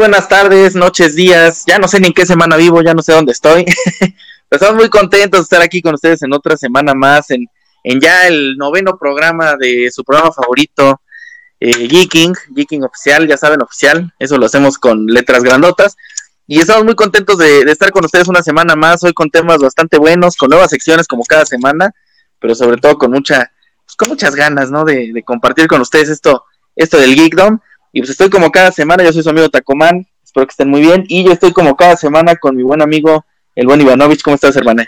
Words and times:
Buenas 0.00 0.30
tardes, 0.30 0.74
noches, 0.76 1.14
días. 1.14 1.64
Ya 1.66 1.78
no 1.78 1.86
sé 1.86 2.00
ni 2.00 2.06
en 2.06 2.14
qué 2.14 2.24
semana 2.24 2.56
vivo, 2.56 2.80
ya 2.80 2.94
no 2.94 3.02
sé 3.02 3.12
dónde 3.12 3.32
estoy. 3.32 3.66
estamos 4.50 4.76
muy 4.76 4.88
contentos 4.88 5.40
de 5.40 5.42
estar 5.42 5.60
aquí 5.60 5.82
con 5.82 5.92
ustedes 5.92 6.22
en 6.22 6.32
otra 6.32 6.56
semana 6.56 6.94
más, 6.94 7.30
en, 7.30 7.46
ya 8.00 8.26
el 8.26 8.56
noveno 8.56 8.96
programa 8.96 9.56
de 9.56 9.90
su 9.92 10.02
programa 10.02 10.32
favorito, 10.32 11.02
eh, 11.60 11.86
Geeking, 11.86 12.32
Geeking 12.56 12.82
oficial, 12.82 13.28
ya 13.28 13.36
saben, 13.36 13.60
oficial. 13.60 14.10
Eso 14.18 14.38
lo 14.38 14.46
hacemos 14.46 14.78
con 14.78 15.04
letras 15.04 15.42
grandotas. 15.42 15.98
Y 16.46 16.60
estamos 16.60 16.86
muy 16.86 16.94
contentos 16.94 17.36
de, 17.36 17.60
estar 17.70 17.90
con 17.90 18.02
ustedes 18.02 18.26
una 18.26 18.42
semana 18.42 18.76
más, 18.76 19.04
hoy 19.04 19.12
con 19.12 19.28
temas 19.28 19.58
bastante 19.58 19.98
buenos, 19.98 20.34
con 20.34 20.48
nuevas 20.48 20.70
secciones 20.70 21.06
como 21.06 21.24
cada 21.24 21.44
semana, 21.44 21.92
pero 22.38 22.54
sobre 22.54 22.78
todo 22.78 22.96
con 22.96 23.10
mucha, 23.10 23.52
pues, 23.84 23.96
con 23.96 24.08
muchas 24.08 24.34
ganas, 24.34 24.70
¿no? 24.70 24.86
De, 24.86 25.12
de 25.12 25.22
compartir 25.22 25.66
con 25.66 25.82
ustedes 25.82 26.08
esto, 26.08 26.44
esto 26.74 26.96
del 26.96 27.14
Geekdom. 27.14 27.60
Y 27.92 28.00
pues 28.00 28.10
estoy 28.10 28.30
como 28.30 28.52
cada 28.52 28.70
semana, 28.70 29.02
yo 29.02 29.12
soy 29.12 29.22
su 29.22 29.30
amigo 29.30 29.48
Tacomán, 29.48 30.06
espero 30.22 30.46
que 30.46 30.52
estén 30.52 30.68
muy 30.68 30.80
bien. 30.80 31.04
Y 31.08 31.24
yo 31.24 31.32
estoy 31.32 31.52
como 31.52 31.76
cada 31.76 31.96
semana 31.96 32.36
con 32.36 32.56
mi 32.56 32.62
buen 32.62 32.82
amigo, 32.82 33.24
el 33.56 33.66
buen 33.66 33.80
Ivanovich. 33.80 34.22
¿Cómo 34.22 34.36
estás, 34.36 34.56
hermano? 34.56 34.84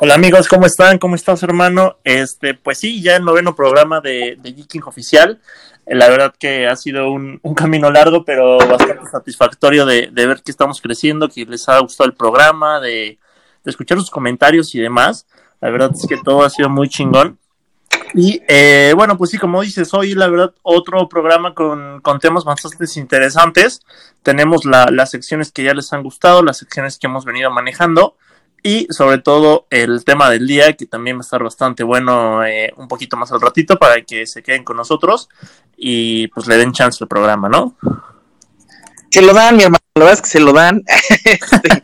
Hola 0.00 0.14
amigos, 0.14 0.48
¿cómo 0.48 0.64
están? 0.64 0.98
¿Cómo 0.98 1.16
estás, 1.16 1.42
hermano? 1.42 1.96
Este, 2.04 2.54
pues 2.54 2.78
sí, 2.78 3.02
ya 3.02 3.16
el 3.16 3.24
noveno 3.24 3.54
programa 3.54 4.00
de, 4.00 4.36
de 4.40 4.54
Geeking 4.54 4.84
Oficial. 4.84 5.40
Eh, 5.84 5.94
la 5.94 6.08
verdad 6.08 6.34
que 6.38 6.66
ha 6.66 6.76
sido 6.76 7.10
un, 7.10 7.40
camino 7.54 7.90
largo, 7.90 8.24
pero 8.24 8.58
bastante 8.58 9.10
satisfactorio 9.10 9.84
de, 9.84 10.10
ver 10.14 10.42
que 10.42 10.50
estamos 10.50 10.80
creciendo, 10.80 11.28
que 11.28 11.44
les 11.44 11.68
ha 11.68 11.78
gustado 11.80 12.08
el 12.08 12.14
programa, 12.14 12.80
de, 12.80 13.18
de 13.64 13.70
escuchar 13.70 13.98
sus 13.98 14.10
comentarios 14.10 14.74
y 14.74 14.80
demás. 14.80 15.26
La 15.60 15.70
verdad 15.70 15.90
es 15.92 16.06
que 16.06 16.16
todo 16.16 16.42
ha 16.42 16.50
sido 16.50 16.70
muy 16.70 16.88
chingón. 16.88 17.38
Y 18.14 18.42
eh, 18.48 18.92
bueno, 18.96 19.16
pues 19.18 19.30
sí, 19.30 19.38
como 19.38 19.62
dices, 19.62 19.92
hoy 19.94 20.14
la 20.14 20.28
verdad 20.28 20.54
otro 20.62 21.08
programa 21.08 21.54
con, 21.54 22.02
temas 22.20 22.44
bastante 22.44 22.86
interesantes. 22.96 23.82
Tenemos 24.22 24.64
las 24.64 25.10
secciones 25.10 25.52
que 25.52 25.64
ya 25.64 25.74
les 25.74 25.92
han 25.92 26.02
gustado, 26.02 26.42
las 26.42 26.58
secciones 26.58 26.98
que 26.98 27.06
hemos 27.06 27.24
venido 27.24 27.50
manejando 27.50 28.16
y 28.62 28.86
sobre 28.90 29.18
todo 29.18 29.66
el 29.70 30.04
tema 30.04 30.30
del 30.30 30.46
día 30.46 30.72
que 30.72 30.86
también 30.86 31.16
va 31.16 31.20
a 31.20 31.22
estar 31.22 31.42
bastante 31.42 31.84
bueno 31.84 32.44
eh, 32.44 32.72
un 32.76 32.88
poquito 32.88 33.16
más 33.16 33.30
al 33.30 33.40
ratito 33.40 33.78
para 33.78 34.02
que 34.02 34.26
se 34.26 34.42
queden 34.42 34.64
con 34.64 34.76
nosotros 34.76 35.28
y 35.76 36.26
pues 36.28 36.48
le 36.48 36.56
den 36.56 36.72
chance 36.72 37.02
al 37.02 37.08
programa, 37.08 37.48
¿no? 37.48 37.76
Se 39.10 39.22
lo 39.22 39.32
dan, 39.32 39.56
mi 39.56 39.62
hermano, 39.62 39.78
la 39.94 40.04
verdad 40.04 40.14
es 40.14 40.22
que 40.22 40.28
se 40.28 40.40
lo 40.40 40.52
dan 40.52 40.82
este, 41.24 41.82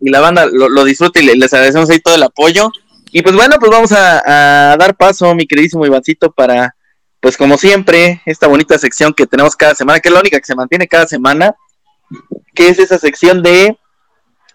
y 0.00 0.10
la 0.10 0.20
banda 0.20 0.46
lo, 0.46 0.68
lo 0.68 0.84
disfruta 0.84 1.20
y 1.20 1.36
les 1.36 1.52
agradecemos 1.52 1.90
ahí 1.90 2.00
todo 2.00 2.14
el 2.14 2.22
apoyo. 2.22 2.70
Y 3.10 3.22
pues 3.22 3.34
bueno, 3.34 3.56
pues 3.58 3.70
vamos 3.70 3.92
a, 3.92 4.76
dar 4.78 4.96
paso, 4.96 5.34
mi 5.34 5.46
queridísimo 5.46 5.86
Ivancito, 5.86 6.30
para, 6.30 6.74
pues 7.20 7.36
como 7.36 7.56
siempre, 7.56 8.22
esta 8.26 8.46
bonita 8.46 8.78
sección 8.78 9.12
que 9.12 9.26
tenemos 9.26 9.56
cada 9.56 9.74
semana, 9.74 10.00
que 10.00 10.08
es 10.08 10.14
la 10.14 10.20
única 10.20 10.38
que 10.38 10.44
se 10.44 10.54
mantiene 10.54 10.86
cada 10.86 11.06
semana, 11.06 11.54
que 12.54 12.68
es 12.68 12.78
esa 12.78 12.98
sección 12.98 13.42
de 13.42 13.78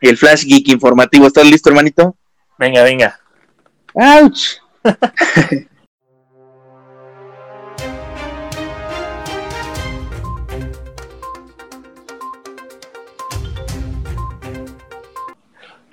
el 0.02 0.18
Flash 0.18 0.45
Geek 0.45 0.68
informativo. 0.70 1.28
¿Estás 1.28 1.45
listo, 1.45 1.70
hermanito? 1.70 2.16
Venga, 2.60 2.84
venga. 2.84 3.20
¡Auch! 3.95 4.60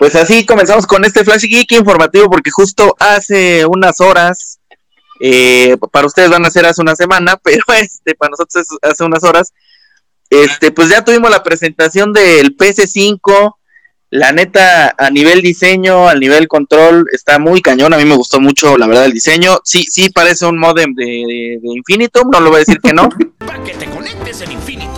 Pues 0.00 0.16
así 0.16 0.46
comenzamos 0.46 0.86
con 0.86 1.04
este 1.04 1.26
Flash 1.26 1.42
Geek 1.42 1.72
informativo 1.72 2.30
porque 2.30 2.50
justo 2.50 2.96
hace 2.98 3.66
unas 3.66 4.00
horas, 4.00 4.58
eh, 5.20 5.76
para 5.92 6.06
ustedes 6.06 6.30
van 6.30 6.46
a 6.46 6.50
ser 6.50 6.64
hace 6.64 6.80
una 6.80 6.96
semana, 6.96 7.36
pero 7.44 7.62
este 7.78 8.14
para 8.14 8.30
nosotros 8.30 8.64
es 8.64 8.78
hace 8.80 9.04
unas 9.04 9.22
horas, 9.24 9.52
este 10.30 10.70
pues 10.70 10.88
ya 10.88 11.04
tuvimos 11.04 11.30
la 11.30 11.42
presentación 11.42 12.14
del 12.14 12.56
PC5, 12.56 13.56
la 14.08 14.32
neta 14.32 14.94
a 14.96 15.10
nivel 15.10 15.42
diseño, 15.42 16.08
al 16.08 16.18
nivel 16.18 16.48
control 16.48 17.04
está 17.12 17.38
muy 17.38 17.60
cañón, 17.60 17.92
a 17.92 17.98
mí 17.98 18.06
me 18.06 18.16
gustó 18.16 18.40
mucho 18.40 18.78
la 18.78 18.86
verdad 18.86 19.04
el 19.04 19.12
diseño, 19.12 19.58
sí 19.64 19.84
sí 19.86 20.08
parece 20.08 20.46
un 20.46 20.56
modem 20.56 20.94
de, 20.94 21.04
de, 21.04 21.74
Infinitum, 21.76 22.30
no 22.30 22.40
lo 22.40 22.48
voy 22.48 22.56
a 22.56 22.60
decir 22.60 22.78
que 22.82 22.94
no. 22.94 23.06
para 23.38 23.62
que 23.64 23.74
te 23.74 23.84
conectes 23.84 24.40
en 24.40 24.52
Infinitum. 24.52 24.89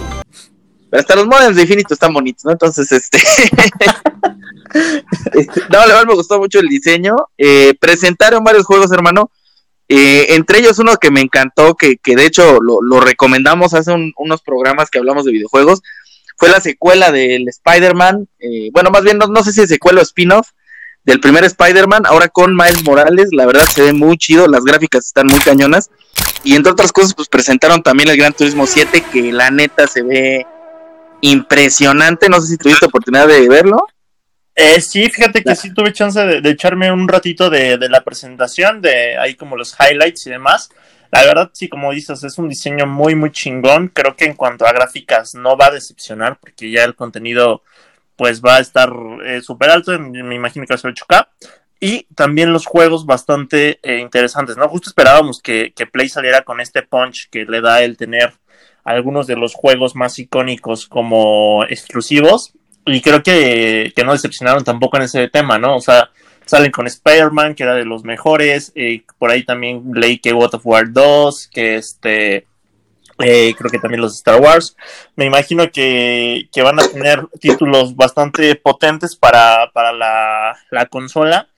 Hasta 0.93 1.17
los 1.17 1.27
modems 1.27 1.57
de 1.57 1.63
Infinitum 1.63 1.95
están 1.95 2.13
bonitos, 2.13 2.45
¿no? 2.45 2.53
Entonces 2.53 2.93
este 2.93 3.19
Este, 5.33 5.63
no, 5.71 5.87
le 5.87 6.07
me 6.07 6.15
gustó 6.15 6.39
mucho 6.39 6.59
el 6.61 6.69
diseño. 6.69 7.17
Eh, 7.39 7.75
presentaron 7.81 8.45
varios 8.45 8.67
juegos, 8.67 8.93
hermano. 8.93 9.31
Eh, 9.89 10.35
entre 10.35 10.61
ellos 10.61 10.79
uno 10.79 10.97
que 10.97 11.11
me 11.11 11.21
encantó, 11.21 11.75
que, 11.75 11.99
de 12.03 12.25
hecho 12.25 12.61
lo, 12.61 13.01
recomendamos 13.01 13.75
hace 13.75 13.93
unos 14.17 14.41
programas 14.43 14.89
que 14.89 14.99
hablamos 14.99 15.25
de 15.25 15.33
videojuegos, 15.33 15.83
fue 16.37 16.49
la 16.49 16.61
secuela 16.61 17.13
del 17.13 17.49
Spider-Man. 17.49 18.29
Eh, 18.39 18.71
bueno, 18.73 18.91
más 18.91 19.03
bien, 19.03 19.19
no, 19.19 19.45
sé 19.45 19.53
si 19.53 19.61
es 19.61 19.69
secuela 19.69 20.01
o 20.01 20.03
spin-off 20.03 20.49
del 21.05 21.21
primer 21.21 21.45
Spider-Man, 21.45 22.07
ahora 22.07 22.29
con 22.29 22.57
Miles 22.57 22.85
Morales. 22.85 23.29
La 23.33 23.45
verdad 23.45 23.67
se 23.67 23.83
ve 23.83 23.93
muy 23.93 24.17
chido, 24.17 24.47
las 24.47 24.65
gráficas 24.65 25.07
están 25.07 25.27
muy 25.27 25.41
cañonas. 25.41 25.91
Y 26.45 26.55
entre 26.55 26.73
otras 26.73 26.93
cosas, 26.93 27.15
pues 27.15 27.29
presentaron 27.29 27.83
también 27.83 28.09
el 28.09 28.17
Gran 28.17 28.33
Turismo 28.33 28.67
7, 28.67 29.05
que 29.13 29.33
la 29.33 29.51
neta 29.51 29.87
se 29.87 30.03
ve 30.03 30.47
impresionante. 31.23 32.29
No 32.29 32.41
sé 32.41 32.49
si 32.49 32.59
tuviste 32.59 32.87
oportunidad 32.87 33.27
de 33.27 33.49
verlo. 33.49 33.87
Eh, 34.55 34.83
sí, 34.83 35.09
fíjate 35.09 35.43
que 35.43 35.57
sí 35.57 35.73
tuve 35.73 35.95
chance 35.95 36.21
de, 36.21 36.51
echarme 36.51 36.93
un 36.93 37.09
ratito 37.09 37.49
de, 37.49 37.79
la 37.89 38.05
presentación, 38.05 38.83
de 38.83 39.17
ahí 39.17 39.35
como 39.35 39.57
los 39.57 39.75
highlights 39.81 40.27
y 40.27 40.31
demás. 40.31 40.69
La 41.11 41.25
verdad, 41.25 41.51
sí, 41.55 41.69
como 41.69 41.93
dices, 41.93 42.23
es 42.23 42.39
un 42.39 42.49
diseño 42.49 42.87
muy, 42.87 43.15
muy 43.15 43.31
chingón. 43.31 43.89
Creo 43.89 44.15
que 44.15 44.27
en 44.27 44.35
cuanto 44.35 44.67
a 44.67 44.73
gráficas 44.73 45.35
no 45.35 45.57
va 45.57 45.67
a 45.67 45.71
decepcionar 45.71 46.39
porque 46.39 46.71
ya 46.71 46.85
el 46.85 46.95
contenido 46.95 47.63
pues 48.17 48.43
va 48.43 48.57
a 48.57 48.61
estar 48.61 48.93
eh, 49.25 49.41
súper 49.41 49.71
alto, 49.71 49.99
me 49.99 50.35
imagino 50.35 50.67
que 50.67 50.75
va 50.75 50.77
a 50.77 50.79
ser 50.79 50.93
8K. 50.93 51.29
Y 51.81 52.05
también 52.15 52.53
los 52.53 52.67
juegos 52.67 53.07
bastante 53.07 53.81
eh, 53.83 53.99
interesantes, 53.99 54.57
¿no? 54.57 54.69
Justo 54.69 54.91
esperábamos 54.91 55.41
que, 55.43 55.73
que 55.75 55.87
Play 55.87 56.09
saliera 56.09 56.43
con 56.43 56.61
este 56.61 56.83
punch 56.83 57.29
que 57.31 57.45
le 57.45 57.61
da 57.61 57.83
el 57.83 57.97
tener 57.97 58.35
algunos 58.85 59.27
de 59.27 59.37
los 59.37 59.55
juegos 59.55 59.95
más 59.95 60.19
icónicos 60.19 60.87
como 60.87 61.65
exclusivos 61.69 62.55
y 62.85 63.01
creo 63.01 63.23
que, 63.23 63.93
no 64.05 64.13
decepcionaron 64.13 64.65
tampoco 64.65 64.97
en 64.97 65.05
ese 65.05 65.29
tema, 65.29 65.59
¿no? 65.59 65.77
O 65.77 65.81
sea, 65.81 66.11
salen 66.47 66.73
con 66.73 66.87
Spider-Man, 66.87 67.55
que 67.55 67.63
era 67.63 67.75
de 67.75 67.85
los 67.85 68.05
mejores, 68.05 68.73
eh, 68.75 69.03
por 69.19 69.31
ahí 69.31 69.45
también 69.45 69.85
leí 69.95 70.19
que 70.19 70.33
God 70.33 70.55
of 70.55 70.67
War 70.67 70.93
2, 70.93 71.49
que 71.53 71.77
este, 71.77 72.47
eh, 73.19 73.55
creo 73.57 73.71
que 73.71 73.79
también 73.79 74.01
los 74.01 74.17
Star 74.17 74.41
Wars. 74.41 74.77
Me 75.15 75.27
imagino 75.27 75.71
que, 75.71 76.49
van 76.63 76.81
a 76.81 76.89
tener 76.89 77.27
títulos 77.41 77.95
bastante 77.95 78.57
potentes 78.57 79.15
para, 79.15 79.71
para 79.73 79.93
la, 79.93 80.57
la, 80.71 80.87
consola, 80.87 81.49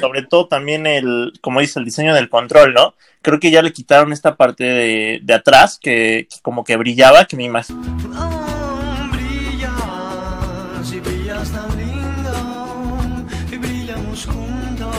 sobre 0.00 0.22
todo 0.22 0.46
también 0.48 0.86
el, 0.86 1.32
como 1.40 1.60
dice, 1.60 1.78
el 1.78 1.84
diseño 1.84 2.14
del 2.14 2.28
control, 2.28 2.74
¿no? 2.74 2.94
Creo 3.22 3.38
que 3.38 3.50
ya 3.50 3.62
le 3.62 3.72
quitaron 3.72 4.12
esta 4.12 4.36
parte 4.36 4.64
de, 4.64 5.20
de 5.22 5.34
atrás 5.34 5.78
que, 5.80 6.28
como 6.42 6.64
que 6.64 6.76
brillaba, 6.76 7.24
que 7.26 7.36
me 7.36 7.44
imagino 7.44 7.82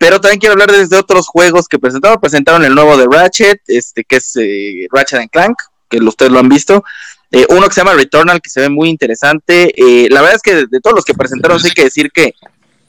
Pero 0.00 0.18
también 0.18 0.40
quiero 0.40 0.54
hablar 0.54 0.72
desde 0.72 0.96
otros 0.96 1.28
juegos 1.28 1.68
que 1.68 1.78
presentaron. 1.78 2.18
Presentaron 2.18 2.64
el 2.64 2.74
nuevo 2.74 2.96
de 2.96 3.04
Ratchet, 3.04 3.60
este, 3.66 4.02
que 4.02 4.16
es 4.16 4.34
eh, 4.36 4.88
Ratchet 4.90 5.30
Clank, 5.30 5.58
que 5.90 5.98
ustedes 5.98 6.32
lo 6.32 6.38
han 6.38 6.48
visto. 6.48 6.82
Eh, 7.30 7.44
uno 7.50 7.68
que 7.68 7.74
se 7.74 7.82
llama 7.82 7.92
Returnal, 7.92 8.40
que 8.40 8.48
se 8.48 8.62
ve 8.62 8.70
muy 8.70 8.88
interesante. 8.88 9.74
Eh, 9.76 10.08
la 10.08 10.22
verdad 10.22 10.36
es 10.36 10.42
que 10.42 10.54
de, 10.54 10.80
todos 10.80 10.96
los 10.96 11.04
que 11.04 11.12
presentaron, 11.12 11.60
sí 11.60 11.66
hay 11.66 11.74
que 11.74 11.84
decir 11.84 12.10
que 12.12 12.32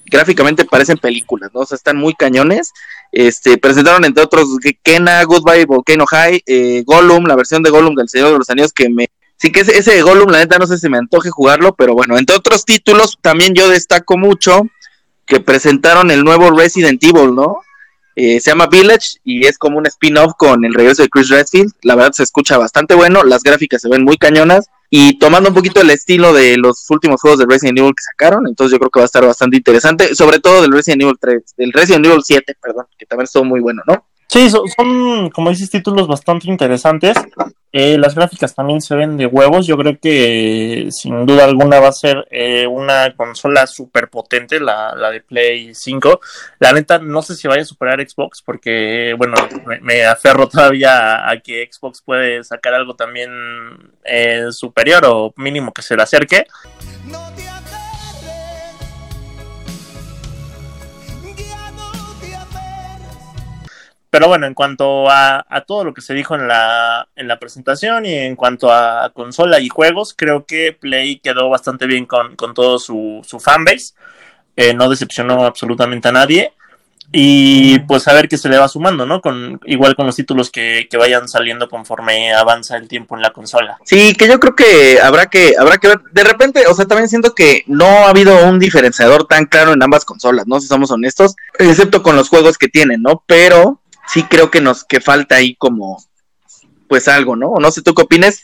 gráficamente 0.05 0.63
parecen 0.63 0.97
películas, 0.99 1.51
¿no? 1.53 1.59
O 1.59 1.65
sea, 1.65 1.75
están 1.75 1.97
muy 1.97 2.13
cañones. 2.15 2.71
Este, 3.11 3.57
presentaron 3.57 4.05
entre 4.05 4.23
otros 4.23 4.47
Kena, 4.81 5.21
Goodbye, 5.25 5.65
Volcano 5.65 6.05
High, 6.05 6.43
eh, 6.45 6.83
Gollum, 6.85 7.25
la 7.25 7.35
versión 7.35 7.61
de 7.61 7.71
Gollum 7.71 7.93
del 7.93 8.07
Señor 8.07 8.31
de 8.31 8.37
los 8.37 8.49
Anillos 8.49 8.71
que 8.71 8.87
me... 8.87 9.09
Sí 9.35 9.51
que 9.51 9.59
ese, 9.59 9.77
ese 9.77 10.01
Gollum, 10.01 10.29
la 10.29 10.37
neta, 10.37 10.57
no 10.57 10.65
sé 10.65 10.77
si 10.77 10.87
me 10.87 10.97
antoje 10.97 11.29
jugarlo, 11.29 11.75
pero 11.75 11.93
bueno, 11.93 12.17
entre 12.17 12.37
otros 12.37 12.63
títulos, 12.63 13.17
también 13.21 13.53
yo 13.53 13.67
destaco 13.67 14.17
mucho 14.17 14.61
que 15.31 15.39
presentaron 15.39 16.11
el 16.11 16.25
nuevo 16.25 16.51
Resident 16.51 17.01
Evil, 17.01 17.33
¿no? 17.33 17.61
Eh, 18.17 18.41
se 18.41 18.51
llama 18.51 18.67
Village 18.67 19.19
y 19.23 19.45
es 19.45 19.57
como 19.57 19.77
un 19.77 19.85
spin-off 19.85 20.33
con 20.37 20.65
el 20.65 20.73
regreso 20.73 21.03
de 21.03 21.07
Chris 21.07 21.29
Redfield. 21.29 21.71
La 21.83 21.95
verdad 21.95 22.11
se 22.11 22.23
escucha 22.23 22.57
bastante 22.57 22.95
bueno, 22.95 23.23
las 23.23 23.41
gráficas 23.41 23.81
se 23.81 23.87
ven 23.87 24.03
muy 24.03 24.17
cañonas 24.17 24.67
y 24.89 25.17
tomando 25.19 25.47
un 25.47 25.55
poquito 25.55 25.79
el 25.79 25.89
estilo 25.89 26.33
de 26.33 26.57
los 26.57 26.85
últimos 26.89 27.21
juegos 27.21 27.39
de 27.39 27.45
Resident 27.47 27.79
Evil 27.79 27.93
que 27.95 28.03
sacaron, 28.03 28.45
entonces 28.45 28.73
yo 28.73 28.79
creo 28.79 28.89
que 28.89 28.99
va 28.99 29.05
a 29.05 29.05
estar 29.05 29.25
bastante 29.25 29.55
interesante, 29.55 30.13
sobre 30.15 30.39
todo 30.39 30.61
del 30.61 30.73
Resident 30.73 31.03
Evil 31.03 31.15
3, 31.17 31.53
del 31.55 31.71
Resident 31.71 32.05
Evil 32.05 32.21
7, 32.21 32.57
perdón, 32.61 32.87
que 32.97 33.05
también 33.05 33.23
estuvo 33.23 33.45
muy 33.45 33.61
bueno, 33.61 33.83
¿no? 33.87 34.05
Sí, 34.31 34.49
son, 34.49 35.29
como 35.31 35.49
dices, 35.49 35.69
títulos 35.69 36.07
bastante 36.07 36.49
interesantes. 36.49 37.17
Eh, 37.73 37.97
las 37.97 38.15
gráficas 38.15 38.55
también 38.55 38.79
se 38.79 38.95
ven 38.95 39.17
de 39.17 39.25
huevos. 39.25 39.67
Yo 39.67 39.75
creo 39.75 39.99
que 39.99 40.87
sin 40.89 41.25
duda 41.25 41.43
alguna 41.43 41.81
va 41.81 41.89
a 41.89 41.91
ser 41.91 42.25
eh, 42.31 42.65
una 42.65 43.13
consola 43.17 43.67
súper 43.67 44.09
potente, 44.09 44.61
la, 44.61 44.95
la, 44.95 45.11
de 45.11 45.19
Play 45.19 45.75
5. 45.75 46.21
La 46.59 46.71
neta, 46.71 46.97
no 46.99 47.21
sé 47.21 47.35
si 47.35 47.49
vaya 47.49 47.63
a 47.63 47.65
superar 47.65 47.99
Xbox, 47.99 48.41
porque, 48.41 49.13
bueno, 49.17 49.35
me, 49.81 50.05
aferro 50.05 50.47
todavía 50.49 51.29
a, 51.29 51.37
que 51.41 51.67
Xbox 51.69 52.01
puede 52.01 52.45
sacar 52.45 52.73
algo 52.73 52.95
también 52.95 53.31
eh, 54.05 54.45
superior 54.51 55.03
o 55.07 55.33
mínimo 55.35 55.73
que 55.73 55.81
se 55.81 55.97
le 55.97 56.03
acerque. 56.03 56.45
Pero 64.11 64.27
bueno, 64.27 64.45
en 64.45 64.53
cuanto 64.53 65.09
a, 65.09 65.45
todo 65.65 65.85
lo 65.85 65.93
que 65.93 66.01
se 66.01 66.13
dijo 66.13 66.35
en 66.35 66.45
la, 66.45 67.07
en 67.15 67.29
la 67.29 67.39
presentación 67.39 68.05
y 68.05 68.13
en 68.13 68.35
cuanto 68.35 68.69
a 68.69 69.09
consola 69.13 69.61
y 69.61 69.69
juegos, 69.69 70.13
creo 70.13 70.45
que 70.45 70.73
Play 70.73 71.19
quedó 71.19 71.49
bastante 71.49 71.87
bien 71.87 72.05
con, 72.05 72.35
todo 72.53 72.77
su, 72.77 73.21
su 73.25 73.39
fanbase. 73.39 73.93
Eh, 74.57 74.73
no 74.73 74.89
decepcionó 74.89 75.45
absolutamente 75.45 76.09
a 76.09 76.11
nadie. 76.11 76.53
Y 77.13 77.79
pues 77.79 78.07
a 78.07 78.13
ver 78.13 78.29
qué 78.29 78.37
se 78.37 78.47
le 78.47 78.57
va 78.57 78.69
sumando, 78.69 79.05
¿no? 79.05 79.21
Con, 79.21 79.59
igual 79.65 79.95
con 79.95 80.05
los 80.05 80.15
títulos 80.15 80.49
que, 80.49 80.87
que, 80.89 80.97
vayan 80.97 81.27
saliendo 81.27 81.67
conforme 81.67 82.33
avanza 82.33 82.77
el 82.77 82.87
tiempo 82.87 83.15
en 83.15 83.21
la 83.21 83.31
consola. 83.31 83.77
Sí, 83.83 84.13
que 84.15 84.29
yo 84.29 84.39
creo 84.39 84.55
que 84.55 84.99
habrá 85.01 85.25
que, 85.25 85.55
habrá 85.59 85.77
que 85.77 85.89
ver. 85.89 85.99
De 86.13 86.23
repente, 86.23 86.63
o 86.67 86.73
sea, 86.73 86.85
también 86.85 87.09
siento 87.09 87.35
que 87.35 87.63
no 87.67 87.85
ha 87.85 88.09
habido 88.09 88.45
un 88.47 88.59
diferenciador 88.59 89.27
tan 89.27 89.45
claro 89.45 89.73
en 89.73 89.83
ambas 89.83 90.05
consolas, 90.05 90.47
¿no? 90.47 90.61
Si 90.61 90.67
somos 90.67 90.89
honestos, 90.91 91.35
excepto 91.59 92.01
con 92.01 92.15
los 92.15 92.29
juegos 92.29 92.57
que 92.57 92.69
tienen, 92.69 93.01
¿no? 93.01 93.23
Pero 93.27 93.80
sí 94.07 94.24
creo 94.24 94.51
que 94.51 94.62
nos 94.62 94.83
que 94.83 95.00
falta 95.00 95.36
ahí 95.36 95.56
como 95.56 96.03
pues 96.88 97.07
algo, 97.07 97.36
¿no? 97.36 97.56
No 97.59 97.71
sé 97.71 97.81
tú 97.81 97.94
qué 97.94 98.01
opines. 98.01 98.44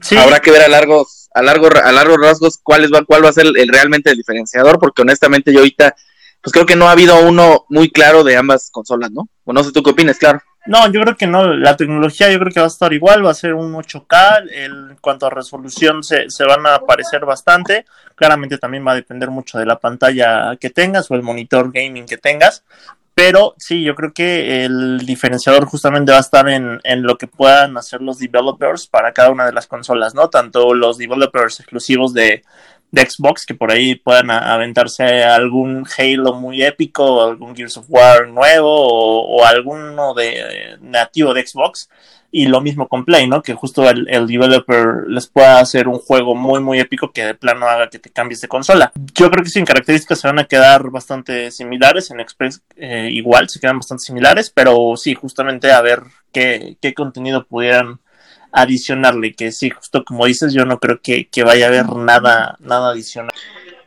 Sí. 0.00 0.16
Habrá 0.16 0.40
que 0.40 0.50
ver 0.50 0.62
a 0.62 0.68
largos 0.68 1.28
a 1.34 1.42
largo 1.42 1.68
a 1.82 1.92
largos 1.92 2.18
rasgos 2.18 2.58
cuál 2.62 2.84
es 2.84 2.90
cuál 3.06 3.24
va 3.24 3.28
a 3.28 3.32
ser 3.32 3.46
el, 3.46 3.68
realmente 3.68 4.10
el 4.10 4.16
diferenciador, 4.16 4.78
porque 4.78 5.02
honestamente 5.02 5.52
yo 5.52 5.58
ahorita 5.58 5.94
pues 6.40 6.52
creo 6.52 6.64
que 6.64 6.76
no 6.76 6.88
ha 6.88 6.92
habido 6.92 7.20
uno 7.26 7.66
muy 7.68 7.90
claro 7.90 8.24
de 8.24 8.36
ambas 8.36 8.70
consolas, 8.70 9.10
¿no? 9.10 9.28
O 9.44 9.52
no 9.52 9.64
sé 9.64 9.72
tú 9.72 9.82
qué 9.82 9.90
opinas, 9.90 10.16
claro. 10.16 10.40
No, 10.66 10.90
yo 10.90 11.00
creo 11.00 11.16
que 11.16 11.26
no, 11.26 11.52
la 11.52 11.76
tecnología 11.76 12.30
yo 12.30 12.38
creo 12.38 12.52
que 12.52 12.60
va 12.60 12.66
a 12.66 12.68
estar 12.68 12.92
igual, 12.92 13.24
va 13.24 13.30
a 13.30 13.34
ser 13.34 13.54
un 13.54 13.74
8K, 13.74 14.48
en 14.50 14.96
cuanto 15.00 15.26
a 15.26 15.30
resolución 15.30 16.02
se, 16.02 16.28
se 16.30 16.44
van 16.44 16.66
a 16.66 16.76
aparecer 16.76 17.24
bastante, 17.24 17.84
claramente 18.14 18.58
también 18.58 18.86
va 18.86 18.92
a 18.92 18.96
depender 18.96 19.30
mucho 19.30 19.58
de 19.58 19.66
la 19.66 19.78
pantalla 19.78 20.56
que 20.56 20.70
tengas 20.70 21.10
o 21.10 21.14
el 21.14 21.22
monitor 21.22 21.70
gaming 21.72 22.06
que 22.06 22.16
tengas, 22.16 22.64
pero 23.16 23.54
sí, 23.56 23.82
yo 23.82 23.94
creo 23.94 24.12
que 24.12 24.66
el 24.66 24.98
diferenciador 25.06 25.64
justamente 25.64 26.12
va 26.12 26.18
a 26.18 26.20
estar 26.20 26.46
en, 26.50 26.80
en, 26.84 27.02
lo 27.02 27.16
que 27.16 27.26
puedan 27.26 27.78
hacer 27.78 28.02
los 28.02 28.18
developers 28.18 28.88
para 28.88 29.14
cada 29.14 29.30
una 29.30 29.46
de 29.46 29.54
las 29.54 29.66
consolas, 29.66 30.14
¿no? 30.14 30.28
Tanto 30.28 30.74
los 30.74 30.98
developers 30.98 31.60
exclusivos 31.60 32.12
de, 32.12 32.44
de 32.96 33.08
Xbox, 33.08 33.44
que 33.44 33.54
por 33.54 33.70
ahí 33.70 33.94
puedan 33.94 34.30
aventarse 34.30 35.22
algún 35.22 35.86
Halo 35.96 36.32
muy 36.34 36.62
épico, 36.62 37.22
algún 37.22 37.54
Gears 37.54 37.76
of 37.76 37.86
War 37.88 38.26
nuevo, 38.28 38.72
o, 39.22 39.44
alguno 39.44 40.14
de 40.14 40.78
nativo 40.80 41.34
de 41.34 41.46
Xbox, 41.46 41.90
y 42.32 42.46
lo 42.46 42.60
mismo 42.60 42.88
con 42.88 43.04
Play, 43.04 43.28
¿no? 43.28 43.42
Que 43.42 43.52
justo 43.52 43.88
el, 43.88 44.26
developer 44.26 45.04
les 45.08 45.26
pueda 45.26 45.60
hacer 45.60 45.88
un 45.88 45.98
juego 45.98 46.34
muy, 46.34 46.60
muy 46.60 46.80
épico 46.80 47.12
que 47.12 47.24
de 47.24 47.34
plano 47.34 47.68
haga 47.68 47.90
que 47.90 47.98
te 47.98 48.10
cambies 48.10 48.40
de 48.40 48.48
consola. 48.48 48.92
Yo 49.14 49.30
creo 49.30 49.44
que 49.44 49.50
sí, 49.50 49.58
en 49.58 49.66
características 49.66 50.20
se 50.20 50.28
van 50.28 50.38
a 50.38 50.44
quedar 50.44 50.90
bastante 50.90 51.50
similares, 51.50 52.10
en 52.10 52.20
Express 52.20 52.62
eh, 52.76 53.10
igual 53.12 53.48
se 53.50 53.60
quedan 53.60 53.78
bastante 53.78 54.04
similares, 54.04 54.50
pero 54.50 54.96
sí, 54.96 55.14
justamente 55.14 55.70
a 55.70 55.82
ver 55.82 56.02
qué, 56.32 56.78
qué 56.80 56.94
contenido 56.94 57.44
pudieran 57.44 58.00
adicionarle, 58.52 59.34
que 59.34 59.52
sí, 59.52 59.70
justo 59.70 60.04
como 60.04 60.26
dices, 60.26 60.52
yo 60.52 60.64
no 60.64 60.78
creo 60.78 61.00
que, 61.00 61.28
que 61.28 61.44
vaya 61.44 61.66
a 61.66 61.68
haber 61.68 61.88
nada, 61.88 62.56
nada 62.60 62.90
adicional. 62.90 63.32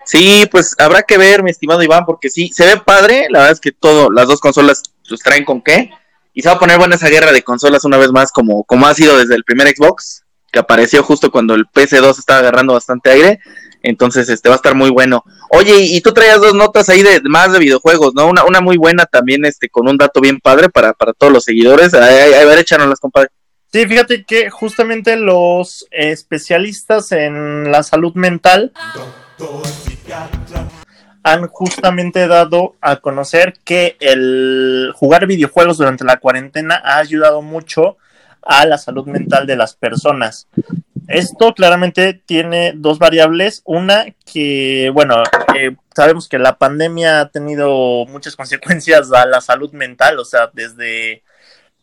Sí, 0.06 0.48
pues 0.52 0.76
habrá 0.80 1.04
que 1.04 1.18
ver, 1.18 1.44
mi 1.44 1.52
estimado 1.52 1.84
Iván, 1.84 2.06
porque 2.06 2.30
sí, 2.30 2.50
se 2.54 2.66
ve 2.66 2.78
padre, 2.78 3.28
la 3.30 3.40
verdad 3.40 3.54
es 3.54 3.60
que 3.60 3.72
todo, 3.72 4.10
las 4.12 4.28
dos 4.28 4.40
consolas 4.40 4.82
pues 5.08 5.22
traen 5.22 5.46
con 5.46 5.62
qué, 5.62 5.92
y 6.34 6.42
se 6.42 6.50
va 6.50 6.56
a 6.56 6.60
poner 6.60 6.78
buena 6.78 6.96
esa 6.96 7.10
guerra 7.10 7.32
de 7.32 7.44
consolas 7.44 7.84
una 7.84 7.98
vez 7.98 8.12
más, 8.12 8.32
como, 8.32 8.64
como 8.64 8.88
ha 8.88 8.94
sido 8.94 9.18
desde 9.18 9.36
el 9.36 9.44
primer 9.44 9.68
Xbox, 9.68 10.24
que 10.52 10.60
apareció 10.60 11.04
justo 11.04 11.32
cuando 11.32 11.54
el 11.54 11.66
PS2 11.66 12.18
estaba 12.18 12.40
agarrando 12.40 12.74
bastante 12.74 13.10
aire. 13.12 13.40
Entonces, 13.82 14.28
este 14.30 14.50
va 14.50 14.56
a 14.56 14.58
estar 14.58 14.76
muy 14.76 14.90
bueno. 14.90 15.24
Oye, 15.52 15.74
y 15.80 16.02
tú 16.02 16.12
traías 16.12 16.42
dos 16.42 16.54
notas 16.54 16.90
ahí 16.90 17.02
de 17.02 17.22
más 17.24 17.52
de 17.54 17.60
videojuegos, 17.60 18.14
¿no? 18.14 18.28
Una, 18.28 18.44
una 18.44 18.60
muy 18.62 18.78
buena 18.78 19.06
también, 19.06 19.46
este, 19.46 19.70
con 19.70 19.88
un 19.88 19.98
dato 19.98 20.20
bien 20.20 20.40
padre 20.40 20.70
para, 20.70 20.94
para 20.94 21.14
todos 21.14 21.32
los 21.32 21.44
seguidores. 21.44 21.94
A, 21.94 22.00
ver, 22.00 22.66
las 22.68 23.00
compadre. 23.00 23.30
Sí, 23.72 23.86
fíjate 23.86 24.24
que 24.24 24.50
justamente 24.50 25.16
los 25.16 25.86
especialistas 25.92 27.12
en 27.12 27.72
la 27.72 27.84
salud 27.84 28.14
mental 28.16 28.72
han 31.22 31.48
justamente 31.48 32.28
dado 32.28 32.76
a 32.82 32.96
conocer 32.96 33.54
que 33.64 33.96
el 34.00 34.92
jugar 34.96 35.28
videojuegos 35.28 35.78
durante 35.78 36.04
la 36.04 36.18
cuarentena 36.18 36.82
ha 36.84 36.98
ayudado 36.98 37.44
mucho 37.44 37.98
a 38.42 38.66
la 38.66 38.80
salud 38.80 39.06
mental 39.06 39.46
de 39.46 39.56
las 39.56 39.76
personas. 39.76 40.48
Esto 41.08 41.54
claramente 41.54 42.14
tiene 42.14 42.74
dos 42.76 42.98
variables. 42.98 43.62
Una 43.66 44.06
que, 44.32 44.90
bueno, 44.94 45.22
eh, 45.56 45.76
sabemos 45.96 46.28
que 46.28 46.40
la 46.40 46.58
pandemia 46.58 47.22
ha 47.22 47.30
tenido 47.30 48.06
muchas 48.08 48.36
consecuencias 48.38 49.12
a 49.12 49.28
la 49.28 49.42
salud 49.42 49.72
mental, 49.74 50.18
o 50.18 50.26
sea, 50.26 50.50
desde 50.54 51.24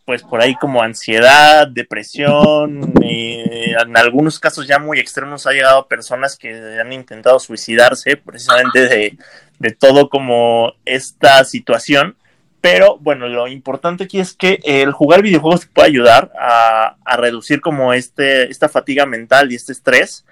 pues 0.06 0.22
por 0.22 0.40
ahí 0.40 0.54
como 0.54 0.82
ansiedad, 0.82 1.66
depresión, 1.66 2.94
en 3.02 3.96
algunos 3.96 4.38
casos 4.38 4.68
ya 4.68 4.78
muy 4.78 5.00
extremos 5.00 5.48
ha 5.48 5.52
llegado 5.52 5.80
a 5.80 5.88
personas 5.88 6.36
que 6.36 6.78
han 6.80 6.92
intentado 6.92 7.40
suicidarse 7.40 8.16
precisamente 8.16 8.86
de, 8.86 9.18
de 9.58 9.70
todo 9.72 10.08
como 10.08 10.74
esta 10.84 11.44
situación. 11.44 12.16
Pero 12.60 12.98
bueno, 12.98 13.26
lo 13.26 13.48
importante 13.48 14.04
aquí 14.04 14.20
es 14.20 14.34
que 14.34 14.60
el 14.62 14.92
jugar 14.92 15.22
videojuegos 15.22 15.62
te 15.62 15.66
puede 15.66 15.88
ayudar 15.88 16.30
a, 16.38 16.96
a 17.04 17.16
reducir 17.16 17.60
como 17.60 17.92
este, 17.92 18.48
esta 18.48 18.68
fatiga 18.68 19.06
mental 19.06 19.50
y 19.50 19.56
este 19.56 19.72
estrés. 19.72 20.24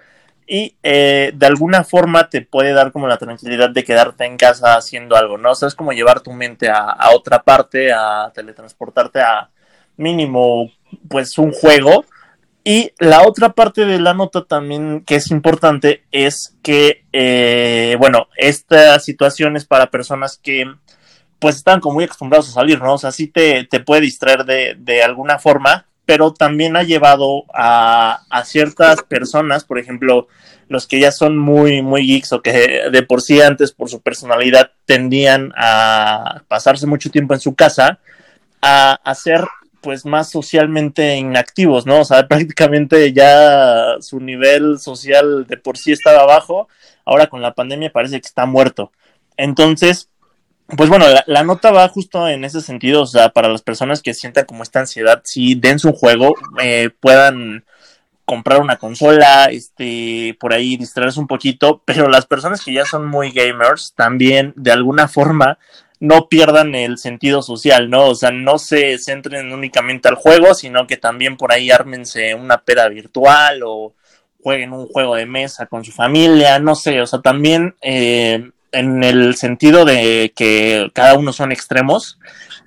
Y 0.47 0.77
eh, 0.85 1.33
de 1.35 1.47
alguna 1.47 1.83
forma 1.83 2.31
te 2.31 2.43
puede 2.43 2.75
dar 2.75 2.93
como 2.93 3.09
la 3.09 3.17
tranquilidad 3.17 3.71
de 3.71 3.83
quedarte 3.83 4.25
en 4.25 4.37
casa 4.37 4.77
haciendo 4.77 5.17
algo, 5.17 5.37
¿no? 5.37 5.51
O 5.51 5.55
sea, 5.57 5.67
es 5.67 5.75
como 5.75 5.93
llevar 5.93 6.21
tu 6.21 6.33
mente 6.33 6.71
a 6.71 7.11
otra 7.13 7.43
parte, 7.43 7.93
a 7.93 8.31
teletransportarte 8.35 9.21
a, 9.21 9.51
mínimo 9.97 10.71
pues 11.09 11.39
un 11.39 11.53
juego. 11.53 12.05
Y 12.67 12.93
la 12.99 13.23
otra 13.27 13.51
parte 13.51 13.85
de 13.85 14.01
la 14.01 14.15
nota 14.15 14.45
también 14.45 15.05
que 15.07 15.17
es 15.17 15.31
importante 15.31 16.05
es 16.13 16.57
que, 16.63 17.05
eh, 17.13 17.97
bueno, 17.99 18.29
esta 18.39 18.99
situación 19.01 19.57
es 19.57 19.67
para 19.67 19.91
personas 19.91 20.39
que 20.43 20.65
pues 21.39 21.57
están 21.57 21.81
como 21.81 21.97
muy 21.97 22.05
acostumbrados 22.05 22.49
a 22.49 22.53
salir, 22.53 22.81
¿no? 22.81 22.95
O 22.95 22.99
sea, 22.99 23.13
sí 23.13 23.27
te, 23.27 23.65
te 23.65 23.81
puede 23.81 24.01
distraer 24.01 24.45
de, 24.45 24.77
de, 24.79 25.03
alguna 25.03 25.39
forma, 25.39 25.87
pero 26.07 26.33
también 26.33 26.75
ha 26.75 26.85
llevado 26.85 27.45
a, 27.53 28.21
a, 28.31 28.45
ciertas 28.47 29.03
personas, 29.03 29.65
por 29.65 29.79
ejemplo, 29.79 30.27
los 30.69 30.87
que 30.87 31.01
ya 31.01 31.13
son 31.13 31.37
muy, 31.37 31.83
muy 31.83 32.07
geeks 32.07 32.33
o 32.33 32.41
que 32.41 32.89
de 32.91 33.03
por 33.03 33.21
sí 33.21 33.43
antes 33.43 33.73
por 33.73 33.91
su 33.91 34.01
personalidad 34.01 34.71
tendían 34.87 35.53
a 35.55 36.43
pasarse 36.49 36.87
mucho 36.87 37.11
tiempo 37.11 37.35
en 37.35 37.41
su 37.41 37.55
casa, 37.55 38.01
a 38.63 38.99
hacer 39.05 39.45
pues 39.85 40.07
más 40.07 40.31
socialmente 40.31 41.17
inactivos, 41.17 41.87
¿no? 41.87 42.01
O 42.01 42.05
sea, 42.05 42.27
prácticamente 42.29 43.13
ya 43.13 43.97
su 44.01 44.19
nivel 44.19 44.79
social 44.79 45.47
de 45.47 45.59
por 45.59 45.77
sí 45.79 45.93
estaba 45.93 46.25
bajo, 46.25 46.69
ahora 47.05 47.29
con 47.29 47.43
la 47.43 47.55
pandemia 47.55 47.93
parece 47.93 48.21
que 48.21 48.27
está 48.27 48.47
muerto. 48.47 48.91
Entonces, 49.37 50.09
pues 50.67 50.89
bueno, 50.89 51.05
la, 51.27 51.45
nota 51.45 51.71
va 51.71 51.89
justo 51.89 52.27
en 52.27 52.45
ese 52.45 52.63
sentido, 52.63 53.03
o 53.03 53.07
sea, 53.07 53.29
para 53.29 53.49
las 53.49 53.63
personas 53.63 54.01
que 54.01 54.15
sientan 54.15 54.47
como 54.47 54.63
esta 54.63 54.81
ansiedad, 54.81 55.21
si 55.25 55.55
dense 55.55 55.87
un 55.87 55.93
juego, 55.93 56.35
eh, 56.63 56.91
puedan 57.01 57.65
comprar 58.25 58.63
una 58.63 58.77
consola, 58.79 59.47
este, 59.51 60.35
por 60.41 60.55
ahí 60.55 60.79
distraerse 60.79 61.21
un 61.21 61.27
poquito, 61.27 61.83
pero 61.85 62.09
las 62.09 62.25
personas 62.25 62.65
que 62.65 62.73
ya 62.73 62.87
son 62.87 63.07
muy 63.07 63.31
gamers 63.33 63.93
también 63.95 64.55
de 64.57 64.73
alguna 64.73 65.09
forma 65.09 65.59
no 66.05 66.29
pierdan 66.29 66.75
el 66.75 66.99
sentido 66.99 67.43
social, 67.43 67.89
¿no? 67.89 68.09
O 68.09 68.15
sea, 68.15 68.31
no 68.31 68.59
se 68.59 68.99
centren 68.99 69.53
únicamente 69.53 70.09
al 70.09 70.17
juego, 70.17 70.55
sino 70.55 70.87
que 70.87 70.99
también 70.99 71.37
por 71.37 71.53
ahí 71.53 71.71
ármense 71.71 72.35
una 72.35 72.59
peda 72.59 72.89
virtual 72.89 73.63
o 73.65 73.95
jueguen 74.43 74.75
un 74.75 74.87
juego 74.87 75.15
de 75.15 75.25
mesa 75.25 75.65
con 75.67 75.83
su 75.83 75.93
familia, 75.93 76.59
no 76.59 76.75
sé, 76.75 77.01
o 77.01 77.07
sea, 77.07 77.21
también 77.23 77.75
eh, 77.81 78.51
en 78.73 79.03
el 79.03 79.37
sentido 79.37 79.87
de 79.87 80.35
que 80.37 80.91
cada 80.93 81.15
uno 81.15 81.33
son 81.33 81.51
extremos, 81.51 82.19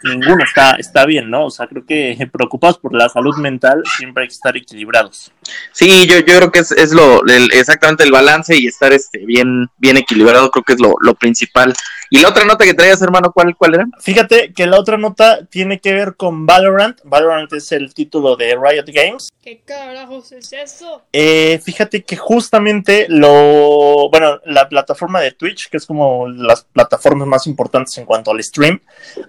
ninguno 0.03 0.43
está, 0.43 0.71
está 0.71 1.05
bien, 1.05 1.29
¿no? 1.29 1.45
O 1.45 1.51
sea, 1.51 1.67
creo 1.67 1.85
que 1.85 2.17
preocupados 2.33 2.79
por 2.79 2.95
la 2.95 3.09
salud 3.09 3.35
mental 3.37 3.83
siempre 3.97 4.23
hay 4.23 4.29
que 4.29 4.33
estar 4.33 4.57
equilibrados. 4.57 5.31
Sí, 5.71 6.07
yo, 6.07 6.17
yo 6.17 6.25
creo 6.25 6.51
que 6.51 6.59
es, 6.59 6.71
es 6.71 6.91
lo 6.91 7.21
exactamente 7.51 8.03
el 8.03 8.11
balance 8.11 8.57
y 8.57 8.65
estar 8.65 8.91
este 8.93 9.25
bien, 9.25 9.67
bien 9.77 9.97
equilibrado, 9.97 10.49
creo 10.49 10.63
que 10.63 10.73
es 10.73 10.79
lo, 10.79 10.95
lo 11.01 11.13
principal. 11.13 11.75
Y 12.09 12.19
la 12.19 12.29
otra 12.29 12.45
nota 12.45 12.63
que 12.63 12.73
traías, 12.73 13.01
hermano, 13.01 13.31
¿cuál, 13.33 13.55
¿cuál 13.55 13.75
era? 13.75 13.85
Fíjate 13.99 14.53
que 14.53 14.65
la 14.65 14.79
otra 14.79 14.97
nota 14.97 15.45
tiene 15.45 15.79
que 15.79 15.93
ver 15.93 16.15
con 16.15 16.45
Valorant. 16.45 16.99
Valorant 17.03 17.51
es 17.53 17.71
el 17.71 17.93
título 17.93 18.35
de 18.35 18.55
Riot 18.55 18.85
Games. 18.87 19.29
¿Qué 19.41 19.61
carajos 19.65 20.31
es 20.31 20.53
eso? 20.53 21.03
Eh, 21.11 21.59
fíjate 21.63 22.03
que 22.03 22.15
justamente 22.15 23.07
lo. 23.09 24.09
Bueno, 24.09 24.39
la 24.45 24.69
plataforma 24.69 25.21
de 25.21 25.31
Twitch, 25.31 25.69
que 25.69 25.77
es 25.77 25.85
como 25.85 26.27
las 26.27 26.63
plataformas 26.63 27.27
más 27.27 27.47
importantes 27.47 27.97
en 27.97 28.05
cuanto 28.05 28.31
al 28.31 28.43
stream, 28.43 28.81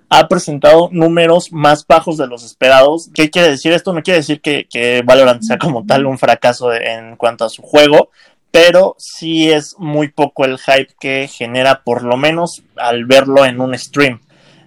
ha 0.08 0.28
presentado 0.28 0.88
números 0.92 1.52
más 1.52 1.86
bajos 1.86 2.16
de 2.16 2.26
los 2.26 2.44
esperados. 2.44 3.10
¿Qué 3.14 3.30
quiere 3.30 3.50
decir 3.50 3.72
esto? 3.72 3.92
No 3.92 4.02
quiere 4.02 4.18
decir 4.18 4.40
que, 4.40 4.66
que 4.68 5.02
Valorant 5.04 5.42
sea 5.42 5.58
como 5.58 5.84
tal 5.84 6.06
un 6.06 6.18
fracaso 6.18 6.72
en 6.72 7.16
cuanto 7.16 7.44
a 7.44 7.48
su 7.48 7.62
juego, 7.62 8.10
pero 8.50 8.96
sí 8.98 9.50
es 9.50 9.76
muy 9.78 10.08
poco 10.08 10.44
el 10.44 10.58
hype 10.58 10.94
que 10.98 11.28
genera, 11.28 11.82
por 11.82 12.02
lo 12.02 12.16
menos 12.16 12.62
al 12.76 13.04
verlo 13.04 13.44
en 13.44 13.60
un 13.60 13.76
stream. 13.78 14.20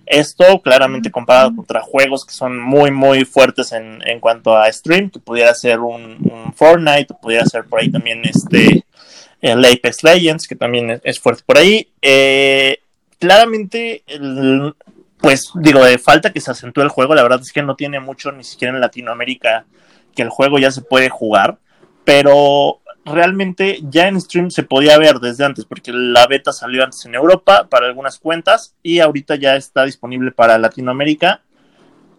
Esto 0.05 0.61
claramente 0.61 1.09
comparado 1.09 1.55
contra 1.55 1.81
juegos 1.81 2.25
que 2.25 2.33
son 2.33 2.59
muy, 2.59 2.91
muy 2.91 3.23
fuertes 3.23 3.71
en, 3.71 4.05
en 4.05 4.19
cuanto 4.19 4.57
a 4.57 4.71
stream, 4.71 5.09
que 5.09 5.19
pudiera 5.19 5.53
ser 5.53 5.79
un, 5.79 6.53
Fortnite, 6.53 7.13
pudiera 7.21 7.45
ser 7.45 7.63
por 7.63 7.79
ahí 7.79 7.89
también 7.89 8.21
este, 8.25 8.85
el 9.39 9.63
Apex 9.63 10.03
Legends, 10.03 10.47
que 10.47 10.55
también 10.55 10.99
es, 11.03 11.19
fuerte 11.19 11.43
por 11.45 11.57
ahí. 11.57 11.87
Eh, 12.01 12.79
claramente, 13.19 14.03
pues 15.17 15.51
digo, 15.55 15.85
de 15.85 15.97
falta 15.97 16.33
que 16.33 16.41
se 16.41 16.51
acentúe 16.51 16.81
el 16.81 16.89
juego, 16.89 17.15
la 17.15 17.23
verdad 17.23 17.39
es 17.41 17.53
que 17.53 17.63
no 17.63 17.77
tiene 17.77 18.01
mucho, 18.01 18.33
ni 18.33 18.43
siquiera 18.43 18.73
en 18.73 18.81
Latinoamérica, 18.81 19.65
que 20.13 20.23
el 20.23 20.29
juego 20.29 20.59
ya 20.59 20.71
se 20.71 20.81
puede 20.81 21.09
jugar, 21.09 21.57
pero 22.03 22.80
realmente 23.05 23.79
ya 23.83 24.07
en 24.07 24.19
stream 24.19 24.51
se 24.51 24.63
podía 24.63 24.97
ver 24.97 25.19
desde 25.19 25.45
antes, 25.45 25.65
porque 25.65 25.91
la 25.93 26.27
beta 26.27 26.51
salió 26.51 26.83
antes 26.83 27.05
en 27.05 27.15
Europa 27.15 27.67
para 27.69 27.87
algunas 27.87 28.19
cuentas 28.19 28.75
y 28.83 28.99
ahorita 28.99 29.35
ya 29.35 29.55
está 29.55 29.83
disponible 29.85 30.31
para 30.31 30.57
Latinoamérica. 30.57 31.41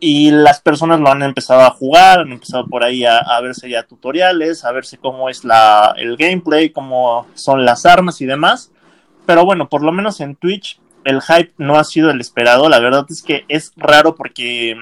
Y 0.01 0.33
las 0.33 0.61
personas 0.61 0.99
lo 0.99 1.09
han 1.11 1.23
empezado 1.23 1.61
a 1.61 1.71
jugar, 1.71 2.21
han 2.21 2.33
empezado 2.33 2.67
por 2.67 2.83
ahí 2.83 3.05
a, 3.05 3.41
verse 3.41 3.71
ya 3.71 3.85
tutoriales, 3.85 4.65
a 4.65 4.73
verse 4.73 4.99
cómo 4.99 5.29
es 5.29 5.45
la, 5.45 5.95
el 5.97 6.17
gameplay, 6.17 6.71
cómo 6.71 7.29
son 7.35 7.65
las 7.65 7.87
armas 7.87 8.21
y 8.21 8.27
demás. 8.27 8.73
Pero 9.27 9.45
bueno, 9.45 9.69
por 9.69 9.85
lo 9.85 9.93
menos 9.93 10.21
en 10.21 10.35
Twitch 10.35 10.81
el 11.05 11.21
hype 11.21 11.53
no 11.59 11.79
ha 11.79 11.85
sido 11.85 12.11
el 12.11 12.21
esperado. 12.21 12.69
La 12.69 12.81
verdad 12.81 13.07
es 13.09 13.23
que 13.23 13.45
es 13.49 13.73
raro 13.77 14.17
porque 14.17 14.77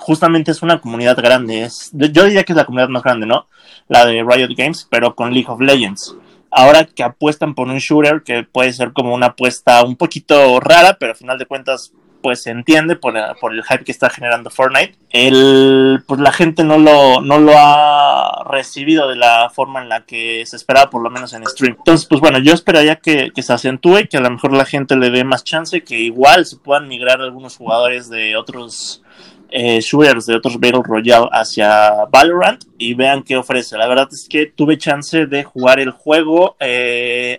justamente 0.00 0.50
es 0.50 0.62
una 0.62 0.80
comunidad 0.80 1.16
grande. 1.16 1.62
Es, 1.62 1.90
yo 1.92 2.24
diría 2.24 2.44
que 2.44 2.52
es 2.52 2.56
la 2.56 2.64
comunidad 2.64 2.88
más 2.88 3.02
grande, 3.02 3.26
¿no? 3.26 3.46
La 3.88 4.04
de 4.06 4.24
Riot 4.26 4.54
Games, 4.56 4.86
pero 4.90 5.14
con 5.14 5.32
League 5.32 5.48
of 5.48 5.60
Legends. 5.60 6.16
Ahora 6.50 6.84
que 6.84 7.04
apuestan 7.04 7.54
por 7.54 7.68
un 7.68 7.78
shooter 7.78 8.22
que 8.24 8.42
puede 8.42 8.72
ser 8.72 8.92
como 8.92 9.14
una 9.14 9.26
apuesta 9.26 9.84
un 9.84 9.96
poquito 9.96 10.58
rara, 10.58 10.96
pero 10.98 11.12
al 11.12 11.16
final 11.16 11.38
de 11.38 11.46
cuentas 11.46 11.92
pues 12.22 12.42
se 12.42 12.50
entiende 12.50 12.96
por, 12.96 13.14
por, 13.40 13.54
el 13.54 13.62
hype 13.64 13.84
que 13.84 13.92
está 13.92 14.10
generando 14.10 14.50
Fortnite. 14.50 14.94
El, 15.10 16.02
pues 16.06 16.20
la 16.20 16.32
gente 16.32 16.64
no 16.64 16.78
lo, 16.78 17.20
no 17.20 17.38
lo 17.38 17.52
ha 17.56 18.44
recibido 18.50 19.08
de 19.08 19.16
la 19.16 19.50
forma 19.50 19.82
en 19.82 19.88
la 19.88 20.04
que 20.04 20.44
se 20.46 20.56
esperaba, 20.56 20.90
por 20.90 21.02
lo 21.02 21.10
menos 21.10 21.32
en 21.32 21.46
stream. 21.46 21.76
Entonces, 21.78 22.06
pues 22.06 22.20
bueno, 22.20 22.38
yo 22.38 22.52
esperaría 22.52 22.96
que, 22.96 23.30
que 23.34 23.42
se 23.42 23.52
acentúe, 23.52 24.08
que 24.10 24.18
a 24.18 24.20
lo 24.20 24.30
mejor 24.30 24.52
la 24.52 24.64
gente 24.64 24.96
le 24.96 25.10
dé 25.10 25.24
más 25.24 25.44
chance, 25.44 25.82
que 25.82 25.98
igual 25.98 26.46
se 26.46 26.56
puedan 26.56 26.88
migrar 26.88 27.20
algunos 27.20 27.56
jugadores 27.56 28.08
de 28.10 28.36
otros 28.36 29.02
eh, 29.50 29.80
shooters 29.80 30.26
de 30.26 30.36
otros 30.36 30.58
Battle 30.58 30.82
Royale 30.84 31.28
hacia 31.32 32.04
Valorant 32.10 32.64
y 32.78 32.94
vean 32.94 33.22
qué 33.22 33.36
ofrece. 33.36 33.76
La 33.76 33.86
verdad 33.86 34.08
es 34.10 34.26
que 34.28 34.46
tuve 34.46 34.78
chance 34.78 35.26
de 35.26 35.44
jugar 35.44 35.80
el 35.80 35.90
juego 35.90 36.56
eh. 36.58 37.36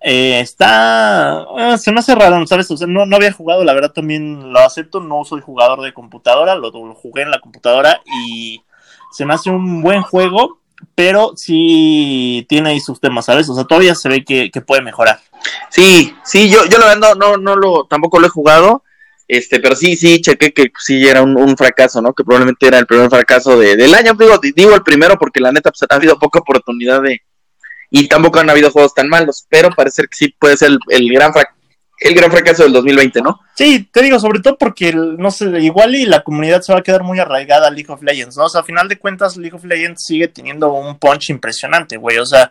Eh, 0.00 0.40
está... 0.40 1.46
Eh, 1.58 1.78
se 1.78 1.92
me 1.92 2.00
hace 2.00 2.14
raro, 2.14 2.46
¿sabes? 2.46 2.70
O 2.70 2.76
sea, 2.76 2.86
no, 2.86 3.06
no 3.06 3.16
había 3.16 3.32
jugado, 3.32 3.64
la 3.64 3.72
verdad 3.72 3.92
también 3.92 4.52
lo 4.52 4.60
acepto, 4.60 5.00
no 5.00 5.24
soy 5.24 5.40
jugador 5.40 5.80
de 5.82 5.94
computadora, 5.94 6.54
lo, 6.54 6.70
jugué 6.94 7.22
en 7.22 7.30
la 7.30 7.40
computadora 7.40 8.00
y 8.22 8.62
se 9.10 9.24
me 9.24 9.34
hace 9.34 9.50
un 9.50 9.82
buen 9.82 10.02
juego, 10.02 10.58
pero 10.94 11.32
sí 11.36 12.44
tiene 12.48 12.70
ahí 12.70 12.80
sus 12.80 13.00
temas, 13.00 13.26
¿sabes? 13.26 13.48
O 13.48 13.54
sea, 13.54 13.64
todavía 13.64 13.94
se 13.94 14.08
ve 14.08 14.24
que, 14.24 14.50
puede 14.66 14.82
mejorar. 14.82 15.20
Sí, 15.70 16.14
sí, 16.24 16.50
yo, 16.50 16.64
yo 16.66 16.78
la 16.78 16.86
verdad 16.86 17.14
no, 17.14 17.14
no, 17.14 17.36
no 17.36 17.56
lo, 17.56 17.84
tampoco 17.84 18.18
lo 18.18 18.26
he 18.26 18.30
jugado. 18.30 18.82
Este, 19.26 19.58
pero 19.60 19.74
sí, 19.74 19.96
sí, 19.96 20.20
chequé 20.20 20.52
que 20.52 20.70
sí 20.78 21.06
era 21.06 21.22
un, 21.22 21.56
fracaso, 21.56 22.02
¿no? 22.02 22.12
Que 22.12 22.24
probablemente 22.24 22.66
era 22.66 22.78
el 22.78 22.86
primer 22.86 23.08
fracaso 23.08 23.58
de, 23.58 23.76
del 23.76 23.94
año. 23.94 24.14
Digo, 24.14 24.38
digo 24.54 24.74
el 24.74 24.82
primero 24.82 25.18
porque 25.18 25.40
la 25.40 25.52
neta 25.52 25.70
pues, 25.70 25.82
ha 25.88 25.94
habido 25.94 26.18
poca 26.18 26.40
oportunidad 26.40 27.02
de. 27.02 27.22
Y 27.90 28.08
tampoco 28.08 28.40
han 28.40 28.50
habido 28.50 28.70
juegos 28.70 28.92
tan 28.92 29.08
malos, 29.08 29.46
pero 29.48 29.70
parece 29.70 30.02
que 30.02 30.08
sí 30.12 30.34
puede 30.38 30.56
ser 30.56 30.72
el, 30.88 31.12
gran 31.12 31.32
el 32.00 32.14
gran 32.14 32.30
fracaso 32.30 32.64
del 32.64 32.72
2020, 32.72 33.22
¿no? 33.22 33.40
Sí, 33.54 33.88
te 33.92 34.02
digo, 34.02 34.18
sobre 34.18 34.40
todo 34.40 34.58
porque, 34.58 34.92
no 34.92 35.30
sé, 35.30 35.44
igual 35.60 35.94
y 35.94 36.04
la 36.04 36.24
comunidad 36.24 36.60
se 36.62 36.72
va 36.72 36.80
a 36.80 36.82
quedar 36.82 37.04
muy 37.04 37.20
arraigada 37.20 37.68
a 37.68 37.70
League 37.70 37.92
of 37.92 38.02
Legends, 38.02 38.36
¿no? 38.36 38.46
O 38.46 38.48
sea, 38.48 38.62
a 38.62 38.64
final 38.64 38.88
de 38.88 38.98
cuentas, 38.98 39.36
League 39.36 39.54
of 39.54 39.64
Legends 39.64 40.02
sigue 40.04 40.26
teniendo 40.26 40.72
un 40.72 40.98
punch 40.98 41.30
impresionante, 41.30 41.96
güey. 41.96 42.18
O 42.18 42.26
sea, 42.26 42.50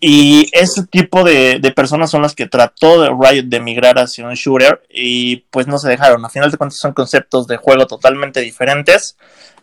y 0.00 0.50
ese 0.52 0.86
tipo 0.86 1.24
de, 1.24 1.60
personas 1.74 2.10
son 2.10 2.22
las 2.22 2.34
que 2.34 2.46
trató 2.46 3.00
de 3.00 3.08
Riot 3.08 3.44
de 3.46 3.60
migrar 3.60 3.98
hacia 3.98 4.26
un 4.26 4.34
shooter 4.34 4.82
y 4.90 5.36
pues 5.50 5.66
no 5.66 5.78
se 5.78 5.88
dejaron. 5.88 6.24
A 6.24 6.28
final 6.28 6.50
de 6.50 6.58
cuentas 6.58 6.78
son 6.78 6.92
conceptos 6.92 7.46
de 7.46 7.56
juego 7.56 7.86
totalmente 7.86 8.40
diferentes 8.40 9.16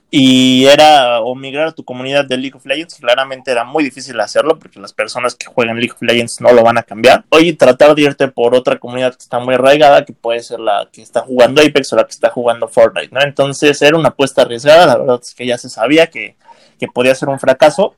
y 0.09 0.65
era 0.65 1.21
o 1.21 1.33
migrar 1.33 1.67
a 1.67 1.71
tu 1.71 1.83
comunidad 1.83 2.25
de 2.25 2.37
League 2.37 2.55
of 2.55 2.65
Legends, 2.65 2.95
claramente 2.95 3.49
era 3.49 3.63
muy 3.63 3.83
difícil 3.83 4.19
hacerlo 4.19 4.59
porque 4.59 4.79
las 4.79 4.93
personas 4.93 5.33
que 5.33 5.47
juegan 5.47 5.77
League 5.77 5.93
of 5.93 6.01
Legends 6.01 6.39
no 6.39 6.51
lo 6.51 6.63
van 6.63 6.77
a 6.77 6.83
cambiar. 6.83 7.25
Oye, 7.29 7.53
tratar 7.53 7.95
de 7.95 8.03
irte 8.03 8.27
por 8.27 8.53
otra 8.53 8.77
comunidad 8.77 9.11
que 9.15 9.23
está 9.23 9.39
muy 9.39 9.55
arraigada, 9.55 10.05
que 10.05 10.13
puede 10.13 10.41
ser 10.41 10.59
la 10.59 10.87
que 10.91 11.01
está 11.01 11.21
jugando 11.21 11.61
Apex 11.61 11.93
o 11.93 11.95
la 11.95 12.05
que 12.05 12.11
está 12.11 12.29
jugando 12.29 12.67
Fortnite, 12.67 13.09
¿no? 13.11 13.23
Entonces 13.23 13.81
era 13.81 13.97
una 13.97 14.09
apuesta 14.09 14.43
arriesgada, 14.43 14.85
la 14.85 14.97
verdad 14.97 15.19
es 15.21 15.33
que 15.33 15.47
ya 15.47 15.57
se 15.57 15.69
sabía 15.69 16.07
que, 16.07 16.35
que 16.79 16.87
podía 16.87 17.15
ser 17.15 17.29
un 17.29 17.39
fracaso 17.39 17.95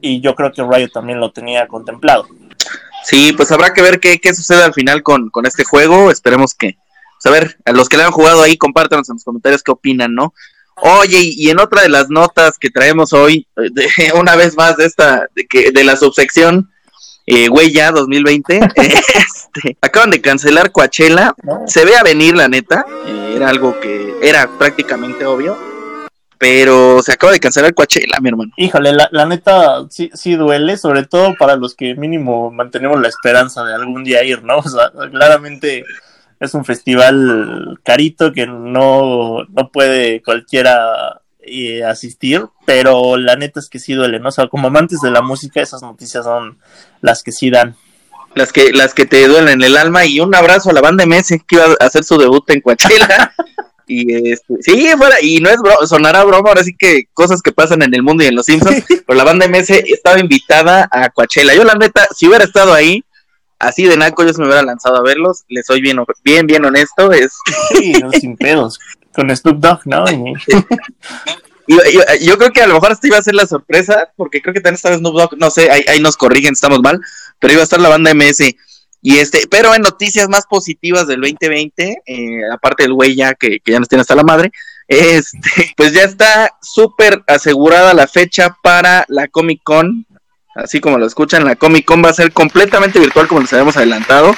y 0.00 0.20
yo 0.20 0.34
creo 0.34 0.52
que 0.52 0.62
Riot 0.62 0.90
también 0.92 1.20
lo 1.20 1.30
tenía 1.32 1.66
contemplado. 1.66 2.26
Sí, 3.04 3.32
pues 3.32 3.50
habrá 3.52 3.72
que 3.72 3.82
ver 3.82 4.00
qué, 4.00 4.18
qué 4.18 4.34
sucede 4.34 4.62
al 4.62 4.74
final 4.74 5.02
con, 5.02 5.30
este 5.44 5.64
juego. 5.64 6.10
Esperemos 6.10 6.54
que, 6.54 6.76
pues 7.22 7.26
a 7.26 7.30
ver, 7.30 7.56
a 7.64 7.72
los 7.72 7.88
que 7.88 7.96
le 7.96 8.04
han 8.04 8.10
jugado 8.10 8.42
ahí, 8.42 8.56
compártanos 8.56 9.08
en 9.08 9.16
los 9.16 9.24
comentarios 9.24 9.62
qué 9.62 9.70
opinan, 9.70 10.14
¿no? 10.14 10.34
Oye, 10.76 11.20
y 11.22 11.50
en 11.50 11.58
otra 11.58 11.82
de 11.82 11.88
las 11.88 12.08
notas 12.08 12.58
que 12.58 12.70
traemos 12.70 13.12
hoy, 13.12 13.46
una 14.14 14.36
vez 14.36 14.56
más 14.56 14.76
de 14.76 14.86
esta, 14.86 15.26
de, 15.34 15.46
que, 15.46 15.72
de 15.72 15.84
la 15.84 15.96
subsección 15.96 16.70
eh, 17.26 17.48
Huella 17.48 17.90
2020, 17.92 18.60
este, 18.76 19.76
acaban 19.80 20.10
de 20.10 20.20
cancelar 20.20 20.70
Coachella. 20.70 21.34
Se 21.66 21.84
ve 21.84 21.96
a 21.96 22.02
venir, 22.02 22.36
la 22.36 22.48
neta. 22.48 22.84
Eh, 23.06 23.32
era 23.36 23.48
algo 23.48 23.78
que 23.80 24.14
era 24.22 24.48
prácticamente 24.58 25.24
obvio 25.24 25.56
pero 26.38 27.02
se 27.02 27.12
acaba 27.12 27.32
de 27.32 27.40
cancelar 27.40 27.74
Coachella, 27.74 28.20
mi 28.20 28.28
hermano. 28.28 28.52
Híjole, 28.56 28.92
la, 28.92 29.08
la 29.10 29.26
neta 29.26 29.84
sí, 29.90 30.10
sí 30.14 30.36
duele, 30.36 30.76
sobre 30.76 31.04
todo 31.04 31.34
para 31.36 31.56
los 31.56 31.74
que 31.74 31.96
mínimo 31.96 32.52
mantenemos 32.52 33.00
la 33.00 33.08
esperanza 33.08 33.64
de 33.64 33.74
algún 33.74 34.04
día 34.04 34.22
ir, 34.24 34.44
¿no? 34.44 34.58
O 34.68 34.68
sea, 34.68 34.90
claramente 35.10 35.84
es 36.38 36.54
un 36.54 36.64
festival 36.64 37.80
carito 37.82 38.32
que 38.32 38.46
no, 38.46 39.44
no 39.44 39.72
puede 39.72 40.22
cualquiera 40.22 41.22
eh, 41.40 41.84
asistir, 41.84 42.44
pero 42.64 43.16
la 43.16 43.34
neta 43.34 43.58
es 43.58 43.68
que 43.68 43.80
sí 43.80 43.94
duele, 43.94 44.20
¿no? 44.20 44.28
O 44.28 44.32
sea, 44.32 44.46
como 44.46 44.68
amantes 44.68 45.00
de 45.00 45.10
la 45.10 45.22
música, 45.22 45.60
esas 45.60 45.82
noticias 45.82 46.24
son 46.24 46.58
las 47.00 47.22
que 47.24 47.32
sí 47.32 47.50
dan. 47.50 47.74
Las 48.34 48.52
que, 48.52 48.72
las 48.72 48.94
que 48.94 49.06
te 49.06 49.26
duelen 49.26 49.54
en 49.54 49.62
el 49.62 49.76
alma 49.76 50.04
y 50.04 50.20
un 50.20 50.34
abrazo 50.34 50.70
a 50.70 50.72
la 50.72 50.82
banda 50.82 51.06
MS 51.06 51.40
que 51.46 51.56
iba 51.56 51.64
a 51.64 51.84
hacer 51.84 52.04
su 52.04 52.18
debut 52.18 52.48
en 52.50 52.60
Coachella. 52.60 53.34
Y 53.88 54.30
este, 54.30 54.54
sí, 54.60 54.86
fuera, 54.98 55.16
y 55.22 55.40
no 55.40 55.48
es 55.48 55.56
broma, 55.56 55.86
sonará 55.86 56.22
broma, 56.24 56.50
ahora 56.50 56.62
sí 56.62 56.76
que 56.78 57.06
cosas 57.14 57.40
que 57.40 57.52
pasan 57.52 57.82
en 57.82 57.94
el 57.94 58.02
mundo 58.02 58.22
y 58.22 58.26
en 58.26 58.36
los 58.36 58.44
Simpsons, 58.44 58.84
pero 59.06 59.16
la 59.16 59.24
banda 59.24 59.48
MS 59.48 59.70
estaba 59.70 60.20
invitada 60.20 60.86
a 60.92 61.08
Coachella. 61.08 61.54
Yo 61.54 61.64
la 61.64 61.74
neta, 61.74 62.06
si 62.14 62.28
hubiera 62.28 62.44
estado 62.44 62.74
ahí, 62.74 63.02
así 63.58 63.84
de 63.84 63.96
naco 63.96 64.24
yo 64.24 64.32
se 64.32 64.40
me 64.40 64.46
hubiera 64.46 64.62
lanzado 64.62 64.96
a 64.96 65.02
verlos, 65.02 65.44
les 65.48 65.64
soy 65.66 65.80
bien, 65.80 65.98
bien, 66.22 66.46
bien 66.46 66.64
honesto, 66.64 67.12
es... 67.12 67.32
Sí, 67.72 67.94
sin 68.20 68.36
pedos, 68.36 68.78
con 69.14 69.34
Snoop 69.34 69.58
Dogg, 69.58 69.80
¿no? 69.86 70.04
Y... 70.10 70.34
Yo, 72.22 72.38
creo 72.38 72.50
que 72.50 72.62
a 72.62 72.66
lo 72.66 72.74
mejor 72.74 72.92
esta 72.92 73.06
iba 73.06 73.18
a 73.18 73.22
ser 73.22 73.34
la 73.34 73.46
sorpresa, 73.46 74.10
porque 74.16 74.40
creo 74.40 74.54
que 74.54 74.60
también 74.60 74.76
estaba 74.76 74.96
Snoop 74.96 75.14
Dogg, 75.14 75.38
no 75.38 75.50
sé, 75.50 75.70
ahí, 75.70 75.84
ahí 75.86 76.00
nos 76.00 76.16
corrigen, 76.16 76.54
estamos 76.54 76.80
mal, 76.80 76.98
pero 77.38 77.52
iba 77.52 77.60
a 77.60 77.64
estar 77.64 77.78
la 77.78 77.90
banda 77.90 78.14
MS 78.14 78.54
y 79.00 79.18
este, 79.18 79.46
pero 79.48 79.74
en 79.74 79.82
noticias 79.82 80.28
más 80.28 80.46
positivas 80.46 81.06
del 81.06 81.20
2020, 81.20 82.02
eh, 82.04 82.40
aparte 82.52 82.82
del 82.82 82.94
güey 82.94 83.14
ya 83.14 83.34
que, 83.34 83.58
ya 83.64 83.78
nos 83.78 83.88
tiene 83.88 84.02
hasta 84.02 84.16
la 84.16 84.24
madre, 84.24 84.50
este, 84.88 85.72
pues 85.76 85.92
ya 85.92 86.02
está 86.02 86.50
súper 86.60 87.22
asegurada 87.26 87.94
la 87.94 88.06
fecha 88.06 88.56
para 88.62 89.04
la 89.08 89.28
Comic 89.28 89.62
Con. 89.62 90.06
Así 90.54 90.80
como 90.80 90.98
lo 90.98 91.06
escuchan, 91.06 91.44
la 91.44 91.54
Comic 91.54 91.84
Con 91.84 92.04
va 92.04 92.10
a 92.10 92.14
ser 92.14 92.32
completamente 92.32 92.98
virtual 92.98 93.28
como 93.28 93.42
les 93.42 93.52
habíamos 93.52 93.76
adelantado. 93.76 94.34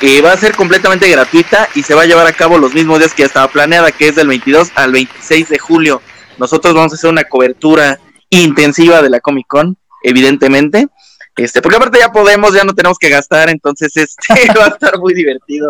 que 0.00 0.20
va 0.20 0.32
a 0.32 0.36
ser 0.36 0.54
completamente 0.54 1.08
gratuita 1.08 1.70
y 1.74 1.82
se 1.82 1.94
va 1.94 2.02
a 2.02 2.06
llevar 2.06 2.26
a 2.26 2.32
cabo 2.32 2.58
los 2.58 2.74
mismos 2.74 2.98
días 2.98 3.14
que 3.14 3.22
estaba 3.22 3.48
planeada, 3.48 3.90
que 3.92 4.08
es 4.08 4.14
del 4.14 4.28
22 4.28 4.72
al 4.74 4.92
26 4.92 5.48
de 5.48 5.58
julio. 5.58 6.02
Nosotros 6.36 6.74
vamos 6.74 6.92
a 6.92 6.96
hacer 6.96 7.08
una 7.08 7.24
cobertura 7.24 7.98
intensiva 8.28 9.00
de 9.00 9.08
la 9.08 9.20
Comic 9.20 9.46
Con, 9.48 9.78
evidentemente. 10.02 10.88
Este, 11.36 11.60
porque 11.60 11.76
aparte 11.76 11.98
ya 11.98 12.10
podemos, 12.10 12.54
ya 12.54 12.64
no 12.64 12.74
tenemos 12.74 12.98
que 12.98 13.10
gastar, 13.10 13.50
entonces 13.50 13.94
este 13.96 14.34
va 14.58 14.66
a 14.66 14.68
estar 14.68 14.98
muy 14.98 15.12
divertido 15.12 15.68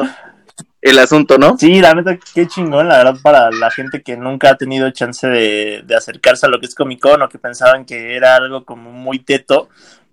el 0.81 0.99
asunto, 1.01 1.39
¿no? 1.39 1.59
Sí, 1.59 1.81
la 1.81 1.95
neta, 1.95 2.17
qué 2.33 2.47
chingón, 2.47 2.89
la 2.89 2.99
verdad, 2.99 3.17
para 3.21 3.51
la 3.51 3.71
gente 3.73 4.03
que 4.03 4.17
nunca 4.17 4.51
ha 4.51 4.57
tenido 4.57 4.89
chance 4.91 5.27
de, 5.27 5.83
de 5.85 5.97
acercarse 5.97 6.47
a 6.47 6.49
lo 6.49 6.61
que 6.61 6.67
es 6.67 6.75
Comic 6.77 7.01
Con 7.01 7.23
o 7.23 7.29
que 7.29 7.39
pensaban 7.39 7.85
que 7.85 8.15
era 8.15 8.37
algo 8.37 8.65
como 8.65 8.93
muy 8.93 9.19
teto, 9.19 9.69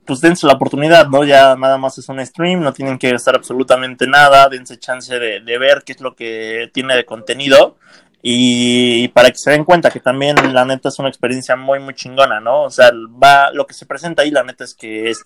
pues 0.06 0.20
dense 0.20 0.48
la 0.48 0.54
oportunidad, 0.54 1.08
¿no? 1.08 1.24
Ya 1.24 1.56
nada 1.56 1.78
más 1.78 1.98
es 2.00 2.10
un 2.10 2.26
stream, 2.26 2.62
no 2.62 2.74
tienen 2.74 2.98
que 2.98 3.12
gastar 3.12 3.36
absolutamente 3.36 4.08
nada, 4.08 4.50
dense 4.50 4.80
chance 4.80 5.18
de, 5.18 5.42
de 5.42 5.58
ver 5.60 5.84
qué 5.86 5.94
es 5.94 6.02
lo 6.02 6.16
que 6.16 6.72
tiene 6.74 6.96
de 6.96 7.06
contenido 7.06 7.78
y 8.26 9.10
para 9.10 9.30
que 9.30 9.38
se 9.38 9.52
den 9.52 9.66
cuenta 9.66 9.92
que 9.92 10.00
también 10.00 10.38
la 10.54 10.64
neta 10.64 10.88
es 10.88 10.98
una 10.98 11.10
experiencia 11.10 11.58
muy 11.58 11.82
muy 11.82 11.94
chingona, 11.94 12.40
¿no? 12.40 12.64
O 12.64 12.70
sea, 12.70 12.90
va 13.22 13.52
lo 13.52 13.68
que 13.68 13.74
se 13.74 13.86
presenta 13.86 14.22
ahí 14.22 14.32
la 14.32 14.46
neta 14.46 14.64
es 14.64 14.74
que 14.74 15.10
es 15.10 15.26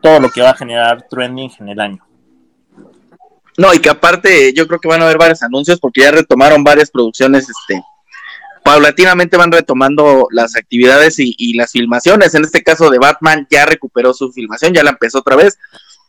todo 0.00 0.18
lo 0.20 0.30
que 0.30 0.40
va 0.40 0.50
a 0.50 0.56
generar 0.56 1.06
trending 1.10 1.50
en 1.60 1.68
el 1.68 1.78
año. 1.78 2.06
No, 3.58 3.74
y 3.74 3.78
que 3.78 3.90
aparte 3.90 4.54
yo 4.54 4.66
creo 4.66 4.80
que 4.80 4.88
van 4.88 5.02
a 5.02 5.04
haber 5.04 5.18
varios 5.18 5.42
anuncios 5.42 5.78
porque 5.78 6.00
ya 6.00 6.12
retomaron 6.12 6.64
varias 6.64 6.90
producciones, 6.90 7.46
este, 7.46 7.82
paulatinamente 8.64 9.36
van 9.36 9.52
retomando 9.52 10.26
las 10.30 10.56
actividades 10.56 11.16
y, 11.18 11.52
las 11.52 11.72
filmaciones. 11.72 12.34
En 12.34 12.44
este 12.44 12.62
caso 12.62 12.88
de 12.88 12.98
Batman 12.98 13.46
ya 13.50 13.66
recuperó 13.66 14.14
su 14.14 14.32
filmación, 14.32 14.72
ya 14.72 14.82
la 14.82 14.90
empezó 14.90 15.18
otra 15.18 15.36
vez. 15.36 15.58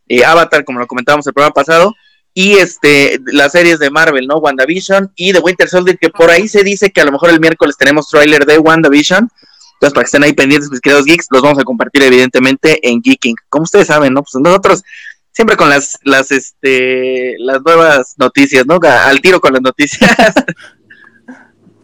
Eh, 0.07 0.23
Avatar, 0.23 0.63
como 0.63 0.79
lo 0.79 0.87
comentábamos 0.87 1.27
el 1.27 1.33
programa 1.33 1.53
pasado, 1.53 1.93
y 2.33 2.53
este 2.53 3.19
las 3.25 3.51
series 3.51 3.79
de 3.79 3.89
Marvel, 3.89 4.27
¿no? 4.27 4.37
WandaVision 4.37 5.11
y 5.15 5.33
The 5.33 5.39
Winter 5.39 5.67
Soldier, 5.67 5.97
que 5.97 6.09
por 6.09 6.29
ahí 6.29 6.47
se 6.47 6.63
dice 6.63 6.91
que 6.91 7.01
a 7.01 7.05
lo 7.05 7.11
mejor 7.11 7.29
el 7.29 7.39
miércoles 7.39 7.75
tenemos 7.77 8.07
tráiler 8.07 8.45
de 8.45 8.57
WandaVision. 8.57 9.29
Entonces, 9.73 9.93
para 9.95 10.03
que 10.03 10.05
estén 10.05 10.23
ahí 10.23 10.33
pendientes, 10.33 10.69
mis 10.69 10.79
queridos 10.79 11.05
geeks, 11.05 11.27
los 11.31 11.41
vamos 11.41 11.57
a 11.57 11.63
compartir 11.63 12.03
evidentemente 12.03 12.87
en 12.87 13.01
Geeking. 13.01 13.35
Como 13.49 13.63
ustedes 13.63 13.87
saben, 13.87 14.13
¿no? 14.13 14.21
Pues 14.21 14.35
nosotros 14.35 14.83
siempre 15.31 15.57
con 15.57 15.69
las, 15.69 15.97
las, 16.03 16.31
este, 16.31 17.35
las 17.39 17.61
nuevas 17.63 18.13
noticias, 18.17 18.65
¿no? 18.67 18.79
Al 18.83 19.21
tiro 19.21 19.41
con 19.41 19.53
las 19.53 19.61
noticias. 19.61 20.11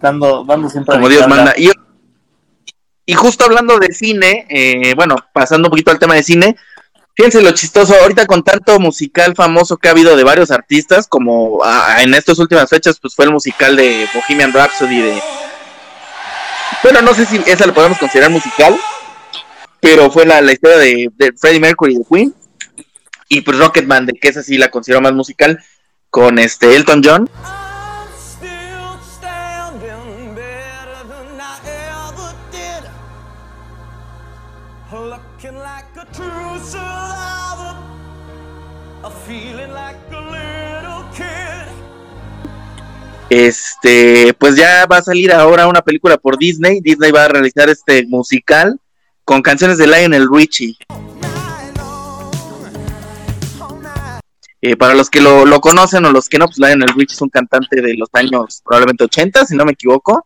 dando, 0.02 0.46
dando 0.46 0.70
siempre 0.70 0.94
Como 0.96 1.10
Dios 1.10 1.28
manda. 1.28 1.56
Y, 1.58 1.72
y 3.06 3.14
justo 3.14 3.46
hablando 3.46 3.80
de 3.80 3.92
cine, 3.94 4.46
eh, 4.50 4.94
bueno, 4.96 5.16
pasando 5.34 5.68
un 5.68 5.72
poquito 5.72 5.92
al 5.92 6.00
tema 6.00 6.16
de 6.16 6.24
cine, 6.24 6.56
fíjense 7.18 7.42
lo 7.42 7.52
chistoso, 7.52 7.96
ahorita 8.00 8.28
con 8.28 8.44
tanto 8.44 8.80
musical 8.80 9.34
famoso 9.36 9.78
que 9.78 9.88
ha 9.88 9.92
habido 9.92 10.16
de 10.16 10.24
varios 10.24 10.52
artistas, 10.52 11.08
como 11.08 11.60
ah, 11.64 11.98
en 12.02 12.14
estas 12.14 12.38
últimas 12.38 12.70
fechas, 12.70 13.00
pues 13.02 13.16
fue 13.16 13.26
el 13.26 13.32
musical 13.32 13.76
de 13.76 14.08
Bohemian 14.14 14.54
Rhapsody 14.54 15.02
de... 15.02 15.22
Bueno, 16.84 17.02
no 17.02 17.16
sé 17.16 17.26
si 17.26 17.42
esa 17.48 17.66
la 17.66 17.74
podemos 17.74 17.98
considerar 17.98 18.30
musical, 18.30 18.78
pero 19.80 20.12
fue 20.12 20.26
la, 20.26 20.40
historia 20.52 20.78
de, 20.78 21.12
Freddie 21.36 21.60
Mercury 21.60 21.98
de 21.98 22.06
Queen. 22.10 22.36
Y 23.30 23.42
pues 23.42 23.58
Rocketman, 23.58 24.06
de 24.06 24.14
que 24.14 24.30
esa 24.30 24.44
sí 24.44 24.58
la 24.58 24.70
considero 24.70 25.02
más 25.02 25.14
musical, 25.14 25.62
con 26.10 26.40
este 26.40 26.76
Elton 26.76 27.02
John. 27.04 27.30
Este, 43.30 44.34
pues 44.34 44.56
ya 44.56 44.86
va 44.86 44.98
a 44.98 45.02
salir 45.02 45.32
ahora 45.32 45.68
una 45.68 45.82
película 45.82 46.18
por 46.18 46.38
Disney. 46.38 46.80
Disney 46.82 47.12
va 47.12 47.26
a 47.26 47.28
realizar 47.28 47.70
este 47.70 48.06
musical 48.08 48.80
con 49.28 49.42
canciones 49.42 49.78
de 49.78 49.88
Lionel 49.88 50.30
Richie. 50.32 50.78
Eh, 54.62 54.76
para 54.76 54.96
los 54.96 55.10
que 55.10 55.22
lo, 55.22 55.46
conocen 55.60 56.06
o 56.06 56.12
los 56.12 56.30
que 56.30 56.40
no, 56.40 56.46
pues 56.46 56.58
Lionel 56.58 56.88
Richie 56.96 57.14
es 57.14 57.22
un 57.22 57.30
cantante 57.30 57.82
de 57.82 57.94
los 57.96 58.10
años 58.14 58.62
probablemente 58.64 59.04
80, 59.04 59.46
si 59.46 59.56
no 59.56 59.66
me 59.66 59.74
equivoco, 59.74 60.26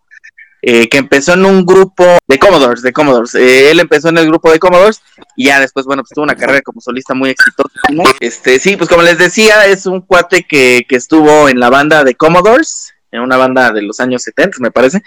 eh, 0.62 0.88
que 0.88 1.00
empezó 1.00 1.34
en 1.34 1.46
un 1.46 1.66
grupo 1.66 2.06
de 2.28 2.38
Commodores, 2.38 2.84
de 2.84 2.94
Commodores. 2.94 3.34
Eh, 3.34 3.72
él 3.72 3.80
empezó 3.80 4.10
en 4.10 4.20
el 4.20 4.28
grupo 4.28 4.52
de 4.52 4.60
Commodores 4.60 5.02
y 5.36 5.46
ya 5.48 5.60
después, 5.60 5.88
bueno, 5.88 6.04
pues 6.04 6.12
tuvo 6.14 6.24
una 6.24 6.36
carrera 6.36 6.62
como 6.62 6.80
solista 6.80 7.16
muy 7.16 7.32
exitosa. 7.32 7.72
Este, 8.20 8.60
sí, 8.60 8.78
pues 8.78 8.88
como 8.88 9.02
les 9.02 9.18
decía, 9.18 9.66
es 9.66 9.88
un 9.88 10.02
cuate 10.02 10.44
que 10.44 10.86
estuvo 10.90 11.50
en 11.50 11.60
la 11.60 11.72
banda 11.72 12.04
de 12.04 12.14
Commodores, 12.14 12.91
en 13.12 13.22
una 13.22 13.38
banda 13.38 13.72
de 13.72 13.82
los 13.82 14.00
años 14.00 14.24
70, 14.24 14.58
me 14.60 14.72
parece, 14.72 15.02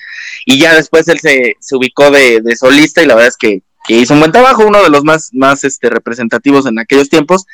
y 0.46 0.58
ya 0.58 0.74
después 0.74 1.08
él 1.08 1.18
se, 1.20 1.56
se 1.58 1.76
ubicó 1.76 2.10
de, 2.10 2.40
de 2.40 2.56
solista 2.56 3.02
y 3.02 3.06
la 3.06 3.14
verdad 3.14 3.28
es 3.28 3.36
que, 3.36 3.62
que 3.84 3.94
hizo 3.94 4.14
un 4.14 4.20
buen 4.20 4.32
trabajo, 4.32 4.64
uno 4.66 4.82
de 4.82 4.88
los 4.88 5.04
más, 5.04 5.30
más 5.32 5.62
este, 5.62 5.90
representativos 5.90 6.66
en 6.66 6.78
aquellos 6.78 7.10
tiempos. 7.10 7.44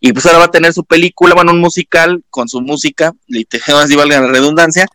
Y 0.00 0.12
pues 0.12 0.26
ahora 0.26 0.38
va 0.38 0.44
a 0.44 0.50
tener 0.50 0.72
su 0.72 0.84
película, 0.84 1.34
bueno, 1.34 1.52
un 1.52 1.60
musical 1.60 2.22
con 2.30 2.48
su 2.48 2.60
música, 2.60 3.14
literal, 3.26 3.78
así 3.82 3.96
valga 3.96 4.20
la 4.20 4.28
redundancia, 4.28 4.86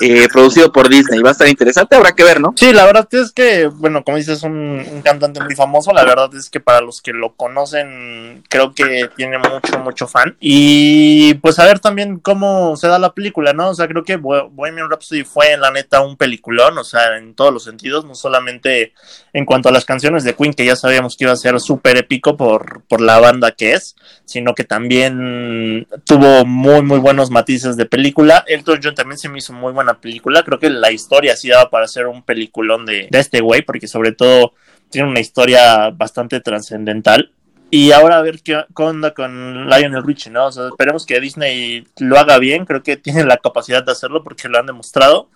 eh, 0.00 0.28
producido 0.32 0.72
por 0.72 0.88
Disney. 0.88 1.20
Va 1.20 1.30
a 1.30 1.32
estar 1.32 1.48
interesante, 1.48 1.96
habrá 1.96 2.12
que 2.12 2.24
ver, 2.24 2.40
¿no? 2.40 2.52
Sí, 2.56 2.72
la 2.72 2.86
verdad 2.86 3.08
es 3.12 3.32
que, 3.32 3.66
bueno, 3.66 4.04
como 4.04 4.16
dices, 4.16 4.38
es 4.38 4.42
un, 4.44 5.02
cantante 5.04 5.42
muy 5.42 5.54
famoso. 5.54 5.92
La 5.92 6.04
verdad 6.04 6.34
es 6.34 6.48
que 6.48 6.60
para 6.60 6.80
los 6.80 7.00
que 7.00 7.12
lo 7.12 7.34
conocen, 7.34 8.44
creo 8.48 8.74
que 8.74 9.10
tiene 9.16 9.38
mucho, 9.38 9.78
mucho 9.80 10.06
fan. 10.06 10.36
Y 10.40 11.34
pues 11.34 11.58
a 11.58 11.64
ver 11.64 11.80
también 11.80 12.18
cómo 12.18 12.76
se 12.76 12.88
da 12.88 12.98
la 12.98 13.12
película, 13.12 13.52
¿no? 13.52 13.70
O 13.70 13.74
sea, 13.74 13.88
creo 13.88 14.04
que 14.04 14.16
Bo- 14.16 14.48
Bohemian 14.50 14.88
Rhapsody 14.90 15.24
fue, 15.24 15.56
la 15.56 15.70
neta, 15.70 16.00
un 16.00 16.16
peliculón, 16.16 16.78
o 16.78 16.84
sea, 16.84 17.16
en 17.16 17.34
todos 17.34 17.52
los 17.52 17.64
sentidos, 17.64 18.04
no 18.04 18.14
solamente 18.14 18.92
en 19.32 19.44
cuanto 19.44 19.68
a 19.68 19.72
las 19.72 19.84
canciones 19.84 20.24
de 20.24 20.34
Queen, 20.34 20.54
que 20.54 20.64
ya 20.64 20.76
sabíamos 20.76 21.16
que 21.16 21.24
iba 21.24 21.32
a 21.32 21.36
ser 21.36 21.58
súper 21.60 21.96
épico 21.96 22.36
por, 22.36 22.82
por 22.88 23.00
la 23.00 23.18
banda 23.18 23.52
que 23.52 23.72
es, 23.72 23.96
sino 24.24 24.54
que 24.54 24.64
también 24.64 25.86
tuvo 26.04 26.44
muy, 26.44 26.82
muy 26.82 26.98
buenos 26.98 27.30
matices 27.30 27.76
de 27.76 27.86
película. 27.86 28.44
Elton 28.46 28.80
John 28.82 28.94
también 28.94 29.18
se 29.18 29.28
me 29.28 29.38
hizo 29.38 29.52
muy 29.52 29.72
buena 29.84 30.00
película. 30.00 30.42
Creo 30.42 30.58
que 30.58 30.70
la 30.70 30.92
historia 30.92 31.36
sí 31.36 31.48
daba 31.48 31.70
para 31.70 31.84
hacer 31.84 32.06
un 32.06 32.22
peliculón 32.22 32.86
de, 32.86 33.08
de 33.10 33.18
este 33.18 33.40
güey, 33.40 33.62
porque 33.62 33.88
sobre 33.88 34.12
todo 34.12 34.52
tiene 34.90 35.08
una 35.08 35.20
historia 35.20 35.90
bastante 35.90 36.40
trascendental. 36.40 37.32
Y 37.70 37.92
ahora 37.92 38.18
a 38.18 38.22
ver 38.22 38.40
qué, 38.42 38.64
onda 38.74 39.14
con 39.14 39.68
Lionel 39.68 40.02
Richie, 40.02 40.30
¿no? 40.30 40.46
O 40.46 40.52
sea, 40.52 40.68
esperemos 40.68 41.06
que 41.06 41.20
Disney 41.20 41.86
lo 41.98 42.18
haga 42.18 42.38
bien. 42.38 42.66
Creo 42.66 42.82
que 42.82 42.96
tiene 42.96 43.24
la 43.24 43.36
capacidad 43.36 43.84
de 43.84 43.92
hacerlo 43.92 44.24
porque 44.24 44.48
lo 44.48 44.58
han 44.58 44.66
demostrado. 44.66 45.28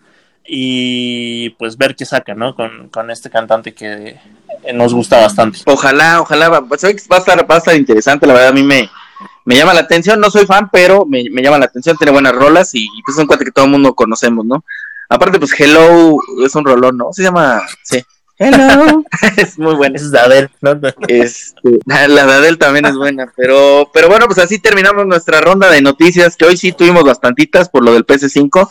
Y 0.46 1.50
pues 1.50 1.78
ver 1.78 1.94
qué 1.94 2.04
saca, 2.04 2.34
¿no? 2.34 2.54
Con, 2.54 2.88
con 2.88 3.10
este 3.10 3.30
cantante 3.30 3.72
que 3.72 4.18
nos 4.74 4.92
gusta 4.92 5.20
bastante. 5.20 5.60
Ojalá, 5.66 6.20
ojalá, 6.20 6.48
va, 6.48 6.60
va 6.60 6.68
a 6.72 6.74
estar, 6.74 7.50
va 7.50 7.54
a 7.54 7.58
estar 7.58 7.76
interesante, 7.76 8.26
la 8.26 8.34
verdad 8.34 8.48
a 8.48 8.52
mí 8.52 8.62
me, 8.62 8.90
me 9.44 9.56
llama 9.56 9.74
la 9.74 9.80
atención, 9.80 10.20
no 10.20 10.30
soy 10.30 10.46
fan, 10.46 10.68
pero 10.72 11.04
me, 11.06 11.24
me 11.30 11.42
llama 11.42 11.58
la 11.58 11.66
atención, 11.66 11.96
tiene 11.96 12.12
buenas 12.12 12.34
rolas 12.34 12.74
y, 12.74 12.84
y, 12.84 13.02
pues 13.04 13.16
es 13.16 13.20
un 13.20 13.26
cuate 13.26 13.44
que 13.44 13.50
todo 13.50 13.66
el 13.66 13.70
mundo 13.70 13.94
conocemos, 13.94 14.44
¿no? 14.44 14.64
Aparte, 15.08 15.38
pues 15.38 15.58
Hello 15.58 16.18
es 16.44 16.54
un 16.54 16.64
rolón, 16.64 16.96
¿no? 16.96 17.12
Se 17.12 17.22
llama, 17.22 17.62
sí. 17.82 18.02
Hello, 18.36 19.04
es 19.36 19.58
muy 19.58 19.74
bueno. 19.74 19.96
Es 19.96 20.10
de 20.10 20.18
Adele, 20.18 20.50
¿no? 20.60 20.72
Este, 21.06 21.78
la 21.86 22.08
de 22.08 22.20
Adele 22.20 22.56
también 22.56 22.86
es 22.86 22.96
buena, 22.96 23.32
pero, 23.36 23.90
pero 23.92 24.08
bueno, 24.08 24.26
pues 24.26 24.38
así 24.38 24.58
terminamos 24.58 25.06
nuestra 25.06 25.40
ronda 25.40 25.70
de 25.70 25.82
noticias, 25.82 26.36
que 26.36 26.46
hoy 26.46 26.56
sí 26.56 26.72
tuvimos 26.72 27.04
bastantitas 27.04 27.68
por 27.68 27.84
lo 27.84 27.92
del 27.92 28.06
PS5, 28.06 28.68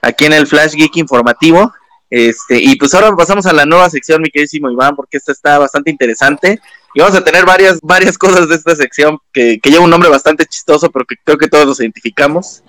aquí 0.00 0.24
en 0.24 0.32
el 0.32 0.46
Flash 0.46 0.74
Geek 0.74 0.96
informativo. 0.96 1.72
Este, 2.08 2.58
y 2.58 2.76
pues 2.76 2.94
ahora 2.94 3.14
pasamos 3.16 3.44
a 3.46 3.52
la 3.52 3.66
nueva 3.66 3.90
sección, 3.90 4.22
mi 4.22 4.30
queridísimo 4.30 4.70
Iván, 4.70 4.94
porque 4.94 5.16
esta 5.16 5.32
está 5.32 5.58
bastante 5.58 5.90
interesante. 5.90 6.60
Y 6.94 7.00
vamos 7.00 7.16
a 7.16 7.24
tener 7.24 7.44
varias, 7.44 7.78
varias 7.82 8.16
cosas 8.16 8.48
de 8.48 8.54
esta 8.54 8.76
sección 8.76 9.18
que, 9.32 9.58
que 9.60 9.70
lleva 9.70 9.82
un 9.84 9.90
nombre 9.90 10.08
bastante 10.08 10.46
chistoso, 10.46 10.90
pero 10.90 11.04
que 11.04 11.16
creo 11.24 11.36
que 11.38 11.48
todos 11.48 11.66
nos 11.66 11.80
identificamos. 11.80 12.62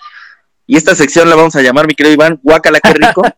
Y 0.68 0.78
esta 0.78 0.96
sección 0.96 1.30
la 1.30 1.36
vamos 1.36 1.56
a 1.56 1.62
llamar, 1.62 1.86
mi 1.88 1.94
querido 1.94 2.14
Iván, 2.16 2.40
Guacala, 2.42 2.80
qué 2.82 2.94
rico. 2.94 3.22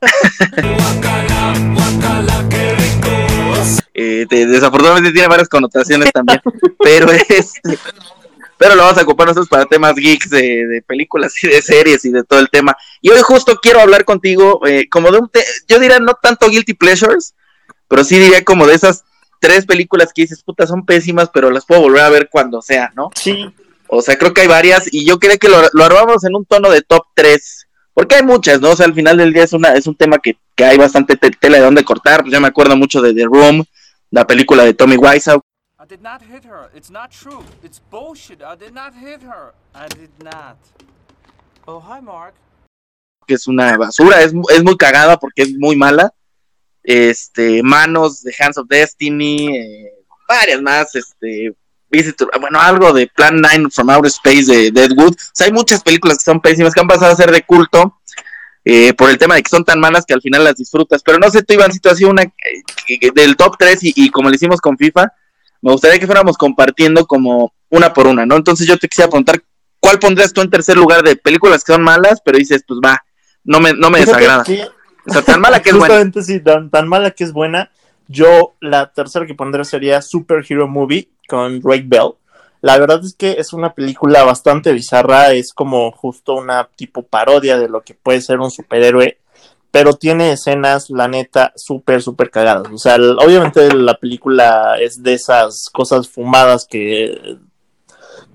Eh, 3.93 4.25
te- 4.29 4.45
desafortunadamente 4.45 5.11
tiene 5.11 5.27
varias 5.27 5.49
connotaciones 5.49 6.11
también, 6.11 6.39
pero 6.79 7.11
este, 7.11 7.77
pero 8.57 8.75
lo 8.75 8.83
vamos 8.83 8.97
a 8.99 9.01
ocupar 9.03 9.27
nosotros 9.27 9.49
para 9.49 9.65
temas 9.65 9.95
geeks 9.95 10.29
de, 10.29 10.67
de 10.67 10.81
películas 10.83 11.33
y 11.43 11.47
de 11.47 11.61
series 11.61 12.05
y 12.05 12.11
de 12.11 12.23
todo 12.23 12.39
el 12.39 12.49
tema. 12.49 12.77
Y 13.01 13.09
hoy 13.09 13.19
justo 13.21 13.57
quiero 13.61 13.79
hablar 13.81 14.05
contigo, 14.05 14.61
eh, 14.67 14.87
como 14.89 15.11
de 15.11 15.17
un, 15.19 15.29
te- 15.29 15.43
yo 15.67 15.79
diría 15.79 15.99
no 15.99 16.13
tanto 16.21 16.47
guilty 16.49 16.75
pleasures, 16.75 17.33
pero 17.87 18.03
sí 18.03 18.17
diría 18.19 18.43
como 18.43 18.67
de 18.67 18.75
esas 18.75 19.03
tres 19.39 19.65
películas 19.65 20.11
que 20.13 20.23
dices, 20.23 20.43
puta, 20.43 20.65
son 20.67 20.85
pésimas, 20.85 21.29
pero 21.33 21.49
las 21.51 21.65
puedo 21.65 21.81
volver 21.81 22.01
a 22.01 22.09
ver 22.09 22.29
cuando 22.29 22.61
sea, 22.61 22.91
¿no? 22.95 23.09
Sí, 23.15 23.53
O 23.87 24.01
sea, 24.01 24.17
creo 24.17 24.33
que 24.33 24.41
hay 24.41 24.47
varias 24.47 24.91
y 24.91 25.05
yo 25.05 25.17
quería 25.19 25.37
que 25.37 25.47
lo, 25.49 25.61
lo 25.73 25.83
armamos 25.83 26.23
en 26.25 26.35
un 26.35 26.45
tono 26.45 26.69
de 26.69 26.81
top 26.81 27.03
3. 27.15 27.67
Porque 27.93 28.15
hay 28.15 28.23
muchas, 28.23 28.61
¿no? 28.61 28.71
O 28.71 28.75
sea, 28.75 28.85
al 28.85 28.93
final 28.93 29.17
del 29.17 29.33
día 29.33 29.43
es, 29.43 29.53
una, 29.53 29.73
es 29.73 29.87
un 29.87 29.95
tema 29.95 30.19
que, 30.19 30.37
que 30.55 30.65
hay 30.65 30.77
bastante 30.77 31.15
te- 31.17 31.31
tela 31.31 31.57
de 31.57 31.63
dónde 31.63 31.83
cortar. 31.83 32.21
Pues 32.21 32.31
yo 32.33 32.39
me 32.39 32.47
acuerdo 32.47 32.75
mucho 32.77 33.01
de 33.01 33.13
The 33.13 33.25
Room, 33.25 33.63
la 34.11 34.27
película 34.27 34.63
de 34.63 34.73
Tommy 34.75 34.97
Wiseau. 34.97 35.41
I 35.79 35.85
did 35.87 36.01
not 36.01 36.21
hit 36.21 36.43
her. 36.45 36.69
It's 36.75 36.91
not 36.91 37.09
true. 37.11 37.43
It's 37.63 37.81
bullshit. 37.89 38.41
I 38.41 38.55
did 38.55 38.73
not 38.73 38.93
hit 38.93 39.21
her. 39.23 39.53
I 39.73 39.87
did 39.97 40.11
not. 40.23 40.57
Oh, 41.65 41.79
hi, 41.81 42.01
Mark. 42.01 42.33
que 43.25 43.33
es 43.33 43.47
una 43.47 43.75
basura, 43.77 44.21
es, 44.21 44.31
es 44.53 44.63
muy 44.63 44.77
cagada 44.77 45.17
porque 45.17 45.41
es 45.41 45.53
muy 45.57 45.75
mala. 45.75 46.13
Este, 46.87 47.61
Manos 47.63 48.23
de 48.23 48.33
Hands 48.39 48.57
of 48.57 48.69
Destiny, 48.69 49.57
eh, 49.57 49.91
varias 50.25 50.61
más, 50.61 50.95
este, 50.95 51.53
Visitor, 51.89 52.29
bueno, 52.39 52.61
algo 52.61 52.93
de 52.93 53.07
Plan 53.07 53.41
9 53.41 53.67
from 53.71 53.89
Outer 53.89 54.07
Space 54.09 54.45
de 54.45 54.71
Deadwood. 54.71 55.11
O 55.13 55.31
sea, 55.33 55.47
hay 55.47 55.51
muchas 55.53 55.83
películas 55.83 56.17
que 56.17 56.23
son 56.23 56.39
pésimas, 56.39 56.73
que 56.73 56.79
han 56.79 56.87
pasado 56.87 57.11
a 57.11 57.15
ser 57.17 57.29
de 57.31 57.41
culto 57.43 57.99
eh, 58.63 58.93
por 58.93 59.09
el 59.09 59.17
tema 59.17 59.35
de 59.35 59.43
que 59.43 59.49
son 59.49 59.65
tan 59.65 59.81
malas 59.81 60.05
que 60.05 60.13
al 60.13 60.21
final 60.21 60.45
las 60.45 60.55
disfrutas. 60.55 61.01
Pero 61.03 61.17
no 61.19 61.29
sé, 61.29 61.43
tú, 61.43 61.53
Iván, 61.55 61.73
si 61.73 61.79
tú 61.79 61.89
hacías 61.89 62.09
una 62.09 62.23
eh, 62.23 63.11
del 63.13 63.35
top 63.35 63.55
3 63.59 63.83
y, 63.83 63.93
y 63.95 64.09
como 64.09 64.29
le 64.29 64.37
hicimos 64.37 64.61
con 64.61 64.77
FIFA, 64.77 65.11
me 65.61 65.71
gustaría 65.73 65.99
que 65.99 66.05
fuéramos 66.05 66.37
compartiendo 66.37 67.05
como 67.05 67.53
una 67.69 67.93
por 67.93 68.07
una, 68.07 68.25
¿no? 68.25 68.37
Entonces 68.37 68.65
yo 68.65 68.77
te 68.77 68.87
quisiera 68.87 69.09
preguntar, 69.09 69.41
¿cuál 69.81 69.99
pondrías 69.99 70.31
tú 70.31 70.39
en 70.41 70.49
tercer 70.49 70.77
lugar 70.77 71.03
de 71.03 71.17
películas 71.17 71.65
que 71.65 71.73
son 71.73 71.83
malas, 71.83 72.21
pero 72.23 72.37
dices, 72.37 72.63
pues 72.65 72.79
va, 72.83 73.01
no 73.43 73.59
me, 73.59 73.73
no 73.73 73.89
me 73.89 73.99
desagrada? 74.05 74.43
que- 74.45 74.76
O 75.07 75.13
sea, 75.13 75.21
tan 75.21 75.41
mala 75.41 75.61
que 75.61 75.69
es 75.69 75.75
buena. 75.75 75.95
Justamente 75.95 76.23
sí, 76.23 76.39
tan, 76.39 76.87
mala 76.87 77.11
que 77.11 77.23
es 77.23 77.33
buena. 77.33 77.71
Yo 78.07 78.55
la 78.61 78.91
tercera 78.91 79.25
que 79.25 79.35
pondré 79.35 79.65
sería 79.65 80.01
Superhero 80.01 80.67
Movie 80.67 81.09
con 81.27 81.59
Drake 81.59 81.85
Bell. 81.85 82.13
La 82.61 82.77
verdad 82.77 83.01
es 83.03 83.13
que 83.13 83.33
es 83.33 83.53
una 83.53 83.73
película 83.73 84.23
bastante 84.23 84.73
bizarra, 84.73 85.33
es 85.33 85.53
como 85.53 85.91
justo 85.91 86.35
una 86.35 86.67
tipo 86.75 87.03
parodia 87.03 87.57
de 87.57 87.69
lo 87.69 87.81
que 87.81 87.93
puede 87.93 88.19
ser 88.19 88.39
un 88.39 88.49
superhéroe, 88.49 89.19
pero 89.69 89.93
tiene 89.93 90.31
escenas, 90.31 90.89
la 90.89 91.07
neta, 91.07 91.53
súper, 91.55 92.01
súper 92.01 92.31
cagadas. 92.31 92.67
O 92.73 92.77
sea, 92.77 92.95
obviamente 92.95 93.73
la 93.73 93.95
película 93.95 94.77
es 94.79 95.03
de 95.03 95.13
esas 95.13 95.69
cosas 95.71 96.09
fumadas 96.09 96.65
que, 96.65 97.37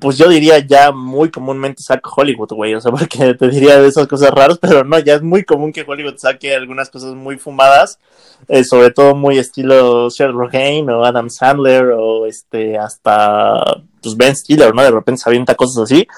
pues 0.03 0.19
yo 0.19 0.29
diría 0.29 0.59
ya 0.59 0.91
muy 0.91 1.31
comúnmente 1.31 1.83
saca 1.83 2.11
Hollywood, 2.15 2.53
güey. 2.53 2.75
O 2.75 2.81
sea, 2.81 2.91
porque 2.91 3.35
te 3.39 3.49
diría 3.49 3.81
de 3.81 3.87
esas 3.87 4.09
cosas 4.09 4.33
raras, 4.33 4.59
pero 4.59 4.85
no, 4.85 4.99
ya 4.99 5.15
es 5.15 5.23
muy 5.23 5.45
común 5.45 5.73
que 5.73 5.85
Hollywood 5.87 6.17
saque 6.19 6.55
algunas 6.55 6.91
cosas 6.91 7.15
muy 7.15 7.39
fumadas, 7.39 8.01
eh, 8.49 8.65
sobre 8.65 8.91
todo 8.91 9.15
muy 9.15 9.39
estilo 9.39 10.11
Sherlock 10.11 10.53
Rogaine 10.53 10.91
o 10.91 11.05
Adam 11.05 11.31
Sandler 11.31 11.93
o 11.97 12.27
este 12.27 12.77
hasta 12.77 13.63
pues 14.03 14.17
Ben 14.17 14.35
Stiller, 14.35 14.75
¿no? 14.75 14.83
De 14.83 14.91
repente 14.91 15.23
se 15.23 15.31
avienta 15.31 15.55
cosas 15.55 15.85
así. 15.85 16.09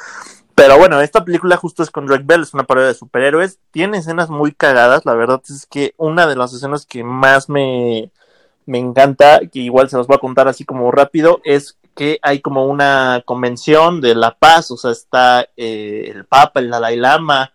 Pero 0.55 0.79
bueno, 0.79 1.01
esta 1.03 1.25
película 1.25 1.57
justo 1.57 1.83
es 1.83 1.91
con 1.91 2.07
Drake 2.07 2.25
Bell, 2.27 2.43
es 2.43 2.55
una 2.55 2.65
parodia 2.65 2.89
de 2.89 2.95
superhéroes, 2.95 3.59
tiene 3.71 3.99
escenas 3.99 4.31
muy 4.31 4.53
cagadas, 4.53 5.05
la 5.05 5.15
verdad 5.15 5.43
es 5.49 5.67
que 5.67 5.95
una 5.97 6.27
de 6.29 6.37
las 6.37 6.55
escenas 6.55 6.87
que 6.87 7.03
más 7.03 7.49
me, 7.49 8.13
me 8.65 8.79
encanta, 8.79 9.41
que 9.53 9.59
igual 9.59 9.91
se 9.91 9.97
los 9.97 10.07
voy 10.07 10.15
a 10.15 10.21
contar 10.21 10.47
así 10.47 10.65
como 10.65 10.93
rápido, 10.93 11.41
es 11.45 11.77
que 11.95 12.19
hay 12.23 12.41
como 12.41 12.67
una 12.67 13.23
convención 13.25 14.01
de 14.01 14.15
la 14.15 14.37
paz, 14.37 14.71
o 14.71 14.77
sea, 14.77 14.91
está 14.91 15.49
eh, 15.57 16.11
el 16.15 16.25
Papa, 16.25 16.61
el 16.61 16.71
Dalai 16.71 16.97
Lama 16.97 17.53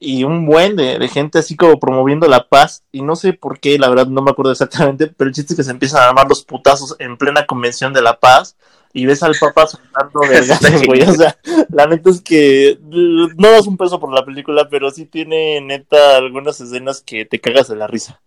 y 0.00 0.22
un 0.24 0.46
buen 0.46 0.76
de, 0.76 0.98
de 0.98 1.08
gente 1.08 1.38
así 1.38 1.56
como 1.56 1.80
promoviendo 1.80 2.28
la 2.28 2.48
paz, 2.48 2.84
y 2.92 3.02
no 3.02 3.16
sé 3.16 3.32
por 3.32 3.58
qué, 3.58 3.78
la 3.78 3.88
verdad 3.88 4.06
no 4.06 4.22
me 4.22 4.30
acuerdo 4.30 4.52
exactamente, 4.52 5.08
pero 5.08 5.28
el 5.28 5.34
chiste 5.34 5.54
es 5.54 5.56
que 5.56 5.64
se 5.64 5.72
empiezan 5.72 6.02
a 6.02 6.08
armar 6.08 6.28
los 6.28 6.44
putazos 6.44 6.94
en 7.00 7.16
plena 7.16 7.46
convención 7.46 7.92
de 7.92 8.02
la 8.02 8.18
paz, 8.20 8.56
y 8.92 9.06
ves 9.06 9.22
al 9.22 9.34
Papa 9.38 9.66
soltando 9.66 10.20
vergazos, 10.28 10.82
güey, 10.86 11.02
o 11.02 11.12
sea, 11.12 11.36
la 11.70 11.86
neta 11.86 12.10
es 12.10 12.20
que 12.20 12.78
no 12.80 13.50
das 13.50 13.66
un 13.66 13.76
peso 13.76 13.98
por 13.98 14.12
la 14.12 14.24
película, 14.24 14.68
pero 14.68 14.90
sí 14.90 15.06
tiene 15.06 15.60
neta 15.60 16.16
algunas 16.16 16.60
escenas 16.60 17.00
que 17.00 17.24
te 17.24 17.40
cagas 17.40 17.68
de 17.68 17.76
la 17.76 17.86
risa. 17.86 18.20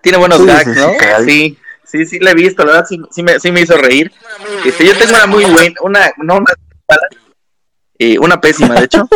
Tiene 0.00 0.18
buenos 0.18 0.38
Sí, 0.38 0.46
gags, 0.46 0.76
¿no? 0.76 0.92
Sí, 1.24 1.58
sí, 1.90 2.06
sí, 2.06 2.18
la 2.18 2.30
he 2.30 2.34
visto, 2.34 2.64
la 2.64 2.72
verdad 2.72 2.86
sí, 2.88 3.00
sí 3.10 3.22
me, 3.22 3.40
sí 3.40 3.50
me 3.52 3.60
hizo 3.60 3.76
reír. 3.76 4.12
Este, 4.64 4.86
yo 4.86 4.96
tengo 4.96 5.10
una 5.10 5.26
muy 5.26 5.44
buena, 5.44 5.74
una, 5.82 6.12
no 6.18 6.36
una 6.36 6.54
mala, 6.88 7.02
eh, 7.98 8.18
una 8.18 8.40
pésima, 8.40 8.74
de 8.74 8.84
hecho. 8.84 9.08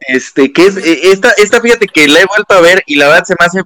Este, 0.00 0.52
que 0.52 0.66
es, 0.66 0.76
eh, 0.78 1.12
esta, 1.12 1.30
esta 1.32 1.60
fíjate 1.60 1.86
que 1.86 2.08
la 2.08 2.20
he 2.20 2.26
vuelto 2.26 2.54
a 2.54 2.60
ver 2.60 2.82
y 2.86 2.96
la 2.96 3.08
verdad 3.08 3.24
se 3.24 3.34
me 3.38 3.46
hace 3.46 3.62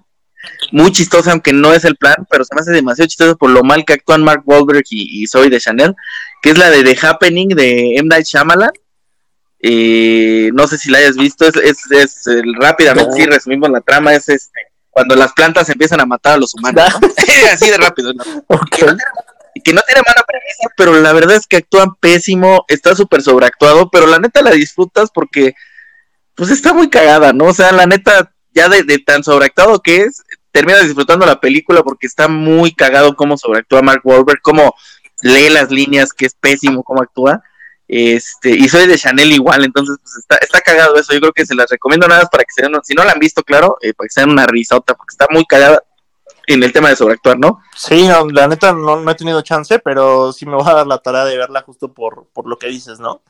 muy 0.72 0.92
chistosa, 0.92 1.32
aunque 1.32 1.52
no 1.52 1.72
es 1.72 1.84
el 1.84 1.96
plan, 1.96 2.16
pero 2.28 2.44
se 2.44 2.54
me 2.54 2.60
hace 2.60 2.72
demasiado 2.72 3.08
chistosa 3.08 3.34
por 3.34 3.50
lo 3.50 3.62
mal 3.62 3.84
que 3.84 3.94
actúan 3.94 4.24
Mark 4.24 4.42
Wahlberg 4.44 4.84
y, 4.90 5.22
y 5.22 5.26
Zoe 5.26 5.48
de 5.48 5.60
Chanel, 5.60 5.94
que 6.42 6.50
es 6.50 6.58
la 6.58 6.70
de 6.70 6.82
The 6.82 7.06
Happening 7.06 7.48
de 7.48 7.96
M. 7.96 8.08
Night 8.08 8.26
Shyamalan. 8.26 8.70
Eh, 9.66 10.50
no 10.52 10.66
sé 10.66 10.76
si 10.76 10.90
la 10.90 10.98
hayas 10.98 11.16
visto, 11.16 11.46
es, 11.46 11.56
es, 11.56 11.90
es, 11.90 12.26
rápidamente, 12.60 13.10
No. 13.10 13.16
sí, 13.16 13.24
resumimos 13.24 13.70
la 13.70 13.80
trama, 13.80 14.12
es 14.14 14.28
este, 14.28 14.60
cuando 14.94 15.16
las 15.16 15.32
plantas 15.32 15.68
empiezan 15.68 16.00
a 16.00 16.06
matar 16.06 16.34
a 16.34 16.36
los 16.38 16.54
humanos, 16.54 16.84
¿no? 17.00 17.08
así 17.52 17.68
de 17.68 17.76
rápido, 17.76 18.14
¿no? 18.14 18.24
Que 19.62 19.72
no 19.72 19.82
tiene 19.82 20.02
mala 20.06 20.24
premisa, 20.26 20.68
pero 20.76 20.94
la 20.94 21.12
verdad 21.12 21.36
es 21.36 21.46
que 21.46 21.58
actúan 21.58 21.94
pésimo, 22.00 22.64
está 22.68 22.94
súper 22.94 23.22
sobreactuado, 23.22 23.90
pero 23.90 24.06
la 24.06 24.18
neta 24.18 24.42
la 24.42 24.50
disfrutas 24.50 25.10
porque 25.12 25.54
pues 26.34 26.50
está 26.50 26.72
muy 26.72 26.88
cagada, 26.88 27.32
¿no? 27.32 27.46
O 27.46 27.54
sea, 27.54 27.72
la 27.72 27.86
neta, 27.86 28.32
ya 28.52 28.68
de, 28.68 28.82
de 28.82 28.98
tan 28.98 29.22
sobreactuado 29.22 29.80
que 29.80 30.02
es, 30.02 30.22
terminas 30.50 30.84
disfrutando 30.84 31.26
la 31.26 31.40
película 31.40 31.82
porque 31.82 32.06
está 32.06 32.28
muy 32.28 32.72
cagado 32.72 33.16
cómo 33.16 33.36
sobreactúa 33.36 33.82
Mark 33.82 34.00
Wahlberg, 34.04 34.40
cómo 34.42 34.74
lee 35.22 35.48
las 35.48 35.70
líneas, 35.70 36.12
que 36.12 36.26
es 36.26 36.34
pésimo 36.34 36.84
cómo 36.84 37.02
actúa. 37.02 37.42
Este, 37.96 38.50
y 38.50 38.68
soy 38.68 38.88
de 38.88 38.98
Chanel 38.98 39.30
igual, 39.30 39.64
entonces 39.64 39.96
pues 40.02 40.16
está, 40.16 40.36
está 40.38 40.60
cagado 40.62 40.96
eso, 40.96 41.12
yo 41.12 41.20
creo 41.20 41.32
que 41.32 41.46
se 41.46 41.54
las 41.54 41.70
recomiendo 41.70 42.08
nada 42.08 42.22
más 42.22 42.28
para 42.28 42.42
que 42.42 42.50
se 42.52 42.62
den, 42.62 42.72
si 42.82 42.92
no 42.92 43.04
la 43.04 43.12
han 43.12 43.20
visto, 43.20 43.44
claro, 43.44 43.76
eh, 43.80 43.94
para 43.94 44.08
que 44.08 44.12
se 44.12 44.20
den 44.22 44.30
una 44.30 44.46
risota, 44.46 44.94
porque 44.94 45.12
está 45.12 45.28
muy 45.30 45.44
cagada 45.44 45.80
en 46.48 46.64
el 46.64 46.72
tema 46.72 46.88
de 46.88 46.96
sobreactuar, 46.96 47.38
¿no? 47.38 47.60
Sí, 47.76 48.08
no, 48.08 48.28
la 48.30 48.48
neta 48.48 48.72
no, 48.72 48.96
no 48.96 49.08
he 49.08 49.14
tenido 49.14 49.40
chance, 49.42 49.78
pero 49.78 50.32
sí 50.32 50.44
me 50.44 50.56
voy 50.56 50.68
a 50.68 50.74
dar 50.74 50.88
la 50.88 50.98
tarea 50.98 51.24
de 51.24 51.38
verla 51.38 51.62
justo 51.62 51.86
por, 51.86 52.26
por 52.32 52.48
lo 52.48 52.58
que 52.58 52.66
dices, 52.66 52.98
¿no? 52.98 53.22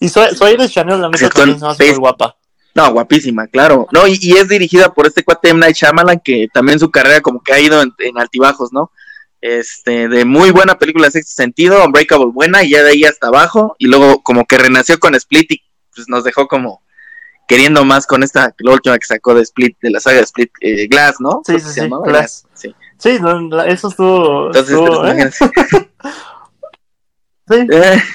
Y 0.00 0.08
soy, 0.08 0.34
soy 0.34 0.56
de 0.56 0.68
Chanel, 0.68 1.00
la 1.00 1.08
neta 1.08 1.18
Sí, 1.18 1.28
también 1.32 1.60
se 1.60 1.64
me 1.64 1.70
hace 1.70 1.86
muy 1.86 1.98
guapa. 1.98 2.34
No, 2.74 2.90
guapísima, 2.90 3.46
claro. 3.46 3.86
No, 3.92 4.08
y, 4.08 4.18
y 4.20 4.32
es 4.38 4.48
dirigida 4.48 4.92
por 4.92 5.06
este 5.06 5.22
cuate 5.22 5.50
M. 5.50 5.60
Night 5.60 5.76
Shyamalan, 5.76 6.18
que 6.18 6.48
también 6.52 6.80
su 6.80 6.90
carrera 6.90 7.20
como 7.20 7.40
que 7.44 7.52
ha 7.52 7.60
ido 7.60 7.80
en, 7.80 7.94
en 7.98 8.18
altibajos, 8.18 8.72
¿no? 8.72 8.90
Este, 9.40 10.08
de 10.08 10.24
muy 10.26 10.50
buena 10.50 10.78
película 10.78 11.10
sexto 11.10 11.32
sentido, 11.34 11.84
Unbreakable 11.84 12.26
buena, 12.26 12.62
y 12.62 12.70
ya 12.70 12.82
de 12.82 12.90
ahí 12.90 13.04
hasta 13.04 13.28
abajo, 13.28 13.74
y 13.78 13.86
luego 13.86 14.22
como 14.22 14.44
que 14.46 14.58
renació 14.58 14.98
con 14.98 15.14
Split 15.14 15.52
y 15.52 15.62
pues 15.94 16.08
nos 16.08 16.24
dejó 16.24 16.46
como 16.46 16.82
queriendo 17.48 17.84
más 17.84 18.06
con 18.06 18.22
esta, 18.22 18.54
la 18.58 18.72
última 18.72 18.98
que 18.98 19.06
sacó 19.06 19.34
de 19.34 19.42
Split, 19.42 19.76
de 19.80 19.90
la 19.90 19.98
saga 20.00 20.18
de 20.18 20.22
Split, 20.24 20.50
eh, 20.60 20.86
Glass, 20.88 21.16
¿no? 21.20 21.42
Sí, 21.44 21.58
sí, 21.58 21.68
sí, 21.72 21.80
llamaba 21.80 22.06
Glass. 22.06 22.46
Sí. 22.54 22.74
Sí, 22.98 23.18
no, 23.20 23.40
la- 23.48 23.66
eso 23.66 23.88
estuvo. 23.88 24.46
Entonces, 24.48 24.72
estuvo, 24.74 25.06
¿eh? 25.08 25.30
Sí. 27.48 27.66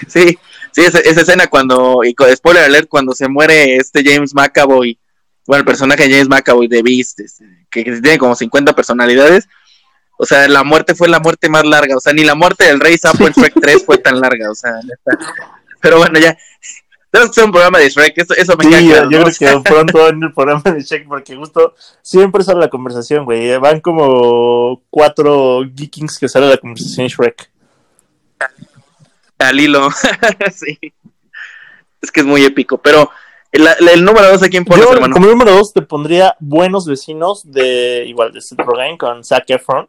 Sí, 0.07 0.37
sí, 0.71 0.81
esa, 0.81 0.99
esa 0.99 1.21
escena 1.21 1.47
cuando, 1.47 2.01
y 2.05 2.13
con- 2.13 2.33
spoiler 2.35 2.63
alert, 2.63 2.87
cuando 2.87 3.13
se 3.13 3.27
muere 3.27 3.75
este 3.75 4.01
James 4.03 4.33
McAvoy, 4.33 4.97
bueno, 5.45 5.59
el 5.59 5.65
personaje 5.65 6.03
de 6.07 6.11
James 6.11 6.29
McAvoy 6.29 6.67
de 6.67 6.81
Beast, 6.81 7.19
este, 7.19 7.45
que, 7.69 7.83
que 7.83 7.99
tiene 8.01 8.17
como 8.17 8.35
50 8.35 8.73
personalidades, 8.73 9.47
o 10.17 10.25
sea, 10.25 10.47
la 10.47 10.63
muerte 10.63 10.95
fue 10.95 11.07
la 11.09 11.19
muerte 11.19 11.49
más 11.49 11.65
larga, 11.65 11.97
o 11.97 11.99
sea, 11.99 12.13
ni 12.13 12.23
la 12.23 12.35
muerte 12.35 12.65
del 12.65 12.79
Rey 12.79 12.97
Sapo 12.97 13.27
en 13.27 13.33
Shrek 13.33 13.53
3 13.59 13.83
fue 13.85 13.97
tan 13.97 14.19
larga, 14.19 14.49
o 14.51 14.55
sea, 14.55 14.79
pero 15.81 15.97
bueno, 15.97 16.19
ya, 16.19 16.37
tenemos 17.11 17.31
que 17.31 17.39
hacer 17.39 17.45
un 17.45 17.51
programa 17.51 17.79
de 17.79 17.89
Shrek, 17.89 18.17
eso, 18.17 18.33
eso 18.35 18.57
me 18.57 18.63
Sí, 18.65 18.69
queda 18.69 18.81
yo, 18.81 18.87
claro, 18.91 19.09
yo 19.11 19.19
¿no? 19.19 19.25
creo 19.25 19.63
que 19.63 19.69
pronto 19.69 20.07
en 20.09 20.23
el 20.23 20.33
programa 20.33 20.61
de 20.65 20.83
Check, 20.83 21.07
porque 21.07 21.35
justo 21.35 21.75
siempre 22.01 22.43
sale 22.43 22.59
la 22.59 22.69
conversación, 22.69 23.23
güey. 23.25 23.57
Van 23.57 23.79
como 23.79 24.81
cuatro 24.89 25.61
geekings 25.73 26.17
que 26.19 26.27
sale 26.27 26.49
la 26.49 26.57
conversación 26.57 27.07
Shrek. 27.07 27.49
al 29.39 29.59
hilo, 29.59 29.89
sí, 30.53 30.77
es 32.01 32.11
que 32.11 32.19
es 32.21 32.25
muy 32.25 32.43
épico, 32.43 32.77
pero 32.79 33.09
el, 33.51 33.65
el 33.91 34.03
número 34.03 34.29
dos, 34.31 34.43
¿a 34.43 34.49
quién 34.49 34.65
pones, 34.65 34.83
Yo, 34.85 34.93
hermano? 34.93 35.13
como 35.13 35.27
número 35.27 35.51
dos, 35.51 35.71
te 35.73 35.81
pondría 35.81 36.35
Buenos 36.39 36.85
Vecinos 36.85 37.49
de 37.49 38.05
igual 38.07 38.33
de 38.33 38.41
Seth 38.41 38.59
Rogen 38.59 38.97
con 38.97 39.23
Zac 39.23 39.49
Efron. 39.49 39.87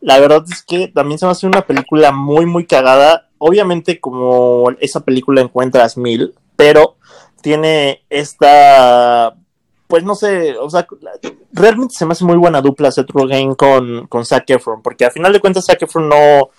La 0.00 0.18
verdad 0.18 0.44
es 0.50 0.62
que 0.62 0.88
también 0.88 1.18
se 1.18 1.26
me 1.26 1.32
hace 1.32 1.46
una 1.46 1.62
película 1.62 2.12
muy, 2.12 2.46
muy 2.46 2.66
cagada. 2.66 3.28
Obviamente, 3.38 4.00
como 4.00 4.70
esa 4.80 5.00
película 5.00 5.40
encuentras 5.40 5.96
mil, 5.96 6.34
pero 6.56 6.96
tiene 7.40 8.02
esta. 8.10 9.34
Pues 9.86 10.04
no 10.04 10.14
sé, 10.14 10.54
o 10.58 10.68
sea, 10.68 10.86
realmente 11.50 11.94
se 11.96 12.04
me 12.04 12.12
hace 12.12 12.24
muy 12.24 12.36
buena 12.36 12.60
dupla 12.60 12.92
Seth 12.92 13.10
Rogen 13.10 13.54
con, 13.54 14.06
con 14.08 14.26
Zac 14.26 14.50
Efron, 14.50 14.82
porque 14.82 15.06
al 15.06 15.12
final 15.12 15.32
de 15.32 15.40
cuentas 15.40 15.64
Zac 15.64 15.80
Efron 15.80 16.10
no, 16.10 16.50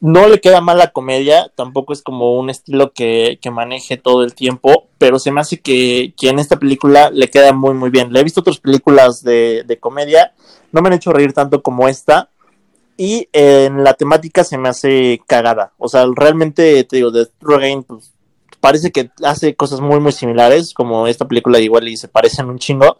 no 0.00 0.26
le 0.26 0.40
queda 0.40 0.60
mal 0.60 0.78
la 0.78 0.90
comedia, 0.90 1.52
tampoco 1.54 1.92
es 1.92 2.02
como 2.02 2.34
un 2.34 2.50
estilo 2.50 2.92
que, 2.92 3.38
que 3.40 3.52
maneje 3.52 3.96
todo 3.96 4.24
el 4.24 4.34
tiempo, 4.34 4.88
pero 4.98 5.20
se 5.20 5.30
me 5.30 5.40
hace 5.40 5.60
que, 5.60 6.14
que 6.16 6.30
en 6.30 6.40
esta 6.40 6.58
película 6.58 7.10
le 7.10 7.30
queda 7.30 7.52
muy 7.52 7.74
muy 7.74 7.90
bien. 7.90 8.12
Le 8.12 8.18
he 8.18 8.24
visto 8.24 8.40
otras 8.40 8.58
películas 8.58 9.22
de, 9.22 9.62
de 9.64 9.78
comedia, 9.78 10.32
no 10.72 10.82
me 10.82 10.88
han 10.88 10.94
hecho 10.94 11.12
reír 11.12 11.32
tanto 11.32 11.62
como 11.62 11.86
esta, 11.86 12.28
y 12.96 13.28
en 13.32 13.82
la 13.84 13.94
temática 13.94 14.44
se 14.44 14.58
me 14.58 14.68
hace 14.68 15.20
cagada. 15.26 15.72
O 15.78 15.88
sea, 15.88 16.06
realmente, 16.14 16.84
te 16.84 16.96
digo, 16.96 17.10
de 17.10 17.28
Rogaine, 17.40 17.82
pues 17.82 18.12
parece 18.60 18.92
que 18.92 19.10
hace 19.22 19.54
cosas 19.56 19.80
muy 19.80 20.00
muy 20.00 20.12
similares, 20.12 20.72
como 20.72 21.06
esta 21.06 21.26
película 21.28 21.58
igual 21.58 21.86
y 21.88 21.96
se 21.96 22.08
parecen 22.08 22.48
un 22.48 22.58
chingo, 22.58 22.96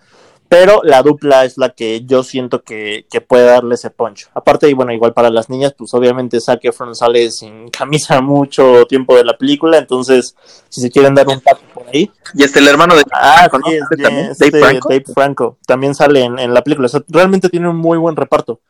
pero 0.47 0.83
la 0.85 1.03
dupla 1.03 1.45
es 1.47 1.57
la 1.57 1.71
que 1.71 2.05
yo 2.05 2.23
siento 2.23 2.63
que, 2.63 3.07
que 3.11 3.23
puede 3.23 3.47
darle 3.47 3.77
ese 3.77 3.89
punch. 3.89 4.29
Aparte, 4.35 4.69
y 4.69 4.75
bueno, 4.75 4.93
igual 4.93 5.15
para 5.15 5.31
las 5.31 5.49
niñas, 5.49 5.75
pues 5.77 5.95
obviamente 5.95 6.39
Zac 6.41 6.63
Efron 6.65 6.95
sale 6.95 7.31
sin 7.31 7.69
camisa 7.71 8.21
mucho 8.21 8.85
tiempo 8.87 9.17
de 9.17 9.25
la 9.25 9.39
película, 9.39 9.79
entonces 9.79 10.37
si 10.69 10.83
se 10.83 10.91
quieren 10.91 11.15
dar 11.15 11.29
un 11.29 11.41
paso 11.41 11.63
por 11.73 11.89
ahí. 11.89 12.11
Y 12.35 12.43
este 12.43 12.59
el 12.59 12.69
hermano 12.69 12.95
de 12.95 13.05
Ah, 13.13 13.49
¿no? 13.51 13.59
sí, 13.67 13.77
Este 13.77 14.03
también, 14.03 14.27
este, 14.27 14.51
Dave 14.51 14.65
Franco. 14.65 14.89
Dave 14.91 15.05
Franco. 15.15 15.59
También 15.67 15.95
sale 15.95 16.25
en, 16.25 16.39
en 16.39 16.53
la 16.53 16.63
película. 16.63 16.87
O 16.87 16.91
sea, 16.91 17.03
realmente 17.09 17.49
tiene 17.49 17.69
un 17.69 17.77
muy 17.77 17.97
buen 17.97 18.17
reparto. 18.17 18.61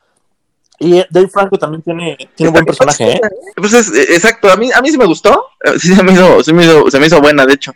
Y 0.78 0.98
eh, 0.98 1.06
Dave 1.10 1.28
Franco 1.28 1.58
también 1.58 1.82
tiene, 1.82 2.16
tiene 2.34 2.48
un 2.48 2.54
buen 2.54 2.64
personaje, 2.64 3.12
¿eh? 3.12 3.20
Pues 3.56 3.72
es, 3.72 3.92
eh, 3.92 4.14
exacto, 4.14 4.50
a 4.50 4.56
mí, 4.56 4.70
a 4.72 4.80
mí 4.82 4.90
sí 4.90 4.98
me 4.98 5.06
gustó, 5.06 5.46
eh, 5.64 5.78
sí 5.78 5.94
se 5.94 6.02
me 6.02 6.12
hizo, 6.12 6.42
se 6.42 6.52
me 6.52 6.64
hizo, 6.64 6.90
se 6.90 6.98
me 6.98 7.06
hizo 7.06 7.20
buena, 7.20 7.46
de 7.46 7.54
hecho. 7.54 7.72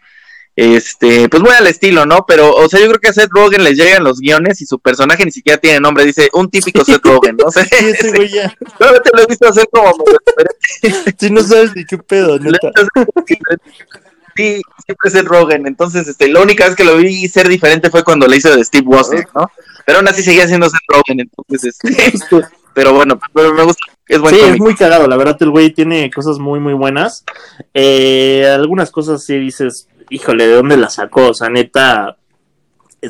Este, 0.57 1.29
pues 1.29 1.41
muy 1.41 1.53
al 1.53 1.69
estilo, 1.69 2.05
¿no? 2.05 2.25
Pero, 2.27 2.53
o 2.53 2.69
sea, 2.69 2.81
yo 2.81 2.89
creo 2.89 2.99
que 2.99 3.11
a 3.11 3.13
Seth 3.13 3.31
Rogen 3.31 3.63
les 3.63 3.77
llegan 3.77 4.03
los 4.03 4.19
guiones 4.19 4.61
y 4.61 4.67
su 4.67 4.81
personaje 4.81 5.25
ni 5.25 5.31
siquiera 5.31 5.61
tiene 5.61 5.79
nombre, 5.79 6.05
dice 6.05 6.29
un 6.33 6.51
típico 6.51 6.85
Seth 6.85 7.05
Rogen, 7.05 7.37
¿no? 7.37 7.49
Sea, 7.53 7.63
Sí, 7.65 7.77
ese 7.91 8.11
güey 8.11 8.29
ya. 8.29 8.53
solamente 8.77 9.11
lo 9.15 9.23
he 9.23 9.27
visto 9.27 9.49
hacer 9.49 9.69
como. 9.71 9.95
Si 11.17 11.31
no 11.31 11.43
sabes 11.43 11.77
ni 11.77 11.85
qué 11.85 11.97
pedo, 11.99 12.41
neta. 12.41 12.73
Sí, 14.35 14.61
siempre 14.85 15.11
Seth 15.11 15.27
Rogen. 15.27 15.67
Entonces, 15.69 16.09
este, 16.09 16.29
la 16.29 16.41
única 16.41 16.67
vez 16.67 16.75
que 16.75 16.83
lo 16.85 16.97
vi 16.97 17.29
ser 17.29 17.47
diferente 17.49 17.89
fue 17.89 18.03
cuando 18.03 18.27
le 18.27 18.39
hizo 18.39 18.55
de 18.57 18.65
Steve 18.65 18.87
Wozniak, 18.89 19.33
¿no? 19.37 19.49
Pero 19.87 19.99
aún 19.99 20.09
así 20.09 20.25
seguía 20.25 20.49
siendo 20.49 20.69
Seth 20.69 20.81
Rogen, 20.89 21.21
entonces, 21.21 21.79
este, 21.85 22.37
pero 22.79 22.93
bueno, 22.93 23.19
pero 23.35 23.53
me 23.53 23.65
gusta, 23.65 23.93
es 24.07 24.21
buen 24.21 24.33
Sí, 24.33 24.41
es 24.41 24.61
muy 24.61 24.77
cagado, 24.77 25.09
la 25.09 25.17
verdad 25.17 25.37
el 25.41 25.51
güey 25.51 25.71
tiene 25.71 26.13
cosas 26.13 26.39
muy 26.39 26.61
muy 26.61 26.75
buenas. 26.75 27.25
Eh, 27.75 28.49
algunas 28.49 28.93
cosas 28.93 29.25
sí 29.25 29.37
dices, 29.37 29.89
híjole, 30.11 30.47
¿de 30.47 30.55
dónde 30.55 30.77
la 30.77 30.89
sacó? 30.89 31.31
O 31.31 31.35
sea, 31.35 31.49
neta, 31.49 32.19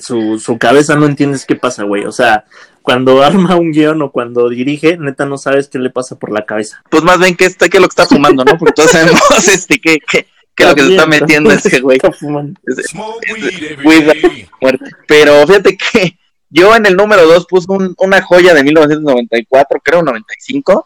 su, 0.00 0.38
su 0.38 0.56
cabeza 0.56 0.96
no 0.96 1.04
entiendes 1.04 1.44
qué 1.44 1.54
pasa, 1.54 1.82
güey. 1.82 2.06
O 2.06 2.12
sea, 2.12 2.46
cuando 2.80 3.22
arma 3.22 3.56
un 3.56 3.72
guion 3.72 4.00
o 4.00 4.10
cuando 4.10 4.48
dirige, 4.48 4.96
neta 4.96 5.26
no 5.26 5.36
sabes 5.36 5.68
qué 5.68 5.78
le 5.78 5.90
pasa 5.90 6.18
por 6.18 6.32
la 6.32 6.46
cabeza. 6.46 6.82
Pues 6.88 7.02
más 7.02 7.18
bien 7.18 7.36
que 7.36 7.44
está, 7.44 7.68
que 7.68 7.76
es 7.76 7.82
lo 7.82 7.88
que 7.88 8.00
está 8.00 8.06
fumando, 8.06 8.42
¿no? 8.46 8.56
Porque 8.56 8.72
todos 8.72 8.90
sabemos, 8.90 9.20
este, 9.48 9.78
que, 9.82 9.98
que, 9.98 10.28
que 10.54 10.62
es 10.62 10.68
lo 10.70 10.74
que 10.74 10.82
se 10.82 10.90
está 10.92 11.04
metiendo 11.04 11.50
ese 11.50 11.80
güey. 11.80 11.96
está 12.02 12.10
fumando. 12.10 12.58
Cuida, 13.82 14.14
muerte. 14.62 14.90
Pero 15.06 15.46
fíjate 15.46 15.76
que 15.76 16.18
yo 16.50 16.74
en 16.74 16.86
el 16.86 16.96
número 16.96 17.26
2 17.26 17.46
puse 17.46 17.66
un- 17.70 17.94
una 17.98 18.22
joya 18.22 18.54
de 18.54 18.62
1994, 18.64 19.80
creo 19.82 20.02
95, 20.02 20.84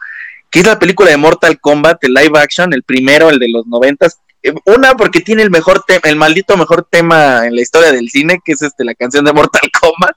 que 0.50 0.60
es 0.60 0.66
la 0.66 0.78
película 0.78 1.10
de 1.10 1.16
Mortal 1.16 1.58
Kombat, 1.60 2.02
el 2.04 2.14
live 2.14 2.38
action, 2.38 2.72
el 2.72 2.82
primero, 2.82 3.30
el 3.30 3.38
de 3.38 3.48
los 3.48 3.66
90. 3.66 4.08
Una 4.66 4.94
porque 4.96 5.20
tiene 5.20 5.42
el 5.42 5.50
mejor 5.50 5.84
tema, 5.86 6.00
el 6.04 6.16
maldito 6.16 6.56
mejor 6.56 6.86
tema 6.90 7.46
en 7.46 7.54
la 7.54 7.62
historia 7.62 7.92
del 7.92 8.08
cine, 8.10 8.40
que 8.44 8.52
es 8.52 8.62
este 8.62 8.84
la 8.84 8.94
canción 8.94 9.24
de 9.24 9.32
Mortal 9.32 9.70
Kombat. 9.80 10.16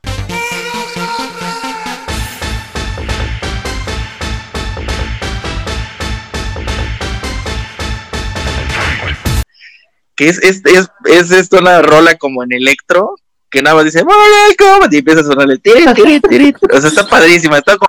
Que 10.15 10.29
es, 10.29 10.41
es, 10.43 10.62
es, 11.05 11.31
es 11.31 11.51
una 11.51 11.81
rola 11.81 12.15
como 12.15 12.43
en 12.43 12.53
electro, 12.53 13.15
que 13.56 13.62
nada 13.62 13.78
más 13.78 13.86
dice 13.86 14.04
Mortal 14.04 14.56
Kombat 14.58 14.94
y 14.94 14.98
empieza 14.98 15.22
a 15.22 15.24
sonar 15.24 15.50
el 15.50 15.62
tiri, 15.62 15.86
tiri, 15.94 16.20
tiri. 16.20 16.54
O 16.74 16.82
sea, 16.82 16.89
está 16.89 17.08
padrísima, 17.08 17.58
está 17.58 17.78
como 17.78 17.88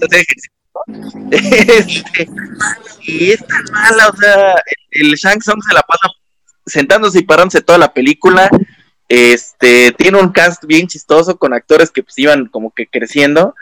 hacer 0.00 0.20
ejercicio. 0.20 0.52
¿no? 0.86 1.28
Este, 1.32 2.28
y 3.02 3.32
es 3.32 3.44
tan 3.44 3.64
mala, 3.72 4.08
o 4.10 4.16
sea, 4.16 4.52
el, 4.92 5.08
el 5.08 5.14
Shang 5.16 5.40
Tsung 5.40 5.60
se 5.60 5.74
la 5.74 5.82
pasa 5.82 6.08
sentándose 6.66 7.18
y 7.18 7.22
parándose 7.24 7.62
toda 7.62 7.78
la 7.78 7.92
película. 7.92 8.48
Este, 9.08 9.90
tiene 9.92 10.20
un 10.20 10.30
cast 10.30 10.64
bien 10.66 10.86
chistoso 10.86 11.36
con 11.36 11.52
actores 11.52 11.90
que 11.90 12.04
pues 12.04 12.16
iban 12.18 12.46
como 12.46 12.70
que 12.70 12.86
creciendo. 12.86 13.56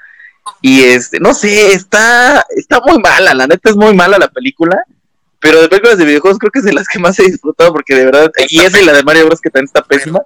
Y 0.60 0.82
este, 0.82 1.20
no 1.20 1.32
sé, 1.32 1.72
está, 1.72 2.44
está 2.50 2.80
muy 2.80 2.98
mala, 2.98 3.32
la 3.32 3.46
neta 3.46 3.70
es 3.70 3.76
muy 3.76 3.94
mala 3.94 4.18
la 4.18 4.28
película. 4.28 4.76
Pero 5.40 5.62
de 5.62 5.68
películas 5.70 5.96
de 5.96 6.04
videojuegos 6.04 6.38
creo 6.38 6.50
que 6.50 6.58
es 6.58 6.66
de 6.66 6.74
las 6.74 6.86
que 6.86 6.98
más 6.98 7.18
he 7.18 7.24
disfrutado 7.24 7.72
porque 7.72 7.94
de 7.94 8.04
verdad, 8.04 8.30
y 8.50 8.60
esa 8.60 8.78
y 8.78 8.84
la 8.84 8.92
de 8.92 9.04
Mario 9.04 9.24
Bros 9.24 9.40
que 9.40 9.48
también 9.48 9.66
está 9.66 9.82
pésima. 9.82 10.20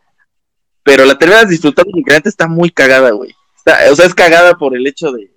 Pero 0.91 1.05
la 1.05 1.17
terminas 1.17 1.49
disfrutando 1.49 1.93
porque 1.93 2.15
neta 2.15 2.29
está 2.29 2.49
muy 2.49 2.69
cagada, 2.69 3.13
güey. 3.13 3.33
Está- 3.57 3.79
o 3.93 3.95
sea, 3.95 4.07
es 4.07 4.15
cagada 4.15 4.59
por 4.59 4.77
el 4.77 4.85
hecho 4.89 5.13
de 5.13 5.31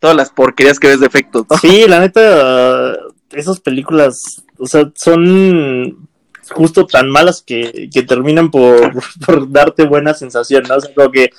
todas 0.00 0.14
las 0.14 0.28
porquerías 0.28 0.78
que 0.78 0.88
ves 0.88 1.00
de 1.00 1.06
efectos, 1.06 1.46
¿no? 1.48 1.56
Sí, 1.56 1.86
la 1.88 2.00
neta, 2.00 2.94
esas 3.32 3.58
películas, 3.58 4.42
o 4.58 4.66
sea, 4.66 4.92
son 4.94 6.08
justo 6.50 6.86
tan 6.86 7.08
malas 7.08 7.42
que, 7.42 7.88
que 7.90 8.02
terminan 8.02 8.50
por, 8.50 8.92
por 9.26 9.50
darte 9.50 9.86
buena 9.86 10.12
sensación, 10.12 10.64
¿no? 10.68 10.76
O 10.76 10.80
sea, 10.82 10.92
como 10.94 11.10
que 11.10 11.30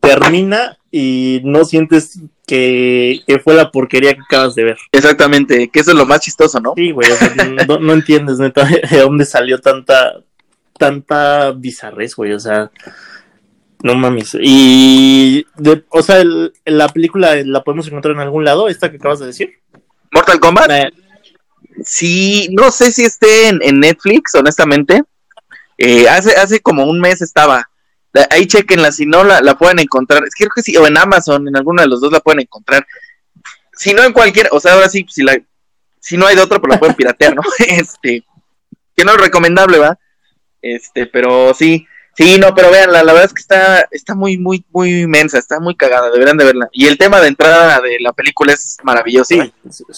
termina 0.00 0.78
y 0.90 1.42
no 1.44 1.66
sientes 1.66 2.20
que, 2.46 3.20
que 3.26 3.40
fue 3.40 3.52
la 3.52 3.70
porquería 3.70 4.14
que 4.14 4.22
acabas 4.22 4.54
de 4.54 4.64
ver. 4.64 4.78
Exactamente, 4.90 5.68
que 5.68 5.80
eso 5.80 5.90
es 5.90 5.98
lo 5.98 6.06
más 6.06 6.20
chistoso, 6.20 6.60
¿no? 6.60 6.72
Sí, 6.74 6.92
güey, 6.92 7.12
o 7.12 7.16
sea, 7.16 7.34
no, 7.66 7.78
no 7.78 7.92
entiendes, 7.92 8.38
neta, 8.38 8.64
de 8.90 9.00
dónde 9.00 9.26
salió 9.26 9.60
tanta, 9.60 10.14
tanta 10.78 11.50
bizarrez, 11.52 12.14
güey, 12.14 12.32
o 12.32 12.40
sea, 12.40 12.70
no 13.82 13.94
mames. 13.94 14.36
Y, 14.40 15.46
de- 15.56 15.84
o 15.90 16.02
sea, 16.02 16.18
el- 16.20 16.52
la 16.64 16.88
película 16.88 17.34
la 17.44 17.62
podemos 17.62 17.86
encontrar 17.86 18.14
en 18.14 18.20
algún 18.20 18.44
lado, 18.44 18.68
esta 18.68 18.90
que 18.90 18.96
acabas 18.96 19.20
de 19.20 19.26
decir. 19.26 19.58
Mortal 20.12 20.40
Kombat. 20.40 20.70
Eh, 20.70 20.90
Sí, 21.84 22.48
no 22.50 22.72
sé 22.72 22.90
si 22.90 23.04
esté 23.04 23.48
en, 23.48 23.60
en 23.62 23.78
Netflix, 23.78 24.34
honestamente. 24.34 25.04
Eh, 25.76 26.08
hace, 26.08 26.32
hace 26.32 26.58
como 26.60 26.84
un 26.84 27.00
mes 27.00 27.22
estaba. 27.22 27.70
Ahí 28.30 28.46
chequenla, 28.46 28.90
si 28.90 29.06
no 29.06 29.22
la, 29.22 29.40
la 29.40 29.56
pueden 29.56 29.78
encontrar. 29.78 30.24
Es 30.24 30.34
que 30.34 30.44
creo 30.44 30.54
que 30.56 30.62
sí, 30.62 30.76
o 30.76 30.88
en 30.88 30.98
Amazon, 30.98 31.46
en 31.46 31.56
alguno 31.56 31.80
de 31.82 31.86
los 31.88 32.00
dos 32.00 32.10
la 32.10 32.18
pueden 32.18 32.40
encontrar. 32.40 32.84
Si 33.74 33.94
no 33.94 34.02
en 34.02 34.12
cualquier, 34.12 34.48
o 34.50 34.58
sea, 34.58 34.72
ahora 34.72 34.88
sí, 34.88 35.06
si 35.08 35.22
la, 35.22 35.38
si 36.00 36.16
no 36.16 36.26
hay 36.26 36.34
de 36.34 36.42
otro, 36.42 36.60
pues 36.60 36.72
la 36.72 36.80
pueden 36.80 36.96
piratear, 36.96 37.36
¿no? 37.36 37.42
Este, 37.68 38.24
que 38.96 39.04
no 39.04 39.12
es 39.12 39.20
recomendable, 39.20 39.78
¿va? 39.78 39.96
Este, 40.60 41.06
pero 41.06 41.54
sí, 41.54 41.86
sí, 42.18 42.38
no, 42.38 42.54
pero 42.54 42.70
vean, 42.70 42.92
la, 42.92 43.02
la 43.02 43.12
verdad 43.12 43.26
es 43.26 43.34
que 43.34 43.40
está, 43.40 43.88
está 43.90 44.14
muy, 44.14 44.36
muy, 44.36 44.64
muy 44.72 45.02
inmensa, 45.02 45.38
está 45.38 45.60
muy 45.60 45.74
cagada, 45.74 46.10
deberían 46.10 46.36
de 46.36 46.44
verla. 46.44 46.68
Y 46.72 46.86
el 46.86 46.98
tema 46.98 47.20
de 47.20 47.28
entrada 47.28 47.80
de 47.80 47.96
la 48.00 48.12
película 48.12 48.52
es 48.52 48.76
maravilloso, 48.82 49.34
sí, 49.34 49.40
¿eh? 49.40 49.52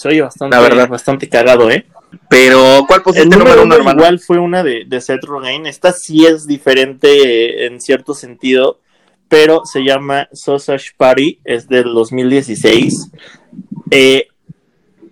oye 0.05 0.21
bastante, 0.21 0.55
La 0.55 0.61
verdad. 0.61 0.87
bastante 0.87 1.27
cagado, 1.27 1.69
¿eh? 1.69 1.85
Pero, 2.29 2.85
¿cuál 2.87 3.03
pusiste 3.03 3.23
El 3.23 3.29
número 3.29 3.49
número 3.49 3.63
uno, 3.63 3.75
uno 3.75 3.75
hermano? 3.75 3.99
igual 3.99 4.19
fue 4.19 4.37
una 4.39 4.63
de, 4.63 4.83
de 4.85 5.01
Seth 5.01 5.23
Rogen. 5.23 5.65
Esta 5.65 5.93
sí 5.93 6.25
es 6.25 6.45
diferente 6.45 7.65
en 7.65 7.79
cierto 7.79 8.13
sentido, 8.13 8.79
pero 9.29 9.65
se 9.65 9.81
llama 9.83 10.27
Sausage 10.33 10.91
Party, 10.97 11.39
es 11.45 11.67
del 11.67 11.93
2016. 11.93 13.11
Eh, 13.91 14.27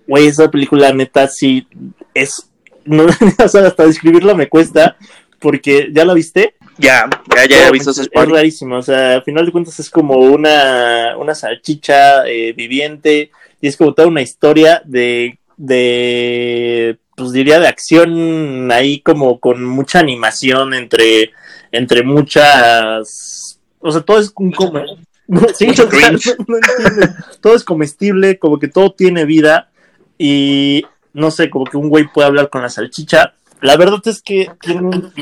Güey, 0.09 0.25
esa 0.25 0.49
película 0.49 0.91
neta 0.91 1.27
sí 1.27 1.67
es... 2.13 2.49
No, 2.85 3.03
o 3.05 3.47
sea, 3.47 3.67
hasta 3.67 3.85
describirla 3.85 4.33
me 4.33 4.49
cuesta, 4.49 4.97
porque 5.39 5.89
¿ya 5.93 6.05
la 6.05 6.15
viste? 6.15 6.55
Ya, 6.79 7.09
ya, 7.35 7.45
ya 7.45 7.67
he 7.67 7.71
visto 7.71 7.91
es, 7.91 7.99
esos 7.99 8.09
es 8.13 8.29
rarísimo, 8.29 8.77
o 8.77 8.81
sea, 8.81 9.15
al 9.15 9.23
final 9.23 9.45
de 9.45 9.51
cuentas 9.51 9.79
es 9.79 9.89
como 9.89 10.15
una, 10.15 11.17
una 11.17 11.35
salchicha 11.35 12.25
eh, 12.27 12.53
viviente 12.53 13.31
y 13.61 13.67
es 13.67 13.75
como 13.75 13.93
toda 13.93 14.07
una 14.07 14.21
historia 14.21 14.81
de, 14.85 15.37
de, 15.57 16.97
pues 17.15 17.31
diría 17.33 17.59
de 17.59 17.67
acción 17.67 18.71
ahí 18.71 19.01
como 19.01 19.39
con 19.39 19.63
mucha 19.65 19.99
animación 19.99 20.73
entre, 20.73 21.31
entre 21.71 22.03
muchas, 22.03 23.59
o 23.79 23.91
sea, 23.91 24.01
todo 24.01 24.19
es 24.19 24.31
un 24.35 24.51
come- 24.51 24.85
Sí, 25.55 25.67
Mucho 25.67 25.87
o 25.87 25.91
sea, 25.91 26.07
cringe. 26.09 26.35
no- 26.39 26.45
no 26.47 26.57
entiendes. 26.57 27.09
todo 27.41 27.55
es 27.55 27.63
comestible, 27.63 28.39
como 28.39 28.57
que 28.57 28.67
todo 28.67 28.91
tiene 28.93 29.25
vida 29.25 29.69
y 30.17 30.85
no 31.13 31.29
sé, 31.29 31.49
como 31.49 31.65
que 31.65 31.77
un 31.77 31.89
güey 31.89 32.07
puede 32.11 32.27
hablar 32.27 32.49
con 32.49 32.61
la 32.61 32.69
salchicha. 32.69 33.33
La 33.61 33.75
verdad 33.77 33.99
es 34.05 34.21
que 34.21 34.49
tiene 34.61 34.81
un- 34.81 35.13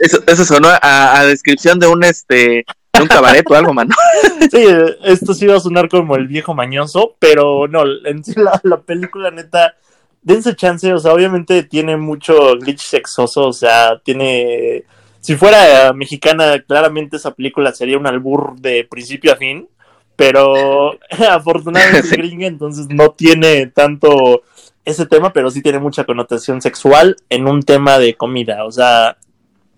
Eso, 0.00 0.22
eso 0.26 0.44
sonó 0.44 0.68
a, 0.68 1.18
a 1.20 1.24
descripción 1.26 1.78
de 1.78 1.86
un 1.86 2.02
este 2.04 2.64
de 2.92 3.02
un 3.02 3.06
cabaret 3.08 3.48
o 3.50 3.54
algo, 3.54 3.72
mano. 3.72 3.94
Sí, 4.50 4.64
esto 5.04 5.34
sí 5.34 5.46
va 5.46 5.56
a 5.56 5.60
sonar 5.60 5.88
como 5.88 6.16
el 6.16 6.26
viejo 6.26 6.54
mañoso, 6.54 7.14
pero 7.18 7.68
no, 7.68 7.82
en 8.06 8.24
sí 8.24 8.32
la, 8.36 8.58
la 8.64 8.80
película 8.80 9.30
neta, 9.30 9.74
dense 10.22 10.56
chance, 10.56 10.92
o 10.92 10.98
sea, 10.98 11.12
obviamente 11.12 11.62
tiene 11.64 11.96
mucho 11.98 12.56
glitch 12.58 12.80
sexoso, 12.80 13.46
o 13.48 13.52
sea, 13.52 13.98
tiene... 14.02 14.84
Si 15.20 15.36
fuera 15.36 15.88
eh, 15.88 15.92
mexicana, 15.94 16.62
claramente 16.66 17.16
esa 17.18 17.34
película 17.34 17.72
sería 17.74 17.98
un 17.98 18.06
albur 18.06 18.54
de 18.58 18.86
principio 18.90 19.32
a 19.32 19.36
fin, 19.36 19.68
pero 20.16 20.92
afortunadamente 21.30 22.00
es 22.00 22.08
Sí. 22.10 22.16
gringa, 22.16 22.46
entonces 22.46 22.86
no 22.88 23.10
tiene 23.10 23.66
tanto 23.66 24.42
ese 24.84 25.06
tema, 25.06 25.32
pero 25.32 25.50
sí 25.50 25.62
tiene 25.62 25.78
mucha 25.78 26.04
connotación 26.04 26.62
sexual 26.62 27.16
en 27.28 27.46
un 27.46 27.62
tema 27.62 27.98
de 27.98 28.14
comida, 28.14 28.64
o 28.64 28.72
sea, 28.72 29.18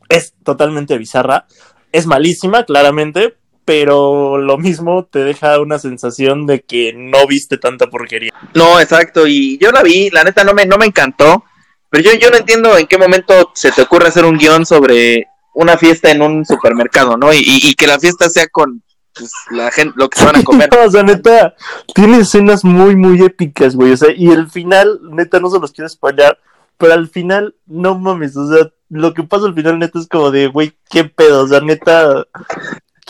es 0.09 0.35
totalmente 0.45 0.99
bizarra, 0.99 1.47
es 1.93 2.07
malísima, 2.07 2.65
claramente, 2.65 3.37
pero 3.65 4.39
lo 4.39 4.59
mismo 4.59 5.05
te 5.05 5.21
deja 5.21 5.61
una 5.61 5.79
sensación 5.79 6.47
de 6.47 6.61
que 6.63 6.93
no 6.95 7.27
viste 7.27 7.59
tanta 7.59 7.89
porquería. 7.89 8.31
No, 8.55 8.81
exacto, 8.81 9.27
y 9.27 9.59
yo 9.59 9.71
la 9.73 9.83
vi, 9.83 10.11
la 10.11 10.25
neta 10.25 10.45
no 10.45 10.55
me, 10.55 10.67
no 10.67 10.77
me 10.79 10.87
encantó, 10.87 11.45
pero 11.89 12.05
yo, 12.05 12.13
yo 12.19 12.31
no 12.31 12.37
entiendo 12.37 12.77
en 12.79 12.87
qué 12.87 12.99
momento 12.99 13.51
se 13.55 13.73
te 13.73 13.83
ocurre 13.83 14.09
hacer 14.09 14.25
un 14.25 14.39
guion 14.39 14.65
sobre 14.67 15.27
una 15.55 15.77
fiesta 15.77 16.11
en 16.11 16.23
un 16.23 16.45
supermercado, 16.47 17.17
¿no? 17.17 17.33
Y, 17.33 17.39
y- 17.39 17.71
y 17.71 17.75
que 17.75 17.87
la 17.89 17.99
fiesta 17.99 18.29
sea 18.31 18.47
con, 18.49 18.83
pues, 19.15 19.33
la 19.51 19.71
gente, 19.71 19.95
lo 19.97 20.09
que 20.09 20.19
se 20.19 20.25
van 20.25 20.37
a 20.37 20.43
comer. 20.43 20.71
O 20.87 20.91
sea, 20.91 21.03
neta, 21.03 21.55
tiene 21.95 22.19
escenas 22.21 22.65
muy, 22.65 22.97
muy 22.97 23.23
épicas, 23.23 23.77
güey. 23.77 23.93
O 23.93 23.97
sea, 23.97 24.13
y 24.15 24.29
el 24.31 24.51
final, 24.51 25.01
neta, 25.11 25.41
no 25.41 25.51
se 25.51 25.61
los 25.61 25.73
quiero 25.73 25.89
spoilear, 25.89 26.39
pero 26.79 26.95
al 26.95 27.09
final, 27.09 27.55
no 27.67 27.99
mames, 27.99 28.37
o 28.37 28.49
sea, 28.51 28.71
lo 28.89 29.15
que 29.15 29.23
pasa 29.23 29.47
al 29.47 29.55
final, 29.55 29.79
neta, 29.79 29.99
es 29.99 30.09
como 30.09 30.31
de, 30.31 30.49
güey, 30.49 30.73
qué 30.89 31.05
pedo, 31.05 31.45
o 31.45 31.49
sea, 31.49 31.61
neta, 31.61 32.27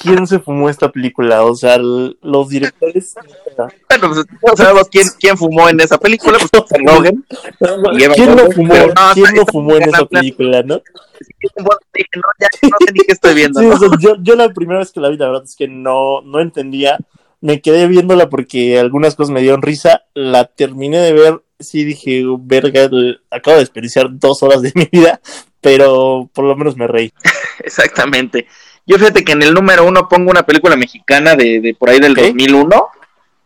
¿quién 0.00 0.26
se 0.26 0.38
fumó 0.38 0.68
esta 0.68 0.90
película? 0.90 1.44
O 1.44 1.54
sea, 1.54 1.78
los 1.78 2.48
directores. 2.48 3.14
Bueno, 3.88 4.14
pues 4.40 4.58
sabemos 4.58 4.88
quién, 4.90 5.06
quién 5.18 5.36
fumó 5.36 5.68
en 5.68 5.80
esa 5.80 5.98
película, 5.98 6.38
pues 6.38 6.50
¿Quién 8.14 8.36
no 8.36 8.50
fumó? 8.50 8.74
¿Quién 9.14 9.34
no 9.34 9.46
fumó 9.46 9.76
en 9.76 9.82
esa 9.82 10.04
película, 10.06 10.62
no? 10.62 10.80
Dije, 11.38 11.48
no, 11.56 12.30
sé 12.78 12.92
ni 12.92 13.00
qué 13.00 13.12
estoy 13.12 13.34
viendo. 13.34 13.60
Yo, 14.22 14.34
la 14.34 14.48
primera 14.48 14.80
vez 14.80 14.90
que 14.90 15.00
la 15.00 15.10
vi, 15.10 15.18
la 15.18 15.26
verdad 15.26 15.44
es 15.44 15.54
que 15.54 15.68
no, 15.68 16.22
no 16.22 16.40
entendía. 16.40 16.98
Me 17.42 17.60
quedé 17.60 17.86
viéndola 17.86 18.28
porque 18.28 18.78
algunas 18.78 19.14
cosas 19.14 19.32
me 19.32 19.42
dieron 19.42 19.62
risa. 19.62 20.04
La 20.14 20.46
terminé 20.46 20.98
de 20.98 21.12
ver. 21.12 21.42
Sí, 21.58 21.84
dije, 21.84 22.24
verga, 22.38 22.88
acabo 23.30 23.56
de 23.56 23.62
desperdiciar 23.62 24.08
dos 24.10 24.42
horas 24.42 24.62
de 24.62 24.72
mi 24.74 24.88
vida, 24.90 25.20
pero 25.60 26.30
por 26.32 26.46
lo 26.46 26.56
menos 26.56 26.76
me 26.76 26.86
reí. 26.86 27.12
Exactamente. 27.64 28.46
Yo 28.90 28.98
fíjate 28.98 29.22
que 29.24 29.33
en 29.33 29.42
el 29.42 29.55
número 29.55 29.85
uno 29.87 30.09
pongo 30.09 30.31
una 30.33 30.42
película 30.44 30.74
mexicana 30.76 31.37
de, 31.37 31.61
de 31.61 31.74
por 31.79 31.90
ahí 31.90 32.00
del 32.00 32.12
Ok. 32.12 32.18
2001, 32.18 32.87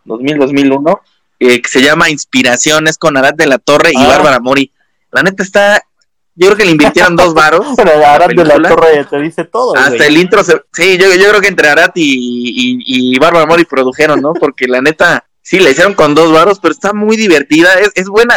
2000, 0.06 0.38
2001, 0.38 1.00
eh, 1.40 1.60
que 1.60 1.68
se 1.68 1.82
llama 1.82 2.08
Inspiraciones 2.08 2.96
con 2.96 3.16
Arad 3.16 3.34
de 3.34 3.46
la 3.46 3.58
Torre 3.58 3.90
y 3.92 3.98
Ah. 3.98 4.06
Bárbara 4.08 4.40
Mori. 4.40 4.72
La 5.12 5.22
neta 5.22 5.42
está, 5.42 5.82
yo 6.34 6.46
creo 6.46 6.56
que 6.56 6.64
le 6.64 6.70
invirtieron 6.70 7.14
dos 7.14 7.34
varos. 7.34 7.66
La 7.76 8.14
Arad 8.14 8.28
de 8.28 8.44
la. 8.44 8.68
Torre 8.70 9.04
te 9.08 9.18
dice 9.20 9.44
todo, 9.44 9.76
Hasta 9.76 9.96
güey. 9.96 10.08
el 10.08 10.16
intro, 10.16 10.42
se- 10.42 10.62
sí, 10.72 10.96
yo, 10.98 11.12
yo 11.14 11.28
creo 11.28 11.40
que 11.42 11.48
entre 11.48 11.68
Arat 11.68 11.92
y, 11.96 12.02
y, 12.04 13.12
y 13.14 13.18
Bárbara 13.18 13.44
Mori 13.46 13.64
produjeron, 13.66 14.22
¿no? 14.22 14.32
Porque 14.32 14.66
la 14.66 14.80
neta, 14.80 15.26
sí, 15.42 15.58
la 15.60 15.68
hicieron 15.70 15.92
con 15.94 16.14
dos 16.14 16.32
varos, 16.32 16.58
pero 16.58 16.72
está 16.72 16.94
muy 16.94 17.16
divertida, 17.18 17.74
es, 17.74 17.90
es 17.96 18.08
buena, 18.08 18.34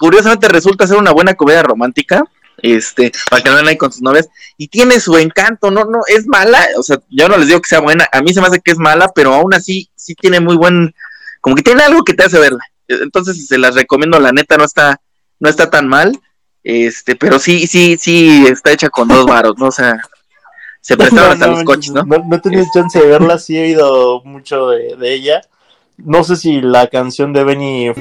curiosamente 0.00 0.48
resulta 0.48 0.86
ser 0.88 0.96
una 0.98 1.12
buena 1.12 1.34
comedia 1.34 1.62
romántica, 1.62 2.24
este, 2.62 3.12
para 3.30 3.42
que 3.42 3.48
la 3.48 3.56
vean 3.56 3.68
ahí 3.68 3.76
con 3.76 3.92
sus 3.92 4.02
novias, 4.02 4.28
y 4.56 4.68
tiene 4.68 5.00
su 5.00 5.16
encanto, 5.16 5.70
no, 5.70 5.84
no, 5.84 6.00
es 6.06 6.26
mala, 6.26 6.66
o 6.76 6.82
sea, 6.82 7.00
yo 7.10 7.28
no 7.28 7.36
les 7.36 7.48
digo 7.48 7.60
que 7.60 7.68
sea 7.68 7.80
buena, 7.80 8.08
a 8.12 8.22
mí 8.22 8.32
se 8.32 8.40
me 8.40 8.48
hace 8.48 8.60
que 8.60 8.72
es 8.72 8.78
mala, 8.78 9.08
pero 9.14 9.34
aún 9.34 9.54
así, 9.54 9.90
sí 9.94 10.14
tiene 10.14 10.40
muy 10.40 10.56
buen, 10.56 10.94
como 11.40 11.56
que 11.56 11.62
tiene 11.62 11.82
algo 11.82 12.04
que 12.04 12.14
te 12.14 12.24
hace 12.24 12.38
verla, 12.38 12.64
entonces 12.88 13.46
se 13.46 13.58
las 13.58 13.74
recomiendo, 13.74 14.18
la 14.18 14.32
neta, 14.32 14.56
no 14.56 14.64
está, 14.64 15.00
no 15.40 15.48
está 15.48 15.70
tan 15.70 15.88
mal, 15.88 16.18
este, 16.64 17.16
pero 17.16 17.38
sí, 17.38 17.66
sí, 17.66 17.96
sí, 17.98 18.46
está 18.48 18.72
hecha 18.72 18.90
con 18.90 19.08
dos 19.08 19.26
varos, 19.26 19.54
¿no? 19.58 19.66
O 19.66 19.72
sea, 19.72 20.00
se 20.80 20.96
prestaron 20.98 21.32
hasta 21.32 21.46
los 21.46 21.64
coches, 21.64 21.92
¿no? 21.92 22.02
No, 22.02 22.18
no 22.18 22.36
he 22.36 22.40
tenido 22.40 22.66
chance 22.74 22.98
de 22.98 23.06
verla, 23.06 23.38
sí 23.38 23.56
he 23.56 23.62
oído 23.62 24.22
mucho 24.24 24.68
de, 24.68 24.96
de 24.96 25.14
ella. 25.14 25.40
No 25.96 26.22
sé 26.24 26.36
si 26.36 26.60
la 26.60 26.86
canción 26.88 27.32
de 27.32 27.44
Benny 27.44 27.92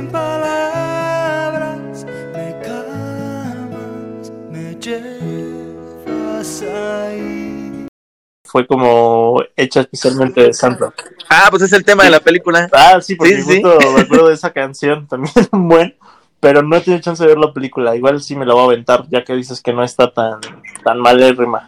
fue 8.58 8.66
como 8.66 9.40
hecha 9.56 9.82
especialmente 9.82 10.42
de 10.42 10.52
Sandra. 10.52 10.92
Ah, 11.30 11.46
pues 11.52 11.62
es 11.62 11.74
el 11.74 11.86
tema 11.86 12.06
de 12.06 12.10
la 12.10 12.20
película. 12.20 12.68
Ah, 12.74 13.00
sí, 13.00 13.14
porque 13.16 13.36
Sí, 13.36 13.44
sí. 13.44 13.62
justo 13.62 13.92
me 13.92 14.02
acuerdo 14.02 14.30
de 14.30 14.34
esa 14.34 14.50
canción 14.54 15.06
también, 15.08 15.32
buen, 15.52 15.96
pero 16.40 16.64
no 16.64 16.76
he 16.76 16.82
tenido 16.82 17.00
chance 17.00 17.22
de 17.22 17.30
ver 17.30 17.38
la 17.38 17.54
película. 17.54 17.96
Igual 17.96 18.20
sí 18.20 18.36
me 18.36 18.48
la 18.48 18.56
voy 18.56 18.64
a 18.64 18.66
aventar, 18.66 19.06
ya 19.10 19.24
que 19.24 19.36
dices 19.36 19.62
que 19.62 19.74
no 19.74 19.84
está 19.84 20.12
tan, 20.12 20.40
tan 20.84 20.98
mal 20.98 21.22
el 21.22 21.38
rima. 21.38 21.68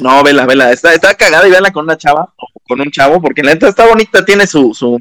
No, 0.00 0.24
vela, 0.24 0.46
vela. 0.46 0.72
Está, 0.72 0.92
está 0.92 1.14
cagada 1.14 1.46
y 1.46 1.50
véanla 1.50 1.70
con 1.70 1.84
una 1.84 1.96
chava 1.96 2.32
o 2.36 2.48
con 2.66 2.80
un 2.80 2.90
chavo, 2.90 3.20
porque 3.22 3.44
la 3.44 3.52
neta 3.52 3.68
está 3.68 3.86
bonita, 3.86 4.24
tiene 4.24 4.48
su, 4.48 4.74
su, 4.74 5.00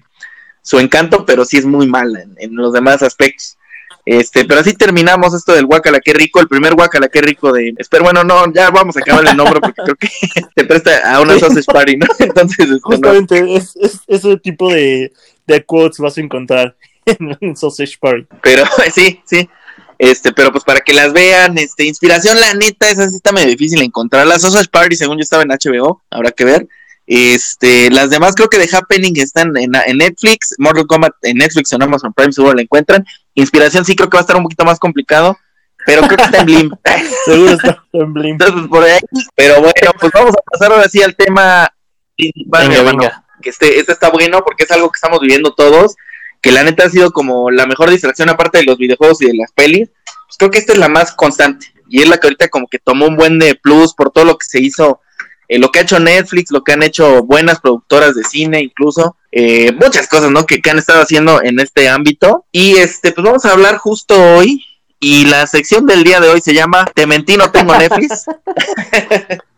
su 0.62 0.78
encanto, 0.78 1.26
pero 1.26 1.44
sí 1.44 1.58
es 1.58 1.66
muy 1.66 1.88
mala 1.88 2.22
en, 2.22 2.36
en 2.38 2.56
los 2.56 2.72
demás 2.72 3.02
aspectos. 3.02 3.58
Este, 4.06 4.46
pero 4.46 4.60
así 4.60 4.74
terminamos 4.74 5.34
esto 5.34 5.54
del 5.54 5.66
Guacala, 5.66 6.00
qué 6.00 6.14
rico, 6.14 6.40
el 6.40 6.48
primer 6.48 6.76
Guacala, 6.76 7.08
qué 7.10 7.22
rico 7.22 7.52
de. 7.52 7.74
Espero, 7.78 8.04
bueno, 8.04 8.24
no, 8.24 8.52
ya 8.54 8.70
vamos 8.70 8.96
a 8.98 9.00
acabar 9.00 9.26
el 9.28 9.36
nombre 9.36 9.60
porque 9.60 9.82
creo 9.82 9.96
que 9.96 10.10
te 10.56 10.64
presta 10.66 11.12
a 11.16 11.22
una 11.22 11.40
sausage 11.40 11.66
party, 11.66 11.98
¿no? 11.98 12.06
Entonces, 12.20 12.60
este, 12.60 12.74
no. 12.74 12.80
Justamente 12.84 13.56
es, 13.56 13.76
es- 13.78 14.02
ese 14.08 14.38
tipo 14.38 14.72
de, 14.72 15.12
de 15.48 15.66
quotes 15.66 15.98
vas 15.98 16.18
a 16.18 16.22
encontrar 16.22 16.76
en 17.06 17.56
Sausage 17.56 17.98
Party. 18.00 18.28
Pero 18.44 18.64
sí, 18.94 19.22
sí. 19.26 19.50
Este, 19.98 20.34
pero 20.34 20.52
pues 20.52 20.64
para 20.66 20.82
que 20.82 20.94
las 20.94 21.14
vean, 21.14 21.58
este, 21.58 21.86
inspiración, 21.86 22.40
la 22.40 22.54
neta, 22.54 22.90
esa 22.90 23.10
sí 23.10 23.16
está 23.16 23.32
medio 23.32 23.48
difícil 23.48 23.82
encontrar. 23.82 24.28
La 24.28 24.38
Sausage 24.38 24.68
Party, 24.70 24.96
según 24.98 25.18
yo 25.18 25.22
estaba 25.24 25.44
en 25.44 25.50
HBO, 25.50 26.04
habrá 26.12 26.32
que 26.32 26.44
ver. 26.46 26.68
Este, 27.08 27.92
las 27.92 28.10
demás 28.10 28.34
creo 28.36 28.50
que 28.50 28.58
de 28.58 28.70
Happening 28.72 29.14
están 29.18 29.56
en, 29.58 29.72
en 29.76 29.98
Netflix, 29.98 30.56
Mortal 30.58 30.88
Kombat 30.88 31.14
en 31.22 31.38
Netflix 31.38 31.72
o 31.72 31.76
en 31.76 31.84
Amazon 31.84 32.14
Prime 32.14 32.32
seguro 32.32 32.56
la 32.56 32.62
encuentran. 32.64 33.06
Inspiración 33.36 33.86
sí 33.86 33.96
creo 33.96 34.10
que 34.10 34.16
va 34.16 34.22
a 34.22 34.22
estar 34.22 34.36
un 34.36 34.44
poquito 34.44 34.66
más 34.66 34.80
complicado, 34.80 35.38
pero 35.86 36.02
creo 36.04 36.18
que 36.18 36.24
está 36.24 36.40
en 36.40 36.46
Blim. 36.46 36.72
Seguro 37.26 37.52
está 37.52 37.84
en 37.94 38.14
Blim. 38.14 38.32
Entonces, 38.32 38.68
por 38.68 38.84
ahí. 38.84 39.00
Pero 39.36 39.62
bueno, 39.62 39.92
pues 40.00 40.12
vamos 40.14 40.34
a 40.34 40.52
pasar 40.52 40.72
ahora 40.72 40.90
sí 40.90 41.04
al 41.04 41.16
tema 41.16 41.72
principal, 42.16 42.70
Venga, 42.70 42.80
hermano. 42.80 42.98
venga. 42.98 43.26
Que 43.42 43.50
este, 43.52 43.80
este 43.80 43.92
está 43.92 44.10
bueno 44.10 44.42
porque 44.44 44.64
es 44.64 44.72
algo 44.72 44.90
que 44.90 44.98
estamos 44.98 45.20
viviendo 45.20 45.54
todos, 45.54 45.96
que 46.42 46.52
la 46.52 46.64
neta 46.64 46.86
ha 46.86 46.90
sido 46.90 47.12
como 47.12 47.52
la 47.52 47.68
mejor 47.68 47.92
distracción 47.92 48.30
aparte 48.30 48.60
de 48.60 48.64
los 48.64 48.78
videojuegos 48.78 49.22
y 49.22 49.28
de 49.28 49.36
las 49.36 49.52
pelis. 49.52 49.90
Pues 50.28 50.38
creo 50.40 50.50
que 50.50 50.58
esta 50.58 50.74
es 50.74 50.80
la 50.80 50.90
más 50.90 51.14
constante 51.14 51.68
y 51.88 52.02
es 52.02 52.10
la 52.10 52.18
que 52.18 52.28
ahorita 52.28 52.48
como 52.48 52.68
que 52.68 52.80
tomó 52.80 53.06
un 53.06 53.16
buen 53.16 53.38
de 53.38 53.54
plus 53.56 53.94
por 53.94 54.10
todo 54.12 54.26
lo 54.26 54.38
que 54.38 54.48
se 54.48 54.60
hizo, 54.60 55.02
eh, 55.48 55.60
lo 55.60 55.70
que 55.72 55.80
ha 55.80 55.84
hecho 55.84 56.00
Netflix, 56.00 56.52
lo 56.52 56.64
que 56.64 56.74
han 56.74 56.84
hecho 56.84 57.24
buenas 57.24 57.60
productoras 57.60 58.16
de 58.16 58.24
cine 58.24 58.62
incluso, 58.62 59.16
eh, 59.32 59.72
muchas 59.74 60.08
cosas, 60.08 60.32
¿no? 60.32 60.46
Que, 60.46 60.62
que 60.62 60.70
han 60.70 60.78
estado 60.78 61.02
haciendo 61.02 61.42
en 61.44 61.60
este 61.60 61.90
ámbito. 61.90 62.46
Y 62.52 62.78
este, 62.78 63.12
pues 63.12 63.26
vamos 63.26 63.46
a 63.46 63.52
hablar 63.52 63.78
justo 63.78 64.16
hoy. 64.36 64.64
Y 65.00 65.26
la 65.26 65.46
sección 65.46 65.86
del 65.86 66.04
día 66.04 66.20
de 66.20 66.30
hoy 66.30 66.42
se 66.42 66.54
llama 66.54 66.86
Te 66.94 67.06
mentí, 67.06 67.38
no 67.38 67.52
tengo 67.52 67.76
Netflix. 67.76 68.26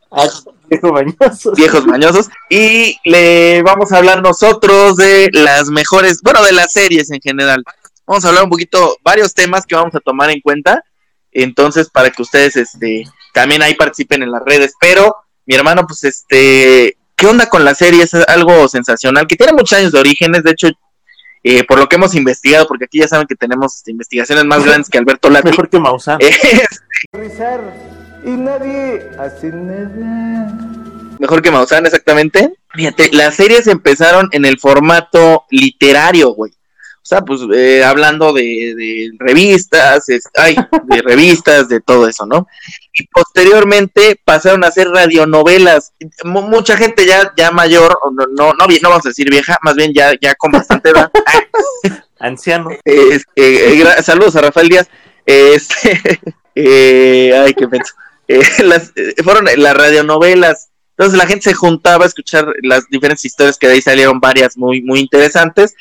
Ah, 0.09 0.25
viejo 0.69 0.93
bañoso. 0.93 1.51
viejos 1.55 1.85
mañosos. 1.85 2.29
Y 2.49 2.97
le 3.03 3.61
vamos 3.61 3.91
a 3.91 3.97
hablar 3.97 4.21
nosotros 4.21 4.95
de 4.95 5.29
las 5.33 5.69
mejores, 5.69 6.21
bueno, 6.21 6.41
de 6.43 6.53
las 6.53 6.71
series 6.71 7.11
en 7.11 7.19
general. 7.19 7.61
Vamos 8.05 8.23
a 8.23 8.29
hablar 8.29 8.45
un 8.45 8.49
poquito, 8.49 8.95
varios 9.03 9.33
temas 9.33 9.65
que 9.65 9.75
vamos 9.75 9.93
a 9.95 9.99
tomar 9.99 10.29
en 10.29 10.39
cuenta. 10.39 10.81
Entonces, 11.33 11.89
para 11.89 12.09
que 12.09 12.21
ustedes 12.21 12.55
este, 12.55 13.03
también 13.33 13.61
ahí 13.61 13.75
participen 13.75 14.23
en 14.23 14.31
las 14.31 14.43
redes. 14.45 14.73
Pero, 14.79 15.15
mi 15.47 15.55
hermano, 15.55 15.87
pues 15.87 16.03
este, 16.03 16.97
¿qué 17.15 17.25
onda 17.25 17.47
con 17.47 17.65
la 17.65 17.73
serie? 17.73 18.03
Es 18.03 18.13
algo 18.13 18.67
sensacional, 18.67 19.25
que 19.25 19.35
tiene 19.35 19.53
muchos 19.53 19.77
años 19.77 19.93
de 19.93 19.99
orígenes. 19.99 20.43
De 20.43 20.51
hecho, 20.51 20.67
eh, 21.43 21.63
por 21.63 21.79
lo 21.79 21.87
que 21.87 21.95
hemos 21.95 22.13
investigado, 22.13 22.67
porque 22.67 22.85
aquí 22.85 22.99
ya 22.99 23.07
saben 23.07 23.25
que 23.25 23.35
tenemos 23.35 23.77
este, 23.77 23.91
investigaciones 23.91 24.43
más 24.45 24.65
grandes 24.65 24.89
que 24.89 24.97
Alberto 24.97 25.29
Lati. 25.29 25.49
Mejor 25.49 25.69
que 25.69 25.79
Maussan. 25.79 26.19
Es 27.13 27.39
y 28.25 28.31
nadie 28.31 29.09
hace 29.17 29.51
nada. 29.51 30.53
Mejor 31.19 31.41
que 31.41 31.51
Maussan, 31.51 31.85
exactamente. 31.85 32.53
Fíjate, 32.73 33.09
las 33.13 33.35
series 33.35 33.67
empezaron 33.67 34.27
en 34.33 34.43
el 34.43 34.59
formato 34.59 35.45
literario, 35.49 36.33
güey. 36.33 36.51
O 37.07 37.09
sea, 37.09 37.21
pues 37.21 37.39
eh, 37.55 37.85
hablando 37.85 38.33
de, 38.33 38.41
de 38.75 39.11
revistas, 39.17 40.09
es- 40.09 40.27
ay, 40.35 40.57
de 40.83 41.01
revistas, 41.05 41.69
de 41.69 41.79
todo 41.79 42.05
eso, 42.05 42.25
¿no? 42.25 42.47
Y 42.93 43.07
posteriormente 43.07 44.19
pasaron 44.25 44.65
a 44.65 44.71
ser 44.71 44.89
radionovelas. 44.89 45.93
Mu- 46.25 46.41
mucha 46.41 46.75
gente 46.75 47.05
ya, 47.05 47.31
ya 47.37 47.49
mayor, 47.51 47.97
no, 48.11 48.25
no, 48.35 48.51
no, 48.53 48.67
no 48.67 48.89
vamos 48.89 49.05
a 49.05 49.09
decir 49.09 49.29
vieja, 49.29 49.57
más 49.61 49.75
bien 49.75 49.93
ya, 49.93 50.11
ya 50.19 50.35
con 50.35 50.51
bastante 50.51 50.89
edad. 50.89 51.09
Anciano. 52.19 52.71
Eh, 52.83 53.19
eh, 53.37 53.85
saludos 54.03 54.35
a 54.35 54.41
Rafael 54.41 54.67
Díaz. 54.67 54.89
Este, 55.25 56.19
eh, 56.55 57.41
ay, 57.41 57.53
qué 57.53 57.69
penso. 57.69 57.93
Eh, 58.27 58.41
las, 58.65 58.91
fueron 59.23 59.45
las 59.55 59.77
radionovelas. 59.77 60.71
Entonces 60.97 61.17
la 61.17 61.25
gente 61.27 61.43
se 61.51 61.53
juntaba 61.53 62.03
a 62.03 62.07
escuchar 62.09 62.51
las 62.63 62.89
diferentes 62.89 63.23
historias 63.23 63.57
que 63.57 63.67
de 63.67 63.75
ahí 63.75 63.81
salieron 63.81 64.19
varias 64.19 64.57
muy, 64.57 64.81
muy 64.81 64.99
interesantes. 64.99 65.73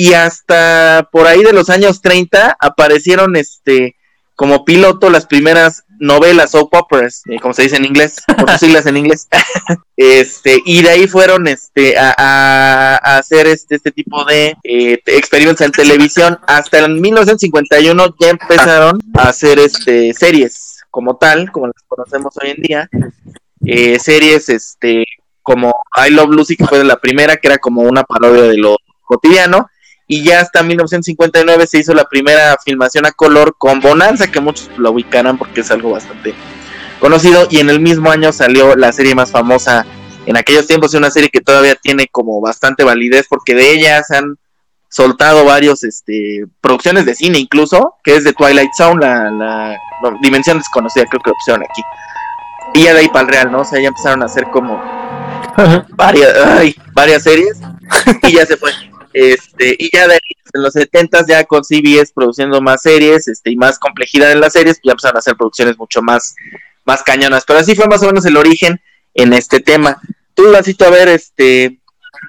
Y 0.00 0.14
hasta 0.14 1.08
por 1.10 1.26
ahí 1.26 1.42
de 1.42 1.52
los 1.52 1.70
años 1.70 2.00
30 2.00 2.56
aparecieron 2.60 3.34
este 3.34 3.96
como 4.36 4.64
piloto 4.64 5.10
las 5.10 5.26
primeras 5.26 5.82
novelas 5.98 6.52
soap 6.52 6.72
operas, 6.72 7.22
eh, 7.28 7.40
como 7.40 7.52
se 7.52 7.62
dice 7.62 7.74
en 7.74 7.84
inglés, 7.84 8.22
por 8.24 8.48
sus 8.52 8.60
siglas 8.60 8.86
en 8.86 8.96
inglés. 8.96 9.26
este, 9.96 10.62
y 10.64 10.82
de 10.82 10.90
ahí 10.90 11.08
fueron 11.08 11.48
este 11.48 11.98
a, 11.98 12.14
a- 12.16 13.00
a 13.02 13.18
hacer 13.18 13.48
este, 13.48 13.74
este 13.74 13.90
tipo 13.90 14.24
de 14.24 14.56
eh, 14.62 15.00
experimentos 15.06 15.66
en 15.66 15.72
televisión. 15.72 16.38
Hasta 16.46 16.78
en 16.84 17.00
1951 17.00 18.14
ya 18.20 18.28
empezaron 18.30 19.00
a 19.14 19.28
hacer 19.30 19.58
este 19.58 20.14
series 20.14 20.78
como 20.92 21.16
tal, 21.16 21.50
como 21.50 21.66
las 21.66 21.82
conocemos 21.88 22.32
hoy 22.40 22.50
en 22.50 22.62
día. 22.62 22.88
Eh, 23.66 23.98
series 23.98 24.48
este 24.48 25.04
como 25.42 25.74
I 26.06 26.10
Love 26.12 26.30
Lucy, 26.30 26.56
que 26.56 26.66
fue 26.66 26.84
la 26.84 27.00
primera, 27.00 27.36
que 27.38 27.48
era 27.48 27.58
como 27.58 27.82
una 27.82 28.04
parodia 28.04 28.42
de 28.42 28.56
lo 28.56 28.76
cotidiano. 29.02 29.68
Y 30.10 30.24
ya 30.24 30.40
hasta 30.40 30.62
1959 30.62 31.66
se 31.66 31.78
hizo 31.78 31.92
la 31.92 32.04
primera 32.04 32.56
filmación 32.64 33.04
a 33.04 33.12
color 33.12 33.54
con 33.58 33.80
Bonanza, 33.80 34.26
que 34.26 34.40
muchos 34.40 34.70
la 34.78 34.88
ubicarán 34.88 35.36
porque 35.36 35.60
es 35.60 35.70
algo 35.70 35.90
bastante 35.90 36.34
conocido. 36.98 37.46
Y 37.50 37.58
en 37.58 37.68
el 37.68 37.78
mismo 37.78 38.10
año 38.10 38.32
salió 38.32 38.74
la 38.74 38.90
serie 38.90 39.14
más 39.14 39.30
famosa 39.30 39.84
en 40.24 40.36
aquellos 40.36 40.66
tiempos 40.66 40.94
una 40.94 41.10
serie 41.10 41.30
que 41.30 41.42
todavía 41.42 41.74
tiene 41.74 42.06
como 42.10 42.40
bastante 42.40 42.84
validez 42.84 43.26
porque 43.28 43.54
de 43.54 43.72
ella 43.72 44.02
se 44.02 44.16
han 44.16 44.36
soltado 44.90 45.44
varios 45.44 45.84
este 45.84 46.44
producciones 46.60 47.06
de 47.06 47.14
cine 47.14 47.38
incluso 47.38 47.94
que 48.02 48.16
es 48.16 48.24
de 48.24 48.32
Twilight 48.32 48.70
Zone 48.76 49.00
la, 49.00 49.30
la 49.30 49.78
dimensión 50.22 50.58
desconocida 50.58 51.06
creo 51.06 51.22
que 51.22 51.30
opción 51.30 51.62
aquí. 51.62 51.82
Y 52.74 52.84
ya 52.84 52.92
de 52.92 53.00
ahí 53.00 53.08
para 53.08 53.22
el 53.22 53.28
real 53.28 53.52
no 53.52 53.60
o 53.60 53.64
sea 53.64 53.80
ya 53.80 53.88
empezaron 53.88 54.22
a 54.22 54.26
hacer 54.26 54.44
como 54.52 54.82
varias 55.96 56.34
ay, 56.46 56.76
varias 56.92 57.22
series 57.22 57.58
y 58.22 58.32
ya 58.32 58.44
se 58.44 58.56
fue 58.56 58.70
este 59.12 59.76
y 59.78 59.90
ya 59.94 60.06
de 60.06 60.14
ahí 60.14 60.20
en 60.52 60.62
los 60.62 60.72
70 60.72 61.26
ya 61.26 61.44
con 61.44 61.62
CBS 61.62 62.12
produciendo 62.14 62.60
más 62.60 62.82
series 62.82 63.28
este 63.28 63.50
y 63.50 63.56
más 63.56 63.78
complejidad 63.78 64.32
en 64.32 64.40
las 64.40 64.52
series 64.52 64.78
ya 64.82 64.92
empezaron 64.92 65.16
a 65.16 65.20
hacer 65.20 65.36
producciones 65.36 65.78
mucho 65.78 66.02
más 66.02 66.34
más 66.84 67.02
cañonas. 67.02 67.44
Pero 67.46 67.60
así 67.60 67.76
fue 67.76 67.86
más 67.86 68.02
o 68.02 68.06
menos 68.06 68.24
el 68.24 68.36
origen 68.36 68.80
en 69.14 69.32
este 69.32 69.60
tema. 69.60 70.00
Tú 70.34 70.44
Lancito 70.44 70.84
a 70.86 70.90
ver 70.90 71.08
este 71.08 71.78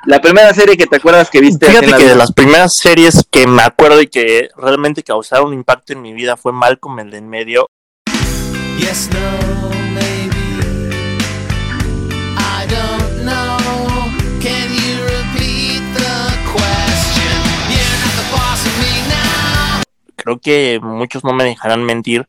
la 0.05 0.21
primera 0.21 0.53
serie 0.53 0.77
que 0.77 0.85
te 0.85 0.97
acuerdas 0.97 1.29
que 1.29 1.41
viste 1.41 1.65
Fíjate 1.65 1.85
en 1.85 1.91
la 1.91 1.97
que 1.97 2.05
de 2.05 2.15
las 2.15 2.31
primeras 2.31 2.73
series 2.75 3.25
que 3.31 3.47
me 3.47 3.63
acuerdo 3.63 4.01
y 4.01 4.07
que 4.07 4.49
realmente 4.55 5.01
causaron 5.03 5.47
un 5.47 5.53
impacto 5.55 5.93
en 5.93 6.01
mi 6.01 6.13
vida 6.13 6.37
fue 6.37 6.51
Malcolm 6.51 6.99
el 6.99 7.09
de 7.09 7.17
en 7.17 7.29
medio. 7.29 7.67
Yes, 8.77 9.09
no, 9.11 9.48
Creo 20.29 20.39
que 20.39 20.79
muchos 20.79 21.23
no 21.23 21.33
me 21.33 21.43
dejarán 21.43 21.83
mentir. 21.83 22.27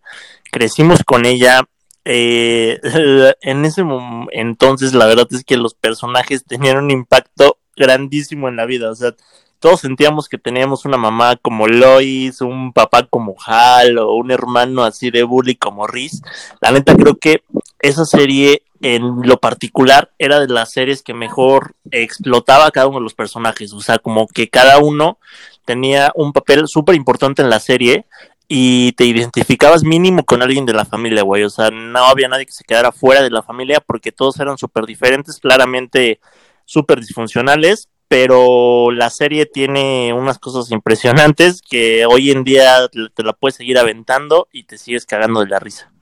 Crecimos 0.51 1.05
con 1.05 1.27
ella. 1.27 1.69
eh, 2.07 2.81
en 3.43 3.65
ese 3.67 3.85
entonces, 4.33 4.95
la 4.95 5.05
verdad 5.05 5.29
es 5.31 5.45
que 5.45 5.59
los 5.59 5.75
personajes 5.75 6.45
tenían 6.47 6.79
un 6.79 6.91
impacto 6.91 7.59
grandísimo 7.77 8.49
en 8.49 8.57
la 8.57 8.65
vida. 8.65 8.91
O 8.91 8.95
sea, 8.95 9.15
todos 9.59 9.81
sentíamos 9.81 10.31
que 10.31 10.39
teníamos 10.39 10.87
una 10.87 10.97
mamá 10.97 11.37
como 11.37 11.69
Lois, 11.69 12.41
un 12.41 12.73
papá 12.73 13.07
como 13.07 13.37
Hal 13.45 13.99
o 13.99 14.15
un 14.15 14.31
hermano 14.31 14.83
así 14.83 15.11
de 15.11 15.23
bully 15.23 15.57
como 15.57 15.87
Riz. 15.87 16.23
La 16.63 16.71
neta 16.71 16.97
creo 16.97 17.19
que 17.19 17.43
esa 17.81 18.05
serie 18.05 18.62
en 18.83 19.22
lo 19.22 19.39
particular 19.39 20.11
era 20.18 20.41
de 20.41 20.49
las 20.49 20.72
series 20.72 21.03
que 21.03 21.14
mejor 21.14 21.74
explotaba 21.91 22.66
a 22.66 22.70
cada 22.70 22.87
uno 22.87 22.99
de 22.99 23.05
los 23.05 23.14
personajes. 23.14 23.72
O 23.72 23.81
sea, 23.81 23.99
como 23.99 24.26
que 24.26 24.49
cada 24.49 24.78
uno 24.78 25.18
tenía 25.64 26.12
un 26.14 26.33
papel 26.33 26.66
súper 26.66 26.95
importante 26.95 27.43
en 27.43 27.51
la 27.51 27.61
serie 27.61 28.07
y 28.49 28.93
te 28.93 29.05
identificabas 29.05 29.85
mínimo 29.85 30.24
con 30.24 30.43
alguien 30.43 30.66
de 30.66 30.72
la 30.72 30.85
familia, 30.85 31.22
güey. 31.22 31.45
O 31.45 31.51
sea, 31.51 31.70
no 31.70 32.07
había 32.07 32.28
nadie 32.28 32.47
que 32.47 32.53
se 32.53 32.64
quedara 32.64 32.91
fuera 32.91 33.22
de 33.22 33.31
la 33.31 33.43
familia 33.43 33.81
porque 33.81 34.12
todos 34.12 34.39
eran 34.41 34.59
súper 34.59 34.87
diferentes, 34.87 35.39
claramente 35.39 36.20
súper 36.64 37.01
disfuncionales, 37.01 37.89
pero 38.09 38.91
la 38.91 39.11
serie 39.11 39.47
tiene 39.47 40.12
unas 40.12 40.39
cosas 40.39 40.70
impresionantes 40.72 41.62
que 41.62 42.07
hoy 42.07 42.31
en 42.31 42.45
día 42.45 42.89
te 43.14 43.22
la 43.22 43.33
puedes 43.33 43.57
seguir 43.57 43.78
aventando 43.78 44.49
y 44.53 44.64
te 44.64 44.78
sigues 44.78 45.07
cagando 45.07 45.41
de 45.41 45.47
la 45.47 45.61
risa. 45.61 45.93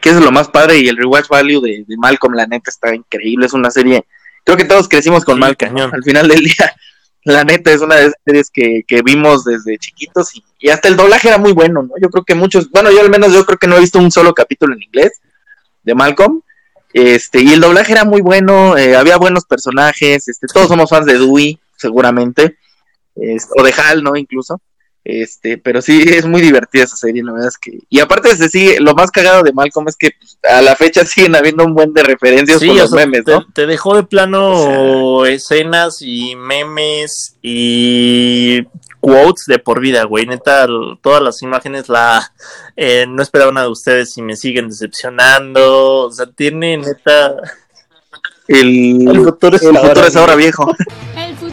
Que 0.00 0.10
eso 0.10 0.18
es 0.18 0.24
lo 0.24 0.30
más 0.32 0.48
padre 0.48 0.78
y 0.78 0.88
el 0.88 0.96
rewatch 0.96 1.28
value 1.28 1.60
de, 1.60 1.84
de 1.86 1.96
Malcolm 1.96 2.34
la 2.34 2.46
neta 2.46 2.70
está 2.70 2.94
increíble. 2.94 3.46
Es 3.46 3.52
una 3.52 3.70
serie 3.70 4.04
creo 4.44 4.56
que 4.56 4.64
todos 4.64 4.88
crecimos 4.88 5.24
con 5.24 5.36
Sí, 5.36 5.40
Malcolm 5.40 5.76
al 5.92 6.02
final 6.04 6.28
del 6.28 6.40
día 6.40 6.72
la 7.24 7.44
neta 7.44 7.70
es 7.72 7.80
una 7.82 7.96
de 7.96 8.02
esas 8.06 8.14
series 8.24 8.50
que, 8.50 8.82
que 8.86 9.02
vimos 9.02 9.44
desde 9.44 9.76
chiquitos 9.78 10.34
y, 10.36 10.44
y 10.58 10.70
hasta 10.70 10.88
el 10.88 10.96
doblaje 10.96 11.28
era 11.28 11.36
muy 11.38 11.52
bueno 11.52 11.82
no 11.82 11.94
yo 12.00 12.08
creo 12.08 12.24
que 12.24 12.34
muchos 12.34 12.70
bueno 12.70 12.90
yo 12.90 13.00
al 13.00 13.10
menos 13.10 13.32
yo 13.32 13.44
creo 13.44 13.58
que 13.58 13.66
no 13.66 13.76
he 13.76 13.80
visto 13.80 13.98
un 13.98 14.10
solo 14.10 14.32
capítulo 14.32 14.74
en 14.74 14.82
inglés 14.82 15.20
de 15.82 15.94
Malcolm. 15.94 16.40
Este 16.94 17.42
y 17.42 17.52
el 17.52 17.60
doblaje 17.60 17.92
era 17.92 18.04
muy 18.04 18.22
bueno 18.22 18.76
eh, 18.78 18.96
había 18.96 19.18
buenos 19.18 19.44
personajes 19.44 20.26
este 20.26 20.46
todos 20.46 20.68
somos 20.68 20.88
fans 20.88 21.04
de 21.04 21.14
Dewey 21.18 21.58
seguramente 21.76 22.56
es- 23.14 23.48
o 23.58 23.62
de 23.62 23.74
Hal 23.74 24.02
no 24.02 24.16
incluso 24.16 24.60
este, 25.10 25.56
pero 25.56 25.80
sí 25.80 26.02
es 26.06 26.26
muy 26.26 26.42
divertida 26.42 26.84
esa 26.84 26.96
serie, 26.96 27.24
la 27.24 27.32
verdad 27.32 27.48
es 27.48 27.56
que. 27.56 27.78
Y 27.88 28.00
aparte 28.00 28.36
se 28.36 28.50
sigue, 28.50 28.78
lo 28.78 28.92
más 28.94 29.10
cagado 29.10 29.42
de 29.42 29.54
Malcolm 29.54 29.88
es 29.88 29.96
que 29.96 30.10
pues, 30.18 30.38
a 30.42 30.60
la 30.60 30.76
fecha 30.76 31.02
siguen 31.06 31.34
habiendo 31.34 31.64
un 31.64 31.74
buen 31.74 31.94
de 31.94 32.02
referencias 32.02 32.60
Sí, 32.60 32.66
por 32.66 32.76
o 32.76 32.78
los 32.80 32.90
sea, 32.90 33.06
memes, 33.06 33.24
te, 33.24 33.32
¿no? 33.32 33.46
te 33.54 33.66
dejó 33.66 33.96
de 33.96 34.02
plano 34.02 35.24
escenas 35.24 36.02
y 36.02 36.36
memes 36.36 37.36
y 37.40 38.64
quotes 39.00 39.46
de 39.46 39.58
por 39.58 39.80
vida, 39.80 40.04
güey. 40.04 40.26
Neta, 40.26 40.66
todas 41.00 41.22
las 41.22 41.40
imágenes 41.40 41.88
la 41.88 42.30
eh, 42.76 43.06
no 43.08 43.22
esperaba 43.22 43.50
nada 43.50 43.64
de 43.66 43.72
ustedes 43.72 44.14
y 44.18 44.20
me 44.22 44.36
siguen 44.36 44.68
decepcionando. 44.68 46.04
O 46.04 46.12
sea, 46.12 46.26
tiene 46.26 46.76
neta. 46.76 47.34
El, 48.46 49.08
El 49.08 49.24
futuro 49.24 49.56
es 49.56 49.62
el 49.62 49.76
ahora, 49.76 49.88
futuro 49.88 50.06
es 50.06 50.16
ahora 50.16 50.34
viejo. 50.34 50.66
viejo. 50.66 50.76
El 51.16 51.34
futuro 51.36 51.47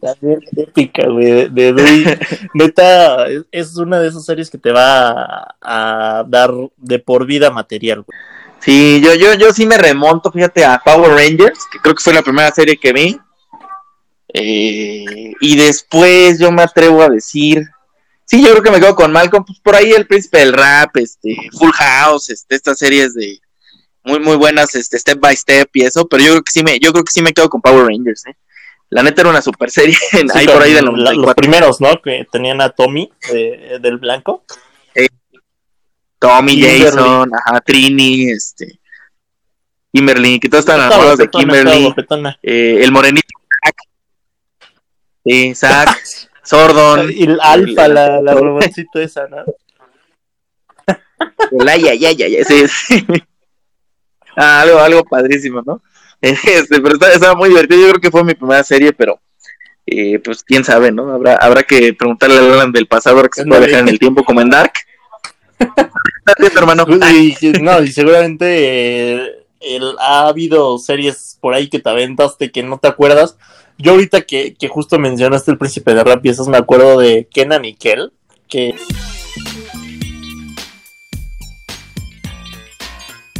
Neta 0.00 0.16
épica, 0.56 1.08
güey, 1.08 1.26
de, 1.26 1.48
de 1.48 1.72
Dewey. 1.72 2.04
Neta, 2.54 3.26
es, 3.26 3.44
es 3.50 3.76
una 3.76 4.00
de 4.00 4.08
esas 4.08 4.24
series 4.24 4.50
que 4.50 4.58
te 4.58 4.72
va 4.72 5.10
a, 5.10 5.56
a 5.60 6.24
dar 6.28 6.52
de 6.76 6.98
por 6.98 7.26
vida 7.26 7.50
material, 7.50 8.02
güey. 8.02 8.18
Sí, 8.60 9.00
yo, 9.02 9.14
yo, 9.14 9.34
yo 9.34 9.52
sí 9.52 9.66
me 9.66 9.78
remonto, 9.78 10.30
fíjate, 10.30 10.64
a 10.64 10.80
Power 10.84 11.12
Rangers, 11.12 11.60
que 11.72 11.78
creo 11.78 11.94
que 11.94 12.02
fue 12.02 12.12
la 12.12 12.22
primera 12.22 12.50
serie 12.50 12.76
que 12.76 12.92
vi. 12.92 13.18
Eh, 14.32 15.32
y 15.40 15.56
después 15.56 16.38
yo 16.38 16.52
me 16.52 16.62
atrevo 16.62 17.02
a 17.02 17.08
decir, 17.08 17.66
sí, 18.26 18.42
yo 18.42 18.50
creo 18.50 18.62
que 18.62 18.70
me 18.70 18.78
quedo 18.78 18.94
con 18.94 19.12
Malcolm, 19.12 19.44
pues 19.44 19.58
por 19.60 19.74
ahí 19.74 19.92
el 19.92 20.06
príncipe 20.06 20.38
del 20.38 20.52
rap, 20.52 20.96
este, 20.98 21.36
Full 21.58 21.72
House, 21.72 22.30
este, 22.30 22.54
estas 22.54 22.78
series 22.78 23.14
de 23.14 23.40
muy, 24.04 24.20
muy 24.20 24.36
buenas, 24.36 24.74
este, 24.74 24.98
Step 24.98 25.18
by 25.18 25.34
Step 25.34 25.70
y 25.74 25.82
eso, 25.82 26.06
pero 26.06 26.22
yo 26.22 26.30
creo 26.30 26.42
que 26.42 26.52
sí 26.52 26.62
me, 26.62 26.78
yo 26.78 26.92
creo 26.92 27.04
que 27.04 27.12
sí 27.12 27.22
me 27.22 27.32
quedo 27.32 27.48
con 27.48 27.60
Power 27.60 27.86
Rangers, 27.86 28.26
eh. 28.26 28.36
La 28.90 29.02
neta 29.04 29.22
era 29.22 29.30
una 29.30 29.40
super 29.42 29.70
serie, 29.70 29.94
Sí, 30.10 30.18
ahí 30.34 30.46
por 30.46 30.62
ahí 30.62 30.74
la- 30.74 30.82
los 30.82 30.94
94. 30.94 31.34
primeros, 31.34 31.80
¿no? 31.80 32.00
Que 32.02 32.26
tenían 32.30 32.60
a 32.60 32.70
Tommy 32.70 33.10
de- 33.32 33.78
del 33.80 33.98
blanco. 33.98 34.44
Tommy 36.18 36.52
Kimberly. 36.56 36.80
Jason, 36.84 37.30
ajá, 37.34 37.60
Trini, 37.62 38.30
este, 38.30 38.78
Kimberly, 39.90 40.38
que 40.38 40.50
todos 40.50 40.60
estaban 40.66 40.82
Estaba 40.82 41.02
enamorados 41.04 41.18
de 41.18 41.28
Kimberly, 41.30 41.94
eh, 42.42 42.80
el 42.84 42.92
morenito, 42.92 43.26
Zack, 43.64 43.76
sí, 45.24 45.54
Zack, 45.54 45.98
Sordon, 46.42 47.10
Y 47.10 47.22
el 47.24 47.40
alfa, 47.40 47.88
la, 47.88 48.20
la 48.20 48.34
robotcito 48.34 49.00
esa, 49.00 49.26
¿no? 49.28 49.44
el 51.58 51.68
ay, 51.68 51.88
ay, 51.88 52.04
ay, 52.04 52.22
ay, 52.22 52.36
ay, 52.36 52.44
sí, 52.44 52.68
sí. 52.68 53.06
Ah, 54.36 54.60
algo, 54.60 54.78
algo 54.78 55.04
padrísimo, 55.04 55.60
¿no? 55.66 55.82
Este, 56.22 56.80
pero 56.80 56.94
estaba, 56.94 57.12
estaba 57.12 57.34
muy 57.34 57.48
divertido, 57.48 57.80
yo 57.80 57.88
creo 57.90 58.00
que 58.00 58.10
fue 58.10 58.24
mi 58.24 58.34
primera 58.34 58.62
serie, 58.62 58.92
pero 58.92 59.20
eh, 59.86 60.18
pues 60.18 60.42
quién 60.44 60.64
sabe, 60.64 60.92
¿no? 60.92 61.10
Habrá, 61.12 61.36
habrá 61.36 61.62
que 61.62 61.94
preguntarle 61.94 62.38
al 62.38 62.52
Alan 62.52 62.72
del 62.72 62.86
pasado 62.86 63.16
ahora 63.16 63.28
que 63.28 63.40
se 63.42 63.46
puede 63.48 63.62
dejar 63.66 63.80
en 63.80 63.88
el 63.88 63.98
tiempo 63.98 64.22
como 64.24 64.40
en 64.40 64.50
Dark. 64.50 64.72
¿Estás 65.58 66.36
bien, 66.38 66.52
hermano? 66.56 66.84
Y, 67.12 67.34
no, 67.60 67.82
y 67.82 67.90
seguramente 67.92 68.46
eh, 69.14 69.30
el- 69.60 69.96
ha 69.98 70.28
habido 70.28 70.78
series 70.78 71.38
por 71.40 71.54
ahí 71.54 71.68
que 71.68 71.78
te 71.78 71.88
aventaste 71.90 72.50
que 72.50 72.62
no 72.62 72.78
te 72.78 72.88
acuerdas. 72.88 73.36
Yo 73.78 73.92
ahorita 73.92 74.20
que, 74.22 74.54
que 74.54 74.68
justo 74.68 74.98
mencionaste 74.98 75.50
el 75.50 75.58
príncipe 75.58 75.94
de 75.94 76.04
rap 76.04 76.24
y 76.24 76.28
esas 76.28 76.48
me 76.48 76.58
acuerdo 76.58 76.98
de 76.98 77.26
Kenan 77.32 77.64
y 77.64 77.74
Kel, 77.74 78.12
que 78.46 78.74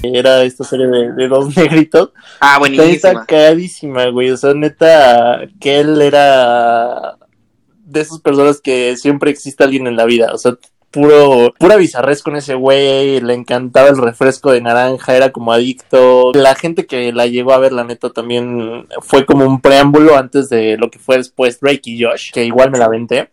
era 0.03 0.43
esta 0.43 0.65
serie 0.65 0.87
de, 0.87 1.13
de 1.13 1.29
dos 1.29 1.57
negritos. 1.57 2.11
Ah, 2.41 2.53
Está 2.55 2.59
buenísima. 2.59 2.99
sacadísima, 3.13 4.07
güey. 4.07 4.31
O 4.31 4.37
sea, 4.37 4.55
neta, 4.55 5.41
que 5.61 5.81
él 5.81 6.01
era 6.03 7.17
de 7.85 8.01
esas 8.01 8.21
personas 8.21 8.61
que 8.61 8.97
siempre 8.97 9.31
existe 9.31 9.65
alguien 9.65 9.87
en 9.87 9.97
la 9.97 10.05
vida. 10.05 10.31
O 10.33 10.39
sea, 10.39 10.57
puro, 10.91 11.53
pura 11.59 11.77
bizarrez 11.77 12.23
con 12.23 12.37
ese 12.37 12.55
güey. 12.55 13.21
Le 13.21 13.35
encantaba 13.35 13.89
el 13.89 13.99
refresco 13.99 14.53
de 14.53 14.61
naranja, 14.61 15.17
era 15.17 15.33
como 15.33 15.53
adicto. 15.53 16.33
La 16.35 16.55
gente 16.55 16.87
que 16.87 17.13
la 17.13 17.27
llegó 17.27 17.53
a 17.53 17.59
ver, 17.59 17.73
la 17.73 17.85
neta, 17.85 18.11
también 18.11 18.87
fue 19.01 19.27
como 19.27 19.45
un 19.45 19.61
preámbulo 19.61 20.17
antes 20.17 20.49
de 20.49 20.77
lo 20.77 20.91
que 20.91 20.99
fue 20.99 21.17
después 21.19 21.61
Drake 21.61 21.83
y 21.85 22.03
Josh, 22.03 22.31
que 22.33 22.45
igual 22.45 22.71
me 22.71 22.79
la 22.79 22.87
aventé. 22.87 23.31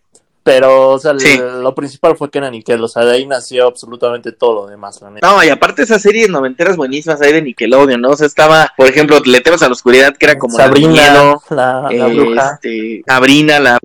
Pero, 0.47 0.91
o 0.91 0.99
sea, 0.99 1.13
Sí. 1.19 1.37
lo 1.61 1.75
principal 1.75 2.15
fue 2.15 2.31
Kenan 2.31 2.53
y 2.55 2.63
Kel. 2.63 2.81
O 2.83 2.87
sea, 2.87 3.03
de 3.03 3.15
ahí 3.15 3.25
nació 3.25 3.67
absolutamente 3.67 4.31
todo 4.31 4.53
lo 4.63 4.67
demás, 4.67 5.01
la 5.01 5.09
neta. 5.11 5.27
No, 5.29 5.43
y 5.43 5.49
aparte 5.49 5.81
esas 5.83 6.01
series 6.01 6.29
noventeras 6.29 6.77
buenísimas 6.77 7.21
ahí 7.21 7.33
de 7.33 7.41
Nickelodeon, 7.41 7.99
¿no? 7.99 8.11
O 8.11 8.15
sea, 8.15 8.27
estaba, 8.27 8.71
por 8.77 8.87
ejemplo, 8.87 9.19
Le 9.25 9.41
temes 9.41 9.61
a 9.61 9.67
la 9.67 9.73
oscuridad, 9.73 10.15
que 10.15 10.25
era 10.25 10.37
como 10.37 10.55
Sabrina, 10.55 11.13
la, 11.49 11.89
la 11.91 12.07
bruja. 12.07 12.53
este, 12.53 13.03
Sabrina, 13.05 13.59
la 13.59 13.77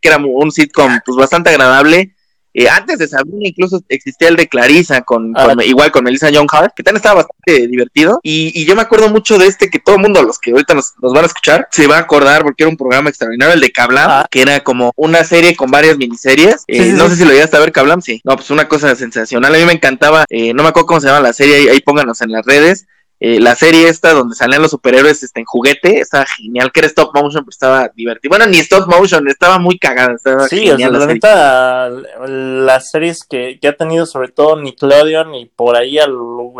que 0.00 0.08
era 0.08 0.16
un 0.16 0.50
sitcom 0.50 0.98
pues 1.04 1.16
bastante 1.16 1.50
agradable. 1.50 2.14
Eh, 2.54 2.68
antes 2.68 2.98
de 2.98 3.08
Sabrina 3.08 3.40
incluso 3.48 3.80
existía 3.88 4.28
el 4.28 4.36
de 4.36 4.48
Clarissa, 4.48 5.00
con, 5.02 5.32
Ah. 5.36 5.46
con- 5.46 5.62
igual 5.62 5.90
con 5.90 6.04
Melissa 6.04 6.30
Young 6.30 6.48
Hart, 6.52 6.74
que 6.76 6.82
también 6.82 6.98
estaba 6.98 7.22
bastante 7.22 7.66
divertido. 7.66 8.20
Y, 8.22 8.52
y 8.60 8.64
yo 8.66 8.74
me 8.76 8.82
acuerdo 8.82 9.08
mucho 9.08 9.38
de 9.38 9.46
este 9.46 9.70
que 9.70 9.78
todo 9.78 9.96
el 9.96 10.02
mundo, 10.02 10.22
los 10.22 10.38
que 10.38 10.50
ahorita 10.52 10.74
nos, 10.74 10.92
nos 11.00 11.12
van 11.12 11.24
a 11.24 11.26
escuchar, 11.26 11.68
se 11.70 11.86
va 11.86 11.96
a 11.96 12.00
acordar 12.00 12.42
porque 12.42 12.64
era 12.64 12.70
un 12.70 12.76
programa 12.76 13.08
extraordinario, 13.08 13.54
el 13.54 13.60
de 13.60 13.72
Kablam, 13.72 14.10
Ah. 14.10 14.26
que 14.30 14.42
era 14.42 14.60
como 14.62 14.92
una 14.96 15.24
serie 15.24 15.56
con 15.56 15.70
varias 15.70 15.96
miniseries. 15.98 16.64
Eh, 16.66 16.78
Sí, 16.82 16.90
sí, 16.90 16.92
no 16.92 17.04
sí. 17.04 17.10
sé 17.10 17.16
si 17.16 17.24
lo 17.24 17.32
llegaste 17.32 17.56
a 17.56 17.60
ver, 17.60 17.72
Kablam, 17.72 18.02
sí. 18.02 18.20
No, 18.24 18.36
pues 18.36 18.50
una 18.50 18.68
cosa 18.68 18.94
sensacional. 18.94 19.54
A 19.54 19.58
mí 19.58 19.64
me 19.64 19.72
encantaba, 19.72 20.24
eh, 20.28 20.52
no 20.54 20.62
me 20.62 20.68
acuerdo 20.68 20.86
cómo 20.86 21.00
se 21.00 21.06
llama 21.08 21.20
la 21.20 21.32
serie, 21.32 21.56
ahí, 21.56 21.68
ahí 21.68 21.80
pónganos 21.80 22.20
en 22.20 22.32
las 22.32 22.44
redes. 22.44 22.86
Eh, 23.24 23.38
la 23.38 23.54
serie 23.54 23.86
esta 23.88 24.12
donde 24.14 24.34
salían 24.34 24.62
los 24.62 24.72
superhéroes 24.72 25.22
este, 25.22 25.38
en 25.38 25.46
juguete, 25.46 26.00
estaba 26.00 26.26
genial, 26.26 26.72
que 26.72 26.80
era 26.80 26.88
stop 26.88 27.14
motion, 27.14 27.44
pues 27.44 27.54
estaba 27.54 27.88
divertido. 27.94 28.30
Bueno, 28.30 28.46
ni 28.46 28.58
stop 28.58 28.88
motion, 28.88 29.28
estaba 29.28 29.60
muy 29.60 29.78
cagada, 29.78 30.14
estaba 30.16 30.48
Sí, 30.48 30.62
o 30.62 30.62
sea, 30.64 30.70
genial 30.72 30.92
la 30.92 30.98
la 30.98 31.04
serie. 31.04 31.14
neta, 31.14 31.88
las 32.26 32.90
series 32.90 33.22
que, 33.22 33.58
que 33.62 33.68
ha 33.68 33.76
tenido 33.76 34.06
sobre 34.06 34.28
todo 34.30 34.56
Nickelodeon 34.60 35.36
y 35.36 35.46
por 35.46 35.76
ahí 35.76 35.98
al- 35.98 36.10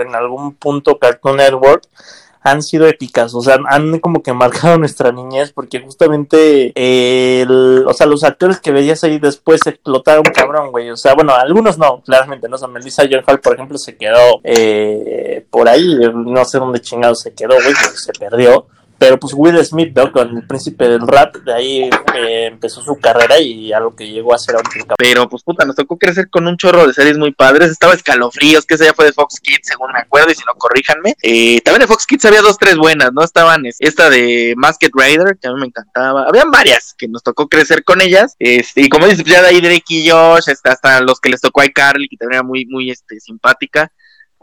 en 0.06 0.14
algún 0.14 0.54
punto 0.54 0.98
Cartoon 1.00 1.38
Network 1.38 1.82
han 2.44 2.62
sido 2.62 2.86
épicas, 2.86 3.34
o 3.34 3.40
sea, 3.40 3.58
han 3.68 3.98
como 4.00 4.22
que 4.22 4.32
marcado 4.32 4.78
nuestra 4.78 5.12
niñez 5.12 5.52
porque 5.52 5.80
justamente 5.80 6.72
eh, 6.74 7.42
el- 7.42 7.84
o 7.86 7.92
sea, 7.94 8.06
los 8.06 8.24
actores 8.24 8.60
que 8.60 8.72
veías 8.72 9.02
ahí 9.04 9.18
después 9.18 9.60
explotaron 9.66 10.24
cabrón, 10.24 10.70
güey, 10.70 10.90
o 10.90 10.96
sea, 10.96 11.14
bueno, 11.14 11.34
algunos 11.34 11.78
no, 11.78 12.02
claramente, 12.02 12.48
no, 12.48 12.56
o 12.56 12.68
Melissa 12.68 13.04
Joan 13.10 13.24
Hart, 13.26 13.42
por 13.42 13.54
ejemplo, 13.54 13.78
se 13.78 13.96
quedó 13.96 14.40
eh, 14.44 15.44
por 15.50 15.68
ahí, 15.68 15.96
no 16.14 16.44
sé 16.44 16.58
dónde 16.58 16.80
chingado 16.80 17.14
se 17.14 17.32
quedó, 17.34 17.54
güey, 17.54 17.74
se 17.94 18.12
perdió, 18.12 18.66
pero 19.02 19.18
pues 19.18 19.34
Will 19.36 19.58
Smith, 19.64 19.92
¿no? 19.96 20.12
Con 20.12 20.36
el 20.36 20.46
príncipe 20.46 20.86
del 20.88 21.00
rap, 21.04 21.34
de 21.38 21.52
ahí 21.52 21.90
eh, 22.14 22.46
empezó 22.46 22.80
su 22.82 23.00
carrera 23.00 23.36
y 23.40 23.72
a 23.72 23.80
lo 23.80 23.96
que 23.96 24.08
llegó 24.08 24.32
a 24.32 24.38
ser 24.38 24.54
ahorita. 24.54 24.94
Pero 24.96 25.28
pues 25.28 25.42
puta, 25.42 25.64
nos 25.64 25.74
tocó 25.74 25.98
crecer 25.98 26.30
con 26.30 26.46
un 26.46 26.56
chorro 26.56 26.86
de 26.86 26.92
series 26.92 27.18
muy 27.18 27.32
padres. 27.32 27.72
Estaba 27.72 27.94
Escalofríos, 27.94 28.64
que 28.64 28.74
esa 28.74 28.84
ya 28.84 28.94
fue 28.94 29.06
de 29.06 29.12
Fox 29.12 29.40
Kids, 29.40 29.66
según 29.66 29.90
me 29.90 29.98
acuerdo, 29.98 30.30
y 30.30 30.36
si 30.36 30.42
no, 30.46 30.54
corríjanme. 30.54 31.16
Eh, 31.20 31.60
también 31.62 31.80
de 31.80 31.88
Fox 31.88 32.06
Kids 32.06 32.24
había 32.26 32.42
dos, 32.42 32.58
tres 32.58 32.76
buenas, 32.76 33.12
¿no? 33.12 33.24
Estaban 33.24 33.66
es- 33.66 33.78
esta 33.80 34.08
de 34.08 34.54
Masked 34.56 34.92
Rider, 34.94 35.36
que 35.40 35.48
a 35.48 35.52
mí 35.52 35.58
me 35.58 35.66
encantaba. 35.66 36.22
Habían 36.28 36.52
varias 36.52 36.94
que 36.96 37.08
nos 37.08 37.24
tocó 37.24 37.48
crecer 37.48 37.82
con 37.82 38.00
ellas. 38.02 38.36
Este, 38.38 38.82
y 38.82 38.88
como 38.88 39.06
dices, 39.06 39.22
pues 39.24 39.34
ya 39.34 39.42
de 39.42 39.48
ahí 39.48 39.60
Drake 39.60 39.82
y 39.88 40.08
Josh, 40.08 40.48
hasta, 40.48 40.70
hasta 40.70 41.00
los 41.00 41.18
que 41.18 41.28
les 41.30 41.40
tocó 41.40 41.60
a 41.60 41.66
Carly, 41.66 42.08
que 42.08 42.16
también 42.18 42.36
era 42.36 42.42
muy, 42.44 42.66
muy 42.66 42.88
este, 42.92 43.18
simpática. 43.18 43.90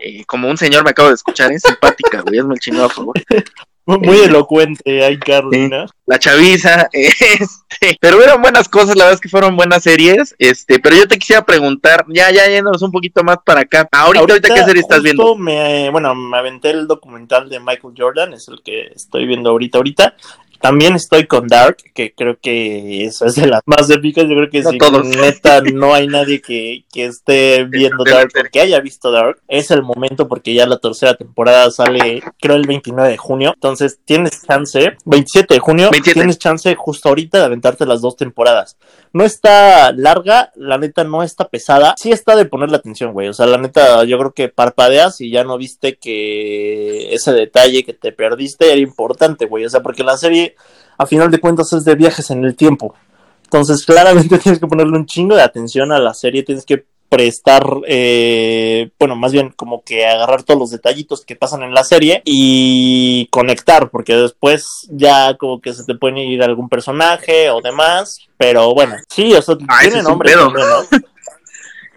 Eh, 0.02 0.26
como 0.26 0.50
un 0.50 0.58
señor 0.58 0.84
me 0.84 0.90
acabo 0.92 1.08
de 1.10 1.16
escuchar, 1.16 1.50
es 1.54 1.62
simpática, 1.62 2.22
güey, 2.22 2.40
hazme 2.40 2.56
el 2.56 2.60
chingado, 2.60 2.88
por 2.90 2.96
favor. 2.96 3.14
Muy, 3.98 3.98
muy 4.00 4.18
elocuente, 4.20 5.04
ay, 5.04 5.18
Carolina. 5.18 5.88
la 6.06 6.20
chaviza, 6.20 6.88
este, 6.94 7.98
pero 8.00 8.22
eran 8.22 8.40
buenas 8.40 8.70
cosas, 8.70 8.96
la 8.96 9.06
verdad 9.06 9.16
es 9.16 9.20
que 9.20 9.30
fueron 9.30 9.56
buenas 9.56 9.82
series, 9.82 10.36
este, 10.38 10.78
pero 10.78 10.96
yo 10.96 11.08
te 11.08 11.18
quisiera 11.18 11.44
preguntar, 11.44 12.06
ya, 12.08 12.30
ya 12.30 12.48
yéndonos 12.48 12.84
un 12.84 12.92
poquito 12.92 13.24
más 13.24 13.38
para 13.44 13.62
acá, 13.62 13.90
ahorita, 13.92 14.34
ahorita, 14.34 14.54
¿qué 14.54 14.64
serie 14.64 14.82
estás 14.82 15.02
viendo? 15.02 15.36
Me, 15.36 15.90
bueno, 15.90 16.14
me 16.14 16.38
aventé 16.38 16.70
el 16.70 16.86
documental 16.86 17.50
de 17.50 17.60
Michael 17.60 17.96
Jordan, 17.98 18.34
es 18.34 18.48
el 18.48 18.62
que 18.64 18.92
estoy 18.96 19.26
viendo 19.26 19.50
ahorita, 19.50 19.80
ahorita. 19.80 20.16
También 20.62 20.96
estoy 20.96 21.26
con 21.28 21.48
Dark, 21.48 21.78
que 21.94 22.14
creo 22.14 22.38
que 22.42 23.06
eso 23.06 23.26
es 23.26 23.36
de 23.36 23.48
las 23.48 23.62
más 23.66 23.90
épicas. 23.90 24.26
Yo 24.26 24.36
creo 24.36 24.50
que 24.50 24.62
No 24.62 24.72
si 24.72 24.78
todos. 24.78 25.08
neta 25.08 25.62
no 25.62 25.94
hay 25.94 26.08
nadie 26.08 26.42
que, 26.42 26.84
que 26.92 27.06
esté 27.06 27.64
viendo 27.66 28.04
Dark 28.04 28.32
o 28.38 28.44
que 28.52 28.60
haya 28.62 28.80
visto 28.80 29.12
Dark. 29.12 29.40
Es 29.48 29.72
el 29.72 29.84
momento 29.84 30.28
porque 30.28 30.54
ya 30.54 30.66
la 30.66 30.80
tercera 30.80 31.16
temporada 31.16 31.70
sale, 31.72 32.22
creo, 32.40 32.56
el 32.56 32.68
29 32.68 33.10
de 33.12 33.18
junio. 33.18 33.52
Entonces 33.56 34.00
tienes 34.06 34.46
chance, 34.46 34.98
27 35.06 35.54
de 35.54 35.60
junio, 35.60 35.90
27. 35.92 36.20
tienes 36.20 36.40
chance 36.40 36.76
justo 36.76 37.10
ahorita 37.10 37.40
de 37.40 37.46
aventarte 37.46 37.86
las 37.86 38.02
dos 38.02 38.16
temporadas. 38.18 38.78
No 39.12 39.24
está 39.26 39.92
larga, 39.92 40.52
la 40.56 40.78
neta 40.78 41.04
no 41.04 41.24
está 41.24 41.48
pesada. 41.48 41.96
Sí 41.98 42.12
está 42.12 42.36
de 42.36 42.46
ponerle 42.46 42.76
atención, 42.78 43.12
güey. 43.14 43.28
O 43.28 43.34
sea, 43.34 43.48
la 43.48 43.58
neta, 43.58 44.04
yo 44.04 44.20
creo 44.20 44.34
que 44.34 44.50
parpadeas 44.50 45.20
y 45.22 45.32
ya 45.32 45.44
no 45.44 45.58
viste 45.58 45.96
que 45.98 47.14
ese 47.14 47.34
detalle 47.34 47.84
que 47.84 47.94
te 47.94 48.12
perdiste 48.12 48.72
era 48.72 48.80
importante, 48.82 49.46
güey. 49.46 49.66
O 49.66 49.70
sea, 49.70 49.82
porque 49.82 50.04
la 50.04 50.18
serie, 50.18 50.49
a 50.98 51.06
final 51.06 51.32
de 51.32 51.40
cuentas, 51.40 51.72
es 51.74 51.86
de 51.86 51.96
viajes 51.96 52.30
en 52.32 52.44
el 52.44 52.56
tiempo. 52.56 52.96
Entonces, 53.44 53.86
claramente 53.86 54.38
tienes 54.40 54.60
que 54.60 54.68
ponerle 54.68 54.98
un 54.98 55.06
chingo 55.06 55.36
de 55.36 55.42
atención 55.42 55.92
a 55.92 56.00
la 56.00 56.14
serie, 56.14 56.44
tienes 56.44 56.66
que 56.66 56.86
prestar, 57.10 57.66
eh, 57.88 58.92
bueno, 59.00 59.16
más 59.16 59.32
bien 59.32 59.52
como 59.56 59.84
que 59.84 60.06
agarrar 60.06 60.44
todos 60.44 60.60
los 60.60 60.70
detallitos 60.70 61.26
que 61.26 61.36
pasan 61.36 61.64
en 61.64 61.74
la 61.74 61.84
serie 61.84 62.22
y 62.24 63.28
conectar, 63.32 63.90
porque 63.90 64.16
después 64.16 64.88
ya 64.92 65.36
como 65.38 65.60
que 65.60 65.74
se 65.74 65.84
te 65.86 65.96
puede 65.96 66.24
ir 66.24 66.44
algún 66.44 66.70
personaje 66.70 67.50
o 67.50 67.62
demás, 67.62 68.20
pero 68.38 68.76
bueno, 68.76 68.96
sí, 69.10 69.34
o 69.34 69.42
sea, 69.42 69.56
Ah, 69.68 69.80
tiene 69.82 69.98
es 69.98 70.06
un 70.06 70.12
nombre 70.12 70.32
pedo. 70.32 70.52
¿no? 70.52 70.60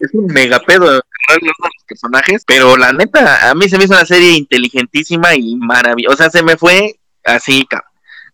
Es 0.01 0.13
un 0.15 0.27
mega 0.27 0.59
pedo 0.59 0.85
los 0.85 1.03
personajes, 1.87 2.43
pero 2.45 2.77
la 2.77 2.93
neta, 2.93 3.49
a 3.49 3.55
mí 3.55 3.69
se 3.69 3.79
me 3.79 3.85
hizo 3.85 3.95
una 3.95 4.05
serie 4.05 4.33
inteligentísima 4.33 5.37
y 5.37 5.55
maravillosa, 5.55 6.15
o 6.15 6.17
sea, 6.17 6.31
se 6.31 6.43
me 6.43 6.57
fue 6.57 6.97
así, 7.25 7.65
cabrón. 7.67 7.92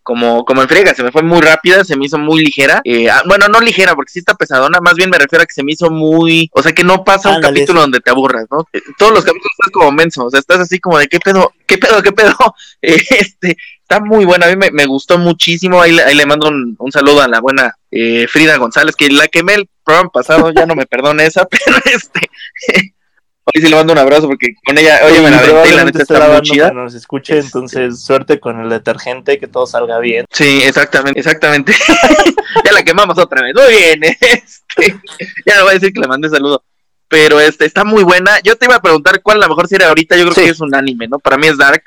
Como, 0.09 0.43
como 0.43 0.63
en 0.63 0.67
friega, 0.67 0.95
se 0.95 1.03
me 1.03 1.11
fue 1.11 1.21
muy 1.21 1.39
rápida, 1.39 1.83
se 1.85 1.95
me 1.95 2.05
hizo 2.07 2.17
muy 2.17 2.43
ligera. 2.43 2.81
Eh, 2.83 3.11
ah, 3.11 3.21
bueno, 3.27 3.47
no 3.47 3.59
ligera, 3.61 3.93
porque 3.93 4.11
sí 4.11 4.17
está 4.17 4.33
pesadona, 4.33 4.79
más 4.81 4.95
bien 4.95 5.11
me 5.11 5.19
refiero 5.19 5.43
a 5.43 5.45
que 5.45 5.53
se 5.53 5.63
me 5.63 5.73
hizo 5.73 5.91
muy. 5.91 6.49
O 6.53 6.63
sea, 6.63 6.71
que 6.71 6.83
no 6.83 7.03
pasa 7.03 7.29
un 7.29 7.35
capítulo 7.43 7.81
donde 7.81 7.99
te 7.99 8.09
aburras, 8.09 8.45
¿no? 8.49 8.65
Eh, 8.73 8.81
Todos 8.97 9.11
los 9.13 9.23
capítulos 9.23 9.51
estás 9.51 9.71
como 9.71 9.91
menso, 9.91 10.25
o 10.25 10.31
sea, 10.31 10.39
estás 10.39 10.61
así 10.61 10.79
como 10.79 10.97
de 10.97 11.07
qué 11.07 11.19
pedo, 11.19 11.53
qué 11.67 11.77
pedo, 11.77 12.01
qué 12.01 12.11
pedo. 12.11 12.35
Eh, 12.81 12.95
este, 13.09 13.55
está 13.83 13.99
muy 13.99 14.25
buena, 14.25 14.45
a 14.47 14.49
mí 14.49 14.55
me, 14.55 14.71
me 14.71 14.85
gustó 14.87 15.17
muchísimo. 15.19 15.79
Ahí, 15.79 15.91
le- 15.91 16.01
ahí 16.03 16.15
le 16.15 16.25
mando 16.25 16.47
un, 16.47 16.75
un 16.79 16.91
saludo 16.91 17.21
a 17.21 17.27
la 17.27 17.39
buena 17.39 17.75
eh, 17.91 18.25
Frida 18.27 18.57
González, 18.57 18.95
que 18.95 19.09
la 19.11 19.27
quemé 19.27 19.53
el 19.55 19.69
programa 19.83 20.09
pasado, 20.09 20.49
ya 20.51 20.65
no 20.65 20.73
me 20.75 20.87
perdone 20.87 21.25
esa, 21.27 21.45
pero 21.49 21.77
este. 21.85 22.31
Hoy 23.45 23.61
sí 23.61 23.67
le 23.67 23.75
mando 23.75 23.93
un 23.93 23.99
abrazo 23.99 24.27
porque 24.27 24.53
con 24.63 24.77
ella, 24.77 24.99
oye, 25.05 25.21
me 25.21 25.31
la 25.31 25.39
aventé 25.39 25.69
y 25.69 25.75
la 25.75 25.83
neta 25.85 26.01
está 26.03 26.29
muy 26.29 26.41
chida. 26.41 26.71
nos 26.71 26.93
escuche, 26.93 27.39
entonces 27.39 28.03
suerte 28.03 28.39
con 28.39 28.59
el 28.61 28.69
detergente, 28.69 29.39
que 29.39 29.47
todo 29.47 29.65
salga 29.65 29.97
bien. 29.99 30.25
Sí, 30.31 30.61
exactamente, 30.63 31.19
exactamente. 31.19 31.73
ya 32.65 32.71
la 32.71 32.83
quemamos 32.83 33.17
otra 33.17 33.41
vez. 33.41 33.55
Muy 33.55 33.75
bien, 33.75 34.03
este, 34.21 34.99
ya 35.45 35.57
no 35.57 35.63
voy 35.63 35.71
a 35.71 35.73
decir 35.75 35.91
que 35.93 35.99
le 35.99 36.07
mandé 36.07 36.29
saludo. 36.29 36.63
Pero 37.07 37.39
este 37.39 37.65
está 37.65 37.83
muy 37.83 38.03
buena. 38.03 38.39
Yo 38.43 38.55
te 38.55 38.65
iba 38.65 38.75
a 38.75 38.81
preguntar 38.81 39.19
cuál 39.23 39.37
es 39.37 39.41
la 39.41 39.47
mejor 39.47 39.67
serie 39.67 39.87
ahorita. 39.87 40.15
Yo 40.15 40.23
creo 40.25 40.35
Sí. 40.35 40.41
que 40.41 40.49
es 40.49 40.61
un 40.61 40.75
anime, 40.75 41.07
¿no? 41.07 41.17
Para 41.17 41.37
mí 41.37 41.47
es 41.47 41.57
Dark. 41.57 41.81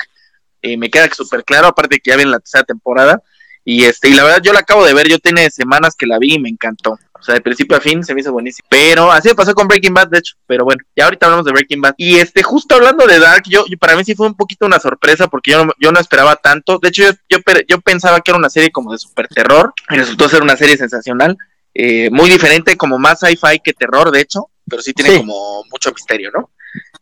Eh, 0.63 0.77
me 0.77 0.91
queda 0.91 1.09
súper 1.15 1.45
claro, 1.45 1.69
aparte 1.69 2.01
que 2.01 2.11
ya 2.11 2.17
viene 2.17 2.33
la 2.33 2.41
tercera 2.41 2.65
temporada. 2.65 3.23
Y 3.65 3.85
este, 3.85 4.09
y 4.09 4.15
la 4.15 4.25
verdad, 4.25 4.41
yo 4.43 4.53
la 4.53 4.59
acabo 4.61 4.85
de 4.85 4.95
ver, 4.95 5.07
yo 5.09 5.21
tiene 5.21 5.49
semanas 5.51 5.95
que 5.95 6.07
la 6.07 6.19
vi 6.19 6.35
y 6.35 6.39
me 6.41 6.49
encantó. 6.49 6.99
O 7.23 7.25
sea, 7.25 7.37
de 7.37 7.41
principio 7.41 7.77
a 7.77 7.81
fin 7.81 8.03
se 8.03 8.15
me 8.15 8.21
hizo 8.21 8.33
buenísimo. 8.33 8.67
Pero 8.69 9.13
así 9.13 9.29
me 9.29 9.37
pasó 9.37 9.55
con 9.55 9.69
Breaking 9.69 9.95
Bad, 9.95 10.09
de 10.09 10.19
hecho. 10.19 10.35
Pero 10.49 10.65
bueno, 10.65 10.83
ya 10.97 11.05
ahorita 11.05 11.27
hablamos 11.27 11.47
de 11.47 11.53
Breaking 11.53 11.81
Bad. 11.81 11.95
Y 11.97 12.17
este, 12.19 12.43
justo 12.43 12.75
hablando 12.75 13.07
de 13.07 13.21
Dark, 13.21 13.45
yo, 13.49 13.65
yo- 13.69 13.79
para 13.79 13.95
mí 13.97 14.05
sí 14.05 14.17
fue 14.17 14.27
un 14.27 14.35
poquito 14.35 14.67
una 14.67 14.81
sorpresa 14.81 15.29
porque 15.29 15.53
yo 15.53 15.65
no, 15.65 15.73
yo 15.81 15.93
no 15.93 16.01
esperaba 16.01 16.35
tanto. 16.35 16.81
De 16.83 16.89
hecho, 16.89 17.05
yo, 17.29 17.39
yo, 17.69 17.81
pensaba 17.81 18.21
que 18.21 18.33
era 18.33 18.39
una 18.39 18.51
serie 18.51 18.73
como 18.73 18.91
de 18.91 18.99
super 18.99 19.29
terror. 19.29 19.73
Y 19.89 19.97
resultó 19.97 20.29
ser 20.29 20.43
una 20.43 20.57
serie 20.57 20.77
sensacional. 20.77 21.39
Eh, 21.75 22.11
muy 22.11 22.29
diferente, 22.29 22.77
como 22.77 22.99
más 22.99 23.21
sci-fi 23.21 23.61
que 23.63 23.73
terror, 23.73 24.11
de 24.11 24.21
hecho. 24.21 24.49
Pero 24.69 24.83
sí 24.83 24.93
tiene 24.93 25.13
Sí. 25.13 25.19
como 25.19 25.63
mucho 25.71 25.93
misterio, 25.93 26.31
¿no? 26.35 26.51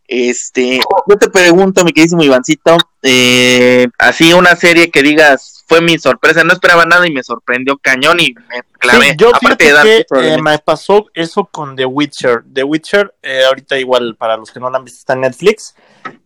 Este, 0.07 0.81
yo 1.09 1.17
te 1.19 1.31
pregunto, 1.31 1.85
mi 1.85 1.93
queridísimo 1.93 2.23
Ivancito, 2.23 2.77
eh, 3.03 3.89
así 3.99 4.33
una 4.33 4.57
serie 4.57 4.91
que 4.91 5.03
digas, 5.03 5.61
fue 5.71 5.81
mi 5.81 5.99
sorpresa, 5.99 6.43
no 6.43 6.53
esperaba 6.53 6.85
nada 6.85 7.07
y 7.07 7.13
me 7.13 7.23
sorprendió 7.23 7.79
cañón 7.79 8.19
y 8.19 8.35
me 8.35 8.63
clavé. 8.77 9.11
Sí, 9.11 9.15
yo 9.17 9.29
Aparte 9.33 9.73
de 9.73 10.05
que 10.11 10.33
eh, 10.35 10.43
me 10.43 10.59
pasó 10.59 11.07
eso 11.15 11.45
con 11.45 11.77
The 11.77 11.85
Witcher. 11.85 12.43
The 12.53 12.65
Witcher, 12.65 13.15
eh, 13.23 13.45
ahorita 13.47 13.79
igual 13.79 14.17
para 14.17 14.37
los 14.37 14.51
que 14.51 14.59
no 14.59 14.69
la 14.69 14.79
han 14.79 14.85
visto 14.85 14.99
está 14.99 15.13
en 15.13 15.21
Netflix. 15.21 15.77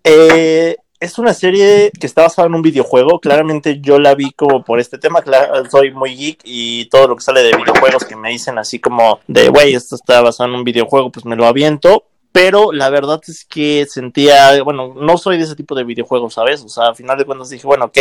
Eh, 0.02 0.76
es 0.98 1.18
una 1.18 1.34
serie 1.34 1.92
que 2.00 2.06
está 2.06 2.22
basada 2.22 2.48
en 2.48 2.54
un 2.54 2.62
videojuego. 2.62 3.20
Claramente 3.20 3.80
yo 3.82 3.98
la 3.98 4.14
vi 4.14 4.32
como 4.32 4.64
por 4.64 4.80
este 4.80 4.96
tema. 4.96 5.22
Soy 5.70 5.90
muy 5.90 6.16
geek 6.16 6.40
y 6.44 6.86
todo 6.86 7.08
lo 7.08 7.16
que 7.16 7.22
sale 7.22 7.42
de 7.42 7.54
videojuegos 7.54 8.06
que 8.06 8.16
me 8.16 8.30
dicen 8.30 8.56
así 8.56 8.78
como 8.78 9.20
de, 9.26 9.50
güey, 9.50 9.74
esto 9.74 9.96
está 9.96 10.22
basado 10.22 10.48
en 10.48 10.56
un 10.56 10.64
videojuego, 10.64 11.12
pues 11.12 11.26
me 11.26 11.36
lo 11.36 11.44
aviento. 11.44 12.04
Pero 12.34 12.72
la 12.72 12.90
verdad 12.90 13.20
es 13.28 13.44
que 13.44 13.86
sentía, 13.88 14.60
bueno, 14.64 14.92
no 14.96 15.16
soy 15.18 15.36
de 15.38 15.44
ese 15.44 15.54
tipo 15.54 15.76
de 15.76 15.84
videojuegos, 15.84 16.34
¿sabes? 16.34 16.64
O 16.64 16.68
sea, 16.68 16.88
al 16.88 16.96
final 16.96 17.16
de 17.16 17.24
cuentas 17.24 17.48
dije, 17.48 17.64
bueno, 17.64 17.84
ok, 17.84 17.98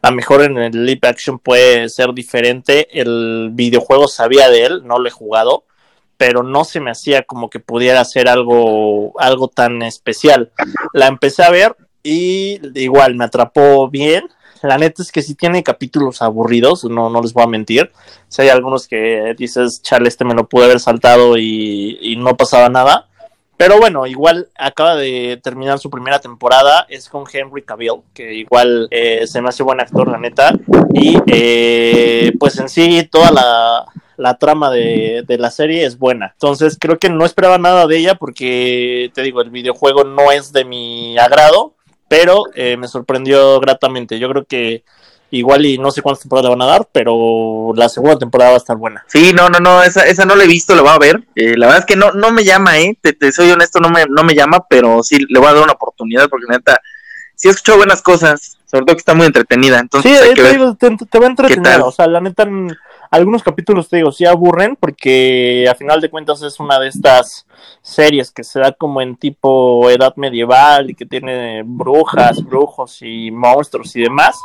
a 0.00 0.10
lo 0.10 0.16
mejor 0.16 0.42
en 0.42 0.56
el 0.58 0.86
live 0.86 1.00
action 1.02 1.40
puede 1.40 1.88
ser 1.88 2.14
diferente. 2.14 2.86
El 2.92 3.50
videojuego 3.52 4.06
sabía 4.06 4.48
de 4.48 4.66
él, 4.66 4.82
no 4.84 5.00
lo 5.00 5.08
he 5.08 5.10
jugado, 5.10 5.64
pero 6.16 6.44
no 6.44 6.62
se 6.62 6.78
me 6.78 6.92
hacía 6.92 7.24
como 7.24 7.50
que 7.50 7.58
pudiera 7.58 8.04
ser 8.04 8.28
algo, 8.28 9.20
algo 9.20 9.48
tan 9.48 9.82
especial. 9.82 10.52
La 10.92 11.08
empecé 11.08 11.42
a 11.42 11.50
ver 11.50 11.74
y 12.00 12.60
igual 12.80 13.16
me 13.16 13.24
atrapó 13.24 13.90
bien. 13.90 14.28
La 14.62 14.78
neta 14.78 15.02
es 15.02 15.10
que 15.10 15.20
sí 15.20 15.34
tiene 15.34 15.64
capítulos 15.64 16.22
aburridos, 16.22 16.84
no, 16.84 17.10
no 17.10 17.20
les 17.20 17.32
voy 17.32 17.42
a 17.42 17.48
mentir. 17.48 17.90
Si 18.28 18.40
hay 18.40 18.50
algunos 18.50 18.86
que 18.86 19.34
dices, 19.36 19.82
chale, 19.82 20.06
este 20.08 20.24
me 20.24 20.34
lo 20.34 20.48
pude 20.48 20.66
haber 20.66 20.78
saltado 20.78 21.36
y 21.36 22.14
no 22.20 22.36
pasaba 22.36 22.68
nada. 22.68 23.08
Pero 23.56 23.78
bueno, 23.78 24.06
igual 24.06 24.48
acaba 24.56 24.96
de 24.96 25.40
terminar 25.42 25.78
su 25.78 25.88
primera 25.88 26.18
temporada, 26.18 26.86
es 26.88 27.08
con 27.08 27.24
Henry 27.32 27.62
Cavill, 27.62 28.02
que 28.12 28.34
igual 28.34 28.88
eh, 28.90 29.26
se 29.26 29.40
me 29.40 29.48
hace 29.48 29.62
buen 29.62 29.80
actor, 29.80 30.08
la 30.08 30.18
neta. 30.18 30.52
Y 30.92 31.18
eh, 31.26 32.32
pues 32.38 32.58
en 32.58 32.68
sí, 32.68 33.08
toda 33.10 33.30
la, 33.30 33.84
la 34.16 34.38
trama 34.38 34.70
de, 34.70 35.22
de 35.26 35.38
la 35.38 35.50
serie 35.50 35.84
es 35.84 35.98
buena. 35.98 36.32
Entonces 36.32 36.76
creo 36.80 36.98
que 36.98 37.10
no 37.10 37.24
esperaba 37.24 37.58
nada 37.58 37.86
de 37.86 37.96
ella 37.96 38.16
porque, 38.16 39.10
te 39.14 39.22
digo, 39.22 39.40
el 39.40 39.50
videojuego 39.50 40.02
no 40.04 40.32
es 40.32 40.52
de 40.52 40.64
mi 40.64 41.16
agrado, 41.16 41.74
pero 42.08 42.44
eh, 42.54 42.76
me 42.76 42.88
sorprendió 42.88 43.60
gratamente. 43.60 44.18
Yo 44.18 44.28
creo 44.30 44.44
que 44.44 44.84
igual 45.30 45.66
y 45.66 45.78
no 45.78 45.90
sé 45.90 46.02
cuántas 46.02 46.22
temporadas 46.22 46.50
le 46.50 46.56
van 46.56 46.62
a 46.62 46.70
dar, 46.72 46.88
pero 46.92 47.72
la 47.74 47.88
segunda 47.88 48.18
temporada 48.18 48.50
va 48.50 48.56
a 48.56 48.58
estar 48.58 48.76
buena. 48.76 49.04
Sí, 49.08 49.32
no, 49.34 49.48
no, 49.48 49.58
no, 49.58 49.82
esa, 49.82 50.06
esa 50.06 50.24
no 50.24 50.36
la 50.36 50.44
he 50.44 50.48
visto, 50.48 50.74
la 50.74 50.82
voy 50.82 50.92
a 50.92 50.98
ver. 50.98 51.24
Eh, 51.34 51.56
la 51.56 51.66
verdad 51.66 51.80
es 51.80 51.86
que 51.86 51.96
no, 51.96 52.12
no 52.12 52.30
me 52.30 52.44
llama, 52.44 52.78
¿eh? 52.78 52.96
Te, 53.00 53.12
te 53.12 53.32
soy 53.32 53.50
honesto, 53.50 53.80
no 53.80 53.90
me, 53.90 54.04
no 54.08 54.22
me 54.22 54.34
llama, 54.34 54.64
pero 54.68 55.02
sí 55.02 55.18
le 55.28 55.38
voy 55.38 55.48
a 55.48 55.54
dar 55.54 55.64
una 55.64 55.72
oportunidad 55.72 56.28
porque 56.28 56.46
neta, 56.48 56.80
sí 57.34 57.48
he 57.48 57.50
escuchado 57.50 57.78
buenas 57.78 58.02
cosas, 58.02 58.58
sobre 58.70 58.84
todo 58.84 58.96
que 58.96 59.00
está 59.00 59.14
muy 59.14 59.26
entretenida. 59.26 59.78
Entonces 59.80 60.12
Sí, 60.12 60.18
hay 60.22 60.30
eh, 60.30 60.34
que 60.34 60.42
te, 60.42 60.58
ver. 60.58 60.76
te, 60.76 61.06
te 61.06 61.18
va 61.18 61.26
a 61.26 61.30
entretener. 61.30 61.80
O 61.80 61.90
sea, 61.90 62.06
la 62.06 62.20
neta, 62.20 62.46
algunos 63.10 63.42
capítulos 63.42 63.88
te 63.88 63.96
digo, 63.98 64.12
sí 64.12 64.24
aburren 64.26 64.76
porque 64.76 65.66
a 65.70 65.74
final 65.74 66.00
de 66.00 66.10
cuentas 66.10 66.42
es 66.42 66.58
una 66.60 66.78
de 66.78 66.88
estas 66.88 67.46
series 67.82 68.30
que 68.30 68.44
se 68.44 68.60
da 68.60 68.72
como 68.72 69.00
en 69.00 69.16
tipo 69.16 69.88
edad 69.90 70.14
medieval 70.16 70.90
y 70.90 70.94
que 70.94 71.06
tiene 71.06 71.62
brujas, 71.64 72.42
brujos 72.44 72.98
y 73.02 73.30
monstruos 73.30 73.94
y 73.96 74.02
demás. 74.02 74.36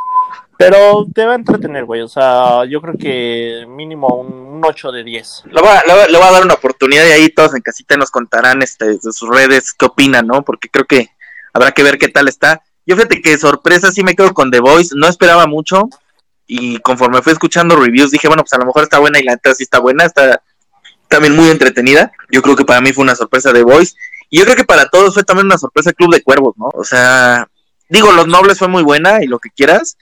Pero 0.57 1.05
te 1.13 1.25
va 1.25 1.33
a 1.33 1.35
entretener, 1.35 1.85
güey. 1.85 2.01
O 2.01 2.07
sea, 2.09 2.65
yo 2.65 2.81
creo 2.81 2.95
que 2.97 3.65
mínimo 3.67 4.07
un, 4.07 4.33
un 4.33 4.61
8 4.65 4.91
de 4.91 5.03
10. 5.05 5.43
Le 5.51 5.61
voy, 5.61 5.69
a, 5.69 5.83
le 5.85 5.93
voy 5.93 6.01
a- 6.03 6.07
le 6.07 6.17
voy 6.17 6.27
a 6.27 6.31
dar 6.31 6.43
una 6.43 6.53
oportunidad 6.55 7.05
y 7.07 7.11
ahí 7.11 7.29
todos 7.29 7.55
en 7.55 7.61
casita 7.61 7.95
nos 7.95 8.11
contarán 8.11 8.61
este, 8.61 8.85
de 8.85 9.13
sus 9.13 9.29
redes 9.29 9.71
qué 9.73 9.85
opinan, 9.85 10.27
¿no? 10.27 10.43
Porque 10.43 10.67
creo 10.69 10.85
que 10.85 11.09
habrá 11.53 11.71
que 11.71 11.83
ver 11.83 11.97
qué 11.97 12.09
tal 12.09 12.27
está. 12.27 12.61
Yo 12.85 12.95
fíjate 12.95 13.21
que 13.21 13.37
sorpresa 13.37 13.91
sí 13.91 14.03
me 14.03 14.15
quedo 14.15 14.33
con 14.33 14.51
The 14.51 14.59
Voice, 14.59 14.93
no 14.97 15.07
esperaba 15.07 15.47
mucho 15.47 15.87
y 16.45 16.79
conforme 16.79 17.21
fui 17.21 17.31
escuchando 17.31 17.75
reviews 17.75 18.11
dije, 18.11 18.27
bueno, 18.27 18.43
pues 18.43 18.51
a 18.53 18.57
lo 18.57 18.65
mejor 18.65 18.83
está 18.83 18.97
buena 18.99 19.19
y 19.19 19.23
la 19.23 19.33
neta 19.33 19.53
sí 19.53 19.63
está 19.63 19.79
buena, 19.79 20.05
está 20.05 20.41
también 21.07 21.35
muy 21.35 21.49
entretenida. 21.49 22.11
Yo 22.31 22.41
creo 22.41 22.55
que 22.55 22.65
para 22.65 22.81
mí 22.81 22.91
fue 22.91 23.03
una 23.03 23.15
sorpresa 23.15 23.53
The 23.53 23.63
Voice 23.63 23.95
y 24.29 24.39
yo 24.39 24.43
creo 24.45 24.57
que 24.57 24.65
para 24.65 24.89
todos 24.89 25.13
fue 25.13 25.23
también 25.23 25.45
una 25.45 25.57
sorpresa 25.57 25.93
Club 25.93 26.13
de 26.13 26.21
Cuervos, 26.23 26.55
¿no? 26.57 26.69
O 26.73 26.83
sea, 26.83 27.47
digo, 27.87 28.11
Los 28.11 28.27
Nobles 28.27 28.57
fue 28.59 28.67
muy 28.67 28.83
buena 28.83 29.23
y 29.23 29.27
lo 29.27 29.39
que 29.39 29.49
quieras, 29.51 29.97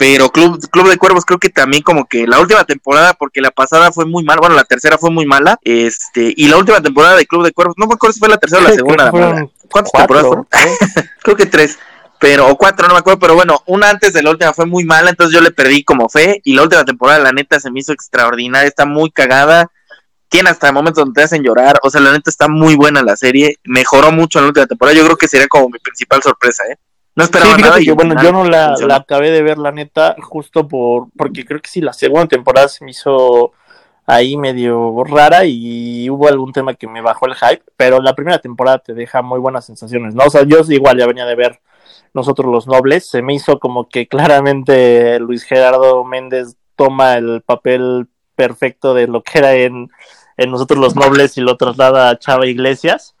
pero 0.00 0.30
Club, 0.30 0.58
Club 0.70 0.88
de 0.88 0.96
Cuervos 0.96 1.26
creo 1.26 1.38
que 1.38 1.50
también 1.50 1.82
como 1.82 2.06
que 2.06 2.26
la 2.26 2.40
última 2.40 2.64
temporada, 2.64 3.12
porque 3.12 3.42
la 3.42 3.50
pasada 3.50 3.92
fue 3.92 4.06
muy 4.06 4.24
mala, 4.24 4.40
bueno, 4.40 4.56
la 4.56 4.64
tercera 4.64 4.96
fue 4.96 5.10
muy 5.10 5.26
mala, 5.26 5.58
este, 5.60 6.32
y 6.34 6.48
la 6.48 6.56
última 6.56 6.80
temporada 6.80 7.16
de 7.16 7.26
Club 7.26 7.44
de 7.44 7.52
Cuervos, 7.52 7.74
no 7.76 7.86
me 7.86 7.92
acuerdo 7.92 8.14
si 8.14 8.18
fue 8.18 8.30
la 8.30 8.38
tercera 8.38 8.62
o 8.62 8.64
la 8.64 8.72
segunda. 8.72 9.12
la. 9.12 9.46
¿Cuántas 9.70 9.92
temporadas 9.92 10.26
fueron? 10.26 10.48
creo 11.22 11.36
que 11.36 11.44
tres, 11.44 11.78
pero, 12.18 12.48
o 12.48 12.56
cuatro, 12.56 12.88
no 12.88 12.94
me 12.94 13.00
acuerdo, 13.00 13.18
pero 13.18 13.34
bueno, 13.34 13.62
una 13.66 13.90
antes 13.90 14.14
de 14.14 14.22
la 14.22 14.30
última 14.30 14.54
fue 14.54 14.64
muy 14.64 14.84
mala, 14.84 15.10
entonces 15.10 15.34
yo 15.34 15.42
le 15.42 15.50
perdí 15.50 15.84
como 15.84 16.08
fe, 16.08 16.40
y 16.44 16.54
la 16.54 16.62
última 16.62 16.86
temporada, 16.86 17.18
la 17.18 17.32
neta, 17.32 17.60
se 17.60 17.70
me 17.70 17.80
hizo 17.80 17.92
extraordinaria, 17.92 18.68
está 18.68 18.86
muy 18.86 19.10
cagada, 19.10 19.70
tiene 20.30 20.48
hasta 20.48 20.72
momentos 20.72 21.04
donde 21.04 21.20
te 21.20 21.24
hacen 21.26 21.42
llorar, 21.42 21.78
o 21.82 21.90
sea, 21.90 22.00
la 22.00 22.12
neta 22.12 22.30
está 22.30 22.48
muy 22.48 22.74
buena 22.74 23.02
la 23.02 23.16
serie, 23.16 23.58
mejoró 23.64 24.12
mucho 24.12 24.38
en 24.38 24.44
la 24.44 24.48
última 24.48 24.66
temporada, 24.66 24.96
yo 24.96 25.04
creo 25.04 25.18
que 25.18 25.28
sería 25.28 25.46
como 25.46 25.68
mi 25.68 25.78
principal 25.78 26.22
sorpresa, 26.22 26.62
¿eh? 26.72 26.78
No 27.20 27.26
Sí, 27.26 27.30
esperaba 27.32 27.58
nada. 27.58 27.78
que, 27.78 27.90
al 27.90 27.96
bueno, 27.96 28.22
yo 28.22 28.32
no 28.32 28.44
la, 28.44 28.74
la 28.86 28.96
acabé 28.96 29.30
de 29.30 29.42
ver, 29.42 29.58
la 29.58 29.72
neta, 29.72 30.16
justo 30.20 30.66
por, 30.66 31.08
porque 31.16 31.44
creo 31.44 31.60
que 31.60 31.68
sí, 31.68 31.80
la 31.80 31.92
segunda 31.92 32.26
temporada 32.26 32.68
se 32.68 32.84
me 32.84 32.92
hizo 32.92 33.52
ahí 34.06 34.36
medio 34.36 35.04
rara 35.04 35.44
y 35.44 36.08
hubo 36.10 36.28
algún 36.28 36.52
tema 36.52 36.74
que 36.74 36.86
me 36.88 37.02
bajó 37.02 37.26
el 37.26 37.34
hype, 37.34 37.62
pero 37.76 38.00
la 38.00 38.14
primera 38.14 38.38
temporada 38.38 38.78
te 38.78 38.94
deja 38.94 39.22
muy 39.22 39.38
buenas 39.38 39.66
sensaciones, 39.66 40.14
¿no? 40.14 40.24
O 40.24 40.30
sea, 40.30 40.42
yo 40.44 40.60
igual 40.68 40.98
ya 40.98 41.06
venía 41.06 41.26
de 41.26 41.36
ver 41.36 41.60
nosotros 42.14 42.50
los 42.50 42.66
nobles, 42.66 43.06
se 43.06 43.22
me 43.22 43.34
hizo 43.34 43.60
como 43.60 43.88
que 43.88 44.08
claramente 44.08 45.20
Luis 45.20 45.44
Gerardo 45.44 46.02
Méndez 46.04 46.56
toma 46.74 47.16
el 47.18 47.42
papel 47.42 48.08
perfecto 48.34 48.94
de 48.94 49.06
lo 49.06 49.22
que 49.22 49.38
era 49.38 49.52
en, 49.52 49.90
en 50.38 50.50
nosotros 50.50 50.80
los 50.80 50.96
nobles 50.96 51.36
y 51.36 51.42
lo 51.42 51.56
traslada 51.56 52.08
a 52.08 52.18
Chava 52.18 52.46
Iglesias. 52.46 53.14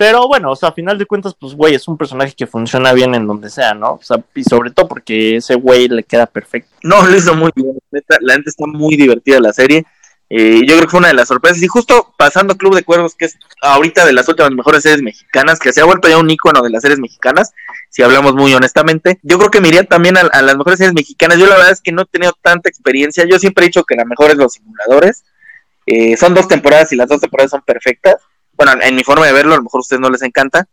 Pero 0.00 0.26
bueno, 0.26 0.52
o 0.52 0.56
sea, 0.56 0.70
a 0.70 0.72
final 0.72 0.96
de 0.96 1.04
cuentas, 1.04 1.36
pues, 1.38 1.52
güey, 1.52 1.74
es 1.74 1.86
un 1.86 1.98
personaje 1.98 2.32
que 2.32 2.46
funciona 2.46 2.94
bien 2.94 3.14
en 3.14 3.26
donde 3.26 3.50
sea, 3.50 3.74
¿no? 3.74 3.96
O 3.96 4.02
sea, 4.02 4.16
y 4.34 4.42
sobre 4.44 4.70
todo 4.70 4.88
porque 4.88 5.36
ese 5.36 5.56
güey 5.56 5.88
le 5.88 6.04
queda 6.04 6.24
perfecto. 6.24 6.70
No, 6.82 7.06
lo 7.06 7.14
hizo 7.14 7.34
muy 7.34 7.50
bien. 7.54 7.76
Neta, 7.90 8.16
la 8.22 8.32
gente 8.32 8.48
está 8.48 8.64
muy 8.66 8.96
divertida 8.96 9.38
la 9.40 9.52
serie. 9.52 9.84
Eh, 10.30 10.62
yo 10.66 10.76
creo 10.76 10.80
que 10.86 10.88
fue 10.88 11.00
una 11.00 11.08
de 11.08 11.14
las 11.14 11.28
sorpresas. 11.28 11.62
Y 11.62 11.66
justo 11.66 12.14
pasando 12.16 12.56
Club 12.56 12.76
de 12.76 12.82
Cuervos, 12.82 13.14
que 13.14 13.26
es 13.26 13.36
ahorita 13.60 14.06
de 14.06 14.14
las 14.14 14.26
últimas 14.26 14.52
mejores 14.52 14.84
series 14.84 15.02
mexicanas, 15.02 15.58
que 15.58 15.70
se 15.70 15.82
ha 15.82 15.84
vuelto 15.84 16.08
ya 16.08 16.16
un 16.16 16.30
ícono 16.30 16.62
de 16.62 16.70
las 16.70 16.80
series 16.80 16.98
mexicanas, 16.98 17.52
si 17.90 18.02
hablamos 18.02 18.32
muy 18.34 18.54
honestamente. 18.54 19.20
Yo 19.22 19.36
creo 19.36 19.50
que 19.50 19.60
me 19.60 19.70
también 19.84 20.16
a, 20.16 20.22
a 20.22 20.40
las 20.40 20.56
mejores 20.56 20.78
series 20.78 20.94
mexicanas. 20.94 21.36
Yo 21.36 21.44
la 21.44 21.56
verdad 21.56 21.72
es 21.72 21.82
que 21.82 21.92
no 21.92 22.00
he 22.00 22.06
tenido 22.06 22.32
tanta 22.40 22.70
experiencia. 22.70 23.26
Yo 23.30 23.38
siempre 23.38 23.66
he 23.66 23.68
dicho 23.68 23.84
que 23.84 23.96
la 23.96 24.06
mejor 24.06 24.30
es 24.30 24.38
Los 24.38 24.54
Simuladores. 24.54 25.24
Eh, 25.84 26.16
son 26.16 26.32
dos 26.32 26.48
temporadas 26.48 26.90
y 26.90 26.96
las 26.96 27.10
dos 27.10 27.20
temporadas 27.20 27.50
son 27.50 27.60
perfectas. 27.60 28.16
Bueno, 28.62 28.78
en 28.82 28.94
mi 28.94 29.02
forma 29.02 29.26
de 29.26 29.32
verlo, 29.32 29.54
a 29.54 29.56
lo 29.56 29.62
mejor 29.62 29.78
a 29.78 29.80
ustedes 29.80 30.00
no 30.00 30.10
les 30.10 30.20
encanta. 30.20 30.68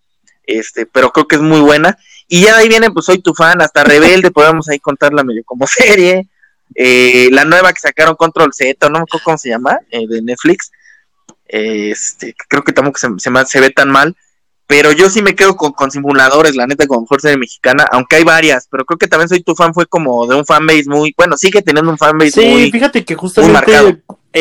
Este, 0.45 0.85
pero 0.85 1.11
creo 1.13 1.25
que 1.25 1.35
es 1.37 1.41
muy 1.41 1.61
buena. 1.61 1.97
Y 2.27 2.41
ya 2.41 2.55
de 2.55 2.63
ahí 2.63 2.67
viene, 2.67 2.91
pues 2.91 3.05
soy 3.05 3.19
tu 3.19 3.33
fan, 3.33 3.61
hasta 3.61 3.85
Rebelde, 3.85 4.29
podemos 4.33 4.67
ahí 4.67 4.79
contarla 4.79 5.23
medio 5.23 5.43
como 5.45 5.65
serie. 5.67 6.27
Eh, 6.75 7.29
la 7.31 7.45
nueva 7.45 7.71
que 7.71 7.79
sacaron 7.79 8.15
Control 8.15 8.51
Z, 8.53 8.89
no 8.89 8.99
me 8.99 9.03
acuerdo 9.03 9.23
cómo 9.23 9.37
se 9.37 9.47
llama, 9.49 9.79
eh, 9.89 10.05
de 10.05 10.21
Netflix. 10.21 10.71
Eh, 11.47 11.91
este, 11.91 12.35
creo 12.49 12.61
que 12.63 12.73
tampoco 12.73 12.97
se, 12.97 13.07
se, 13.19 13.29
me- 13.29 13.45
se 13.45 13.61
ve 13.61 13.69
tan 13.69 13.89
mal. 13.89 14.17
Pero 14.65 14.91
yo 14.91 15.09
sí 15.09 15.21
me 15.21 15.33
quedo 15.33 15.55
con, 15.55 15.71
con 15.71 15.89
simuladores, 15.91 16.57
la 16.57 16.67
neta, 16.67 16.87
con 16.87 17.03
mejor 17.03 17.21
serie 17.21 17.37
mexicana, 17.37 17.87
aunque 17.89 18.17
hay 18.17 18.25
varias, 18.25 18.67
pero 18.69 18.83
creo 18.83 18.97
que 18.97 19.07
también 19.07 19.29
soy 19.29 19.41
tu 19.41 19.55
fan, 19.55 19.73
fue 19.73 19.85
como 19.85 20.27
de 20.27 20.35
un 20.35 20.45
fanbase 20.45 20.83
muy, 20.87 21.13
bueno, 21.15 21.37
sigue 21.37 21.61
teniendo 21.61 21.89
un 21.89 21.97
fanbase 21.97 22.31
Sí, 22.31 22.45
muy, 22.45 22.69
fíjate 22.69 23.05
que 23.05 23.15
justamente. 23.15 23.53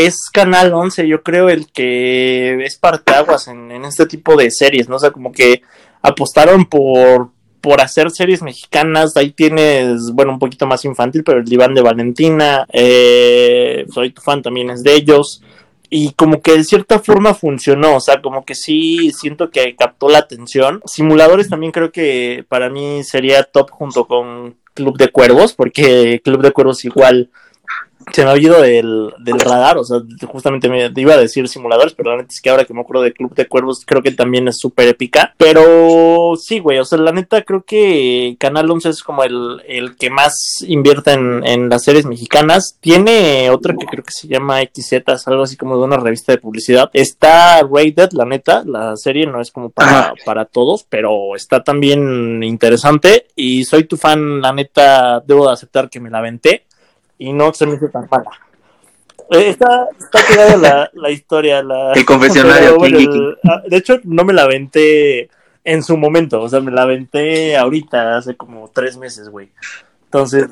Es 0.05 0.30
Canal 0.32 0.74
11, 0.74 1.09
yo 1.09 1.22
creo, 1.22 1.49
el 1.49 1.70
que 1.72 2.64
es 2.64 2.76
parteaguas 2.76 3.49
en, 3.49 3.70
en 3.70 3.84
este 3.84 4.07
tipo 4.07 4.36
de 4.36 4.51
series, 4.51 4.88
¿no? 4.88 4.97
O 4.97 4.99
sea, 4.99 5.11
como 5.11 5.32
que 5.32 5.62
apostaron 6.03 6.66
por, 6.66 7.30
por 7.61 7.80
hacer 7.80 8.11
series 8.11 8.42
mexicanas. 8.42 9.16
Ahí 9.16 9.30
tienes, 9.32 10.12
bueno, 10.12 10.32
un 10.32 10.38
poquito 10.38 10.66
más 10.66 10.84
infantil, 10.84 11.24
pero 11.24 11.38
el 11.38 11.44
diván 11.44 11.74
de 11.74 11.82
Valentina, 11.82 12.66
eh, 12.72 13.86
soy 13.92 14.11
tu 14.11 14.22
fan, 14.22 14.42
también 14.42 14.70
es 14.70 14.82
de 14.82 14.94
ellos. 14.94 15.42
Y 15.90 16.12
como 16.12 16.42
que 16.42 16.57
de 16.57 16.64
cierta 16.64 16.99
forma 16.99 17.34
funcionó, 17.34 17.97
o 17.97 18.01
sea, 18.01 18.20
como 18.20 18.44
que 18.44 18.55
sí 18.55 19.12
siento 19.12 19.51
que 19.51 19.76
captó 19.76 20.09
la 20.09 20.18
atención. 20.18 20.80
Simuladores 20.84 21.49
también 21.49 21.72
creo 21.72 21.92
que 21.92 22.44
para 22.49 22.70
mí 22.70 23.03
sería 23.05 23.44
top 23.44 23.70
junto 23.70 24.07
con 24.07 24.57
Club 24.74 24.97
de 24.99 25.09
Cuervos, 25.09 25.55
porque 25.55 26.20
Club 26.24 26.42
de 26.42 26.53
Cuervos 26.53 26.84
igual 26.84 27.30
se 28.12 28.24
me 28.24 28.30
ha 28.30 28.38
ido 28.38 28.61
del, 28.61 29.12
del 29.18 29.40
radar, 29.40 29.78
o 29.78 29.84
sea, 29.84 29.98
justamente 30.26 30.68
me 30.68 30.90
iba 30.94 31.14
a 31.14 31.18
decir 31.18 31.48
simuladores, 31.48 31.94
pero 31.94 32.11
la 32.11 32.18
neta 32.18 32.28
es 32.32 32.40
que 32.40 32.50
ahora 32.50 32.64
que 32.64 32.72
me 32.72 32.80
acuerdo 32.80 33.02
de 33.02 33.12
Club 33.12 33.34
de 33.34 33.46
Cuervos, 33.46 33.84
creo 33.84 34.02
que 34.02 34.12
también 34.12 34.48
es 34.48 34.59
súper 34.59 34.88
épica. 34.88 35.34
Pero 35.36 36.34
sí, 36.36 36.61
güey, 36.61 36.78
o 36.78 36.84
sea, 36.84 36.98
la 36.98 37.12
neta 37.12 37.42
creo 37.42 37.64
que 37.64 38.36
Canal 38.38 38.70
11 38.70 38.88
es 38.90 39.02
como 39.02 39.24
el, 39.24 39.62
el 39.66 39.96
que 39.96 40.11
más 40.11 40.64
invierte 40.66 41.12
en, 41.12 41.44
en 41.46 41.68
las 41.68 41.84
series 41.84 42.07
mexicanas. 42.07 42.76
Tiene 42.80 43.50
otra 43.50 43.74
que 43.74 43.86
creo 43.86 44.04
que 44.04 44.12
se 44.12 44.28
llama 44.28 44.61
XZ, 44.61 45.26
algo 45.26 45.42
así 45.42 45.57
como 45.57 45.76
de 45.76 45.84
una 45.84 45.96
revista 45.96 46.32
de 46.32 46.38
publicidad. 46.38 46.90
Está 46.92 47.61
Rated, 47.62 48.12
la 48.12 48.24
neta, 48.24 48.62
la 48.64 48.96
serie 48.96 49.26
no 49.26 49.40
es 49.40 49.50
como 49.50 49.70
para, 49.70 49.98
Ajá. 49.98 50.14
para 50.24 50.44
todos, 50.44 50.86
pero 50.88 51.34
está 51.34 51.64
también 51.64 52.42
interesante. 52.42 53.26
Y 53.34 53.64
soy 53.64 53.84
tu 53.84 53.96
fan, 53.96 54.40
la 54.40 54.52
neta, 54.52 55.20
debo 55.26 55.46
de 55.46 55.52
aceptar 55.52 55.90
que 55.90 56.00
me 56.00 56.11
la 56.11 56.18
aventé 56.18 56.66
y 57.18 57.32
no 57.32 57.52
se 57.54 57.66
me 57.66 57.74
hizo 57.76 57.88
tan 57.88 58.06
mala. 58.10 58.30
Eh, 59.30 59.48
Está, 59.50 59.88
está 59.98 60.20
quedada 60.26 60.56
la, 60.56 60.90
la 60.94 61.10
historia. 61.10 61.62
La, 61.62 61.92
El 61.92 62.04
confesionario, 62.04 62.76
bueno, 62.76 62.98
el- 62.98 63.36
ah, 63.48 63.62
de 63.66 63.76
hecho, 63.76 63.98
no 64.04 64.24
me 64.24 64.32
la 64.32 64.42
aventé 64.42 65.28
en 65.64 65.82
su 65.82 65.96
momento. 65.96 66.40
O 66.42 66.48
sea, 66.48 66.60
me 66.60 66.70
la 66.70 66.82
aventé 66.82 67.56
ahorita, 67.56 68.16
hace 68.18 68.36
como 68.36 68.70
tres 68.72 68.96
meses, 68.96 69.28
güey. 69.28 69.50
Entonces, 70.04 70.46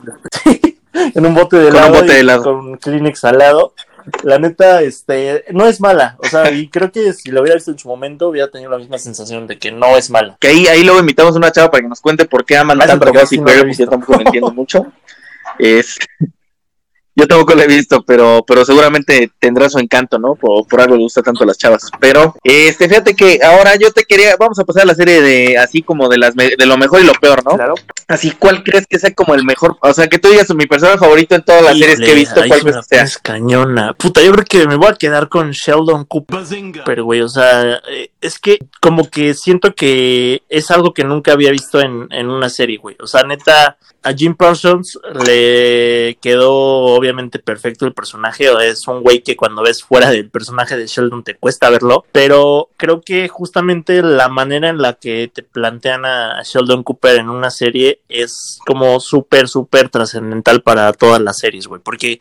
en 0.92 1.26
un 1.26 1.34
bote 1.34 1.56
de 1.56 1.68
Con 1.68 1.72
un 1.72 1.78
helado. 1.78 1.94
bote 1.94 2.06
y 2.06 2.14
de 2.14 2.20
helado. 2.20 2.42
Con 2.42 2.54
un 2.56 2.76
Kleenex 2.78 3.24
al 3.24 3.38
lado. 3.38 3.74
La 4.22 4.38
neta, 4.38 4.82
este, 4.82 5.44
no 5.52 5.66
es 5.66 5.80
mala. 5.80 6.16
O 6.18 6.26
sea, 6.26 6.50
y 6.50 6.68
creo 6.68 6.92
que 6.92 7.14
si 7.14 7.30
lo 7.30 7.40
hubiera 7.40 7.54
visto 7.54 7.70
en 7.70 7.78
su 7.78 7.88
momento, 7.88 8.28
hubiera 8.28 8.50
tenido 8.50 8.70
la 8.70 8.76
misma 8.76 8.98
sensación 8.98 9.46
de 9.46 9.56
que 9.58 9.72
no 9.72 9.96
es 9.96 10.10
mala. 10.10 10.36
Que 10.40 10.48
ahí, 10.48 10.66
ahí 10.66 10.84
luego 10.84 11.00
invitamos 11.00 11.34
a 11.34 11.38
una 11.38 11.50
chava 11.52 11.70
para 11.70 11.82
que 11.84 11.88
nos 11.88 12.02
cuente 12.02 12.26
por 12.26 12.44
qué 12.44 12.56
aman 12.58 12.78
tanto 12.80 13.08
a 13.08 13.12
Gossip 13.12 13.46
Girl, 13.48 13.60
porque 13.60 13.74
yo 13.74 13.88
tampoco 13.88 14.12
lo 14.14 14.20
entiendo 14.20 14.50
mucho. 14.52 14.86
Es, 15.58 15.96
yo 17.16 17.26
tampoco 17.28 17.54
lo 17.54 17.62
he 17.62 17.66
visto, 17.66 18.02
pero, 18.02 18.44
pero 18.46 18.64
seguramente 18.64 19.30
tendrá 19.38 19.68
su 19.70 19.78
encanto, 19.78 20.18
¿no? 20.18 20.34
Por, 20.34 20.66
por 20.66 20.80
algo 20.80 20.96
le 20.96 21.02
gusta 21.02 21.22
tanto 21.22 21.44
a 21.44 21.46
las 21.46 21.58
chavas. 21.58 21.90
Pero, 22.00 22.34
este, 22.42 22.88
fíjate 22.88 23.14
que 23.14 23.38
ahora 23.42 23.76
yo 23.76 23.92
te 23.92 24.04
quería, 24.04 24.36
vamos 24.36 24.58
a 24.58 24.64
pasar 24.64 24.82
a 24.82 24.86
la 24.86 24.94
serie 24.94 25.20
de, 25.22 25.58
así 25.58 25.82
como 25.82 26.08
de 26.08 26.18
las, 26.18 26.34
me- 26.34 26.56
de 26.56 26.66
lo 26.66 26.76
mejor 26.76 27.00
y 27.00 27.04
lo 27.04 27.12
peor, 27.14 27.44
¿no? 27.44 27.52
Claro. 27.52 27.74
Así, 28.08 28.32
¿cuál 28.32 28.62
crees 28.62 28.86
que 28.86 28.98
sea 28.98 29.12
como 29.14 29.34
el 29.34 29.44
mejor? 29.44 29.76
O 29.80 29.94
sea, 29.94 30.08
que 30.08 30.18
tú 30.18 30.28
digas 30.28 30.52
mi 30.54 30.66
personaje 30.66 30.98
favorito 30.98 31.34
en 31.34 31.42
todas 31.44 31.62
las 31.62 31.78
series 31.78 32.00
que 32.00 32.10
he 32.12 32.14
visto, 32.14 32.40
¿cuál 32.48 32.60
crees 32.60 32.74
la 32.76 32.80
que 32.82 32.86
sea? 32.88 32.98
pones 32.98 33.18
cañona. 33.18 33.94
Puta, 33.94 34.22
yo 34.22 34.32
creo 34.32 34.44
que 34.44 34.66
me 34.66 34.76
voy 34.76 34.88
a 34.88 34.94
quedar 34.94 35.28
con 35.28 35.50
Sheldon 35.52 36.04
Cooper. 36.04 36.40
Pero, 36.84 37.04
güey, 37.04 37.20
o 37.22 37.28
sea, 37.28 37.80
eh, 37.90 38.10
es 38.20 38.38
que 38.38 38.58
como 38.80 39.08
que 39.08 39.34
siento 39.34 39.74
que 39.74 40.42
es 40.48 40.70
algo 40.70 40.92
que 40.92 41.04
nunca 41.04 41.32
había 41.32 41.50
visto 41.50 41.80
en, 41.80 42.08
en 42.10 42.28
una 42.28 42.48
serie, 42.48 42.78
güey. 42.78 42.96
O 43.00 43.06
sea, 43.06 43.22
neta, 43.22 43.76
a 44.04 44.12
Jim 44.12 44.34
Parsons 44.34 44.98
le 45.26 46.18
quedó 46.20 46.52
obviamente 46.52 47.38
perfecto 47.38 47.86
el 47.86 47.94
personaje, 47.94 48.50
o 48.50 48.60
es 48.60 48.86
un 48.86 49.02
güey 49.02 49.22
que 49.22 49.36
cuando 49.36 49.62
ves 49.62 49.82
fuera 49.82 50.10
del 50.10 50.30
personaje 50.30 50.76
de 50.76 50.86
Sheldon 50.86 51.24
te 51.24 51.36
cuesta 51.36 51.70
verlo, 51.70 52.04
pero 52.12 52.68
creo 52.76 53.00
que 53.00 53.28
justamente 53.28 54.02
la 54.02 54.28
manera 54.28 54.68
en 54.68 54.80
la 54.80 54.92
que 54.92 55.30
te 55.32 55.42
plantean 55.42 56.04
a 56.04 56.42
Sheldon 56.44 56.82
Cooper 56.82 57.16
en 57.16 57.30
una 57.30 57.50
serie 57.50 58.00
es 58.08 58.58
como 58.66 59.00
súper, 59.00 59.48
súper 59.48 59.88
trascendental 59.88 60.62
para 60.62 60.92
todas 60.92 61.20
las 61.20 61.38
series, 61.38 61.66
güey, 61.66 61.80
porque 61.82 62.18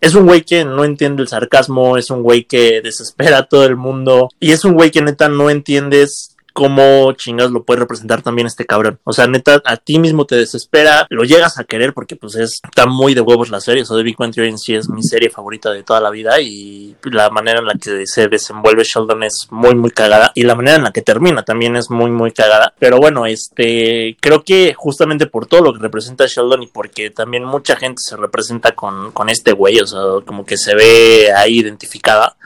es 0.00 0.14
un 0.14 0.26
güey 0.26 0.42
que 0.42 0.64
no 0.64 0.84
entiende 0.84 1.22
el 1.22 1.28
sarcasmo, 1.28 1.96
es 1.96 2.10
un 2.10 2.22
güey 2.22 2.44
que 2.44 2.80
desespera 2.82 3.38
a 3.38 3.46
todo 3.46 3.64
el 3.64 3.76
mundo 3.76 4.28
y 4.38 4.52
es 4.52 4.64
un 4.64 4.74
güey 4.74 4.90
que 4.90 5.02
neta 5.02 5.28
no 5.28 5.50
entiendes 5.50 6.33
cómo 6.54 7.12
chingados 7.14 7.52
lo 7.52 7.64
puede 7.64 7.80
representar 7.80 8.22
también 8.22 8.46
este 8.46 8.64
cabrón. 8.64 9.00
O 9.04 9.12
sea, 9.12 9.26
neta, 9.26 9.60
a 9.64 9.76
ti 9.76 9.98
mismo 9.98 10.24
te 10.24 10.36
desespera, 10.36 11.06
lo 11.10 11.24
llegas 11.24 11.58
a 11.58 11.64
querer 11.64 11.92
porque 11.92 12.16
pues 12.16 12.36
es, 12.36 12.60
está 12.62 12.86
muy 12.86 13.12
de 13.12 13.20
huevos 13.20 13.50
la 13.50 13.60
serie. 13.60 13.82
O 13.82 13.86
sea, 13.86 13.96
The 13.96 14.04
Big 14.04 14.16
Bang 14.16 14.32
Theory 14.32 14.50
en 14.50 14.58
sí 14.58 14.74
es 14.74 14.88
mi 14.88 15.02
serie 15.02 15.28
favorita 15.28 15.70
de 15.72 15.82
toda 15.82 16.00
la 16.00 16.10
vida 16.10 16.40
y 16.40 16.96
la 17.02 17.28
manera 17.28 17.58
en 17.58 17.66
la 17.66 17.74
que 17.74 18.06
se 18.06 18.28
desenvuelve 18.28 18.84
Sheldon 18.84 19.24
es 19.24 19.48
muy, 19.50 19.74
muy 19.74 19.90
cagada. 19.90 20.30
Y 20.34 20.44
la 20.44 20.54
manera 20.54 20.76
en 20.76 20.84
la 20.84 20.92
que 20.92 21.02
termina 21.02 21.42
también 21.42 21.74
es 21.74 21.90
muy, 21.90 22.10
muy 22.10 22.30
cagada. 22.30 22.72
Pero 22.78 22.98
bueno, 22.98 23.26
este, 23.26 24.16
creo 24.20 24.44
que 24.44 24.74
justamente 24.74 25.26
por 25.26 25.46
todo 25.46 25.60
lo 25.60 25.72
que 25.74 25.80
representa 25.80 26.26
Sheldon 26.26 26.62
y 26.62 26.68
porque 26.68 27.10
también 27.10 27.44
mucha 27.44 27.74
gente 27.74 28.00
se 28.00 28.16
representa 28.16 28.72
con, 28.76 29.10
con 29.10 29.28
este 29.28 29.52
güey, 29.52 29.80
o 29.80 29.86
sea, 29.86 30.00
como 30.24 30.46
que 30.46 30.56
se 30.56 30.76
ve 30.76 31.32
ahí 31.34 31.58
identificada 31.58 32.36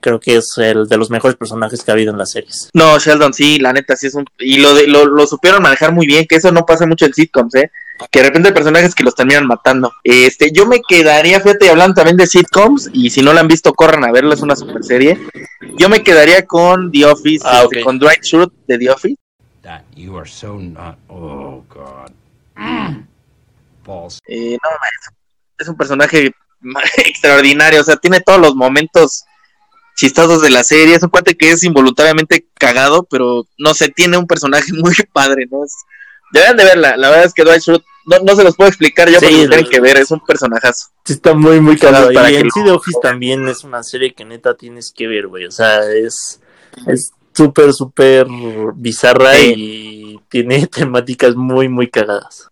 creo 0.00 0.20
que 0.20 0.36
es 0.36 0.52
el 0.58 0.86
de 0.86 0.96
los 0.96 1.10
mejores 1.10 1.36
personajes 1.36 1.82
que 1.82 1.90
ha 1.90 1.94
habido 1.94 2.12
en 2.12 2.18
las 2.18 2.30
series. 2.30 2.70
No, 2.72 2.98
Sheldon, 2.98 3.34
sí, 3.34 3.58
la 3.58 3.72
neta, 3.72 3.96
sí 3.96 4.06
es 4.06 4.14
un... 4.14 4.24
Y 4.38 4.58
lo, 4.58 4.74
de, 4.74 4.86
lo, 4.86 5.06
lo 5.06 5.26
supieron 5.26 5.62
manejar 5.62 5.92
muy 5.92 6.06
bien, 6.06 6.26
que 6.26 6.36
eso 6.36 6.52
no 6.52 6.64
pasa 6.64 6.86
mucho 6.86 7.06
en 7.06 7.14
sitcoms, 7.14 7.54
¿eh? 7.56 7.70
Que 8.12 8.20
de 8.20 8.26
repente 8.26 8.48
hay 8.48 8.54
personajes 8.54 8.94
que 8.94 9.02
los 9.02 9.14
terminan 9.14 9.46
matando. 9.46 9.92
Este, 10.04 10.52
yo 10.52 10.66
me 10.66 10.80
quedaría, 10.86 11.40
fíjate, 11.40 11.68
hablando 11.68 11.94
también 11.94 12.16
de 12.16 12.28
sitcoms, 12.28 12.90
y 12.92 13.10
si 13.10 13.22
no 13.22 13.32
la 13.32 13.40
han 13.40 13.48
visto, 13.48 13.74
corran 13.74 14.04
a 14.04 14.12
verla, 14.12 14.34
es 14.34 14.40
una 14.40 14.54
super 14.54 14.84
serie. 14.84 15.18
Yo 15.76 15.88
me 15.88 16.02
quedaría 16.04 16.46
con 16.46 16.92
The 16.92 17.06
Office, 17.06 17.44
Ah, 17.44 17.62
este, 17.64 17.82
con 17.82 17.98
Dwight 17.98 18.22
Schrute 18.22 18.54
de 18.68 18.78
The 18.78 18.90
Office. 18.90 19.16
That 19.62 19.82
you 19.96 20.16
are 20.16 20.28
so 20.28 20.54
not. 20.58 20.96
Oh 21.08 21.64
God. 21.68 22.12
Balls. 23.84 24.20
Eh, 24.28 24.56
no, 24.62 24.70
es, 24.70 25.14
es 25.58 25.68
un 25.68 25.76
personaje 25.76 26.30
extraordinario, 26.98 27.80
o 27.80 27.84
sea, 27.84 27.96
tiene 27.96 28.20
todos 28.20 28.40
los 28.40 28.54
momentos 28.54 29.24
chistosos 29.98 30.40
de 30.42 30.50
la 30.50 30.62
serie, 30.62 30.94
es 30.94 31.02
un 31.02 31.08
cuate 31.08 31.36
que 31.36 31.50
es 31.50 31.64
involuntariamente 31.64 32.46
cagado, 32.54 33.02
pero 33.10 33.44
no 33.58 33.74
sé, 33.74 33.88
tiene 33.88 34.16
un 34.16 34.28
personaje 34.28 34.72
muy 34.72 34.94
padre, 35.12 35.46
¿no? 35.50 35.64
Es, 35.64 35.72
deberían 36.32 36.56
de 36.56 36.64
verla, 36.64 36.96
la 36.96 37.10
verdad 37.10 37.26
es 37.26 37.34
que 37.34 37.42
Dwight 37.42 37.60
Schrute, 37.62 37.84
no, 38.06 38.18
no 38.20 38.36
se 38.36 38.44
los 38.44 38.54
puedo 38.54 38.68
explicar 38.68 39.08
yo, 39.10 39.18
Sí, 39.18 39.26
pero 39.28 39.48
tienen 39.48 39.68
que 39.70 39.80
ver, 39.80 39.96
es 39.98 40.10
un 40.12 40.20
personajazo. 40.24 40.86
Sí, 41.04 41.14
está 41.14 41.34
muy, 41.34 41.60
muy 41.60 41.76
cagado. 41.76 42.12
Y 42.12 42.16
en 42.36 42.48
The 42.48 42.70
Office 42.70 42.98
también 43.02 43.46
es 43.48 43.64
una 43.64 43.82
serie 43.82 44.14
que 44.14 44.24
neta 44.24 44.54
tienes 44.54 44.92
que 44.96 45.08
ver, 45.08 45.26
güey. 45.26 45.44
O 45.46 45.50
sea, 45.50 45.82
es 45.90 46.40
es 46.86 47.10
súper, 47.34 47.72
súper 47.74 48.26
bizarra 48.76 49.34
Sí. 49.34 49.52
y 49.56 50.20
tiene 50.30 50.66
temáticas 50.72 51.34
muy, 51.34 51.68
muy 51.68 51.90
cagadas. 51.90 52.48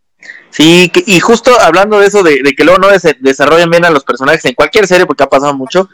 Sí, 0.50 0.90
que- 0.92 1.04
y 1.06 1.20
justo 1.20 1.52
hablando 1.60 2.00
de 2.00 2.06
eso, 2.06 2.22
de, 2.22 2.40
de 2.42 2.52
que 2.54 2.64
luego 2.64 2.78
no 2.80 2.88
des- 2.88 3.16
desarrollan 3.20 3.70
bien 3.70 3.84
a 3.84 3.90
los 3.90 4.04
personajes 4.04 4.44
en 4.46 4.54
cualquier 4.54 4.86
serie, 4.86 5.06
porque 5.06 5.22
ha 5.22 5.28
pasado 5.28 5.54
mucho, 5.54 5.88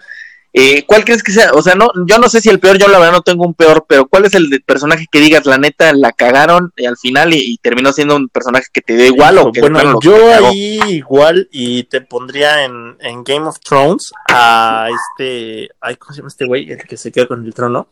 eh, 0.55 0.84
¿cuál 0.86 1.05
crees 1.05 1.22
que 1.22 1.32
sea? 1.32 1.53
O 1.55 1.62
sea, 1.62 1.74
no, 1.74 1.90
yo 2.07 2.18
no 2.18 2.28
sé 2.28 2.40
si 2.40 2.48
el 2.50 2.61
peor, 2.61 2.78
yo 2.78 2.88
la 2.88 2.98
verdad 2.98 3.12
no 3.12 3.22
tengo 3.22 3.44
un 3.46 3.55
peor, 3.55 3.86
pero 3.88 4.07
¿cuál 4.07 4.26
es 4.26 4.34
el 4.34 4.50
de- 4.50 4.61
personaje 4.61 5.07
que 5.11 5.20
digas, 5.20 5.46
la 5.46 5.57
neta, 5.59 5.92
la 5.94 6.12
cagaron 6.12 6.72
eh, 6.76 6.86
al 6.86 6.96
final 6.98 7.32
y, 7.34 7.38
y 7.38 7.57
terminó 7.59 7.92
siendo 7.92 8.16
un 8.16 8.28
personaje 8.28 8.66
que 8.72 8.82
te 8.82 8.94
dio 8.96 9.07
igual 9.07 9.38
o 9.38 9.50
que 9.53 9.61
bueno, 9.62 9.98
yo 10.03 10.16
ahí 10.34 10.78
igual 10.88 11.48
y 11.50 11.84
te 11.84 12.00
pondría 12.03 12.64
en, 12.64 12.96
en 13.00 13.24
Game 13.24 13.46
of 13.46 13.59
Thrones 13.61 14.12
a 14.28 14.88
este, 14.90 15.70
ay, 15.80 15.96
¿cómo 15.96 16.12
se 16.12 16.18
llama 16.18 16.28
este 16.28 16.44
güey? 16.46 16.70
El 16.70 16.82
que 16.84 16.96
se 16.96 17.11
queda 17.11 17.26
con 17.26 17.44
el 17.44 17.55
trono. 17.55 17.88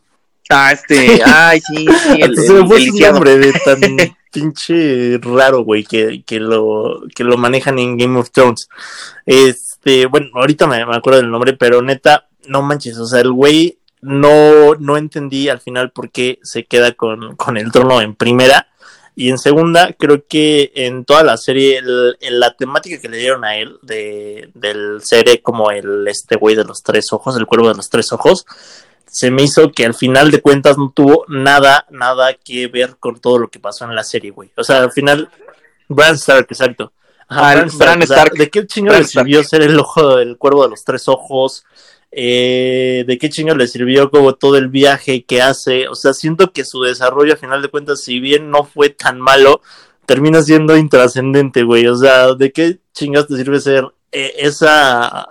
Ah, 0.49 0.71
este, 0.73 1.21
ay, 1.23 1.61
sí, 1.61 1.85
sí, 1.87 2.09
el, 2.21 2.31
Hasta 2.31 2.41
se 2.41 2.53
me 2.53 2.59
el- 2.59 2.67
fue 2.91 3.11
nombre 3.11 3.37
de 3.37 3.53
tan 3.53 3.79
pinche 4.31 5.17
raro, 5.21 5.63
güey, 5.63 5.83
que, 5.83 6.23
que 6.25 6.39
lo, 6.39 7.01
que 7.15 7.23
lo 7.23 7.37
manejan 7.37 7.79
en 7.79 7.97
Game 7.97 8.19
of 8.19 8.31
Thrones. 8.31 8.67
Este, 9.25 10.05
bueno, 10.07 10.27
ahorita 10.35 10.67
me, 10.67 10.85
me 10.85 10.95
acuerdo 10.95 11.19
del 11.21 11.31
nombre, 11.31 11.53
pero 11.53 11.81
neta, 11.81 12.27
no 12.47 12.61
manches, 12.61 12.97
o 12.97 13.05
sea, 13.05 13.21
el 13.21 13.31
güey 13.31 13.77
no, 14.01 14.75
no 14.75 14.97
entendí 14.97 15.49
al 15.49 15.59
final 15.59 15.91
por 15.91 16.09
qué 16.11 16.39
se 16.43 16.65
queda 16.65 16.93
con, 16.93 17.35
con 17.35 17.57
el 17.57 17.71
trono 17.71 18.01
en 18.01 18.15
primera. 18.15 18.67
Y 19.13 19.29
en 19.29 19.37
segunda, 19.37 19.93
creo 19.93 20.23
que 20.27 20.71
en 20.73 21.03
toda 21.05 21.23
la 21.23 21.35
serie, 21.37 21.77
el- 21.79 22.17
el- 22.21 22.39
la 22.39 22.55
temática 22.55 22.99
que 22.99 23.09
le 23.09 23.17
dieron 23.17 23.43
a 23.43 23.57
él, 23.57 23.77
de, 23.81 24.49
del 24.53 25.01
ser 25.03 25.41
como 25.41 25.69
el 25.69 26.07
este 26.07 26.37
güey 26.37 26.55
de 26.55 26.63
los 26.63 26.81
tres 26.81 27.11
ojos, 27.11 27.35
el 27.35 27.45
cuervo 27.45 27.67
de 27.67 27.75
los 27.75 27.89
tres 27.89 28.11
ojos, 28.13 28.45
se 29.05 29.29
me 29.29 29.43
hizo 29.43 29.71
que 29.73 29.85
al 29.85 29.93
final 29.93 30.31
de 30.31 30.41
cuentas 30.41 30.77
no 30.77 30.91
tuvo 30.95 31.25
nada, 31.27 31.85
nada 31.91 32.33
que 32.33 32.67
ver 32.67 32.95
con 32.97 33.19
todo 33.19 33.37
lo 33.37 33.49
que 33.49 33.59
pasó 33.59 33.83
en 33.83 33.93
la 33.93 34.05
serie, 34.05 34.31
güey. 34.31 34.49
O 34.55 34.63
sea, 34.63 34.77
al 34.81 34.91
final, 34.93 35.29
Bran 35.89 36.15
Stark, 36.15 36.47
exacto. 36.49 36.93
Ah, 37.27 37.53
Bran 37.53 37.69
Bran 37.77 38.01
o 38.01 38.05
sea, 38.07 38.15
Stark. 38.17 38.37
¿De 38.37 38.49
qué 38.49 38.61
le 38.61 39.03
sirvió 39.03 39.43
ser 39.43 39.61
el 39.61 39.77
ojo 39.77 40.15
del 40.15 40.37
cuervo 40.37 40.63
de 40.63 40.69
los 40.69 40.83
tres 40.85 41.09
ojos? 41.09 41.65
Eh, 42.11 43.05
¿De 43.07 43.17
qué 43.17 43.29
chingo 43.29 43.55
le 43.55 43.67
sirvió 43.67 44.11
como 44.11 44.35
todo 44.35 44.57
el 44.57 44.67
viaje 44.67 45.23
que 45.23 45.41
hace? 45.41 45.87
O 45.87 45.95
sea, 45.95 46.13
siento 46.13 46.51
que 46.51 46.65
su 46.65 46.81
desarrollo, 46.81 47.33
a 47.33 47.37
final 47.37 47.61
de 47.61 47.69
cuentas, 47.69 48.03
si 48.03 48.19
bien 48.19 48.49
no 48.49 48.65
fue 48.65 48.89
tan 48.89 49.19
malo, 49.19 49.61
termina 50.05 50.41
siendo 50.41 50.75
intrascendente, 50.75 51.63
güey. 51.63 51.87
O 51.87 51.95
sea, 51.95 52.33
¿de 52.33 52.51
qué 52.51 52.79
chingas 52.93 53.27
te 53.27 53.37
sirve 53.37 53.61
ser 53.61 53.85
eh, 54.11 54.33
esa, 54.39 55.27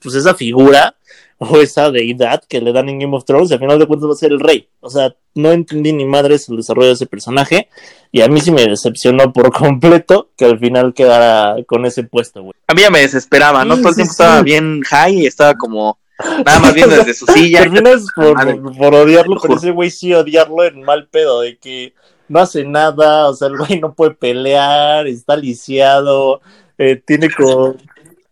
pues 0.00 0.14
esa 0.14 0.34
figura 0.34 0.96
o 1.36 1.58
esa 1.58 1.90
deidad 1.90 2.42
que 2.48 2.60
le 2.60 2.72
dan 2.72 2.88
en 2.88 3.00
Game 3.00 3.14
of 3.14 3.26
Thrones? 3.26 3.50
Y 3.50 3.54
al 3.54 3.60
final 3.60 3.78
de 3.78 3.86
cuentas 3.86 4.08
va 4.08 4.14
a 4.14 4.16
ser 4.16 4.32
el 4.32 4.40
rey. 4.40 4.68
O 4.80 4.88
sea, 4.88 5.14
no 5.34 5.52
entendí 5.52 5.92
ni 5.92 6.06
madres 6.06 6.48
el 6.48 6.56
desarrollo 6.56 6.88
de 6.88 6.94
ese 6.94 7.06
personaje. 7.06 7.68
Y 8.10 8.22
a 8.22 8.28
mí 8.28 8.40
sí 8.40 8.50
me 8.50 8.64
decepcionó 8.64 9.34
por 9.34 9.52
completo 9.58 10.30
que 10.34 10.46
al 10.46 10.58
final 10.58 10.94
quedara 10.94 11.62
con 11.66 11.84
ese 11.84 12.04
puesto, 12.04 12.42
güey. 12.42 12.54
A 12.68 12.72
mí 12.72 12.80
ya 12.80 12.90
me 12.90 13.00
desesperaba, 13.00 13.66
¿no? 13.66 13.76
Sí, 13.76 13.82
Todo 13.82 13.88
el 13.90 13.94
sí, 13.94 13.98
tiempo 13.98 14.12
estaba 14.12 14.42
bien 14.42 14.80
high 14.80 15.20
y 15.20 15.26
estaba 15.26 15.54
como 15.56 15.98
nada 16.44 16.58
más 16.60 16.74
viendo 16.74 16.96
desde 16.96 17.14
su 17.14 17.26
silla. 17.26 17.60
Terminas 17.60 18.06
por, 18.14 18.34
Madre. 18.34 18.56
por 18.56 18.94
odiarlo, 18.94 19.36
pero 19.40 19.54
ese 19.54 19.70
güey 19.70 19.90
sí 19.90 20.12
odiarlo 20.14 20.64
en 20.64 20.82
mal 20.82 21.06
pedo, 21.08 21.40
de 21.42 21.56
que 21.56 21.94
no 22.28 22.40
hace 22.40 22.64
nada, 22.64 23.28
o 23.28 23.34
sea, 23.34 23.48
el 23.48 23.58
güey 23.58 23.80
no 23.80 23.92
puede 23.94 24.12
pelear, 24.12 25.06
está 25.06 25.36
lisiado, 25.36 26.40
eh, 26.78 26.96
tiene 26.96 27.30
como... 27.30 27.76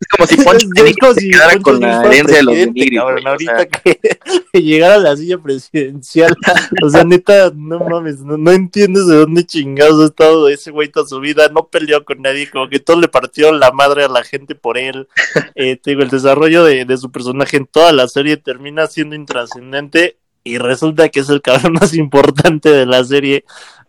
Es 0.01 0.09
como 0.09 0.27
si 0.27 0.37
Poncho 0.45 1.15
se 1.15 1.21
si 1.21 1.31
quedara 1.31 1.59
con 1.61 1.79
la 1.79 2.03
herencia 2.07 2.37
de 2.39 2.43
los 2.43 2.55
Nigris, 2.55 3.01
o 3.01 3.09
ahorita 3.09 3.57
sea. 3.57 3.67
que, 3.67 4.01
que 4.53 4.63
llegara 4.63 4.95
a 4.95 4.99
la 4.99 5.17
silla 5.17 5.39
presidencial, 5.39 6.35
o 6.83 6.89
sea, 6.89 7.05
neta, 7.05 7.53
no 7.55 7.81
mames, 7.81 8.21
no, 8.21 8.39
no 8.39 8.51
entiendes 8.51 9.07
de 9.07 9.17
dónde 9.17 9.45
chingados 9.45 10.01
ha 10.01 10.07
estado 10.07 10.49
ese 10.49 10.71
güey 10.71 10.89
toda 10.89 11.07
su 11.07 11.21
vida, 11.21 11.49
no 11.53 11.69
peleó 11.69 12.05
con 12.05 12.23
nadie, 12.23 12.49
como 12.51 12.69
que 12.69 12.81
todo 12.81 12.99
le 12.99 13.09
partió 13.09 13.53
la 13.53 13.73
madre 13.73 14.05
a 14.05 14.09
la 14.09 14.25
gente 14.25 14.55
por 14.55 14.79
él, 14.79 15.07
eh, 15.55 15.77
te 15.77 15.91
digo, 15.91 16.03
el 16.03 16.11
desarrollo 16.11 16.65
de, 16.65 16.87
de 16.87 16.97
su 16.97 17.13
personaje 17.13 17.59
en 17.59 17.67
toda 17.67 17.93
la 17.93 18.09
serie 18.09 18.39
termina 18.39 18.87
siendo 18.87 19.15
intrascendente 19.15 20.17
y 20.45 20.57
resulta 20.57 21.11
que 21.11 21.21
es 21.21 21.29
el 21.29 21.43
cabrón 21.43 21.75
más 21.75 21.93
importante 21.95 22.71
de 22.71 22.87
la 22.87 23.05
serie, 23.05 23.45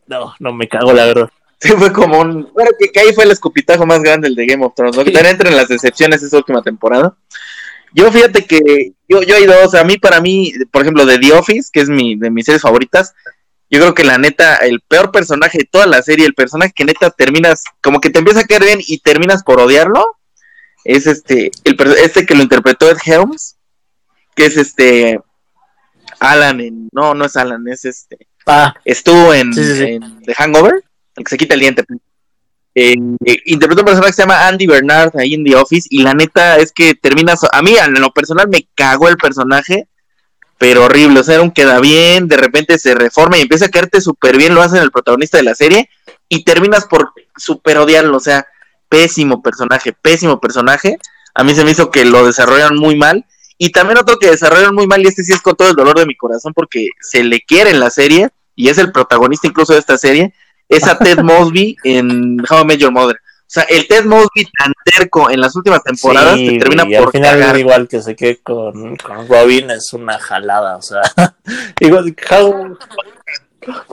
no, 0.07 0.33
no 0.39 0.51
me 0.51 0.67
cago 0.67 0.91
la 0.91 1.05
verdad. 1.05 1.29
Sí, 1.61 1.69
fue 1.77 1.93
como 1.93 2.19
un. 2.19 2.51
Bueno, 2.53 2.71
que, 2.79 2.89
que 2.89 2.99
ahí 2.99 3.13
fue 3.13 3.23
el 3.23 3.31
escupitajo 3.31 3.85
más 3.85 4.01
grande 4.01 4.27
el 4.27 4.35
de 4.35 4.45
Game 4.47 4.65
of 4.65 4.73
Thrones, 4.75 4.97
¿no? 4.97 5.03
Que 5.03 5.11
también 5.11 5.33
entra 5.33 5.49
en 5.49 5.55
las 5.55 5.67
decepciones 5.67 6.23
esa 6.23 6.37
última 6.37 6.61
temporada. 6.63 7.15
Yo 7.93 8.11
fíjate 8.11 8.45
que 8.45 8.93
yo, 9.07 9.21
yo 9.21 9.35
hay 9.35 9.45
dos, 9.45 9.75
a 9.75 9.83
mí 9.83 9.97
para 9.97 10.21
mí, 10.21 10.53
por 10.71 10.81
ejemplo, 10.81 11.05
de 11.05 11.19
The 11.19 11.33
Office, 11.33 11.69
que 11.71 11.81
es 11.81 11.89
mi, 11.89 12.15
de 12.15 12.31
mis 12.31 12.45
series 12.45 12.61
favoritas, 12.61 13.13
yo 13.69 13.79
creo 13.79 13.93
que 13.93 14.03
la 14.03 14.17
neta, 14.17 14.55
el 14.57 14.81
peor 14.81 15.11
personaje 15.11 15.59
de 15.59 15.67
toda 15.69 15.85
la 15.85 16.01
serie, 16.01 16.25
el 16.25 16.33
personaje 16.33 16.71
que 16.75 16.85
neta 16.85 17.09
terminas, 17.11 17.63
como 17.81 18.01
que 18.01 18.09
te 18.09 18.19
empieza 18.19 18.41
a 18.41 18.45
caer 18.45 18.63
bien 18.63 18.79
y 18.85 18.99
terminas 18.99 19.43
por 19.43 19.59
odiarlo, 19.59 20.17
es 20.83 21.05
este, 21.05 21.51
el, 21.63 21.77
este 22.03 22.25
que 22.25 22.33
lo 22.33 22.43
interpretó 22.43 22.89
Ed 22.89 22.97
Helms, 23.05 23.57
que 24.35 24.45
es 24.45 24.57
este, 24.57 25.19
Alan 26.19 26.59
en, 26.59 26.89
no, 26.91 27.13
no 27.13 27.25
es 27.25 27.35
Alan, 27.35 27.67
es 27.67 27.85
este, 27.85 28.17
Ah, 28.47 28.73
estuvo 28.85 29.33
en, 29.33 29.53
Sí, 29.53 29.63
sí, 29.63 29.75
sí. 29.75 29.83
en 29.83 30.21
The 30.23 30.33
Hangover, 30.33 30.83
que 31.23 31.29
se 31.29 31.37
quita 31.37 31.53
el 31.55 31.59
diente. 31.61 31.85
Eh, 32.73 32.95
interpretó 33.45 33.81
un 33.81 33.85
personaje 33.85 34.11
que 34.11 34.15
se 34.15 34.21
llama 34.21 34.47
Andy 34.47 34.65
Bernard 34.65 35.17
ahí 35.17 35.33
en 35.33 35.43
The 35.43 35.57
Office 35.57 35.87
y 35.91 36.03
la 36.03 36.13
neta 36.13 36.57
es 36.57 36.71
que 36.71 36.95
termina, 36.95 37.35
so- 37.35 37.49
a 37.51 37.61
mí 37.61 37.75
en 37.77 37.99
lo 37.99 38.11
personal 38.11 38.47
me 38.47 38.65
cagó 38.75 39.09
el 39.09 39.17
personaje, 39.17 39.87
pero 40.57 40.85
horrible, 40.85 41.19
o 41.19 41.23
sea, 41.23 41.35
era 41.35 41.43
un 41.43 41.51
queda 41.51 41.79
bien, 41.79 42.27
de 42.27 42.37
repente 42.37 42.77
se 42.77 42.95
reforma 42.95 43.37
y 43.37 43.41
empieza 43.41 43.65
a 43.65 43.69
caerte 43.69 43.99
súper 43.99 44.37
bien, 44.37 44.55
lo 44.55 44.61
hacen 44.61 44.81
el 44.81 44.91
protagonista 44.91 45.37
de 45.37 45.43
la 45.43 45.55
serie 45.55 45.89
y 46.29 46.45
terminas 46.45 46.85
por 46.85 47.11
super 47.35 47.77
odiarlo, 47.77 48.15
o 48.15 48.21
sea, 48.21 48.45
pésimo 48.87 49.41
personaje, 49.41 49.91
pésimo 49.91 50.39
personaje, 50.39 50.97
a 51.33 51.43
mí 51.43 51.53
se 51.55 51.65
me 51.65 51.71
hizo 51.71 51.91
que 51.91 52.05
lo 52.05 52.25
desarrollan 52.25 52.75
muy 52.77 52.95
mal 52.95 53.25
y 53.57 53.71
también 53.71 53.97
otro 53.97 54.17
que 54.17 54.29
desarrollan 54.29 54.73
muy 54.75 54.87
mal 54.87 55.01
y 55.01 55.07
este 55.07 55.23
sí 55.23 55.33
es 55.33 55.41
con 55.41 55.55
todo 55.55 55.69
el 55.69 55.75
dolor 55.75 55.97
de 55.97 56.05
mi 56.05 56.15
corazón 56.15 56.53
porque 56.53 56.87
se 57.01 57.23
le 57.23 57.41
quiere 57.41 57.71
en 57.71 57.79
la 57.79 57.89
serie 57.89 58.29
y 58.55 58.69
es 58.69 58.77
el 58.77 58.91
protagonista 58.91 59.47
incluso 59.47 59.73
de 59.73 59.79
esta 59.79 59.97
serie, 59.97 60.33
es 60.71 60.87
a 60.87 60.97
Ted 60.97 61.19
Mosby 61.19 61.75
en 61.83 62.39
How 62.49 62.61
I 62.61 62.65
Met 62.65 62.79
Your 62.79 62.91
Mother. 62.91 63.15
O 63.17 63.53
sea, 63.53 63.63
el 63.63 63.85
Ted 63.87 64.05
Mosby 64.05 64.47
tan 64.57 64.71
terco 64.85 65.29
en 65.29 65.41
las 65.41 65.55
últimas 65.57 65.83
temporadas 65.83 66.35
Sí, 66.37 66.47
te 66.51 66.57
termina 66.59 66.85
y 66.87 66.95
al 66.95 67.03
por 67.03 67.11
final 67.11 67.37
cagar. 67.39 67.57
igual 67.59 67.87
que 67.87 68.01
se 68.01 68.15
quede 68.15 68.37
con, 68.41 68.95
con 68.95 69.27
Robin 69.27 69.69
es 69.71 69.91
una 69.93 70.17
jalada, 70.17 70.77
o 70.77 70.81
sea, 70.81 71.01
igual 71.81 72.15
how- 72.31 72.77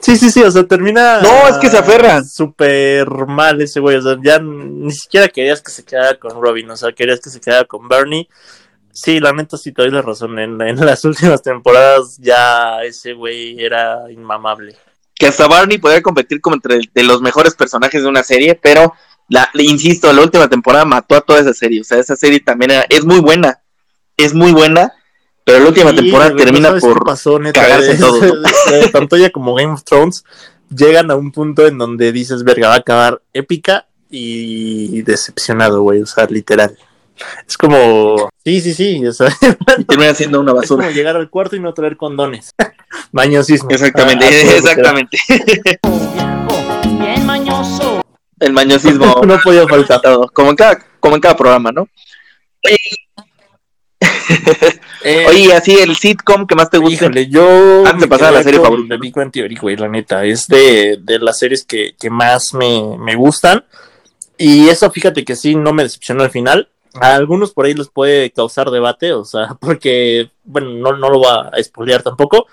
Sí, 0.01 0.17
sí, 0.17 0.31
sí, 0.31 0.43
o 0.43 0.51
sea, 0.51 0.65
termina 0.65 1.21
No, 1.21 1.47
es 1.49 1.57
que 1.59 1.69
se 1.69 1.77
aferra. 1.77 2.23
súper 2.25 3.07
mal 3.27 3.61
ese 3.61 3.81
güey, 3.81 3.97
o 3.97 4.03
sea, 4.03 4.17
ya 4.23 4.39
ni 4.39 4.91
siquiera 4.93 5.29
querías 5.29 5.61
que 5.61 5.71
se 5.71 5.85
quedara 5.85 6.15
con 6.19 6.41
Robin, 6.41 6.71
o 6.71 6.77
sea, 6.77 6.93
querías 6.93 7.21
que 7.21 7.29
se 7.29 7.41
quedara 7.41 7.65
con 7.67 7.87
Bernie. 7.89 8.29
Sí, 8.93 9.21
la 9.21 9.33
neta 9.33 9.57
sí 9.59 9.73
te 9.73 9.83
doy 9.83 9.91
la 9.91 10.03
razón, 10.03 10.39
en, 10.39 10.61
en 10.63 10.87
las 10.87 11.05
últimas 11.05 11.43
temporadas 11.43 12.17
ya 12.19 12.83
ese 12.83 13.13
güey 13.13 13.63
era 13.63 14.11
inmamable. 14.11 14.77
Que 15.19 15.27
hasta 15.27 15.49
Barney 15.49 15.79
podía 15.79 16.03
competir 16.03 16.41
como 16.41 16.57
entre 16.57 16.81
de 16.95 17.03
los 17.03 17.21
mejores 17.21 17.55
personajes 17.55 18.03
de 18.03 18.09
una 18.09 18.23
serie, 18.23 18.55
pero 18.55 18.95
la, 19.29 19.51
insisto, 19.55 20.13
la 20.13 20.23
última 20.23 20.49
temporada 20.49 20.85
mató 20.85 21.17
a 21.17 21.21
toda 21.21 21.41
esa 21.41 21.53
serie. 21.53 21.81
O 21.81 21.85
sea, 21.85 21.99
esa 21.99 22.15
serie 22.17 22.41
también 22.41 22.71
era- 22.71 22.87
es 22.89 23.05
muy 23.05 23.21
buena. 23.21 23.61
Es 24.17 24.33
muy 24.35 24.53
buena, 24.53 24.93
pero 25.45 25.61
la 25.61 25.69
última 25.69 25.91
Sí, 25.91 25.97
temporada 25.97 26.31
güey, 26.31 26.39
¿no 26.39 26.45
termina 26.45 26.79
por 26.79 27.05
pasó, 27.05 27.39
neta? 27.39 27.61
cagarse 27.61 27.97
todo, 27.97 28.21
Tanto 28.93 29.17
ella 29.17 29.31
como 29.31 29.55
Game 29.55 29.73
of 29.73 29.85
Thrones 29.85 30.25
llegan 30.75 31.11
a 31.11 31.17
un 31.17 31.31
punto 31.33 31.67
en 31.67 31.79
donde 31.79 32.11
dices, 32.13 32.43
verga, 32.45 32.69
va 32.69 32.75
a 32.75 32.79
acabar 32.79 33.23
épica 33.33 33.87
y 34.11 35.03
decepcionado, 35.03 35.83
güey, 35.83 36.03
o 36.03 36.07
sea, 36.07 36.27
literal. 36.27 36.77
Es 37.47 37.57
como, 37.57 38.29
sí, 38.45 38.61
sí, 38.61 38.75
sí, 38.75 39.07
o 39.07 39.13
sea, 39.13 39.29
y 39.79 39.85
termina 39.85 40.15
siendo 40.15 40.41
una 40.41 40.53
es 40.53 40.57
basura. 40.59 40.85
como 40.85 40.95
llegar 40.97 41.17
al 41.17 41.31
cuarto 41.31 41.57
y 41.57 41.61
no 41.61 41.73
traer 41.75 41.97
condones. 41.97 42.51
Bañosismo. 43.13 43.71
Exactamente, 43.71 44.25
Ah, 44.27 44.29
ah, 44.31 44.57
exactamente. 44.57 45.19
Bien 47.01 47.27
mañoso. 47.27 48.03
El 48.41 48.53
mañosismo. 48.53 49.21
No 49.27 49.39
podía 49.43 49.67
faltar. 49.67 50.01
todo, 50.01 50.29
como 50.33 50.51
en 50.51 50.57
cada, 50.57 50.79
como 51.01 51.15
en 51.17 51.21
cada 51.21 51.37
programa, 51.37 51.73
¿no? 51.73 51.89
Eh, 55.05 55.27
Oye, 55.29 55.53
así 55.55 55.75
el 55.75 55.97
sitcom 55.97 56.47
que 56.47 56.55
más 56.55 56.71
te 56.71 56.79
gusta. 56.79 57.07
Híjole, 57.07 57.29
yo. 57.29 57.81
Antes 57.87 58.01
de 58.01 58.07
me 58.07 58.09
pasar 58.09 58.29
a 58.29 58.33
la 58.33 58.43
serie 58.43 58.61
favorita. 58.61 58.95
The 58.95 59.01
Big 59.01 59.15
Bang 59.15 59.31
Theory, 59.31 59.57
güey, 59.57 59.77
la 59.77 59.89
neta. 59.89 60.25
Es 60.25 60.47
de, 60.49 60.99
de 61.01 61.19
las 61.19 61.39
series 61.39 61.65
que, 61.65 61.95
que 61.99 62.11
más 62.11 62.53
me, 62.55 62.97
me 62.99 63.15
gustan. 63.17 63.65
Y 64.37 64.69
eso, 64.69 64.91
fíjate 64.91 65.25
que 65.25 65.35
sí, 65.35 65.55
no 65.55 65.73
me 65.73 65.83
decepcionó 65.85 66.23
al 66.25 66.31
final. 66.31 66.69
A 67.01 67.15
algunos 67.15 67.53
por 67.53 67.67
ahí 67.67 67.75
les 67.75 67.89
puede 67.89 68.31
causar 68.31 68.71
debate, 68.71 69.13
o 69.13 69.25
sea, 69.25 69.49
porque, 69.61 70.31
bueno, 70.45 70.71
no, 70.73 70.97
no 70.97 71.11
lo 71.11 71.21
va 71.21 71.51
a 71.53 71.63
spoilear 71.63 72.03
tampoco. 72.03 72.47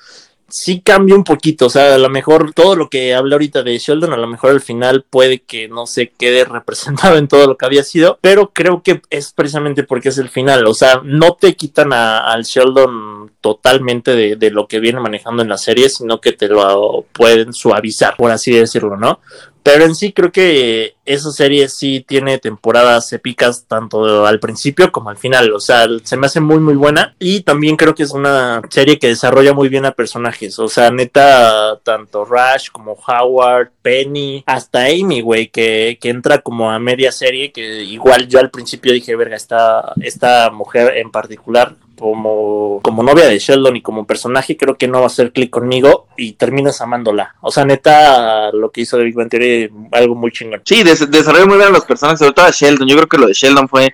Sí 0.48 0.82
cambia 0.82 1.16
un 1.16 1.24
poquito, 1.24 1.66
o 1.66 1.70
sea, 1.72 1.96
a 1.96 1.98
lo 1.98 2.08
mejor 2.08 2.54
todo 2.54 2.76
lo 2.76 2.88
que 2.88 3.16
hablé 3.16 3.34
ahorita 3.34 3.64
de 3.64 3.80
Sheldon, 3.80 4.14
a 4.14 4.18
lo 4.18 4.28
mejor 4.28 4.52
al 4.52 4.62
final 4.62 5.04
puede 5.10 5.40
que 5.42 5.68
no 5.68 5.88
se 5.88 6.10
quede 6.10 6.46
representado 6.46 7.18
en 7.18 7.28
todo 7.28 7.48
lo 7.48 7.58
que 7.58 7.66
había 7.66 7.84
sido, 7.84 8.20
pero 8.22 8.52
creo 8.54 8.84
que 8.84 9.02
es 9.10 9.34
precisamente 9.34 9.84
porque 9.84 10.10
es 10.10 10.20
el 10.20 10.30
final, 10.30 10.68
o 10.68 10.76
sea, 10.76 11.02
no 11.04 11.34
te 11.34 11.56
quitan 11.56 11.94
a- 11.94 12.20
al 12.32 12.44
Sheldon 12.44 13.32
totalmente 13.42 14.16
de, 14.16 14.36
de 14.36 14.52
lo 14.52 14.68
que 14.68 14.80
viene 14.80 15.00
manejando 15.00 15.42
en 15.42 15.50
la 15.50 15.58
serie, 15.58 15.90
sino 15.90 16.22
que 16.22 16.34
te 16.34 16.48
lo 16.48 17.06
pueden 17.12 17.52
suavizar, 17.52 18.16
por 18.16 18.30
así 18.32 18.52
decirlo, 18.52 18.98
¿no? 18.98 19.20
Pero 19.64 19.86
en 19.86 19.96
sí 19.96 20.14
creo 20.14 20.32
que 20.32 20.95
esa 21.06 21.32
serie 21.32 21.70
sí 21.70 22.04
tiene 22.08 22.38
temporadas 22.40 23.12
épicas 23.14 23.66
tanto 23.68 24.26
al 24.26 24.40
principio 24.40 24.92
como 24.92 25.10
al 25.10 25.18
final. 25.18 25.54
O 25.54 25.60
sea, 25.60 25.88
se 26.04 26.18
me 26.18 26.28
hace 26.28 26.40
muy 26.40 26.60
muy 26.60 26.76
buena. 26.76 27.16
Y 27.20 27.42
también 27.42 27.76
creo 27.78 27.96
que 27.96 28.04
es 28.04 28.12
una 28.12 28.62
serie 28.70 29.00
que 29.00 29.08
desarrolla 29.08 29.54
muy 29.54 29.70
bien 29.70 29.86
a 29.86 29.92
personajes. 29.92 30.58
O 30.60 30.68
sea, 30.68 30.92
neta, 30.92 31.80
tanto 31.84 32.26
Rush 32.26 32.70
como 32.72 32.94
Howard, 33.08 33.70
Penny, 33.82 34.44
hasta 34.48 34.86
Amy, 34.86 35.22
güey, 35.22 35.48
que, 35.48 35.98
que 36.02 36.10
entra 36.10 36.40
como 36.40 36.72
a 36.72 36.80
media 36.80 37.12
serie. 37.12 37.52
Que 37.52 37.84
igual 37.84 38.28
yo 38.28 38.40
al 38.40 38.50
principio 38.50 38.92
dije, 38.94 39.16
verga, 39.16 39.36
esta, 39.36 39.94
esta 40.02 40.50
mujer 40.52 40.98
en 40.98 41.12
particular 41.12 41.76
como, 41.98 42.82
como 42.84 43.04
novia 43.04 43.26
de 43.28 43.40
Sheldon 43.40 43.78
y 43.78 43.82
como 43.82 44.06
personaje 44.06 44.58
creo 44.58 44.78
que 44.78 44.88
no 44.88 44.98
va 45.00 45.06
a 45.06 45.08
hacer 45.08 45.32
clic 45.32 45.50
conmigo 45.50 46.08
y 46.18 46.34
terminas 46.34 46.82
amándola. 46.82 47.36
O 47.42 47.52
sea, 47.52 47.64
neta, 47.64 48.52
lo 48.52 48.70
que 48.72 48.82
hizo 48.82 48.98
de 48.98 49.06
Big 49.06 49.16
Theory, 49.30 49.72
algo 49.92 50.14
muy 50.16 50.32
chingón. 50.32 50.62
Sí, 50.66 50.84
des- 50.84 50.95
desarrolló 51.00 51.48
muy 51.48 51.58
bien 51.58 51.70
a 51.70 51.72
los 51.72 51.86
personajes, 51.86 52.20
sobre 52.20 52.34
todo 52.34 52.46
a 52.46 52.52
Sheldon. 52.52 52.88
Yo 52.88 52.96
creo 52.96 53.08
que 53.08 53.18
lo 53.18 53.28
de 53.28 53.34
Sheldon 53.34 53.68
fue 53.70 53.94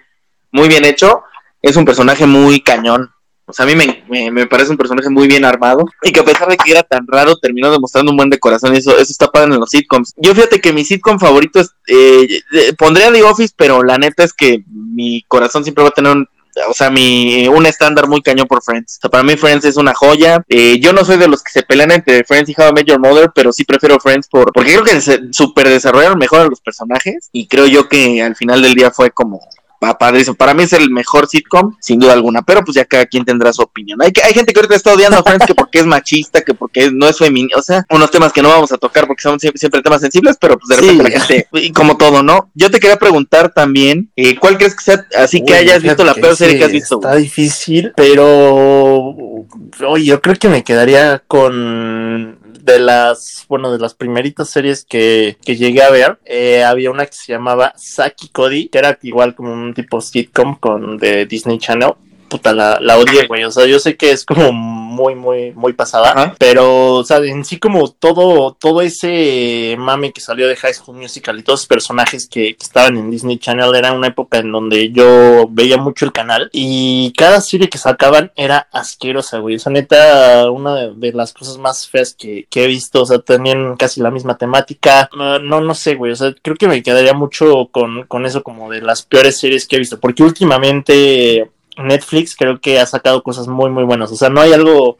muy 0.51 0.67
bien 0.67 0.85
hecho. 0.85 1.23
Es 1.61 1.75
un 1.75 1.85
personaje 1.85 2.25
muy 2.25 2.61
cañón. 2.61 3.11
O 3.45 3.53
sea, 3.53 3.65
a 3.65 3.67
mí 3.67 3.75
me, 3.75 4.03
me, 4.07 4.31
me 4.31 4.47
parece 4.47 4.71
un 4.71 4.77
personaje 4.77 5.09
muy 5.09 5.27
bien 5.27 5.43
armado. 5.43 5.83
Y 6.03 6.11
que 6.11 6.21
a 6.21 6.23
pesar 6.23 6.47
de 6.47 6.55
que 6.57 6.71
era 6.71 6.83
tan 6.83 7.05
raro, 7.07 7.35
terminó 7.35 7.69
demostrando 7.71 8.11
un 8.11 8.17
buen 8.17 8.29
de 8.29 8.39
corazón. 8.39 8.73
Y 8.73 8.77
eso, 8.77 8.91
eso 8.91 9.11
está 9.11 9.27
padre 9.27 9.53
en 9.53 9.59
los 9.59 9.69
sitcoms. 9.69 10.13
Yo 10.17 10.33
fíjate 10.33 10.61
que 10.61 10.71
mi 10.71 10.85
sitcom 10.85 11.19
favorito 11.19 11.59
es. 11.59 11.71
eh, 11.87 12.41
eh, 12.53 12.73
pondría 12.77 13.11
The 13.11 13.23
Office, 13.23 13.53
pero 13.57 13.83
la 13.83 13.97
neta 13.97 14.23
es 14.23 14.33
que 14.33 14.63
mi 14.67 15.23
corazón 15.27 15.63
siempre 15.63 15.83
va 15.83 15.89
a 15.89 15.93
tener 15.93 16.15
un. 16.15 16.27
O 16.69 16.73
sea, 16.73 16.89
mi, 16.89 17.47
un 17.47 17.65
estándar 17.65 18.07
muy 18.07 18.21
cañón 18.21 18.47
por 18.47 18.63
Friends. 18.63 18.97
O 18.97 19.01
sea, 19.01 19.09
para 19.09 19.23
mí 19.23 19.35
Friends 19.35 19.65
es 19.65 19.77
una 19.77 19.93
joya. 19.93 20.43
Eh, 20.49 20.79
yo 20.79 20.93
no 20.93 21.05
soy 21.05 21.17
de 21.17 21.27
los 21.27 21.43
que 21.43 21.51
se 21.51 21.63
pelean 21.63 21.91
entre 21.91 22.23
Friends 22.23 22.49
y 22.49 22.55
How 22.57 22.69
I 22.69 22.73
Met 22.73 22.87
Your 22.87 22.99
Mother, 22.99 23.31
pero 23.33 23.51
sí 23.51 23.63
prefiero 23.63 23.99
Friends 23.99 24.27
por, 24.27 24.51
porque 24.51 24.73
creo 24.73 24.83
que 24.83 25.01
se 25.01 25.19
super 25.31 25.67
desarrollaron 25.67 26.17
mejor 26.17 26.41
a 26.41 26.47
los 26.47 26.61
personajes. 26.61 27.29
Y 27.31 27.47
creo 27.47 27.67
yo 27.67 27.87
que 27.87 28.21
al 28.21 28.35
final 28.35 28.61
del 28.61 28.73
día 28.73 28.91
fue 28.91 29.11
como 29.11 29.39
pa- 29.81 29.97
padrísimo. 29.97 30.35
Para 30.35 30.53
mí 30.53 30.61
es 30.63 30.73
el 30.73 30.91
mejor 30.91 31.27
sitcom, 31.27 31.75
sin 31.81 31.99
duda 31.99 32.13
alguna. 32.13 32.43
Pero 32.43 32.63
pues 32.63 32.75
ya 32.75 32.85
cada 32.85 33.07
quien 33.07 33.25
tendrá 33.25 33.51
su 33.51 33.63
opinión. 33.63 33.99
Hay, 34.01 34.11
que- 34.11 34.21
hay 34.21 34.31
gente 34.33 34.53
que 34.53 34.59
ahorita 34.59 34.75
está 34.75 34.93
odiando 34.93 35.17
a 35.19 35.23
Friends 35.23 35.45
que 35.47 35.55
porque 35.55 35.79
es 35.79 35.85
machista, 35.87 36.41
que 36.41 36.53
porque 36.53 36.91
no 36.91 37.07
es 37.07 37.17
feminista. 37.17 37.57
O 37.59 37.63
sea, 37.63 37.85
unos 37.89 38.11
temas 38.11 38.31
que 38.31 38.41
no 38.43 38.49
vamos 38.49 38.71
a 38.71 38.77
tocar 38.77 39.07
porque 39.07 39.23
son 39.23 39.39
siempre, 39.39 39.57
siempre 39.59 39.81
temas 39.81 40.01
sensibles, 40.01 40.37
pero 40.39 40.57
pues 40.59 40.67
de 40.69 40.75
Sí. 40.75 40.81
repente 40.97 41.03
la 41.17 41.19
gente, 41.25 41.47
y 41.53 41.71
como 41.71 41.97
todo, 41.97 42.21
¿no? 42.21 42.51
Yo 42.53 42.69
te 42.69 42.79
quería 42.79 42.97
preguntar 42.97 43.51
también, 43.53 44.11
eh, 44.15 44.37
¿cuál 44.37 44.57
crees 44.57 44.75
que 44.75 44.83
sea 44.83 45.05
así 45.17 45.43
que 45.43 45.55
hayas 45.55 45.81
visto 45.81 46.03
la 46.03 46.13
peor 46.13 46.35
serie 46.35 46.53
sí, 46.53 46.59
que 46.59 46.65
has 46.65 46.71
visto? 46.71 46.95
Está 46.97 47.15
difícil, 47.15 47.91
pero 47.95 49.45
oye, 49.87 50.05
yo 50.05 50.21
creo 50.21 50.35
que 50.35 50.49
me 50.49 50.63
quedaría 50.63 51.23
con 51.27 52.37
de 52.63 52.79
las, 52.79 53.45
bueno, 53.47 53.71
de 53.71 53.79
las 53.79 53.93
primeritas 53.93 54.49
series 54.49 54.85
que, 54.85 55.37
que 55.43 55.55
llegué 55.55 55.83
a 55.83 55.89
ver, 55.89 56.19
eh, 56.25 56.63
había 56.63 56.91
una 56.91 57.05
que 57.05 57.13
se 57.13 57.31
llamaba 57.31 57.73
Saki 57.75 58.29
Cody, 58.29 58.69
que 58.69 58.77
era 58.77 58.97
igual 59.01 59.35
como 59.35 59.53
un 59.53 59.73
tipo 59.73 60.01
sitcom 60.01 60.55
con 60.57 60.97
de 60.97 61.25
Disney 61.25 61.57
Channel. 61.57 61.93
Puta, 62.31 62.53
la, 62.53 62.79
la 62.79 62.97
odié, 62.97 63.27
güey. 63.27 63.43
O 63.43 63.51
sea, 63.51 63.65
yo 63.65 63.77
sé 63.77 63.97
que 63.97 64.11
es 64.11 64.23
como 64.23 64.53
muy, 64.53 65.15
muy, 65.15 65.51
muy 65.51 65.73
pasada. 65.73 66.11
Ajá. 66.11 66.35
Pero, 66.39 66.93
o 66.93 67.03
sea, 67.03 67.17
en 67.17 67.43
sí 67.43 67.59
como 67.59 67.91
todo, 67.91 68.53
todo 68.53 68.81
ese 68.81 69.75
mame 69.77 70.13
que 70.13 70.21
salió 70.21 70.47
de 70.47 70.55
High 70.55 70.75
School 70.75 70.95
Musical 70.95 71.37
y 71.37 71.43
todos 71.43 71.59
los 71.59 71.67
personajes 71.67 72.29
que, 72.29 72.55
que 72.55 72.63
estaban 72.63 72.95
en 72.95 73.11
Disney 73.11 73.37
Channel 73.37 73.75
era 73.75 73.91
una 73.91 74.07
época 74.07 74.37
en 74.37 74.53
donde 74.53 74.91
yo 74.91 75.45
veía 75.49 75.75
mucho 75.75 76.05
el 76.05 76.13
canal 76.13 76.49
y 76.53 77.11
cada 77.17 77.41
serie 77.41 77.67
que 77.67 77.77
sacaban 77.77 78.31
era 78.37 78.69
asquerosa, 78.71 79.39
güey. 79.39 79.57
O 79.57 79.59
sea, 79.59 79.73
neta, 79.73 80.49
una 80.51 80.75
de, 80.75 80.93
de 80.95 81.11
las 81.11 81.33
cosas 81.33 81.57
más 81.57 81.89
feas 81.89 82.13
que, 82.13 82.47
que 82.49 82.63
he 82.63 82.67
visto. 82.67 83.01
O 83.01 83.05
sea, 83.05 83.19
tenían 83.19 83.75
casi 83.75 83.99
la 83.99 84.09
misma 84.09 84.37
temática. 84.37 85.09
No, 85.17 85.37
no, 85.37 85.59
no 85.59 85.75
sé, 85.75 85.95
güey. 85.95 86.13
O 86.13 86.15
sea, 86.15 86.33
creo 86.41 86.55
que 86.55 86.69
me 86.69 86.81
quedaría 86.81 87.13
mucho 87.13 87.67
con, 87.73 88.05
con 88.05 88.25
eso 88.25 88.41
como 88.41 88.71
de 88.71 88.81
las 88.81 89.01
peores 89.03 89.37
series 89.37 89.67
que 89.67 89.75
he 89.75 89.79
visto. 89.79 89.99
Porque 89.99 90.23
últimamente 90.23 91.51
Netflix 91.77 92.35
creo 92.35 92.59
que 92.59 92.79
ha 92.79 92.85
sacado 92.85 93.23
cosas 93.23 93.47
muy, 93.47 93.69
muy 93.69 93.83
buenas. 93.83 94.11
O 94.11 94.15
sea, 94.15 94.29
no 94.29 94.41
hay 94.41 94.53
algo 94.53 94.97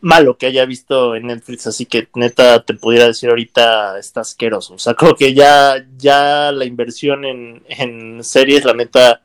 malo 0.00 0.36
que 0.36 0.46
haya 0.46 0.64
visto 0.64 1.14
en 1.14 1.26
Netflix, 1.28 1.66
así 1.66 1.86
que 1.86 2.08
neta 2.14 2.62
te 2.64 2.74
pudiera 2.74 3.06
decir 3.06 3.28
ahorita 3.30 3.98
está 3.98 4.20
asqueroso. 4.22 4.74
O 4.74 4.78
sea, 4.78 4.94
como 4.94 5.14
que 5.14 5.34
ya, 5.34 5.76
ya 5.96 6.50
la 6.52 6.64
inversión 6.64 7.24
en, 7.24 7.62
en 7.68 8.22
series, 8.24 8.64
la 8.64 8.74
neta, 8.74 9.22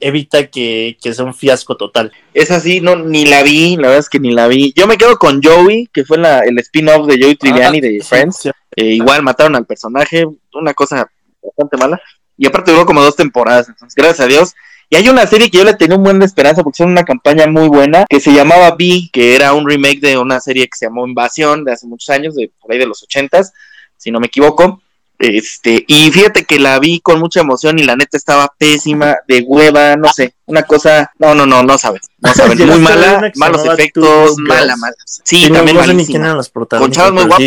evita 0.00 0.46
que, 0.48 0.96
que 1.02 1.12
sea 1.14 1.24
un 1.24 1.34
fiasco 1.34 1.76
total. 1.76 2.12
Es 2.34 2.50
así, 2.50 2.80
no, 2.80 2.94
ni 2.96 3.24
la 3.24 3.42
vi, 3.42 3.76
la 3.76 3.82
verdad 3.88 3.98
es 3.98 4.08
que 4.08 4.20
ni 4.20 4.32
la 4.32 4.46
vi. 4.48 4.72
Yo 4.76 4.86
me 4.86 4.96
quedo 4.98 5.18
con 5.18 5.42
Joey, 5.42 5.88
que 5.92 6.04
fue 6.04 6.18
la- 6.18 6.40
el 6.40 6.58
spin-off 6.58 7.06
de 7.06 7.18
Joey 7.20 7.34
Triviani 7.36 7.80
de 7.80 7.88
Ah, 7.88 8.02
sí, 8.02 8.08
Friends. 8.08 8.36
sí. 8.36 8.50
Eh, 8.76 8.84
igual 8.94 9.22
mataron 9.22 9.56
al 9.56 9.66
personaje, 9.66 10.24
una 10.52 10.72
cosa 10.74 11.10
bastante 11.42 11.76
mala. 11.78 12.00
Y 12.36 12.46
aparte 12.46 12.70
duró 12.70 12.86
como 12.86 13.02
dos 13.02 13.16
temporadas, 13.16 13.68
entonces 13.68 13.94
gracias 13.96 14.20
a 14.20 14.26
Dios. 14.28 14.54
Y 14.90 14.96
hay 14.96 15.08
una 15.08 15.26
serie 15.26 15.50
que 15.50 15.58
yo 15.58 15.64
le 15.64 15.74
tenía 15.74 15.96
un 15.96 16.02
buen 16.02 16.18
de 16.18 16.24
esperanza 16.26 16.62
porque 16.62 16.76
hicieron 16.76 16.92
una 16.92 17.04
campaña 17.04 17.46
muy 17.46 17.68
buena 17.68 18.06
que 18.08 18.20
se 18.20 18.32
llamaba 18.32 18.74
B, 18.78 19.10
que 19.12 19.34
era 19.36 19.52
un 19.52 19.68
remake 19.68 20.00
de 20.00 20.16
una 20.16 20.40
serie 20.40 20.66
que 20.66 20.76
se 20.78 20.86
llamó 20.86 21.06
Invasión 21.06 21.64
de 21.64 21.72
hace 21.72 21.86
muchos 21.86 22.08
años, 22.08 22.34
de 22.34 22.50
por 22.60 22.72
ahí 22.72 22.78
de 22.78 22.86
los 22.86 23.02
ochentas, 23.02 23.52
si 23.96 24.10
no 24.10 24.18
me 24.18 24.28
equivoco. 24.28 24.80
Este, 25.18 25.84
y 25.88 26.12
fíjate 26.12 26.44
que 26.44 26.60
la 26.60 26.78
vi 26.78 27.00
con 27.00 27.18
mucha 27.18 27.40
emoción 27.40 27.78
y 27.80 27.82
la 27.82 27.96
neta 27.96 28.16
estaba 28.16 28.54
pésima, 28.56 29.16
de 29.26 29.40
hueva, 29.40 29.96
no 29.96 30.08
sé, 30.12 30.34
una 30.46 30.62
cosa, 30.62 31.10
no, 31.18 31.34
no, 31.34 31.44
no, 31.44 31.64
no 31.64 31.76
sabes, 31.76 32.02
no 32.20 32.32
sabes, 32.32 32.56
muy 32.66 32.78
mala, 32.78 33.32
malos 33.34 33.64
efectos, 33.64 34.38
mala, 34.38 34.76
mala. 34.76 34.94
Sí, 35.04 35.22
Sí, 35.24 35.50
no, 35.50 35.56
también 35.56 35.76
no 35.76 35.82
sé 35.82 35.88
ni 35.88 35.94
malísima. 35.94 36.12
quién 36.12 36.24
eran 36.24 36.36
las 36.36 36.48
protagonistas. 36.50 37.04
Con 37.04 37.12
chavas 37.12 37.26
muy 37.26 37.46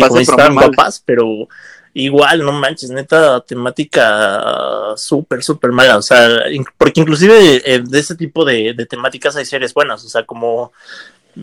guapas, 0.60 0.98
eh, 0.98 1.02
pero 1.06 1.48
igual, 1.94 2.42
no 2.44 2.52
manches, 2.52 2.90
neta, 2.90 3.40
temática 3.40 4.94
súper, 4.96 5.42
súper 5.42 5.72
mala. 5.72 5.96
O 5.98 6.02
sea, 6.02 6.48
in- 6.50 6.64
porque 6.78 7.00
inclusive 7.00 7.62
eh, 7.64 7.82
de 7.84 7.98
ese 7.98 8.14
tipo 8.16 8.44
de, 8.44 8.74
de 8.74 8.86
temáticas 8.86 9.36
hay 9.36 9.44
series 9.44 9.74
buenas. 9.74 10.04
O 10.04 10.08
sea, 10.08 10.24
como. 10.24 10.72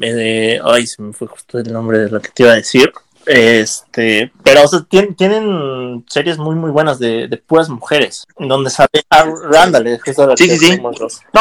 eh, 0.01 0.59
ay, 0.63 0.87
se 0.87 1.01
me 1.01 1.13
fue 1.13 1.27
justo 1.27 1.59
el 1.59 1.71
nombre 1.71 1.99
de 1.99 2.09
lo 2.09 2.21
que 2.21 2.29
te 2.29 2.43
iba 2.43 2.51
a 2.53 2.55
decir. 2.55 2.91
Este, 3.25 4.31
pero 4.43 4.63
o 4.63 4.67
sea, 4.67 4.79
tien- 4.79 5.15
tienen 5.15 6.03
series 6.07 6.37
muy 6.37 6.55
muy 6.55 6.71
buenas 6.71 6.97
de, 6.99 7.27
de 7.27 7.37
puras 7.37 7.69
mujeres, 7.69 8.25
donde 8.39 8.69
sale 8.71 8.89
a 9.09 9.23
Randall, 9.51 9.99
que 10.03 10.11
es 10.11 10.17
la 10.17 10.35
Sí, 10.35 10.47
que 10.47 10.57
sí, 10.57 10.71
sí. 10.71 10.77
No, 10.81 10.89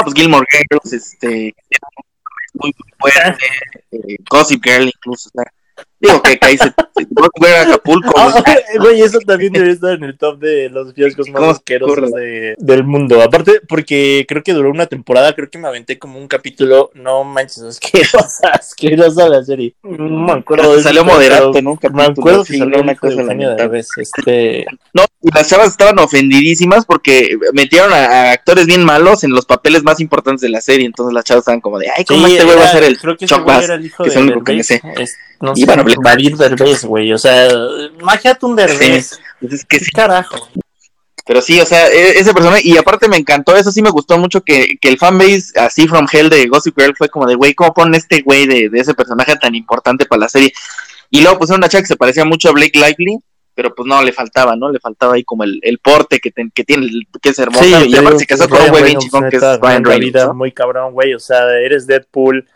pues 0.02 0.14
Gilmore 0.14 0.46
Girls, 0.50 0.92
este, 0.92 1.54
muy, 2.54 2.74
muy 3.00 3.12
fuerte, 3.12 3.46
eh, 3.92 4.16
Gossip 4.28 4.62
Girl 4.62 4.86
incluso, 4.88 5.30
o 5.32 5.32
sea, 5.40 5.50
digo 6.00 6.22
que, 6.22 6.38
ahí 6.40 6.56
se, 6.56 6.72
ver 7.40 7.54
a 7.56 7.62
Acapulco, 7.62 8.12
Ah, 8.16 8.42
güey, 8.78 9.02
eso 9.02 9.18
también 9.20 9.52
debería 9.52 9.74
estar 9.74 9.92
en 9.94 10.04
el 10.04 10.16
top 10.16 10.38
de 10.38 10.68
los 10.68 10.94
fiascos 10.94 11.28
más 11.28 11.40
¿Cómo 11.40 11.52
se 11.52 11.56
asquerosos 11.58 12.10
de- 12.12 12.54
del 12.58 12.84
mundo. 12.84 13.20
Aparte, 13.22 13.60
porque 13.68 14.24
creo 14.28 14.42
que 14.42 14.52
duró 14.52 14.70
una 14.70 14.86
temporada, 14.86 15.34
creo 15.34 15.50
que 15.50 15.58
me 15.58 15.68
aventé 15.68 15.98
como 15.98 16.18
un 16.18 16.28
capítulo, 16.28 16.90
no 16.94 17.24
manches, 17.24 17.62
asquerosa, 17.62 18.48
asquerosa 18.52 19.28
la 19.28 19.42
serie. 19.44 19.74
No 19.82 20.08
me 20.08 20.32
acuerdo 20.32 20.76
de 20.76 20.82
salió 20.82 21.02
eso, 21.02 21.10
moderato, 21.12 21.52
pero 21.52 21.62
¿no? 21.64 21.70
Un 21.72 21.78
Me 21.82 21.88
capítulo, 21.88 22.10
acuerdo 22.20 22.44
que 22.44 22.52
sí, 22.52 22.58
salió 22.58 22.76
no, 22.76 22.82
una 22.82 22.94
cosa 22.94 23.22
de. 23.22 23.34
Derbez, 23.56 23.88
este... 23.98 24.66
No, 24.92 25.04
y 25.22 25.34
las 25.34 25.48
chavas 25.48 25.68
estaban 25.68 25.98
ofendidísimas 25.98 26.84
porque 26.86 27.36
metieron 27.52 27.92
a, 27.92 27.96
a 28.04 28.32
actores 28.32 28.66
bien 28.66 28.84
malos 28.84 29.24
en 29.24 29.30
los 29.30 29.46
papeles 29.46 29.82
más 29.82 30.00
importantes 30.00 30.40
de 30.42 30.48
la 30.48 30.60
serie, 30.60 30.86
entonces 30.86 31.12
las 31.12 31.24
chavas 31.24 31.42
estaban 31.42 31.60
como 31.60 31.78
de, 31.78 31.88
ay, 31.96 32.04
¿cómo 32.04 32.26
Sí, 32.26 32.32
este 32.34 32.44
güey 32.44 32.56
va 32.56 32.64
a 32.64 32.72
ser 32.72 32.84
el 32.84 32.98
creo 32.98 33.16
que 33.16 33.24
ese 33.24 33.38
güey 33.40 33.64
era 33.64 33.74
el 33.74 33.86
hijo 33.86 34.04
que 34.04 34.10
de 34.10 34.14
es 34.14 34.20
el 34.20 34.22
único 34.30 34.44
que 34.44 34.52
me 34.52 34.58
Derbez. 34.62 34.66
sé. 34.66 34.82
Es- 35.02 35.16
no 35.40 35.52
Y 35.54 35.60
sé, 35.60 35.66
bueno, 35.66 35.84
David 36.02 36.36
Derbez, 36.36 36.84
güey. 36.84 37.12
O 37.12 37.18
sea, 37.18 37.48
imagínate 38.00 38.46
un 38.46 38.56
Derbez. 38.56 39.18
Pues 39.40 39.52
es 39.52 39.64
que 39.64 39.78
¿Qué 39.78 39.84
sí, 39.84 39.90
carajo? 39.92 40.48
pero 41.26 41.42
sí, 41.42 41.60
o 41.60 41.66
sea, 41.66 41.88
e- 41.88 42.18
ese 42.18 42.32
personaje, 42.32 42.62
y 42.64 42.78
aparte 42.78 43.06
me 43.06 43.18
encantó, 43.18 43.54
eso 43.54 43.70
sí 43.70 43.82
me 43.82 43.90
gustó 43.90 44.16
mucho 44.18 44.40
que, 44.40 44.78
que 44.80 44.88
el 44.88 44.96
fanbase 44.98 45.52
así 45.60 45.86
from 45.86 46.06
hell 46.10 46.30
de 46.30 46.46
Gossip 46.46 46.74
Girl 46.80 46.94
fue 46.96 47.10
como 47.10 47.26
de, 47.26 47.34
güey, 47.34 47.52
¿cómo 47.54 47.74
ponen 47.74 47.94
este 47.96 48.22
güey 48.22 48.46
de, 48.46 48.70
de 48.70 48.80
ese 48.80 48.94
personaje 48.94 49.36
tan 49.36 49.54
importante 49.54 50.06
para 50.06 50.20
la 50.20 50.28
serie? 50.30 50.52
Y 51.10 51.20
luego 51.20 51.38
pusieron 51.38 51.60
una 51.60 51.68
chica 51.68 51.82
que 51.82 51.86
se 51.88 51.96
parecía 51.96 52.24
mucho 52.24 52.48
a 52.48 52.52
Blake 52.52 52.78
Lively, 52.78 53.18
pero 53.54 53.74
pues 53.74 53.86
no, 53.86 54.02
le 54.02 54.12
faltaba, 54.12 54.56
¿no? 54.56 54.70
Le 54.72 54.80
faltaba 54.80 55.14
ahí 55.14 55.24
como 55.24 55.44
el, 55.44 55.58
el 55.62 55.78
porte 55.80 56.18
que, 56.18 56.30
ten- 56.30 56.50
que 56.54 56.64
tiene, 56.64 56.86
el- 56.86 57.06
que 57.20 57.28
es 57.28 57.38
hermoso, 57.38 57.62
y 57.66 57.70
te 57.70 57.76
aparte 57.76 58.00
digo 58.00 58.18
se 58.20 58.26
casó 58.26 58.44
que 58.48 58.50
con 58.56 58.62
un 58.62 58.70
güey 58.70 58.84
bien 58.84 58.98
chingón 58.98 59.28
que 59.28 59.36
es 59.36 59.42
Ryan 59.42 59.84
Reynolds, 59.84 60.00
vida 60.06 60.26
¿no? 60.28 60.34
muy 60.34 60.52
cabrón, 60.52 60.94
güey. 60.94 61.12
O 61.12 61.18
sea, 61.18 61.44
eres 61.58 61.86
Deadpool, 61.86 62.48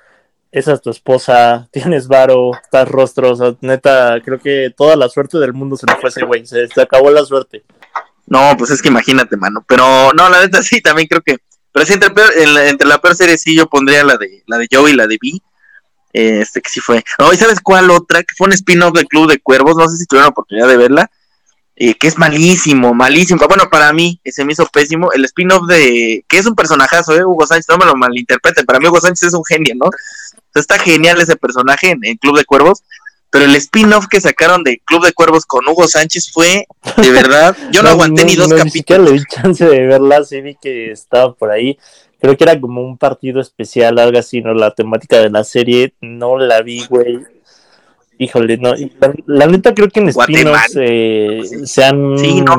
esa 0.52 0.74
es 0.74 0.80
tu 0.82 0.90
esposa, 0.90 1.68
tienes 1.72 2.06
varo, 2.06 2.52
estás 2.62 2.88
rostro. 2.88 3.32
O 3.32 3.36
sea, 3.36 3.54
neta, 3.60 4.20
creo 4.24 4.38
que 4.38 4.72
toda 4.76 4.94
la 4.96 5.08
suerte 5.08 5.38
del 5.38 5.52
mundo 5.54 5.76
se 5.76 5.86
le 5.86 5.94
fue 5.96 6.04
a 6.04 6.08
ese 6.08 6.24
güey. 6.24 6.46
Se, 6.46 6.68
acabó 6.80 7.10
la 7.10 7.24
suerte. 7.24 7.64
No, 8.26 8.54
pues 8.56 8.70
es 8.70 8.80
que 8.80 8.88
imagínate, 8.88 9.36
mano. 9.36 9.64
Pero 9.66 10.12
no, 10.12 10.28
la 10.28 10.40
neta 10.40 10.62
sí, 10.62 10.80
también 10.80 11.08
creo 11.08 11.22
que. 11.22 11.38
Pero 11.72 11.86
sí, 11.86 11.94
entre, 11.94 12.10
peor- 12.10 12.32
en 12.36 12.54
la- 12.54 12.68
entre 12.68 12.86
la 12.86 12.98
peor 12.98 13.16
serie 13.16 13.36
sí 13.38 13.56
yo 13.56 13.66
pondría 13.66 14.04
la 14.04 14.16
de 14.16 14.42
la 14.46 14.58
de 14.58 14.68
Joey 14.70 14.92
y 14.92 14.96
la 14.96 15.06
de 15.06 15.18
Vi. 15.20 15.42
Este 16.12 16.60
que 16.60 16.68
sí 16.70 16.80
fue. 16.80 17.02
No, 17.18 17.32
¿y 17.32 17.36
sabes 17.36 17.60
cuál 17.60 17.90
otra? 17.90 18.22
Que 18.22 18.34
fue 18.36 18.46
un 18.46 18.52
spin-off 18.52 18.92
del 18.92 19.06
Club 19.06 19.30
de 19.30 19.38
Cuervos. 19.40 19.76
No 19.76 19.88
sé 19.88 19.96
si 19.96 20.06
tuvieron 20.06 20.30
oportunidad 20.30 20.68
de 20.68 20.76
verla. 20.76 21.10
Eh, 21.84 21.94
que 21.94 22.06
es 22.06 22.16
malísimo, 22.16 22.94
malísimo. 22.94 23.44
Bueno, 23.48 23.68
para 23.68 23.92
mí 23.92 24.20
se 24.24 24.44
me 24.44 24.52
hizo 24.52 24.64
pésimo. 24.66 25.10
El 25.10 25.24
spin-off 25.24 25.66
de. 25.66 26.24
Que 26.28 26.38
es 26.38 26.46
un 26.46 26.54
personajazo, 26.54 27.12
¿eh? 27.16 27.24
Hugo 27.24 27.44
Sánchez. 27.44 27.66
No 27.70 27.76
me 27.76 27.86
lo 27.86 27.96
malinterpreten. 27.96 28.64
Para 28.64 28.78
mí, 28.78 28.86
Hugo 28.86 29.00
Sánchez 29.00 29.24
es 29.24 29.34
un 29.34 29.44
genio, 29.44 29.74
¿no? 29.74 29.86
O 29.86 29.90
sea, 30.52 30.60
está 30.60 30.78
genial 30.78 31.20
ese 31.20 31.34
personaje 31.34 31.90
en, 31.90 31.98
en 32.04 32.16
Club 32.18 32.38
de 32.38 32.44
Cuervos. 32.44 32.84
Pero 33.30 33.46
el 33.46 33.56
spin-off 33.56 34.06
que 34.06 34.20
sacaron 34.20 34.62
de 34.62 34.80
Club 34.84 35.04
de 35.04 35.12
Cuervos 35.12 35.44
con 35.44 35.66
Hugo 35.66 35.88
Sánchez 35.88 36.30
fue, 36.32 36.68
de 36.98 37.10
verdad, 37.10 37.56
yo 37.72 37.82
no, 37.82 37.88
aguanté 37.88 38.26
ni 38.26 38.36
dos 38.36 38.50
no, 38.50 38.58
capítulos. 38.58 39.10
Ni 39.10 39.16
le 39.16 39.18
di 39.18 39.24
chance 39.28 39.64
de 39.64 39.84
verla, 39.84 40.22
sí 40.22 40.40
vi 40.40 40.54
que 40.54 40.92
estaba 40.92 41.34
por 41.34 41.50
ahí. 41.50 41.76
Creo 42.20 42.36
que 42.36 42.44
era 42.44 42.60
como 42.60 42.80
un 42.80 42.96
partido 42.96 43.40
especial, 43.40 43.98
algo 43.98 44.20
así, 44.20 44.40
¿no? 44.40 44.54
La 44.54 44.72
temática 44.72 45.18
de 45.20 45.30
la 45.30 45.42
serie, 45.42 45.94
no 46.00 46.38
la 46.38 46.62
vi, 46.62 46.86
güey. 46.86 47.18
Híjole, 48.22 48.56
no. 48.56 48.72
La, 49.00 49.14
la 49.26 49.46
neta 49.46 49.74
creo 49.74 49.88
que 49.88 49.98
en 49.98 50.12
Guatemala. 50.12 50.62
spin-offs 50.66 50.76
eh, 50.80 51.42
sean... 51.66 52.16
Sí, 52.16 52.40
no, 52.40 52.54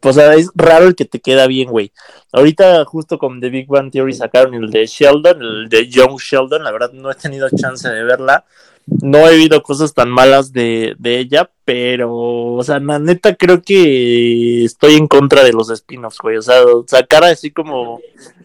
pues, 0.00 0.16
O 0.16 0.18
sea, 0.18 0.34
es 0.34 0.48
raro 0.54 0.86
el 0.86 0.94
que 0.94 1.04
te 1.04 1.20
queda 1.20 1.46
bien, 1.46 1.68
güey. 1.68 1.92
Ahorita 2.32 2.82
justo 2.86 3.18
con 3.18 3.38
The 3.40 3.50
Big 3.50 3.66
Bang 3.68 3.90
Theory 3.90 4.14
sacaron 4.14 4.54
el 4.54 4.70
de 4.70 4.86
Sheldon, 4.86 5.42
el 5.42 5.68
de 5.68 5.88
Young 5.88 6.18
Sheldon, 6.18 6.64
la 6.64 6.72
verdad 6.72 6.92
no 6.92 7.10
he 7.10 7.14
tenido 7.14 7.46
chance 7.50 7.86
de 7.86 8.04
verla. 8.04 8.46
No 8.86 9.18
he 9.18 9.34
oído 9.34 9.62
cosas 9.62 9.92
tan 9.92 10.08
malas 10.08 10.52
de, 10.52 10.94
de 10.98 11.18
ella, 11.18 11.50
pero, 11.64 12.14
o 12.14 12.62
sea, 12.62 12.78
la 12.78 12.98
neta 12.98 13.34
creo 13.34 13.60
que 13.60 14.64
estoy 14.64 14.94
en 14.94 15.08
contra 15.08 15.44
de 15.44 15.52
los 15.52 15.68
spin-offs, 15.68 16.20
güey. 16.22 16.38
O 16.38 16.42
sea, 16.42 16.62
sacar 16.86 17.24
así 17.24 17.50
como 17.50 18.00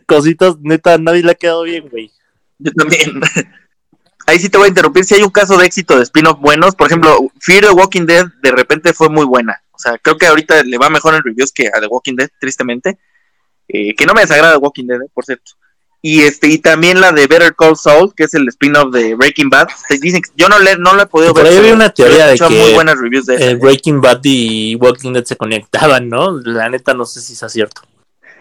cositas, 0.05 0.57
neta, 0.59 0.97
nadie 0.97 1.23
le 1.23 1.31
ha 1.31 1.35
quedado 1.35 1.63
bien, 1.63 1.87
güey. 1.89 2.11
Yo 2.59 2.71
también. 2.73 3.21
Ahí 4.31 4.39
sí 4.39 4.47
te 4.49 4.57
voy 4.57 4.67
a 4.67 4.69
interrumpir. 4.69 5.03
Si 5.03 5.13
hay 5.13 5.23
un 5.23 5.29
caso 5.29 5.57
de 5.57 5.65
éxito 5.65 5.97
de 5.97 6.03
spin-off 6.03 6.39
buenos, 6.39 6.73
por 6.75 6.87
ejemplo, 6.87 7.17
Fear 7.41 7.65
the 7.65 7.71
Walking 7.71 8.05
Dead 8.05 8.25
de 8.41 8.51
repente 8.51 8.93
fue 8.93 9.09
muy 9.09 9.25
buena. 9.25 9.61
O 9.73 9.77
sea, 9.77 9.97
creo 9.97 10.17
que 10.17 10.25
ahorita 10.25 10.63
le 10.63 10.77
va 10.77 10.89
mejor 10.89 11.15
en 11.15 11.21
reviews 11.23 11.51
que 11.51 11.67
a 11.67 11.81
The 11.81 11.87
Walking 11.87 12.15
Dead, 12.15 12.29
tristemente. 12.39 12.97
Eh, 13.67 13.93
que 13.93 14.05
no 14.05 14.13
me 14.13 14.21
desagrada 14.21 14.53
The 14.53 14.59
Walking 14.59 14.85
Dead, 14.87 15.01
eh, 15.01 15.09
por 15.13 15.25
cierto. 15.25 15.51
Y 16.01 16.21
este 16.21 16.47
y 16.47 16.59
también 16.59 17.01
la 17.01 17.11
de 17.11 17.27
Better 17.27 17.53
Call 17.55 17.75
Saul, 17.75 18.13
que 18.15 18.23
es 18.23 18.33
el 18.33 18.47
spin-off 18.47 18.93
de 18.93 19.15
Breaking 19.15 19.49
Bad. 19.49 19.67
Dicen 20.01 20.21
que- 20.21 20.31
yo 20.37 20.47
no 20.47 20.59
le 20.59 20.77
no 20.77 20.95
la 20.95 21.03
he 21.03 21.07
podido 21.07 21.33
Por 21.33 21.43
ver. 21.43 21.51
ahí 21.51 21.57
pero- 21.57 21.63
había 21.65 21.75
una 21.75 21.89
teoría 21.93 22.27
de 22.27 22.37
que 22.37 22.49
muy 22.49 22.73
buenas 22.73 22.97
reviews 22.99 23.25
de 23.25 23.35
esa. 23.35 23.45
Eh, 23.49 23.55
Breaking 23.55 23.99
Bad 23.99 24.21
y 24.23 24.75
Walking 24.75 25.11
Dead 25.11 25.25
se 25.25 25.35
conectaban, 25.35 26.07
¿no? 26.07 26.31
La 26.39 26.69
neta 26.69 26.93
no 26.93 27.05
sé 27.05 27.19
si 27.19 27.33
es 27.33 27.51
cierto. 27.51 27.81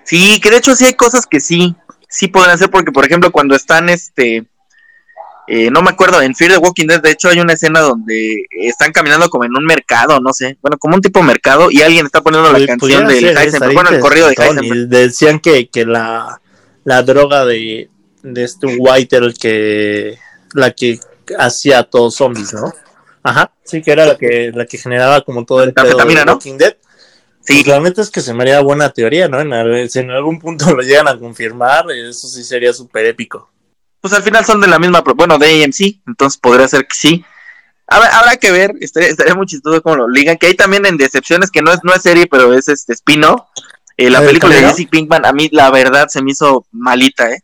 Sí, 0.05 0.38
que 0.41 0.51
de 0.51 0.59
hecho 0.59 0.76
sí 0.76 0.84
hay 0.86 0.95
cosas 0.95 1.26
que 1.26 1.41
sí, 1.41 1.74
sí 2.09 2.28
podrían 2.28 2.59
ser, 2.59 2.70
porque 2.70 2.93
por 2.93 3.05
ejemplo 3.05 3.30
cuando 3.32 3.57
están, 3.57 3.88
este, 3.88 4.45
eh, 5.53 5.70
no 5.70 5.82
me 5.82 5.90
acuerdo, 5.90 6.22
en 6.22 6.34
Fear 6.34 6.53
the 6.53 6.59
Walking 6.59 6.86
Dead, 6.86 7.03
de 7.03 7.11
hecho 7.11 7.28
hay 7.28 7.40
una 7.40 7.55
escena 7.55 7.80
donde 7.80 8.46
están 8.51 8.92
caminando 8.92 9.28
como 9.28 9.44
en 9.44 9.57
un 9.57 9.64
mercado, 9.64 10.20
no 10.20 10.32
sé, 10.32 10.57
bueno, 10.62 10.78
como 10.78 10.94
un 10.94 11.01
tipo 11.03 11.22
mercado, 11.22 11.70
y 11.70 11.82
alguien 11.82 12.07
está 12.07 12.20
poniendo 12.22 12.53
la 12.53 12.59
Pu- 12.59 12.66
canción 12.66 13.11
ser, 13.11 13.36
Heisenberg, 13.36 13.74
bueno, 13.74 13.90
el 13.90 14.01
corrido 14.01 14.28
de 14.28 14.34
Heisenberg. 14.38 14.88
Decían 14.88 15.40
que, 15.40 15.68
que 15.68 15.84
la, 15.84 16.40
la 16.84 17.03
droga 17.03 17.44
de, 17.44 17.90
de 18.22 18.44
este 18.44 18.66
White 18.78 19.16
era 19.16 19.26
el 19.26 19.34
que 19.36 20.18
la 20.55 20.70
que 20.70 20.98
hacía 21.38 21.80
a 21.80 21.82
todos 21.84 22.14
zombies, 22.16 22.53
¿no? 22.53 22.72
Ajá, 23.22 23.53
sí 23.64 23.82
que 23.82 23.92
era 23.92 24.07
la 24.07 24.16
que 24.16 24.51
la 24.55 24.64
que 24.66 24.78
generaba 24.78 25.20
como 25.22 25.44
todo 25.44 25.62
el 25.62 25.74
pedo 25.82 25.98
de 25.98 26.24
¿no? 26.24 26.32
Walking 26.32 26.57
Dead. 26.59 26.76
Sí, 27.42 27.55
Pues 27.64 27.66
la 27.66 27.80
neta 27.80 28.03
es 28.03 28.11
que 28.11 28.20
se 28.20 28.34
me 28.34 28.42
haría 28.42 28.61
buena 28.61 28.90
teoría, 28.90 29.26
¿no? 29.28 29.40
En, 29.40 29.90
si 29.90 29.98
en 29.98 30.11
algún 30.11 30.38
punto 30.38 30.70
lo 30.74 30.82
llegan 30.82 31.09
a 31.09 31.18
confirmar, 31.18 31.90
eso 31.90 32.28
sí 32.28 32.44
sería 32.44 32.72
súper 32.72 33.07
épico. 33.07 33.51
Pues 34.01 34.14
al 34.14 34.22
final 34.22 34.44
son 34.44 34.61
de 34.61 34.68
la 34.68 34.78
misma, 34.78 35.03
bueno, 35.14 35.38
de 35.38 35.64
AMC, 35.64 36.01
entonces 36.07 36.38
podría 36.38 36.68
ser 36.68 36.86
que 36.86 36.94
sí. 36.94 37.24
Habrá, 37.86 38.18
habrá 38.18 38.36
que 38.36 38.51
ver, 38.51 38.74
estaría, 38.80 39.09
estaría 39.09 39.34
muy 39.34 39.46
chistoso 39.46 39.82
como 39.82 39.96
lo 39.96 40.09
ligan, 40.09 40.38
que 40.38 40.46
hay 40.46 40.55
también 40.55 40.86
en 40.86 40.96
Decepciones, 40.96 41.51
que 41.51 41.61
no 41.61 41.72
es, 41.72 41.80
no 41.82 41.92
es 41.92 42.03
serie, 42.03 42.26
pero 42.26 42.55
es 42.55 42.68
este 42.68 42.92
spin-off. 42.92 43.42
Eh, 43.96 44.09
la 44.09 44.20
¿El 44.20 44.26
película 44.26 44.55
de? 44.55 44.62
Jesse 44.62 44.88
Pinkman, 44.88 45.26
a 45.26 45.32
mí 45.32 45.48
la 45.53 45.70
verdad 45.70 46.09
se 46.09 46.22
me 46.22 46.30
hizo 46.30 46.66
malita, 46.70 47.30
¿eh? 47.30 47.42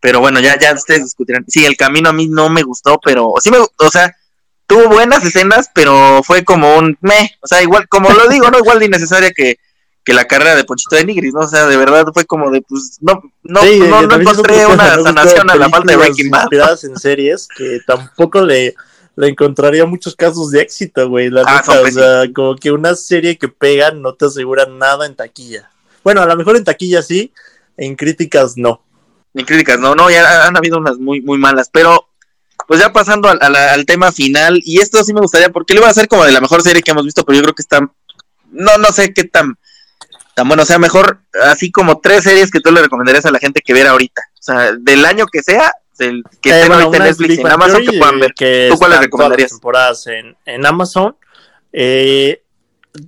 Pero 0.00 0.18
bueno, 0.18 0.40
ya, 0.40 0.58
ya 0.58 0.72
ustedes 0.72 1.04
discutirán. 1.04 1.44
Sí, 1.46 1.64
el 1.64 1.76
camino 1.76 2.08
a 2.08 2.12
mí 2.12 2.26
no 2.26 2.48
me 2.48 2.64
gustó, 2.64 2.98
pero 3.04 3.34
sí 3.40 3.52
me, 3.52 3.58
o 3.58 3.90
sea, 3.90 4.12
tuvo 4.66 4.88
buenas 4.88 5.24
escenas, 5.24 5.70
pero 5.72 6.22
fue 6.24 6.44
como 6.44 6.76
un 6.76 6.98
meh, 7.02 7.30
o 7.40 7.46
sea, 7.46 7.62
igual, 7.62 7.86
como 7.88 8.10
lo 8.10 8.28
digo, 8.28 8.50
no 8.50 8.58
igual 8.58 8.80
de 8.80 8.86
innecesaria 8.86 9.30
que, 9.30 9.58
que 10.04 10.12
la 10.14 10.24
carrera 10.24 10.56
de 10.56 10.64
Ponchito 10.64 10.96
de 10.96 11.04
Nigris, 11.04 11.32
¿no? 11.34 11.40
O 11.40 11.46
sea, 11.48 11.66
de 11.66 11.76
verdad 11.76 12.04
fue 12.12 12.24
como 12.24 12.50
de, 12.50 12.62
pues, 12.62 12.98
no, 13.00 13.22
no, 13.44 13.62
Sí, 13.62 13.78
no, 13.78 14.02
no 14.02 14.14
encontré 14.16 14.66
una 14.66 14.94
sanación 15.02 15.50
a 15.50 15.54
la 15.54 15.68
falta 15.68 15.92
de 15.92 15.96
Breaking 15.96 16.30
Bad. 16.30 16.48
en 16.82 16.96
series 16.98 17.48
que 17.56 17.80
tampoco 17.86 18.40
le, 18.42 18.74
le 19.16 19.28
encontraría 19.28 19.84
muchos 19.86 20.16
casos 20.16 20.50
de 20.50 20.60
éxito, 20.62 21.08
güey. 21.08 21.30
La 21.30 21.42
Ah, 21.46 21.62
neta, 21.66 21.80
o 21.82 21.90
sea, 21.90 22.32
como 22.34 22.56
que 22.56 22.72
una 22.72 22.94
serie 22.96 23.38
que 23.38 23.48
pega 23.48 23.92
no 23.92 24.14
te 24.14 24.26
asegura 24.26 24.66
nada 24.66 25.06
en 25.06 25.14
taquilla. 25.14 25.70
Bueno, 26.02 26.20
a 26.22 26.26
lo 26.26 26.36
mejor 26.36 26.56
en 26.56 26.64
taquilla 26.64 27.00
sí, 27.02 27.32
en 27.76 27.94
críticas 27.94 28.54
no. 28.56 28.82
Ni 29.34 29.44
críticas, 29.44 29.78
no, 29.78 29.94
no, 29.94 30.10
ya 30.10 30.46
han 30.46 30.56
habido 30.56 30.78
unas 30.78 30.98
muy, 30.98 31.20
muy 31.22 31.38
malas, 31.38 31.70
pero 31.72 32.08
pues 32.68 32.80
ya 32.80 32.92
pasando 32.92 33.28
al, 33.28 33.38
al- 33.40 33.56
al 33.56 33.86
tema 33.86 34.12
final, 34.12 34.60
y 34.64 34.80
esto 34.80 35.02
sí 35.04 35.14
me 35.14 35.20
gustaría, 35.20 35.48
porque 35.50 35.74
lo 35.74 35.80
iba 35.80 35.88
a 35.88 35.90
hacer 35.90 36.06
como 36.08 36.24
de 36.24 36.32
la 36.32 36.40
mejor 36.40 36.60
serie 36.62 36.82
que 36.82 36.90
hemos 36.90 37.04
visto, 37.04 37.24
pero 37.24 37.36
yo 37.36 37.42
creo 37.42 37.54
que 37.54 37.62
está, 37.62 37.80
no, 38.50 38.78
no 38.78 38.86
sé 38.92 39.14
qué 39.14 39.24
tan, 39.24 39.56
tan 40.34 40.48
bueno, 40.48 40.62
o 40.62 40.66
sea, 40.66 40.78
mejor, 40.78 41.20
así 41.44 41.70
como 41.70 42.00
tres 42.00 42.24
series 42.24 42.50
que 42.50 42.60
tú 42.60 42.72
le 42.72 42.82
recomendarías 42.82 43.26
a 43.26 43.30
la 43.30 43.38
gente 43.38 43.60
que 43.64 43.72
viera 43.74 43.90
ahorita, 43.90 44.22
o 44.34 44.42
sea, 44.42 44.72
del 44.78 45.04
año 45.04 45.26
que 45.26 45.42
sea, 45.42 45.72
del 45.98 46.22
que 46.40 46.50
Eh, 46.50 46.54
estén 46.54 46.68
bueno, 46.68 46.84
ahorita 46.84 47.04
Netflix 47.04 47.38
en 47.38 47.46
Amazon 47.48 47.84
que 47.84 47.98
puedan 47.98 48.20
ver. 48.20 48.34
que 48.34 48.68
¿Tú 48.70 48.78
cuál 48.78 48.90
le 48.90 48.94
están 48.96 49.10
todas 49.10 49.30
las 49.30 49.36
recomendarías? 49.36 49.50
temporadas 49.50 50.06
en, 50.06 50.36
en 50.46 50.66
Amazon. 50.66 51.16
Eh, 51.72 52.42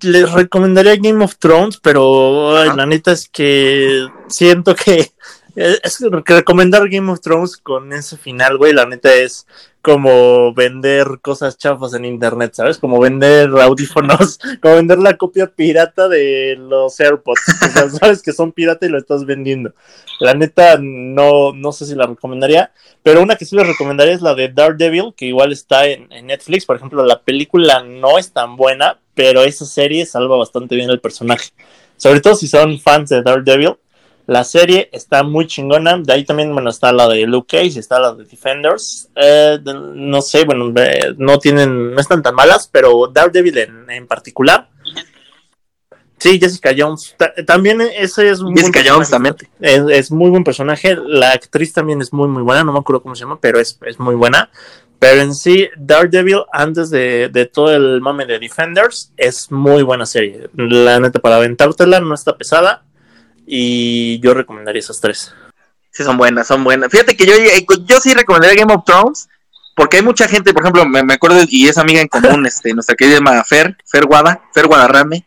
les 0.03 0.33
recomendaría 0.33 0.97
Game 0.97 1.23
of 1.25 1.37
Thrones, 1.39 1.79
pero 1.83 2.57
ay, 2.57 2.71
la 2.77 2.87
neta 2.87 3.13
es 3.13 3.29
que 3.29 4.07
siento 4.29 4.75
que 4.75 5.13
Es 5.57 5.99
que 5.99 6.35
recomendar 6.35 6.89
Game 6.89 7.11
of 7.13 7.21
Thrones 7.21 7.57
con 7.57 7.93
ese 7.93 8.17
final, 8.17 8.59
güey, 8.59 8.73
la 8.73 8.87
neta 8.87 9.15
es 9.15 9.47
como 9.83 10.55
vender 10.55 11.19
cosas 11.21 11.59
chafas 11.59 11.93
en 11.93 12.07
internet, 12.07 12.55
¿sabes? 12.55 12.79
Como 12.79 12.99
vender 12.99 13.51
audífonos, 13.51 14.41
como 14.63 14.77
vender 14.77 14.99
la 14.99 15.19
copia 15.19 15.47
pirata 15.47 16.09
de 16.09 16.57
los 16.59 16.99
AirPods. 16.99 17.43
Sabes 18.01 18.23
que 18.23 18.33
son 18.33 18.53
pirata 18.53 18.87
y 18.87 18.89
lo 18.89 18.97
estás 18.97 19.27
vendiendo. 19.27 19.75
La 20.21 20.33
neta, 20.33 20.79
no, 20.81 21.53
no 21.53 21.71
sé 21.73 21.85
si 21.85 21.95
la 21.95 22.07
recomendaría, 22.07 22.73
pero 23.03 23.23
una 23.23 23.37
que 23.37 23.45
sí 23.45 23.55
les 23.55 23.67
recomendaría 23.67 24.15
es 24.15 24.23
la 24.23 24.35
de 24.35 24.49
Daredevil, 24.49 25.13
que 25.15 25.27
igual 25.27 25.53
está 25.53 25.87
en, 25.87 26.11
en 26.11 26.29
Netflix. 26.29 26.65
Por 26.65 26.77
ejemplo, 26.77 27.05
la 27.05 27.21
película 27.21 27.83
no 27.83 28.17
es 28.19 28.33
tan 28.33 28.57
buena, 28.57 28.99
pero 29.15 29.43
esa 29.43 29.67
serie 29.67 30.07
salva 30.07 30.39
bastante 30.39 30.77
bien 30.77 30.89
el 30.89 31.01
personaje. 31.01 31.51
Sobre 31.99 32.21
todo 32.21 32.35
si 32.35 32.49
son 32.49 32.81
fans 32.81 33.11
de 33.11 33.23
Daredevil. 33.23 33.77
La 34.27 34.43
serie 34.43 34.89
está 34.93 35.23
muy 35.23 35.47
chingona. 35.47 35.99
De 35.99 36.13
ahí 36.13 36.25
también, 36.25 36.53
bueno, 36.53 36.71
está 36.71 36.93
la 36.93 37.09
de 37.09 37.27
Luke 37.27 37.57
Cage, 37.59 37.79
está 37.79 37.99
la 37.99 38.15
de 38.15 38.25
Defenders. 38.25 39.09
Eh, 39.15 39.59
no 39.65 40.23
sé, 40.23 40.45
bueno, 40.45 40.73
eh, 40.77 41.15
no 41.19 41.39
tienen, 41.39 41.95
no 41.95 42.01
están 42.01 42.23
tan 42.23 42.35
malas, 42.35 42.69
pero 42.73 43.07
Daredevil 43.13 43.59
en, 43.59 43.91
en 43.91 44.07
particular. 44.07 44.69
Sí, 46.17 46.39
Jessica 46.41 46.71
Jones. 46.75 47.15
Ta- 47.19 47.35
también 47.47 47.83
ese 47.83 48.31
es 48.31 48.41
un 48.41 48.57
Jessica 48.57 48.81
buen 48.81 48.95
Jones 48.95 49.11
también. 49.11 49.37
Es, 49.61 49.83
es 49.91 50.11
muy 50.11 50.31
buen 50.31 50.43
personaje. 50.43 50.97
La 51.07 51.33
actriz 51.33 51.75
también 51.75 52.01
es 52.01 52.13
muy, 52.15 52.29
muy 52.29 52.43
buena. 52.43 52.65
No 52.65 52.73
me 52.73 52.79
acuerdo 52.79 53.03
cómo 53.03 53.15
se 53.15 53.25
llama, 53.25 53.39
pero 53.41 53.61
es, 53.61 53.79
es 53.85 53.99
muy 53.99 54.15
buena. 54.15 54.51
Pero 54.99 55.21
en 55.21 55.35
sí, 55.35 55.69
Daredevil, 55.77 56.45
antes 56.51 56.89
de, 56.89 57.29
de 57.29 57.45
todo 57.45 57.75
el 57.75 58.01
mame 58.01 58.25
de 58.25 58.39
Defenders, 58.39 59.13
es 59.19 59.53
muy 59.53 59.83
buena 59.83 60.07
serie. 60.07 60.49
La 60.55 60.99
neta, 60.99 61.19
para 61.19 61.37
aventártela, 61.37 62.01
no 62.01 62.15
está 62.15 62.39
pesada. 62.39 62.85
Y 63.47 64.21
yo 64.21 64.35
recomendaría 64.35 64.81
esas 64.81 65.01
tres. 65.01 65.35
Sí, 65.91 66.03
son 66.03 66.17
buenas, 66.17 66.47
son 66.47 66.65
buenas. 66.65 66.91
Fíjate 66.91 67.17
que 67.17 67.27
yo, 67.27 67.35
eh, 67.35 67.67
yo 67.87 68.01
sí 68.01 68.15
recomendaría 68.15 68.63
Game 68.63 68.75
of 68.75 68.85
Thrones, 68.85 69.29
porque 69.77 69.99
hay 69.99 70.03
mucha 70.03 70.27
gente, 70.27 70.53
por 70.53 70.63
ejemplo, 70.63 70.87
me, 70.87 71.03
me 71.03 71.15
acuerdo, 71.15 71.41
y 71.49 71.69
es 71.69 71.79
amiga 71.79 72.01
en 72.01 72.09
común, 72.09 72.47
este, 72.47 72.75
nuestra 72.75 72.97
querida 72.97 73.45
Fer, 73.45 73.77
Fer 73.85 74.07
Guada, 74.07 74.43
Fer 74.53 74.67
Guadarrame. 74.67 75.25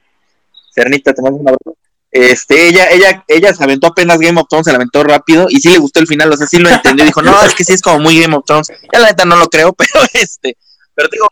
Fernita, 0.74 1.14
te 1.14 1.22
mando 1.22 1.40
un 1.40 1.48
abrazo. 1.48 1.78
Este, 2.12 2.68
ella, 2.68 2.90
ella, 2.90 3.24
ella 3.28 3.54
se 3.54 3.64
aventó 3.64 3.88
apenas 3.88 4.20
Game 4.20 4.40
of 4.40 4.48
Thrones, 4.48 4.66
se 4.66 4.72
la 4.72 4.78
aventó 4.78 5.04
rápido, 5.04 5.48
y 5.50 5.60
sí 5.60 5.70
le 5.70 5.78
gustó 5.78 6.00
el 6.00 6.08
final, 6.08 6.32
o 6.32 6.38
sea, 6.38 6.48
sí 6.48 6.58
lo 6.58 6.70
entendió, 6.70 7.06
dijo, 7.06 7.22
no, 7.22 7.44
es 7.44 7.54
que 7.54 7.64
sí 7.64 7.74
es 7.74 7.82
como 7.82 8.00
muy 8.00 8.20
Game 8.20 8.36
of 8.36 8.46
Thrones. 8.46 8.68
Ya 8.92 9.00
la 9.00 9.08
neta 9.08 9.26
no 9.26 9.36
lo 9.36 9.48
creo, 9.48 9.74
pero 9.78 9.90
este, 10.14 10.58
pero 10.96 11.10
digo, 11.12 11.28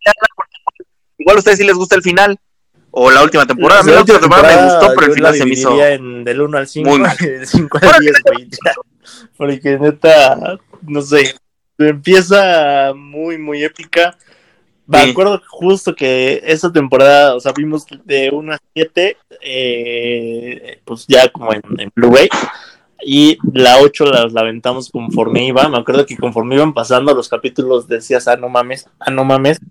igual 1.17 1.37
a 1.37 1.39
ustedes 1.39 1.57
sí 1.57 1.63
les 1.63 1.75
gusta 1.75 1.95
el 1.95 2.03
final, 2.03 2.39
o 2.97 3.11
la 3.11 3.23
última 3.23 3.45
temporada. 3.45 3.81
A 3.81 3.83
mí 3.83 3.91
la 3.91 3.99
última 3.99 4.19
temporada 4.19 4.55
me 4.55 4.63
gustó, 4.63 4.93
pero 4.95 5.07
el 5.07 5.13
final 5.13 5.31
la 5.33 5.37
se 5.37 5.45
me 5.45 5.51
hizo 5.51 5.85
en 5.85 6.23
del 6.23 6.41
1 6.41 6.57
al 6.57 6.67
5, 6.67 6.89
muy 6.89 6.99
mal. 7.07 7.17
del 7.17 7.45
5 7.47 7.77
al 7.81 7.99
10, 8.01 8.13
güey. 8.23 8.49
Porque 9.37 9.77
neta, 9.77 10.57
no 10.81 11.01
sé, 11.01 11.35
empieza 11.77 12.93
muy, 12.95 13.37
muy 13.37 13.63
épica. 13.63 14.17
Me 14.87 15.03
Sí. 15.03 15.09
acuerdo 15.11 15.41
justo 15.49 15.95
que 15.95 16.41
esa 16.45 16.71
temporada, 16.71 17.35
o 17.35 17.39
sea, 17.39 17.51
vimos 17.53 17.85
de 18.05 18.29
1 18.31 18.53
a 18.53 18.57
7, 18.75 19.17
eh, 19.41 20.79
pues 20.85 21.05
ya 21.07 21.27
como 21.29 21.53
en, 21.53 21.61
en 21.77 21.91
Blu-ray. 21.95 22.29
Y 23.07 23.37
la 23.53 23.79
8 23.79 24.05
la, 24.05 24.27
la 24.27 24.41
aventamos 24.41 24.89
conforme 24.89 25.45
iba. 25.45 25.67
Me 25.69 25.77
acuerdo 25.77 26.05
que 26.05 26.15
conforme 26.17 26.55
iban 26.55 26.73
pasando 26.73 27.13
los 27.13 27.29
capítulos 27.29 27.87
decías, 27.87 28.27
ah, 28.27 28.35
no 28.37 28.47
mames, 28.49 28.87
ah, 28.99 29.11
no 29.11 29.23
mames. 29.25 29.59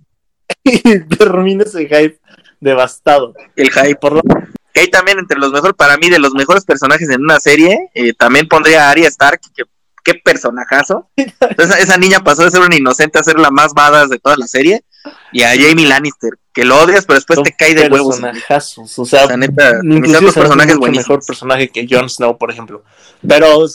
Y 0.64 1.00
termina 1.08 1.64
ese 1.64 1.86
hype 1.86 2.18
devastado. 2.64 3.34
el 3.54 3.70
hype. 3.70 3.96
Por 3.96 4.14
lo 4.14 4.22
Que 4.72 4.80
hay 4.80 4.88
también 4.88 5.18
entre 5.18 5.38
los 5.38 5.52
mejores, 5.52 5.76
para 5.76 5.96
mí, 5.96 6.08
de 6.10 6.18
los 6.18 6.34
mejores 6.34 6.64
personajes 6.64 7.08
en 7.08 7.22
una 7.22 7.38
serie, 7.38 7.90
eh, 7.94 8.12
también 8.14 8.48
pondría 8.48 8.88
a 8.88 8.90
Arya 8.90 9.08
Stark, 9.08 9.40
que 9.54 9.64
qué 10.02 10.14
personajazo. 10.14 11.08
Esa, 11.16 11.78
esa 11.78 11.96
niña 11.96 12.20
pasó 12.20 12.44
de 12.44 12.50
ser 12.50 12.60
una 12.60 12.76
inocente 12.76 13.18
a 13.18 13.24
ser 13.24 13.38
la 13.38 13.50
más 13.50 13.72
badass 13.72 14.10
de 14.10 14.18
toda 14.18 14.36
la 14.36 14.46
serie. 14.46 14.84
Y 15.32 15.42
a 15.42 15.50
Jamie 15.50 15.86
Lannister, 15.86 16.38
que 16.52 16.64
lo 16.64 16.80
odias, 16.80 17.04
pero 17.04 17.16
después 17.16 17.36
son 17.36 17.44
te 17.44 17.54
cae 17.54 17.74
de 17.74 17.88
huevos. 17.88 18.20
personajazos, 18.20 18.98
o 18.98 19.04
sea, 19.04 19.24
O 19.24 19.26
sea, 19.28 19.36
neta, 19.36 19.80
mis 19.82 19.96
inclusive 19.98 20.28
hace 20.28 20.40
personajes 20.40 20.76
mucho 20.76 20.92
mejor 20.92 21.26
personaje 21.26 21.68
que 21.68 21.86
Jon 21.88 22.08
Snow, 22.08 22.38
por 22.38 22.50
ejemplo. 22.50 22.84
Pero 23.26 23.66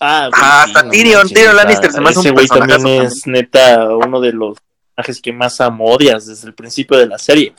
ah, 0.00 0.30
Ah, 0.32 0.62
hasta 0.64 0.84
no 0.84 0.90
Tyrion, 0.90 1.18
manches, 1.18 1.34
Tyrion 1.34 1.56
Lannister 1.56 1.92
se 1.92 2.00
me 2.00 2.08
hace 2.10 2.28
un 2.28 2.34
güey 2.34 2.46
también 2.46 2.86
es 3.02 3.26
neta 3.26 3.88
uno 3.94 4.20
de 4.20 4.32
los 4.32 4.56
personajes 4.94 5.20
que 5.20 5.32
más 5.32 5.60
amo 5.60 5.84
odias 5.86 6.26
desde 6.26 6.48
el 6.48 6.54
principio 6.54 6.96
de 6.96 7.06
la 7.06 7.18
serie, 7.18 7.54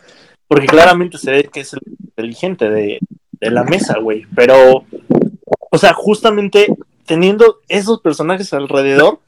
porque 0.50 0.68
claramente 0.68 1.18
se 1.18 1.32
ve 1.32 1.44
que 1.46 1.62
es 1.62 1.72
el 1.72 1.80
inteligente 2.02 2.70
de, 2.70 3.00
de 3.32 3.52
la 3.52 3.64
mesa, 3.64 4.00
güey, 4.00 4.26
pero 4.36 4.84
o 5.72 5.78
sea, 5.78 5.94
justamente 5.94 6.68
teniendo 7.06 7.60
esos 7.68 8.02
personajes 8.02 8.52
alrededor 8.54 9.20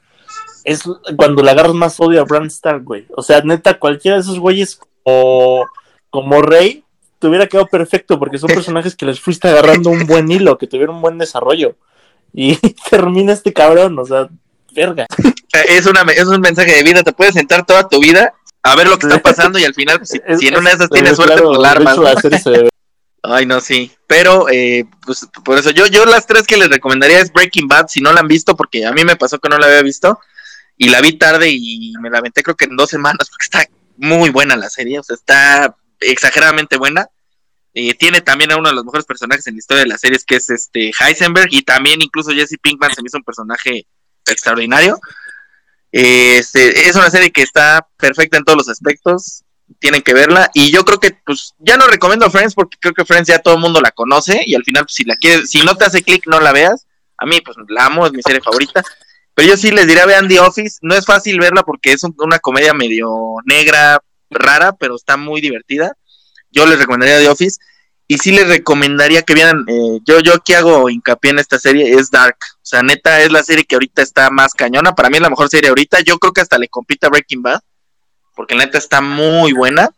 es 0.64 0.82
cuando 1.16 1.42
le 1.42 1.50
agarras 1.50 1.74
más 1.74 1.98
odio 2.00 2.20
a 2.20 2.24
Bran 2.24 2.46
Stark, 2.46 2.84
güey. 2.84 3.06
O 3.16 3.22
sea, 3.22 3.40
neta, 3.42 3.78
cualquiera 3.78 4.16
de 4.16 4.22
esos 4.22 4.38
güeyes 4.38 4.78
como, 5.02 5.66
como 6.10 6.42
rey 6.42 6.84
te 7.18 7.28
hubiera 7.28 7.46
quedado 7.46 7.66
perfecto 7.68 8.18
porque 8.18 8.38
son 8.38 8.50
personajes 8.50 8.94
que 8.96 9.06
les 9.06 9.20
fuiste 9.20 9.48
agarrando 9.48 9.90
un 9.90 10.06
buen 10.06 10.30
hilo, 10.30 10.58
que 10.58 10.66
tuvieron 10.66 10.96
un 10.96 11.02
buen 11.02 11.18
desarrollo. 11.18 11.76
Y 12.32 12.56
termina 12.90 13.32
este 13.32 13.52
cabrón, 13.52 13.98
o 13.98 14.04
sea, 14.04 14.28
verga. 14.74 15.06
Es, 15.68 15.84
una, 15.84 16.00
es 16.16 16.26
un 16.26 16.40
mensaje 16.40 16.74
de 16.74 16.82
vida, 16.82 17.02
te 17.02 17.12
puedes 17.12 17.34
sentar 17.34 17.66
toda 17.66 17.86
tu 17.86 18.00
vida 18.00 18.32
a 18.62 18.74
ver 18.76 18.88
lo 18.88 18.98
que 18.98 19.06
está 19.06 19.20
pasando 19.22 19.58
y 19.58 19.64
al 19.64 19.74
final, 19.74 19.98
pues, 19.98 20.10
si, 20.10 20.20
Es- 20.26 20.38
si 20.40 20.48
en 20.48 20.56
una 20.56 20.70
de 20.70 20.76
esas 20.76 20.84
es- 20.86 20.90
tienes 20.90 21.16
suerte, 21.16 21.34
claro, 21.34 21.48
pues 21.48 21.58
la 21.60 21.70
armas. 21.70 21.96
¿no? 21.96 22.02
la 22.04 22.20
serie 22.20 22.38
se 22.38 22.50
ve- 22.50 22.68
Ay, 23.24 23.46
no, 23.46 23.60
sí. 23.60 23.92
Pero, 24.08 24.48
eh, 24.50 24.84
pues, 25.06 25.28
por 25.44 25.56
eso, 25.58 25.70
yo, 25.70 25.86
yo 25.86 26.04
las 26.06 26.26
tres 26.26 26.44
que 26.46 26.56
les 26.56 26.68
recomendaría 26.68 27.20
es 27.20 27.32
Breaking 27.32 27.68
Bad, 27.68 27.86
si 27.88 28.00
no 28.00 28.12
la 28.12 28.20
han 28.20 28.26
visto, 28.28 28.56
porque 28.56 28.84
a 28.84 28.92
mí 28.92 29.04
me 29.04 29.14
pasó 29.16 29.38
que 29.38 29.48
no 29.48 29.58
la 29.58 29.66
había 29.66 29.82
visto, 29.82 30.18
y 30.76 30.88
la 30.88 31.00
vi 31.00 31.12
tarde 31.18 31.48
y 31.50 31.92
me 32.00 32.10
la 32.10 32.18
aventé 32.18 32.42
creo 32.42 32.56
que 32.56 32.64
en 32.64 32.76
dos 32.76 32.90
semanas, 32.90 33.28
porque 33.30 33.44
está 33.44 33.66
muy 33.96 34.30
buena 34.30 34.56
la 34.56 34.68
serie, 34.70 34.98
o 34.98 35.02
sea, 35.04 35.14
está 35.14 35.76
exageradamente 36.00 36.76
buena. 36.76 37.06
Eh, 37.74 37.94
tiene 37.94 38.20
también 38.20 38.50
a 38.52 38.56
uno 38.56 38.68
de 38.68 38.74
los 38.74 38.84
mejores 38.84 39.06
personajes 39.06 39.46
en 39.46 39.54
la 39.54 39.58
historia 39.60 39.84
de 39.84 39.88
las 39.88 40.00
series, 40.00 40.24
que 40.24 40.36
es 40.36 40.50
este 40.50 40.90
Heisenberg, 40.98 41.48
y 41.52 41.62
también 41.62 42.02
incluso 42.02 42.32
Jesse 42.32 42.56
Pinkman 42.60 42.92
se 42.94 43.00
me 43.02 43.06
hizo 43.06 43.18
un 43.18 43.24
personaje 43.24 43.86
extraordinario. 44.26 44.98
Este, 45.92 46.88
es 46.88 46.96
una 46.96 47.10
serie 47.10 47.30
que 47.30 47.42
está 47.42 47.86
perfecta 47.98 48.38
en 48.38 48.44
todos 48.44 48.56
los 48.56 48.68
aspectos, 48.68 49.44
tienen 49.78 50.02
que 50.02 50.14
verla. 50.14 50.50
Y 50.54 50.70
yo 50.70 50.84
creo 50.84 50.98
que, 50.98 51.16
pues, 51.24 51.54
ya 51.58 51.76
no 51.76 51.86
recomiendo 51.86 52.30
Friends 52.30 52.54
porque 52.54 52.78
creo 52.80 52.94
que 52.94 53.04
Friends 53.04 53.28
ya 53.28 53.38
todo 53.38 53.54
el 53.54 53.60
mundo 53.60 53.80
la 53.80 53.90
conoce. 53.90 54.42
Y 54.46 54.54
al 54.54 54.64
final, 54.64 54.84
pues, 54.84 54.94
si 54.94 55.04
la 55.04 55.16
quieres, 55.16 55.50
si 55.50 55.62
no 55.62 55.76
te 55.76 55.84
hace 55.84 56.02
clic, 56.02 56.26
no 56.26 56.40
la 56.40 56.52
veas. 56.52 56.86
A 57.18 57.26
mí, 57.26 57.40
pues, 57.40 57.56
la 57.68 57.86
amo, 57.86 58.06
es 58.06 58.12
mi 58.12 58.22
serie 58.22 58.40
favorita. 58.40 58.82
Pero 59.34 59.48
yo 59.48 59.56
sí 59.56 59.70
les 59.70 59.86
diría, 59.86 60.06
vean 60.06 60.28
The 60.28 60.40
Office. 60.40 60.78
No 60.82 60.94
es 60.94 61.04
fácil 61.06 61.38
verla 61.38 61.62
porque 61.62 61.92
es 61.92 62.02
un- 62.04 62.14
una 62.18 62.38
comedia 62.38 62.74
medio 62.74 63.36
negra, 63.44 64.00
rara, 64.30 64.72
pero 64.72 64.96
está 64.96 65.16
muy 65.16 65.40
divertida. 65.40 65.96
Yo 66.50 66.66
les 66.66 66.78
recomendaría 66.78 67.18
The 67.18 67.28
Office. 67.28 67.58
Y 68.08 68.18
sí 68.18 68.32
les 68.32 68.48
recomendaría 68.48 69.22
que 69.22 69.34
vieran, 69.34 69.64
eh, 69.68 70.00
yo, 70.04 70.20
yo 70.20 70.34
aquí 70.34 70.54
hago 70.54 70.90
hincapié 70.90 71.30
en 71.30 71.38
esta 71.38 71.58
serie, 71.58 71.94
es 71.94 72.10
Dark. 72.10 72.36
O 72.56 72.64
sea, 72.64 72.82
neta, 72.82 73.20
es 73.20 73.32
la 73.32 73.42
serie 73.42 73.64
que 73.64 73.76
ahorita 73.76 74.02
está 74.02 74.30
más 74.30 74.52
cañona. 74.54 74.94
Para 74.94 75.08
mí 75.08 75.16
es 75.16 75.22
la 75.22 75.30
mejor 75.30 75.48
serie 75.48 75.70
ahorita. 75.70 76.00
Yo 76.00 76.18
creo 76.18 76.32
que 76.32 76.40
hasta 76.40 76.58
le 76.58 76.68
compite 76.68 77.06
a 77.06 77.10
Breaking 77.10 77.42
Bad 77.42 77.60
porque 78.34 78.54
neta 78.54 78.78
está 78.78 79.00
muy 79.00 79.52
buena. 79.52 79.90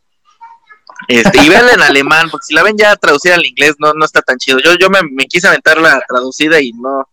Este, 1.09 1.43
y 1.43 1.49
véanla 1.49 1.73
en 1.73 1.83
alemán, 1.83 2.29
porque 2.31 2.47
si 2.47 2.55
la 2.55 2.63
ven 2.63 2.77
ya 2.79 2.95
traducida 2.97 3.35
al 3.35 3.45
inglés 3.45 3.75
no, 3.79 3.93
no 3.95 4.05
está 4.05 4.23
tan 4.23 4.39
chido. 4.39 4.59
Yo, 4.61 4.75
yo 4.75 4.91
me, 4.91 5.01
me 5.03 5.27
quise 5.27 5.49
aventar 5.49 5.79
la 5.79 6.01
traducida 6.07 6.61
y 6.61 6.73
no. 6.73 7.09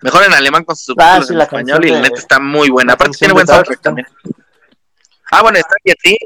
Mejor 0.00 0.24
en 0.24 0.32
alemán 0.32 0.64
con 0.64 0.76
sus 0.76 0.86
subtítulos 0.86 1.22
Ah, 1.22 1.22
sí, 1.26 1.32
en 1.32 1.38
la 1.38 1.44
español 1.44 1.84
y 1.84 1.90
la 1.90 2.00
neta 2.00 2.18
está 2.18 2.40
muy 2.40 2.70
buena. 2.70 2.94
Aparte 2.94 3.18
tiene 3.18 3.34
buen 3.34 3.46
soundtrack 3.46 3.80
también. 3.80 4.06
Ah, 5.30 5.42
bueno, 5.42 5.58
está 5.58 5.74
aquí 5.78 5.94
así, 5.96 6.18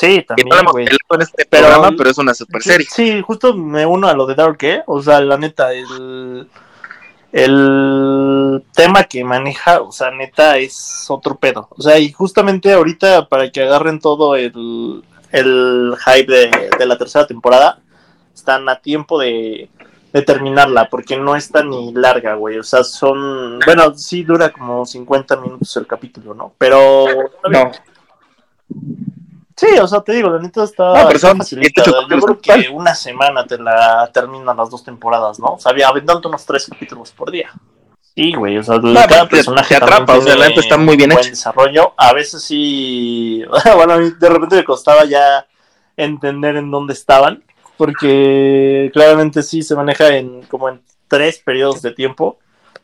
Sí, 0.00 0.24
también, 0.26 0.48
no 0.48 0.72
güey. 0.72 0.86
en 0.86 1.20
este 1.20 1.44
Pero- 1.44 1.66
programa, 1.68 1.94
pero 1.96 2.10
es 2.10 2.16
una 2.16 2.32
super 2.32 2.62
serie. 2.62 2.86
Sí, 2.90 3.12
sí, 3.12 3.20
justo 3.22 3.54
me 3.54 3.84
uno 3.84 4.08
a 4.08 4.14
lo 4.14 4.24
de 4.26 4.34
Dark, 4.34 4.56
¿eh? 4.62 4.82
O 4.86 5.02
sea, 5.02 5.20
la 5.20 5.36
neta, 5.36 5.74
el, 5.74 6.48
el 7.32 8.62
tema 8.74 9.04
que 9.04 9.22
maneja, 9.24 9.82
o 9.82 9.92
sea, 9.92 10.10
neta, 10.10 10.56
es 10.56 11.04
otro 11.08 11.36
pedo. 11.36 11.68
O 11.76 11.82
sea, 11.82 11.98
y 11.98 12.10
justamente 12.12 12.72
ahorita, 12.72 13.28
para 13.28 13.50
que 13.50 13.62
agarren 13.62 14.00
todo 14.00 14.36
el, 14.36 15.04
el 15.32 15.94
hype 16.04 16.32
de, 16.32 16.70
de 16.78 16.86
la 16.86 16.96
tercera 16.96 17.26
temporada, 17.26 17.80
están 18.34 18.68
a 18.70 18.80
tiempo 18.80 19.18
de, 19.20 19.68
de 20.14 20.22
terminarla, 20.22 20.88
porque 20.88 21.18
no 21.18 21.36
está 21.36 21.62
ni 21.62 21.92
larga, 21.92 22.34
güey. 22.36 22.58
O 22.58 22.64
sea, 22.64 22.84
son. 22.84 23.58
Bueno, 23.66 23.94
sí 23.94 24.22
dura 24.24 24.50
como 24.50 24.86
50 24.86 25.36
minutos 25.36 25.76
el 25.76 25.86
capítulo, 25.86 26.32
¿no? 26.34 26.54
Pero. 26.56 27.04
No, 27.50 27.70
Sí, 29.60 29.66
o 29.78 29.86
sea, 29.86 30.00
te 30.00 30.12
digo, 30.14 30.30
la 30.30 30.38
neta 30.40 30.64
está, 30.64 30.84
No, 30.88 31.06
pero 31.06 31.16
está 31.16 31.28
son 31.28 31.36
facilita. 31.38 31.82
18 31.82 32.08
Yo 32.08 32.18
creo 32.18 32.38
que 32.40 32.68
una 32.70 32.94
semana 32.94 33.44
te 33.44 33.58
la 33.58 34.08
terminan 34.10 34.56
las 34.56 34.70
dos 34.70 34.82
temporadas, 34.82 35.38
¿no? 35.38 35.48
O 35.48 35.58
sea, 35.58 35.74
aventando 35.86 36.30
unos 36.30 36.46
tres 36.46 36.66
capítulos 36.66 37.10
por 37.12 37.30
día. 37.30 37.50
Sí, 38.14 38.32
güey, 38.32 38.56
o 38.56 38.62
sea, 38.62 38.80
cada 38.80 39.06
pero 39.06 39.22
te- 39.24 39.36
personaje 39.36 39.76
atrapa, 39.76 40.16
o 40.16 40.22
sea, 40.22 40.34
la 40.36 40.48
neta 40.48 40.60
está 40.60 40.78
muy 40.78 40.96
bien 40.96 41.10
buen 41.10 41.20
hecho. 41.20 41.28
desarrollo. 41.28 41.92
A 41.98 42.14
veces 42.14 42.42
sí, 42.42 43.44
bueno, 43.76 43.92
a 43.92 43.96
mí 43.98 44.10
de 44.18 44.28
repente 44.30 44.56
me 44.56 44.64
costaba 44.64 45.04
ya 45.04 45.46
entender 45.94 46.56
en 46.56 46.70
dónde 46.70 46.94
estaban, 46.94 47.44
porque 47.76 48.90
claramente 48.94 49.42
sí 49.42 49.62
se 49.62 49.76
maneja 49.76 50.08
en 50.16 50.42
como 50.44 50.70
en 50.70 50.80
tres 51.06 51.38
periodos 51.38 51.82
de 51.82 51.90
tiempo. 51.92 52.38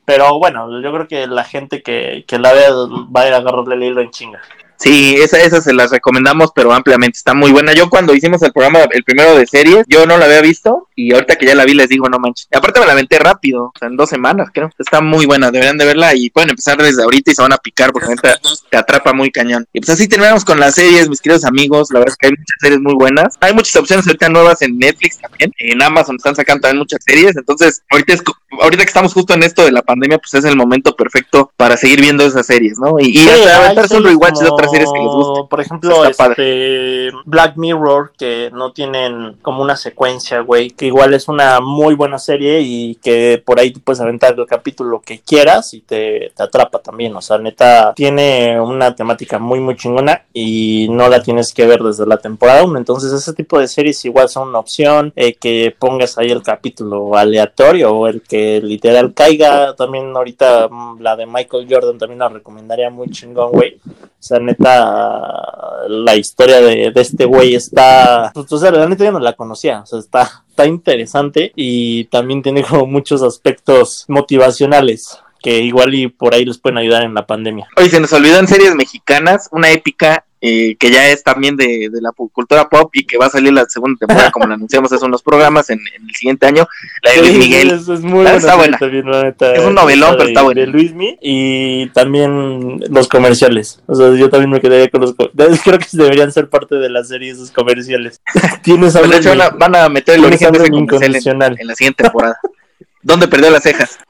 Pero 0.05 0.39
bueno, 0.39 0.69
yo 0.82 0.93
creo 0.93 1.09
que 1.09 1.27
la 1.27 1.44
gente 1.44 1.82
que, 1.82 2.24
que 2.28 2.39
la 2.39 2.53
vea 2.53 2.70
va 2.70 3.23
a 3.23 3.28
ir 3.28 3.32
a 3.32 3.39
agarrarle 3.39 3.77
el 3.77 3.82
hilo 3.82 4.01
en 4.03 4.11
chinga. 4.11 4.40
Sí, 4.78 5.16
esa, 5.19 5.40
esa 5.40 5.61
se 5.61 5.73
las 5.73 5.90
recomendamos, 5.90 6.51
pero 6.55 6.73
ampliamente. 6.73 7.16
Está 7.16 7.35
muy 7.35 7.51
buena. 7.51 7.73
Yo 7.73 7.89
cuando 7.89 8.15
hicimos 8.15 8.43
el 8.43 8.53
programa, 8.53 8.81
el 8.90 9.05
primero 9.05 9.35
de 9.36 9.47
series, 9.47 9.85
yo 9.89 10.07
no 10.07 10.19
la 10.19 10.27
había 10.27 10.40
visto 10.40 10.89
y 10.94 11.12
ahorita 11.12 11.36
que 11.36 11.47
ya 11.47 11.55
la 11.55 11.65
vi 11.65 11.74
les 11.74 11.89
digo, 11.89 12.09
no 12.09 12.19
manches. 12.19 12.48
Y 12.51 12.57
aparte 12.57 12.81
me 12.81 12.86
la 12.86 12.93
aventé 12.93 13.19
rápido, 13.19 13.65
o 13.65 13.73
sea, 13.78 13.89
en 13.89 13.97
dos 13.97 14.09
semanas 14.09 14.48
creo. 14.53 14.70
Está 14.78 15.01
muy 15.01 15.27
buena, 15.27 15.51
deberían 15.51 15.78
de 15.78 15.85
verla 15.85 16.15
y 16.15 16.31
pueden 16.31 16.51
empezar 16.51 16.78
desde 16.78 17.03
ahorita 17.03 17.31
y 17.31 17.35
se 17.35 17.43
van 17.43 17.53
a 17.53 17.59
picar 17.59 17.93
porque 17.93 18.09
neta 18.09 18.39
te 18.70 18.77
atrapa 18.77 19.12
muy 19.12 19.31
cañón. 19.31 19.66
Y 19.73 19.81
pues 19.81 19.90
así 19.90 20.09
terminamos 20.09 20.44
con 20.44 20.59
las 20.61 20.74
series, 20.74 21.09
mis 21.09 21.20
queridos 21.20 21.44
amigos. 21.44 21.90
La 21.90 22.01
verdad 22.01 22.12
es 22.12 22.16
que 22.16 22.27
hay 22.28 22.32
muchas 22.32 22.57
series 22.61 22.81
muy 22.81 22.94
buenas. 22.94 23.35
Hay 23.40 23.53
muchas 23.53 23.77
opciones 23.77 24.07
ahorita 24.07 24.28
nuevas 24.28 24.62
en 24.62 24.78
Netflix 24.78 25.19
también. 25.19 25.53
En 25.59 25.82
Amazon 25.82 26.16
están 26.16 26.35
sacando 26.35 26.62
también 26.62 26.78
muchas 26.78 27.01
series. 27.05 27.36
Entonces, 27.36 27.82
ahorita, 27.90 28.15
es, 28.15 28.23
ahorita 28.61 28.82
que 28.82 28.89
estamos 28.89 29.12
justo 29.12 29.35
en 29.35 29.43
esto 29.43 29.65
de 29.65 29.73
la 29.73 29.82
pandemia, 29.82 30.19
pues 30.19 30.35
es 30.35 30.44
el 30.44 30.57
momento 30.57 30.97
perfecto 30.97 31.51
para 31.57 31.77
seguir 31.77 32.01
viendo 32.01 32.24
esas 32.24 32.47
series, 32.47 32.78
¿no? 32.78 32.98
Y, 32.98 33.09
y 33.09 33.19
Sí, 33.19 33.28
aventarse 33.28 33.97
un 33.97 34.05
rewatch 34.05 34.39
de 34.39 34.48
como, 34.48 34.57
otras 34.68 34.70
series 34.70 34.93
que 34.93 34.98
les 34.98 35.09
gusten. 35.09 35.47
Por 35.48 35.60
ejemplo, 35.60 36.05
este, 36.05 37.10
Black 37.24 37.56
Mirror, 37.56 38.12
que 38.18 38.51
no 38.52 38.72
tienen 38.72 39.36
como 39.43 39.62
una 39.62 39.76
secuencia, 39.76 40.40
güey, 40.40 40.70
que 40.70 40.86
igual 40.86 41.14
es 41.14 41.28
una 41.28 41.60
muy 41.60 41.94
buena 41.94 42.18
serie 42.18 42.60
y 42.60 42.97
que 42.97 43.43
por 43.44 43.60
ahí 43.60 43.70
tú 43.72 43.80
puedes 43.80 44.01
aventar 44.01 44.34
el 44.38 44.47
capítulo 44.47 45.01
que 45.05 45.20
quieras 45.20 45.74
y 45.74 45.80
te, 45.80 46.32
te 46.34 46.43
atrapa 46.43 46.78
también. 46.80 47.14
O 47.16 47.20
sea, 47.20 47.38
neta, 47.38 47.93
tiene 47.94 48.60
una 48.60 48.94
temática 48.94 49.38
muy, 49.38 49.60
muy 49.60 49.76
chingona 49.76 50.22
y 50.32 50.88
no 50.90 51.09
la 51.09 51.22
tienes 51.22 51.52
que 51.52 51.66
ver 51.66 51.82
desde 51.82 52.06
la 52.06 52.18
temporada 52.18 52.64
1. 52.64 52.78
Entonces, 52.78 53.12
ese 53.12 53.32
tipo 53.32 53.59
de 53.59 53.68
series 53.68 54.05
igual 54.05 54.28
son 54.28 54.48
una 54.48 54.59
opción. 54.59 55.12
eh, 55.16 55.34
que 55.34 55.74
pongas 55.78 56.18
ahí 56.18 56.30
el 56.30 56.43
capítulo 56.43 57.16
aleatorio 57.16 57.93
o 57.93 58.06
el 58.06 58.22
que 58.22 58.60
literal 58.60 59.14
caiga. 59.14 59.74
También 59.74 60.14
ahorita 60.14 60.68
mm, 60.68 61.01
la 61.01 61.16
de 61.16 61.26
Michael 61.26 61.66
Jordan 61.68 61.98
también 61.98 62.18
la 62.18 62.28
recomendaría 62.28 62.90
muy 62.90 63.09
chingón, 63.10 63.52
güey. 63.52 63.78
O 63.86 64.22
sea, 64.26 64.38
neta, 64.38 64.56
la 64.59 66.16
historia 66.16 66.61
de, 66.61 66.93
este 66.95 67.24
güey 67.24 67.55
está. 67.55 68.31
Pues, 68.35 68.51
o 68.53 68.59
sea, 68.59 68.70
la 68.70 68.89
neta 68.89 69.05
yo 69.05 69.12
no 69.12 69.20
la 69.20 69.35
conocía. 69.35 69.81
O 69.81 69.87
sea, 69.87 69.99
está, 69.99 70.45
está 70.49 70.66
interesante 70.66 71.53
y 71.57 72.05
también 72.05 72.43
tiene 72.43 72.62
como 72.62 72.87
muchos 72.87 73.23
aspectos 73.23 74.05
motivacionales 74.09 75.19
que 75.41 75.61
igual 75.61 75.95
y 75.95 76.09
por 76.09 76.35
ahí 76.35 76.45
les 76.45 76.59
pueden 76.59 76.78
ayudar 76.78 77.05
en 77.05 77.15
la 77.15 77.27
pandemia. 77.27 77.69
Oye, 77.77 77.89
se 77.89 78.01
nos 78.01 78.12
olvidó 78.12 78.39
en 78.39 78.49
series 78.49 78.74
mexicanas, 78.74 79.49
una 79.53 79.70
épica 79.70 80.26
eh, 80.41 80.77
que 80.77 80.91
ya 80.91 81.09
es 81.09 81.23
también 81.23 81.57
de, 81.57 81.89
de 81.91 82.01
la 82.03 82.13
cultura 82.13 82.69
pop 82.69 82.91
y 82.95 83.05
que 83.07 83.17
va 83.19 83.27
a 83.27 83.31
salir 83.31 83.53
la 83.53 83.65
segunda 83.69 83.99
temporada, 83.99 84.31
como 84.31 84.47
la 84.47 84.55
anunciamos 84.57 84.93
hace 84.93 85.05
unos 85.05 85.23
programas 85.23 85.71
en, 85.71 85.79
en 85.97 86.09
el 86.09 86.15
siguiente 86.15 86.47
año, 86.47 86.67
la 87.03 87.11
de 87.13 87.19
Luis 87.19 87.33
Sí, 87.33 87.39
Miguel. 87.39 87.71
Es, 87.71 87.89
es 87.89 88.01
muy 88.01 88.13
buena 88.23 88.35
está 88.37 88.57
buena. 88.57 88.79
también, 88.79 89.11
la 89.11 89.23
neta, 89.25 89.55
Es 89.55 89.65
un 89.65 89.75
novelón, 89.75 90.11
pero 90.13 90.25
de- 90.25 90.31
está 90.31 90.43
buena. 90.43 90.61
De 90.61 90.67
Luismi 90.67 91.19
y 91.23 91.89
también 91.91 92.81
los 92.91 93.09
comerciales. 93.09 93.81
O 93.87 93.95
sea, 93.95 94.15
yo 94.15 94.29
también 94.31 94.51
me 94.51 94.61
quedaría 94.61 94.89
con 94.91 95.01
los 95.01 95.15
co- 95.15 95.31
Creo 95.65 95.79
que 95.79 95.87
deberían 95.93 96.31
ser 96.33 96.49
parte 96.49 96.75
de 96.77 96.91
la 96.91 97.03
serie 97.05 97.31
esos 97.33 97.51
comerciales. 97.51 98.21
Tienes 98.63 98.93
Pues, 98.97 99.11
de 99.11 99.17
hecho, 99.19 99.29
van 99.31 99.41
a, 99.41 99.49
van 99.51 99.77
a 99.77 99.89
meter 99.89 100.17
el 100.17 100.25
origen 100.25 100.53
de 100.53 100.59
ese 100.59 100.67
hambre 100.67 100.71
comercial 100.71 101.03
en, 101.03 101.09
incondicional. 101.17 101.57
en 101.59 101.67
la 101.67 101.75
siguiente 101.75 102.03
temporada. 102.03 102.39
¿Dónde 103.07 103.28
perdió 103.28 103.51
las 103.51 103.62
cejas? 103.62 103.99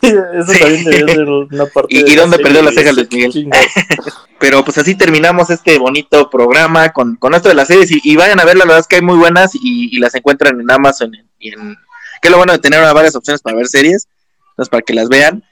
Sí, 0.00 0.06
eso 0.38 0.52
Sí. 0.52 0.58
también 0.60 0.84
debería 0.84 1.14
ser 1.14 1.28
una 1.28 1.66
parte 1.66 1.94
¿Y- 1.94 2.02
de 2.02 2.10
y 2.10 2.14
la 2.16 2.22
dónde 2.22 2.38
perdió 2.38 2.62
las 2.62 2.74
cejas 2.74 2.94
Luis 2.94 3.08
Miguel? 3.10 3.50
Pero 4.38 4.64
pues 4.64 4.76
así 4.78 4.94
terminamos 4.94 5.50
este 5.50 5.78
bonito 5.78 6.28
programa 6.30 6.90
con, 6.92 7.16
con 7.16 7.34
esto 7.34 7.48
de 7.48 7.54
las 7.54 7.68
series 7.68 7.90
y, 7.90 8.00
y 8.02 8.16
vayan 8.16 8.40
a 8.40 8.44
ver, 8.44 8.56
la 8.56 8.64
verdad 8.64 8.80
es 8.80 8.86
que 8.86 8.96
hay 8.96 9.02
muy 9.02 9.16
buenas 9.18 9.54
y, 9.54 9.94
y 9.94 9.98
las 9.98 10.14
encuentran 10.14 10.58
en 10.60 10.70
Amazon 10.70 11.12
y 11.38 11.50
en... 11.52 11.76
Que 12.20 12.28
es 12.28 12.30
lo 12.30 12.36
bueno 12.38 12.52
de 12.52 12.58
tener 12.58 12.80
varias 12.94 13.14
opciones 13.16 13.40
para 13.42 13.56
ver 13.56 13.66
series, 13.66 14.08
entonces 14.50 14.70
para 14.70 14.82
que 14.82 14.94
las 14.94 15.08
vean. 15.08 15.42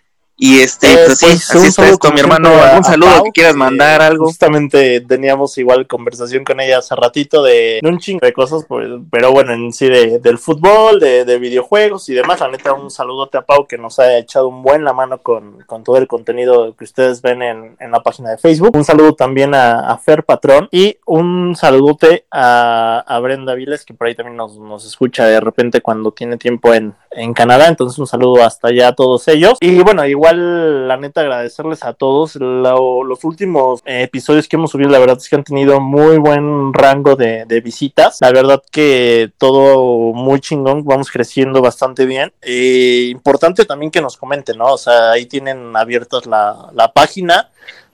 Y 0.43 0.61
este, 0.61 0.91
Eh, 0.91 0.99
pues 1.05 1.19
sí, 1.19 1.27
pues, 1.27 1.51
así 1.55 1.67
está 1.67 1.87
esto, 1.87 2.11
mi 2.13 2.21
hermano. 2.21 2.49
¿Algún 2.49 2.83
saludo 2.83 3.11
Pau, 3.11 3.25
que 3.25 3.33
quieras 3.33 3.55
mandar, 3.57 4.01
algo? 4.01 4.25
Justamente 4.25 5.03
teníamos 5.03 5.59
igual 5.59 5.87
conversación 5.87 6.45
con 6.45 6.61
ella 6.61 6.79
hace 6.79 6.97
ratito 6.97 7.43
de 7.43 7.79
un 7.83 7.99
chingo 7.99 8.25
de 8.25 8.33
cosas, 8.33 8.65
pues, 8.67 8.89
pero 9.11 9.33
bueno, 9.33 9.53
en 9.53 9.71
sí 9.71 9.91
de, 9.91 10.19
del 10.19 10.39
fútbol, 10.39 10.99
de, 10.99 11.27
de 11.27 11.39
videojuegos 11.39 12.09
y 12.09 12.15
demás. 12.15 12.41
La 12.41 12.49
neta, 12.49 12.73
un 12.73 12.91
saludote 12.91 13.37
a 13.37 13.43
Pau 13.43 13.67
que 13.67 13.77
nos 13.77 13.99
ha 13.99 14.17
echado 14.17 14.49
un 14.49 14.63
buen 14.63 14.83
la 14.83 14.95
mano 14.95 15.19
con, 15.19 15.61
con 15.67 15.85
todo 15.85 15.99
el 15.99 16.07
contenido 16.07 16.75
que 16.75 16.85
ustedes 16.85 17.21
ven 17.21 17.43
en, 17.43 17.77
en 17.79 17.91
la 17.91 18.01
página 18.03 18.31
de 18.31 18.39
Facebook. 18.39 18.75
Un 18.75 18.85
saludo 18.85 19.13
también 19.13 19.55
a, 19.55 19.91
a 19.91 19.99
Fer 19.99 20.25
Patrón 20.25 20.69
y 20.71 20.97
un 21.05 21.55
saludote 21.55 22.25
a, 22.31 23.05
a 23.07 23.19
Brenda 23.19 23.53
Viles 23.55 23.85
que 23.85 23.93
por 23.93 24.07
ahí 24.07 24.15
también 24.15 24.39
nos, 24.39 24.57
nos 24.57 24.87
escucha 24.87 25.27
de 25.27 25.39
repente 25.39 25.83
cuando 25.83 26.13
tiene 26.13 26.39
tiempo 26.39 26.73
en, 26.73 26.95
en 27.11 27.35
Canadá. 27.35 27.69
Entonces, 27.69 27.99
un 27.99 28.07
saludo 28.07 28.43
hasta 28.43 28.69
allá 28.69 28.89
a 28.89 28.95
todos 28.95 29.29
ellos. 29.29 29.59
Y 29.61 29.83
bueno, 29.83 30.07
igual 30.07 30.30
la 30.33 30.97
neta 30.97 31.21
agradecerles 31.21 31.85
a 31.85 31.93
todos. 31.93 32.37
Lo- 32.37 33.05
los 33.05 33.25
últimos 33.25 33.81
eh, 33.85 34.03
episodios 34.03 34.49
que 34.49 34.57
hemos 34.57 34.71
subido, 34.71 34.91
la 34.91 34.99
verdad 34.99 35.17
es 35.19 35.29
que 35.29 35.37
han 35.37 35.45
tenido 35.45 35.81
muy 35.81 36.19
buen 36.19 36.73
rango 36.73 37.17
de, 37.17 37.45
visitas. 37.63 38.19
La 38.21 38.33
verdad 38.33 38.63
que 38.71 39.33
todo 39.39 40.13
muy 40.13 40.41
chingón, 40.41 40.85
vamos 40.85 41.11
creciendo 41.11 41.61
bastante 41.61 42.07
bien. 42.07 42.33
Eh, 42.43 43.09
importante 43.11 43.65
también 43.65 43.91
que 43.91 44.01
nos 44.01 44.17
comenten, 44.17 44.59
¿no? 44.59 44.75
O 44.75 44.79
sea, 44.79 45.13
ahí 45.13 45.27
tienen 45.27 45.77
abiertas 45.77 46.27
la, 46.27 46.93
página. 46.95 47.51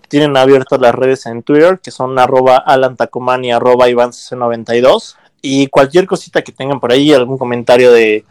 Tienen 0.08 0.36
abiertas 0.36 0.80
las 0.80 0.94
redes 0.94 1.26
en 1.26 1.42
Twitter, 1.42 1.80
que 1.82 1.90
son 1.90 2.16
arroba 2.18 2.58
alantacomán 2.58 3.44
y 3.44 3.50
arroba 3.52 3.88
ivance92. 3.88 5.16
Y 5.42 5.66
cualquier 5.66 6.06
cosita 6.06 6.42
que 6.42 6.52
tengan 6.52 6.78
por 6.78 6.92
ahí, 6.92 7.12
algún 7.12 7.38
comentario 7.38 7.90
de, 7.92 8.24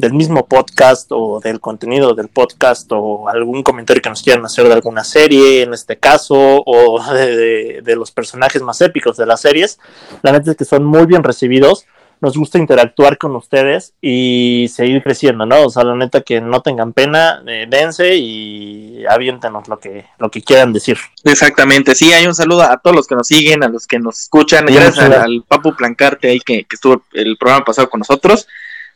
del 0.00 0.14
mismo 0.14 0.46
podcast 0.46 1.08
o 1.12 1.40
del 1.40 1.60
contenido 1.60 2.14
del 2.14 2.28
podcast 2.28 2.90
o 2.92 3.28
algún 3.28 3.62
comentario 3.62 4.00
que 4.02 4.08
nos 4.08 4.22
quieran 4.22 4.44
hacer 4.44 4.66
de 4.66 4.72
alguna 4.72 5.04
serie 5.04 5.62
en 5.62 5.74
este 5.74 5.98
caso 5.98 6.34
o 6.64 7.02
de, 7.12 7.36
de- 7.36 7.80
de 7.82 7.96
los 7.96 8.10
personajes 8.10 8.62
más 8.62 8.80
épicos 8.80 9.16
de 9.16 9.26
las 9.26 9.40
series. 9.42 9.78
La 10.22 10.32
neta 10.32 10.50
es 10.52 10.56
que 10.56 10.64
son 10.64 10.84
muy 10.84 11.06
bien 11.06 11.22
recibidos. 11.22 11.84
Nos 12.22 12.36
gusta 12.36 12.58
interactuar 12.58 13.16
con 13.16 13.34
ustedes 13.34 13.94
y 14.02 14.68
seguir 14.70 15.02
creciendo, 15.02 15.46
¿no? 15.46 15.62
O 15.64 15.70
sea, 15.70 15.84
la 15.84 15.94
neta 15.96 16.20
que 16.20 16.42
no 16.42 16.60
tengan 16.60 16.92
pena, 16.92 17.42
eh, 17.46 17.66
dense 17.66 18.14
y 18.16 19.06
aviéntenos 19.08 19.68
lo 19.68 19.78
que, 19.78 20.04
lo 20.18 20.30
que 20.30 20.42
quieran 20.42 20.74
decir. 20.74 20.98
Exactamente, 21.24 21.94
sí, 21.94 22.12
hay 22.12 22.26
un 22.26 22.34
saludo 22.34 22.62
a 22.62 22.76
todos 22.76 22.94
los 22.94 23.06
que 23.06 23.14
nos 23.14 23.26
siguen, 23.26 23.64
a 23.64 23.68
los 23.68 23.86
que 23.86 23.98
nos 23.98 24.20
escuchan, 24.20 24.66
Sí, 24.68 24.74
gracias 24.74 24.98
al, 25.06 25.12
al 25.14 25.44
Papu 25.48 25.74
Plancarte 25.74 26.28
ahí 26.28 26.40
que, 26.40 26.64
que 26.64 26.74
estuvo 26.76 27.02
el 27.14 27.38
programa 27.38 27.64
pasado 27.64 27.88
con 27.88 28.00
nosotros, 28.00 28.46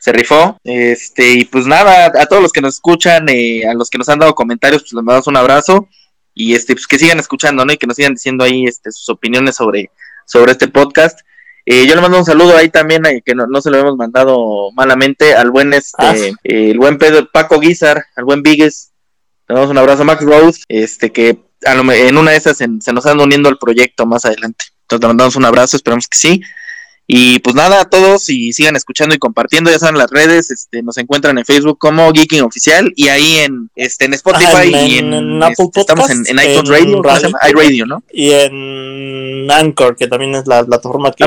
se 0.05 0.13
rifó, 0.13 0.59
este, 0.65 1.31
y 1.31 1.45
pues 1.47 1.67
nada, 1.67 2.13
a 2.15 2.27
todos 2.27 2.43
los 2.43 2.53
que 2.53 2.61
nos 2.61 2.75
escuchan, 2.75 3.27
eh, 3.31 3.67
a 3.67 3.73
los 3.73 3.89
que 3.89 3.97
nos 3.97 4.07
han 4.11 4.19
dado 4.19 4.35
comentarios, 4.35 4.83
pues 4.83 4.93
les 4.93 5.03
mandamos 5.03 5.29
un 5.29 5.39
abrazo, 5.39 5.89
y 6.35 6.53
este, 6.53 6.75
pues 6.75 6.87
que 6.87 6.99
sigan 6.99 7.19
escuchando, 7.19 7.65
¿no? 7.65 7.73
Y 7.73 7.79
que 7.79 7.87
nos 7.87 7.97
sigan 7.97 8.13
diciendo 8.13 8.45
ahí 8.45 8.67
este, 8.67 8.93
sus 8.93 9.09
opiniones 9.09 9.57
sobre, 9.57 9.91
sobre 10.27 10.53
este 10.53 10.69
podcast. 10.69 11.21
Eh, 11.65 11.87
yo 11.87 11.95
le 11.95 12.03
mando 12.03 12.19
un 12.19 12.27
saludo 12.27 12.55
ahí 12.55 12.69
también, 12.69 13.07
eh, 13.07 13.23
que 13.25 13.35
no, 13.35 13.47
no 13.47 13.63
se 13.63 13.71
lo 13.71 13.79
hemos 13.79 13.97
mandado 13.97 14.71
malamente, 14.73 15.35
al 15.35 15.51
buen 15.51 15.73
este, 15.73 15.97
Ah, 15.97 16.15
el 16.43 16.79
buen 16.79 16.99
Pedro 16.99 17.27
Paco 17.33 17.59
Guizar, 17.59 18.05
al 18.15 18.25
buen 18.27 18.43
Vigues, 18.43 18.93
le 19.49 19.55
damos 19.55 19.71
un 19.71 19.79
abrazo, 19.79 20.05
Max 20.05 20.23
Rose, 20.23 20.65
este 20.69 21.13
que 21.13 21.39
a 21.65 21.75
lo 21.75 21.91
en 21.91 22.19
una 22.19 22.33
de 22.33 22.37
esas 22.37 22.59
se, 22.59 22.67
se 22.81 22.93
nos 22.93 23.07
están 23.07 23.21
uniendo 23.21 23.49
al 23.49 23.57
proyecto 23.57 24.05
más 24.05 24.27
adelante. 24.27 24.67
Entonces 24.83 25.01
le 25.01 25.09
mandamos 25.09 25.37
un 25.37 25.47
abrazo, 25.47 25.79
esperamos 25.79 26.07
que 26.09 26.19
sí. 26.19 26.43
Y 27.07 27.39
pues 27.41 27.55
nada, 27.55 27.83
a 27.83 27.85
todos 27.85 28.31
y 28.31 28.55
sigan 28.55 28.77
escuchando 28.77 29.15
y 29.15 29.19
compartiendo, 29.19 29.71
ya 29.71 29.79
saben 29.79 29.99
las 29.99 30.11
redes, 30.11 30.51
este, 30.51 30.83
nos 30.83 30.97
encuentran 30.97 31.37
en 31.37 31.45
Facebook 31.45 31.77
como 31.79 32.11
Geeking 32.13 32.41
Oficial 32.43 32.91
y 32.97 33.09
ahí 33.09 33.37
en 33.41 33.69
este 33.77 34.07
en 34.07 34.15
Spotify 34.15 34.47
Ah, 34.55 34.65
en- 34.65 34.89
y 34.91 34.99
en, 34.99 35.13
en 35.13 35.43
Apple 35.43 35.67
este, 35.67 35.81
estamos 35.81 36.09
en, 36.09 36.25
en 36.27 36.39
iTunes 36.51 36.71
Radio, 37.43 37.85
¿no? 37.87 38.03
Y 38.11 38.31
en 38.31 39.51
Anchor, 39.51 39.97
que 39.97 40.07
también 40.07 40.35
es 40.35 40.47
la 40.47 40.65
plataforma 40.65 41.13
que, 41.13 41.25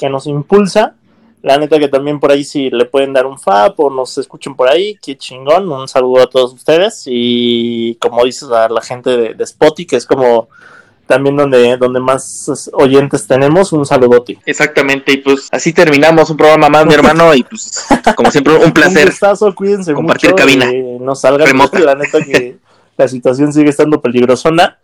que 0.00 0.08
nos 0.08 0.26
impulsa. 0.26 0.94
La 1.42 1.58
neta 1.58 1.78
que 1.80 1.88
también 1.88 2.20
por 2.20 2.30
ahí 2.30 2.44
si 2.44 2.70
le 2.70 2.84
pueden 2.84 3.12
dar 3.12 3.26
un 3.26 3.36
fab 3.38 3.74
o 3.78 3.90
nos 3.90 4.16
escuchen 4.16 4.54
por 4.54 4.68
ahí, 4.68 4.96
qué 5.02 5.18
chingón. 5.18 5.70
Un 5.70 5.88
saludo 5.88 6.22
a 6.22 6.30
todos 6.30 6.52
ustedes 6.54 7.02
y 7.06 7.96
como 7.96 8.24
dices 8.24 8.48
a 8.50 8.68
la 8.68 8.80
gente 8.80 9.10
de, 9.10 9.34
de 9.34 9.44
Spotify, 9.44 9.86
que 9.86 9.96
es 9.96 10.06
como 10.06 10.48
también 11.12 11.36
donde, 11.36 11.76
donde 11.76 12.00
más 12.00 12.50
oyentes 12.72 13.26
tenemos, 13.26 13.70
un 13.74 13.84
saludote. 13.84 14.38
Exactamente, 14.46 15.12
y 15.12 15.18
pues 15.18 15.46
así 15.52 15.74
terminamos 15.74 16.30
un 16.30 16.38
programa 16.38 16.70
más, 16.70 16.86
mi 16.86 16.94
hermano, 16.94 17.34
y 17.34 17.42
pues 17.42 17.84
como 18.16 18.30
siempre 18.30 18.54
un 18.56 18.72
placer. 18.72 19.04
Un 19.04 19.10
gustazo, 19.10 19.54
cuídense 19.54 19.92
compartir 19.92 20.30
mucho, 20.30 20.36
cabina. 20.42 20.70
eh, 20.70 20.96
no 20.98 21.14
salgan, 21.14 21.46
Remota. 21.48 21.78
la 21.80 21.94
neta 21.96 22.22
que 22.24 22.56
la 22.96 23.08
situación 23.08 23.52
sigue 23.52 23.68
estando 23.68 24.00
peligrosona 24.00 24.78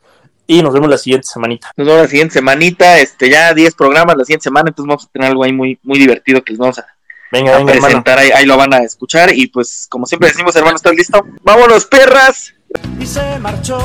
y 0.46 0.62
nos 0.62 0.74
vemos 0.74 0.90
la 0.90 0.98
siguiente 0.98 1.26
semanita. 1.26 1.72
Nos 1.78 1.86
vemos 1.86 2.02
la 2.02 2.09
siguiente 2.09 2.34
semanita, 2.34 2.98
este 2.98 3.30
ya 3.30 3.55
10 3.55 3.74
programas 3.74 4.14
la 4.18 4.24
siguiente 4.26 4.44
semana, 4.44 4.68
entonces 4.68 4.86
vamos 4.86 5.06
a 5.06 5.09
tener 5.10 5.30
algo 5.30 5.44
ahí 5.44 5.52
muy, 5.55 5.78
muy 5.82 5.98
divertido 5.98 6.44
que 6.44 6.52
les 6.52 6.59
vamos 6.59 6.78
a, 6.78 6.84
Venga, 7.32 7.55
a 7.55 7.56
venga, 7.56 7.72
hermano. 7.72 7.86
presentar, 7.86 8.18
ahí, 8.18 8.30
ahí 8.34 8.44
lo 8.44 8.59
van 8.59 8.74
a 8.74 8.78
escuchar, 8.78 9.32
y 9.34 9.46
pues 9.46 9.86
como 9.88 10.05
siempre 10.05 10.28
decimos, 10.28 10.55
hermano, 10.56 10.76
¿estás 10.76 10.94
listo? 10.94 11.24
¡Vámonos, 11.42 11.86
perras! 11.86 12.52
y 13.00 13.06
se 13.06 13.38
marchó 13.38 13.78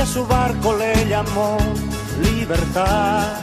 a 0.00 0.06
su 0.06 0.26
barco 0.26 0.76
le 0.76 1.06
llamó 1.06 1.58
libertad. 2.22 3.36